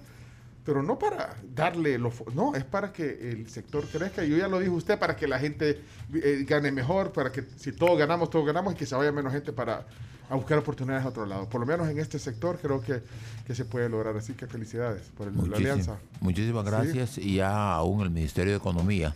[0.66, 4.48] pero no para darle lo fo- no es para que el sector crezca yo ya
[4.48, 5.82] lo dijo usted para que la gente
[6.14, 9.34] eh, gane mejor para que si todos ganamos todos ganamos y que se vaya menos
[9.34, 9.86] gente para
[10.30, 13.04] a buscar oportunidades a otro lado por lo menos en este sector creo que,
[13.46, 16.72] que se puede lograr así que felicidades por el- la alianza Muchísimas Sí.
[16.72, 17.18] gracias.
[17.18, 19.14] Y ya aún el Ministerio de Economía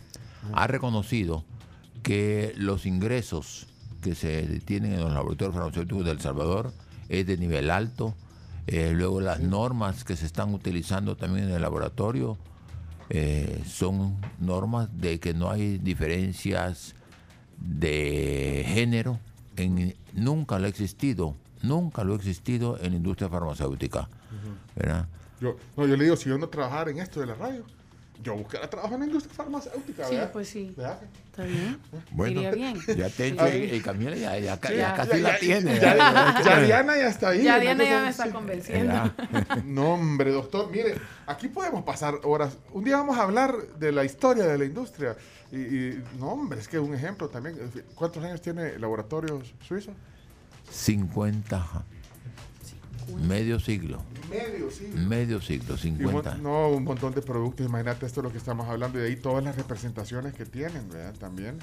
[0.52, 1.44] ha reconocido
[2.02, 3.68] que los ingresos
[4.02, 6.72] que se tienen en los laboratorios farmacéuticos de El Salvador
[7.08, 8.14] es de nivel alto.
[8.66, 12.36] Eh, luego las normas que se están utilizando también en el laboratorio
[13.08, 16.94] eh, son normas de que no hay diferencias
[17.58, 19.18] de género.
[19.56, 24.08] En, nunca lo ha existido, nunca lo ha existido en la industria farmacéutica.
[24.76, 25.08] ¿verdad?
[25.40, 27.64] yo no yo le digo si yo no trabajara en esto de la radio
[28.22, 30.04] yo buscara trabajo en la industria farmacéutica.
[30.04, 30.32] Sí, ¿verdad?
[30.32, 30.74] pues sí.
[30.76, 30.98] ¿Verdad?
[31.30, 31.78] Está bien.
[32.10, 32.78] Bueno, Iría bien.
[32.96, 34.94] ya Tencho y, y Camila ya, ya, ya Ya.
[34.94, 35.74] casi la tiene.
[35.78, 36.42] Ya, ya.
[36.44, 37.42] ya Diana ya está ahí.
[37.44, 38.30] Ya Diana ya me está sí.
[38.30, 39.14] convenciendo.
[39.64, 42.56] No, hombre, doctor, mire, aquí podemos pasar horas.
[42.72, 45.16] Un día vamos a hablar de la historia de la industria.
[45.52, 47.56] Y, y, no, hombre, es que un ejemplo también.
[47.94, 49.94] ¿Cuántos años tiene Laboratorios Suizos?
[50.70, 51.84] 50.
[53.16, 54.02] Medio siglo.
[54.30, 55.00] Medio siglo.
[55.08, 56.34] Medio siglo, Y un mon- 50.
[56.36, 57.66] no, un montón de productos.
[57.66, 58.98] Imagínate esto es lo que estamos hablando.
[58.98, 61.14] Y de ahí todas las representaciones que tienen, ¿verdad?
[61.18, 61.58] También.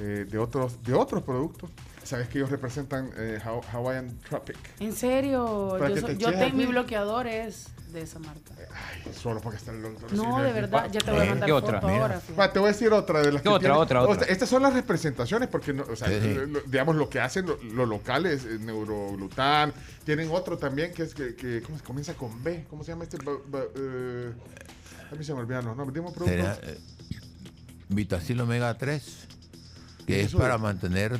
[0.00, 1.70] eh, de, otros, de otros productos.
[2.04, 4.56] Sabes que ellos representan eh, Haw- Hawaiian Tropic.
[4.78, 8.52] En serio, yo, so- yo tengo mi bloqueador es de esa marca.
[8.58, 10.12] Ay, solo porque está el doctor.
[10.12, 11.80] No, de verdad, ya te voy a mandar ¿Qué otra?
[11.80, 12.02] foto Mira.
[12.02, 12.20] ahora.
[12.20, 12.38] fíjate.
[12.40, 14.24] Va, te voy a decir otra de las ¿Qué que otra, tienen- otra, o otra?
[14.24, 16.34] sea, estas son las representaciones porque, no, o sea, Sí.
[16.34, 19.72] lo- lo- digamos, lo que hacen lo- los locales, eh, Neuroglután.
[20.04, 22.64] Tienen otro también que es que, que ¿cómo se comienza con B?
[22.70, 23.18] ¿Cómo se llama este?
[23.18, 24.32] Ba- eh,
[25.10, 26.02] a mí se me olvidan los nombres.
[26.02, 26.14] Dime.
[26.26, 26.78] Será eh,
[27.88, 29.26] Vitacil Omega 3,
[30.06, 30.60] que es para es.
[30.60, 31.18] mantener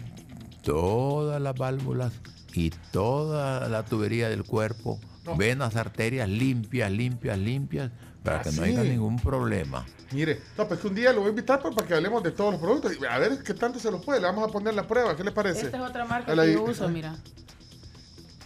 [0.62, 2.12] todas las válvulas
[2.52, 4.98] y toda la tubería del cuerpo,
[5.28, 5.36] No.
[5.36, 7.90] venas, arterias limpias, limpias, limpias,
[8.22, 8.70] para Ah, que no sí.
[8.70, 9.84] haya ningún problema.
[10.12, 12.30] Mire, no, pues que un día lo voy a invitar pues, para que hablemos de
[12.32, 12.92] todos los productos.
[13.00, 14.20] y A ver qué tanto se los puede.
[14.20, 15.14] Le vamos a poner la prueba.
[15.16, 15.66] ¿Qué le parece?
[15.66, 17.14] Esta es otra marca la- que yo uso, mira.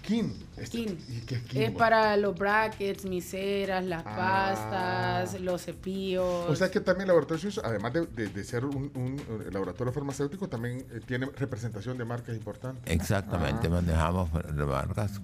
[0.03, 0.35] Kin.
[0.57, 0.99] Este- Skin.
[1.09, 4.17] ¿Y qué es Kin, Es para los brackets, miseras, las Ah.
[4.17, 6.51] pastas, los cepillos.
[6.51, 9.51] O sea que también el laboratorio suizo, además de, de- de ser un, un, eh,
[9.53, 12.83] laboratorio farmacéutico, también eh, tiene representación de marcas importantes.
[12.93, 13.71] Exactamente, Ah.
[13.71, 15.21] manejamos marcas,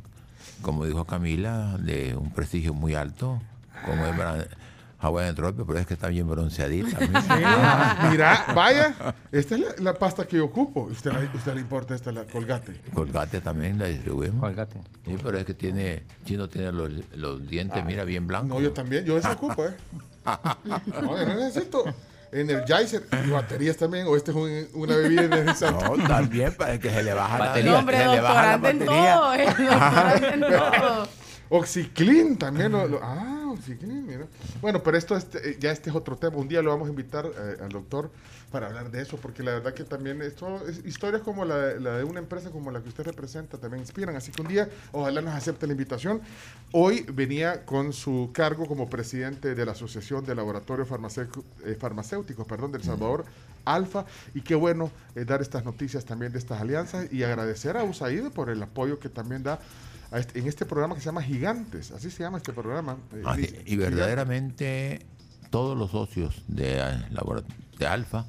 [0.62, 3.40] como dijo Camila, de un prestigio muy alto,
[3.84, 4.46] como es Bra-
[5.00, 6.98] Hawaiian Tropic, pero es que está bien bronceadita.
[7.14, 8.94] Ah, Mira, vaya,
[9.30, 10.82] esta es la, la pasta que yo ocupo.
[10.90, 12.80] ¿Usted, la- usted le importa esta, la colgate?
[12.92, 14.40] Colgate también la distribuimos.
[14.40, 14.80] Colgate.
[15.06, 18.48] Sí, pero es que tiene, Chino tiene los, los dientes, mira, bien blancos.
[18.48, 19.76] No, yo también, yo esa ocupo, ¿eh?
[21.00, 21.84] No, yo no necesito
[22.32, 25.84] Energizer y baterías también, o este es un- una bebida energizante.
[25.84, 27.72] No, también para que se le baja Batería.
[27.72, 29.14] la, hombre, se le baja la doctorante en batería.
[29.14, 31.08] todo, eh, doctorante en todo.
[31.50, 32.72] Oxiclin también.
[32.72, 34.26] Lo, lo- ah, Oxiclin, mira.
[34.60, 36.36] Bueno, pero esto este, ya este es otro tema.
[36.36, 38.10] Un día lo vamos a invitar eh, al doctor
[38.48, 41.80] para hablar de eso, porque la verdad que también esto, es, historias como la, de-
[41.80, 44.16] la de una empresa como la que usted representa también inspiran.
[44.16, 46.20] Así que un día, ojalá nos acepte la invitación.
[46.72, 51.44] Hoy venía con su cargo como presidente de la Asociación de Laboratorios Farmacéuticos,
[51.78, 53.24] Farmacéuticos perdón, del Salvador,
[53.64, 57.84] Alfa, y qué bueno eh, dar estas noticias también de estas alianzas y agradecer a
[57.84, 59.58] USAID por el apoyo que también da
[60.12, 62.96] este- en este programa que se llama Gigantes, así se llama este programa.
[63.12, 65.04] eh, Así, Liz, Ah, y verdaderamente
[65.50, 67.06] todos los socios de, eh,
[67.78, 68.26] de Alfa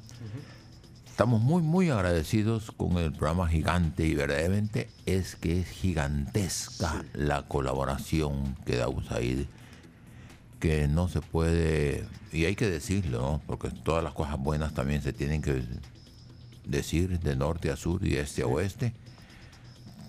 [1.20, 7.42] estamos muy, muy agradecidos con el programa Gigante y verdaderamente es que es gigantesca la
[7.42, 9.40] colaboración que da USAID,
[10.60, 13.42] que no se puede, y hay que decirlo, ¿no?
[13.46, 15.62] porque todas las cosas buenas también se tienen que
[16.64, 18.94] decir de norte a sur y de este a oeste,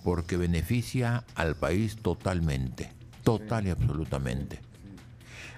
[0.05, 2.89] porque beneficia al país totalmente,
[3.25, 4.61] total y absolutamente.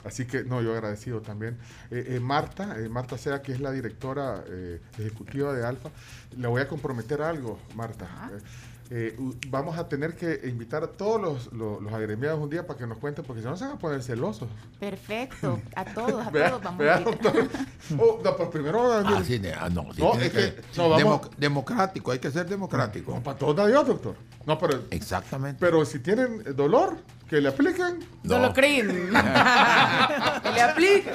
[0.06, 1.58] Así que, no, yo agradecido también.
[1.92, 5.90] Eh, eh, Marta, eh, Marta Sea, que es la directora eh, ejecutiva de Alfa,
[6.38, 8.08] le voy a comprometer algo, Marta.
[8.90, 9.18] Eh,
[9.48, 12.86] vamos a tener que invitar a todos los, los, los agremiados un día para que
[12.86, 14.50] nos cuenten, porque si no se van a poner celosos.
[14.80, 17.00] Perfecto, a todos, a todos vamos a.
[17.98, 20.62] Oh, no, pero primero a venir- Ah, sí, ah, no, sí, No, es que- que-
[20.78, 23.20] no, vamos- democ- democrático, hay que ser democrático.
[23.22, 24.16] Para todos da Dios, doctor.
[24.46, 25.58] No, pero, Exactamente.
[25.60, 26.98] pero si tienen dolor,
[27.34, 28.00] que le apliquen.
[28.22, 29.10] No lo creen.
[30.44, 31.12] Que le aplique.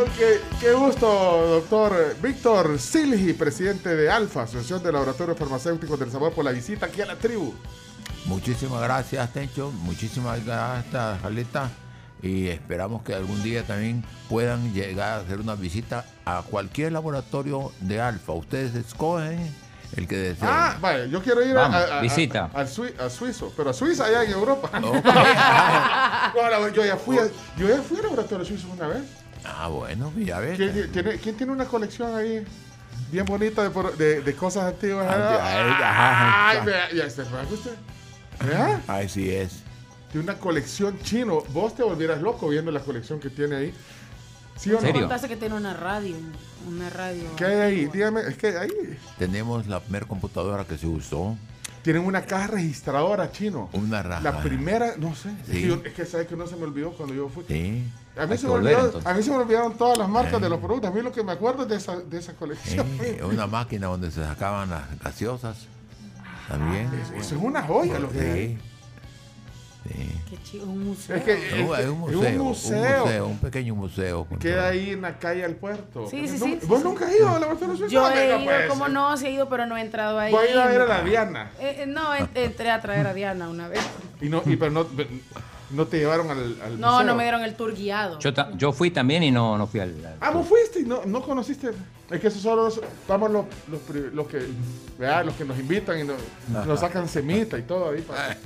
[0.00, 1.06] Ok, qué gusto,
[1.48, 6.86] doctor Víctor Silgi, presidente de Alfa, Asociación de Laboratorios Farmacéuticos del Sabor, por la visita
[6.86, 7.54] aquí a la tribu.
[8.26, 9.72] Muchísimas gracias, Tencho.
[9.72, 11.70] Muchísimas gracias, Jaleta.
[12.22, 17.72] Y esperamos que algún día también puedan llegar a hacer una visita a cualquier laboratorio
[17.80, 18.32] de Alfa.
[18.32, 19.52] Ustedes escogen
[19.96, 20.50] el que deseen.
[20.52, 22.50] Ah, vaya, yo quiero ir Vamos, a, a- a- visita.
[22.52, 24.70] al sui- a Suizo, pero a Suiza allá en Europa.
[24.80, 29.02] No, no, yo ya fui a, yo ya fui al laboratorio suizo una vez.
[29.44, 30.56] Ah, bueno, ya ves.
[30.56, 32.44] ¿Quién tiene, quién tiene una colección ahí
[33.12, 35.06] bien bonita de, de- de cosas antiguas?
[35.06, 37.74] Anti- Ah, ay, Ay, vea, ya se fue usted.
[38.44, 38.80] ¿Vea?
[38.88, 39.62] Así es.
[40.10, 41.42] Tiene una colección chino.
[41.50, 43.74] Vos te volvieras loco viendo la colección que tiene ahí.
[44.56, 44.80] ¿Sí o no?
[44.82, 46.14] Me contaste que tiene una radio.
[46.68, 47.24] Una radio.
[47.36, 47.86] ¿Qué hay ahí?
[47.86, 48.70] Dígame, es que ahí
[49.18, 51.36] Tenemos la primera computadora que se usó.
[51.82, 53.68] tienen una caja registradora chino.
[53.74, 54.22] Una raja.
[54.22, 55.28] La primera, no sé.
[55.42, 55.52] Es, Sí.
[55.52, 57.44] que yo- es que sabes que no se me olvidó cuando yo fui.
[57.46, 57.84] Sí.
[58.16, 59.10] A mí, se me volver, olvidó- entonces.
[59.10, 60.90] a mí se me olvidaron todas las marcas de los productos.
[60.90, 62.86] A mí lo que me acuerdo es de esa, de esa colección.
[63.02, 65.66] Sí, una máquina donde se sacaban las gaseosas.
[66.48, 66.88] También.
[67.16, 68.58] Eso es una joya lo que hay.
[69.86, 70.10] Sí.
[70.30, 71.14] Qué chido, un museo.
[71.16, 73.00] Es que Es un, es un museo, un un museo.
[73.04, 74.26] museo, un pequeño museo.
[74.40, 74.66] Queda todo.
[74.70, 76.08] ahí en la calle al puerto.
[76.10, 76.84] Sí, sí, ¿No- sí, ¿Vos sí.
[76.84, 77.92] nunca has ido a la Laboratorio Suiza?
[77.92, 78.66] Yo he ido, pues.
[78.68, 80.32] como no, sí he ido, pero no he entrado ahí.
[80.32, 81.50] Voy a ir a ver a la Diana.
[81.60, 83.80] Eh, eh, no, en- entré a traer a Diana una vez.
[84.22, 84.86] Y no, y, pero no,
[85.70, 87.06] no te llevaron al, al No, museo.
[87.06, 88.18] no me dieron el tour guiado.
[88.20, 89.90] Yo, ta- yo fui también y no, no fui al.
[90.06, 91.72] al- Ah, vos fuiste y no, no conociste.
[92.10, 94.46] Es que eso solo los- vamos los, los, los que,
[94.98, 95.24] ¿verdad?
[95.26, 96.16] los que nos invitan y nos,
[96.66, 98.00] nos sacan semita y todo ahí.
[98.02, 98.36] para-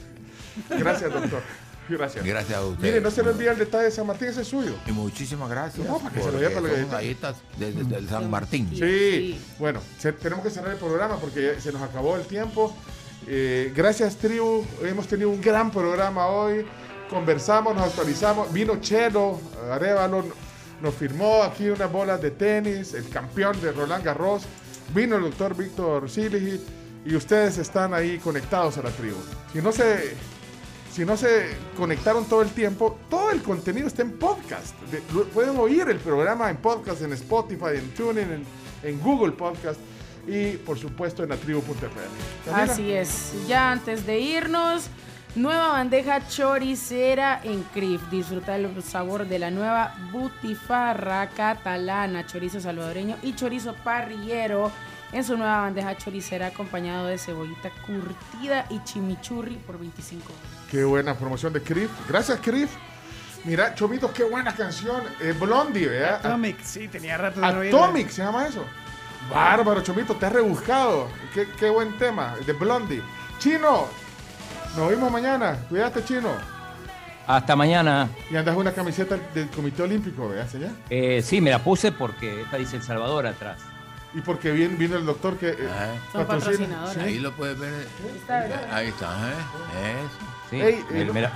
[0.70, 1.42] Gracias, doctor.
[1.88, 2.22] Gracias.
[2.24, 2.82] Gracias a usted.
[2.84, 4.74] Mire, no se le olvide el detalle de San Martín, ese es suyo.
[4.86, 5.86] Y muchísimas gracias.
[5.86, 8.68] No, para que se lo lleve para galletas de, San Martín.
[8.74, 12.76] Sí, bueno, se- tenemos que cerrar el programa porque ya se nos acabó el tiempo.
[13.26, 14.64] Eh, gracias, tribu.
[14.82, 16.66] Hemos tenido un gran programa hoy.
[17.08, 18.52] Conversamos, nos actualizamos.
[18.52, 20.26] Vino Chelo, Arevalo,
[20.82, 24.42] nos firmó aquí unas bolas de tenis, el campeón de Roland Garros.
[24.94, 26.60] Vino el doctor Víctor Siligi
[27.06, 29.16] y ustedes están ahí conectados a la tribu.
[29.54, 30.14] Si no se
[30.98, 34.74] si no se conectaron todo el tiempo, todo el contenido está en podcast.
[35.32, 38.44] Pueden oír el programa en podcast, en Spotify, en TuneIn,
[38.82, 39.78] en, Google Podcast
[40.26, 41.92] y por supuesto en atribu.fm.
[42.44, 43.32] Camila, Así es.
[43.46, 44.88] Ya antes de irnos,
[45.36, 48.02] nueva bandeja choricera en CRIF.
[48.10, 54.72] Disfruta el sabor de la nueva butifarra catalana, chorizo salvadoreño y chorizo parrillero
[55.12, 60.24] en su nueva bandeja choricera acompañado de cebollita curtida y chimichurri por 25
[60.70, 61.90] Qué buena promoción de Crif.
[62.08, 62.70] Gracias, Crif.
[63.44, 65.02] Mira, Chomito, qué buena canción.
[65.20, 66.16] Eh, Blondie, ¿verdad?
[66.26, 67.78] Atomic, sí, tenía rato de no.
[67.78, 68.64] Atomic se llama eso.
[69.32, 71.08] Bárbaro, Chomito, te has rebuscado.
[71.32, 73.02] Qué, qué buen tema, de Blondie.
[73.38, 73.86] Chino,
[74.76, 75.56] nos vemos mañana.
[75.68, 76.30] Cuídate, Chino.
[77.26, 78.08] Hasta mañana.
[78.30, 80.70] Y andas una camiseta del Comité Olímpico, ¿verdad, señor?
[80.90, 83.60] Eh, sí, me la puse porque esta dice El Salvador atrás.
[84.14, 85.56] Y porque bien vino el doctor que eh,
[86.12, 86.26] Son patrocina.
[86.26, 86.94] patrocinadores.
[86.94, 87.00] Sí.
[87.00, 87.86] Ahí lo puedes ver.
[88.16, 88.58] Está bien.
[88.72, 89.34] Ahí está, ¿eh?
[90.06, 90.37] Eso.
[90.50, 91.28] Sí, Ey, me- eh,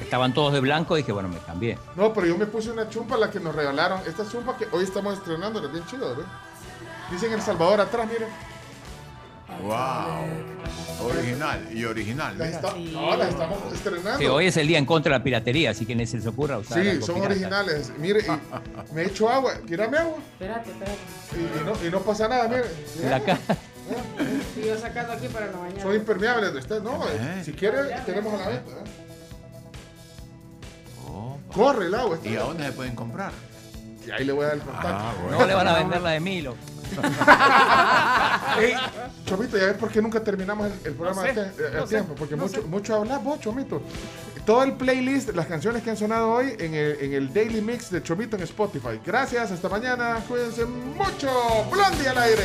[0.00, 1.78] estaban todos de blanco y dije, bueno, me cambié.
[1.96, 4.00] No, pero yo me puse una chumpa, la que nos regalaron.
[4.06, 6.24] Esta chumpa que hoy estamos estrenando, es bien chido, ¿verdad?
[7.10, 8.28] Dicen El Salvador atrás, miren.
[9.62, 11.06] Wow.
[11.06, 12.36] Original y original.
[12.38, 14.18] La está- no, estamos estrenando.
[14.18, 16.26] Sí, hoy es el día en contra de la piratería, así que ni se les
[16.26, 16.82] ocurra usar.
[16.82, 17.34] Sí, algo son pirata.
[17.34, 17.92] originales.
[17.98, 19.52] Mire, y me he hecho agua.
[19.66, 20.16] ¿Quírame agua?
[20.32, 20.98] Espérate, espérate.
[21.32, 22.64] Y, y no, y no pasa nada, mire.
[23.08, 23.20] La
[24.56, 25.82] Y yo sacando aquí para no bañar.
[25.82, 26.82] Son impermeables de usted.
[26.82, 27.42] No, Eh.
[27.44, 28.70] si quiere, tenemos a la venta.
[28.70, 28.84] ¿eh?
[31.52, 32.16] Corre el agua.
[32.16, 33.30] está ¿Y a dónde se pueden comprar?
[34.06, 34.88] Y ahí le voy a dar el contacto.
[34.90, 35.38] Ah, bueno.
[35.38, 36.56] No le van a vender la de Milo.
[38.60, 38.74] Ey,
[39.24, 41.70] Chomito, ya ves por qué nunca terminamos el, el programa No sé, a, te- a
[41.80, 42.14] no sé, tiempo.
[42.14, 42.66] Porque no mucho, sé.
[42.66, 43.82] mucho hablas vos, Chomito.
[44.44, 47.90] Todo el playlist, las canciones que han sonado hoy en el, en el Daily Mix
[47.90, 49.00] de Chomito en Spotify.
[49.04, 50.16] Gracias, hasta mañana.
[50.28, 51.30] Cuídense mucho.
[51.70, 52.44] Blondie al aire.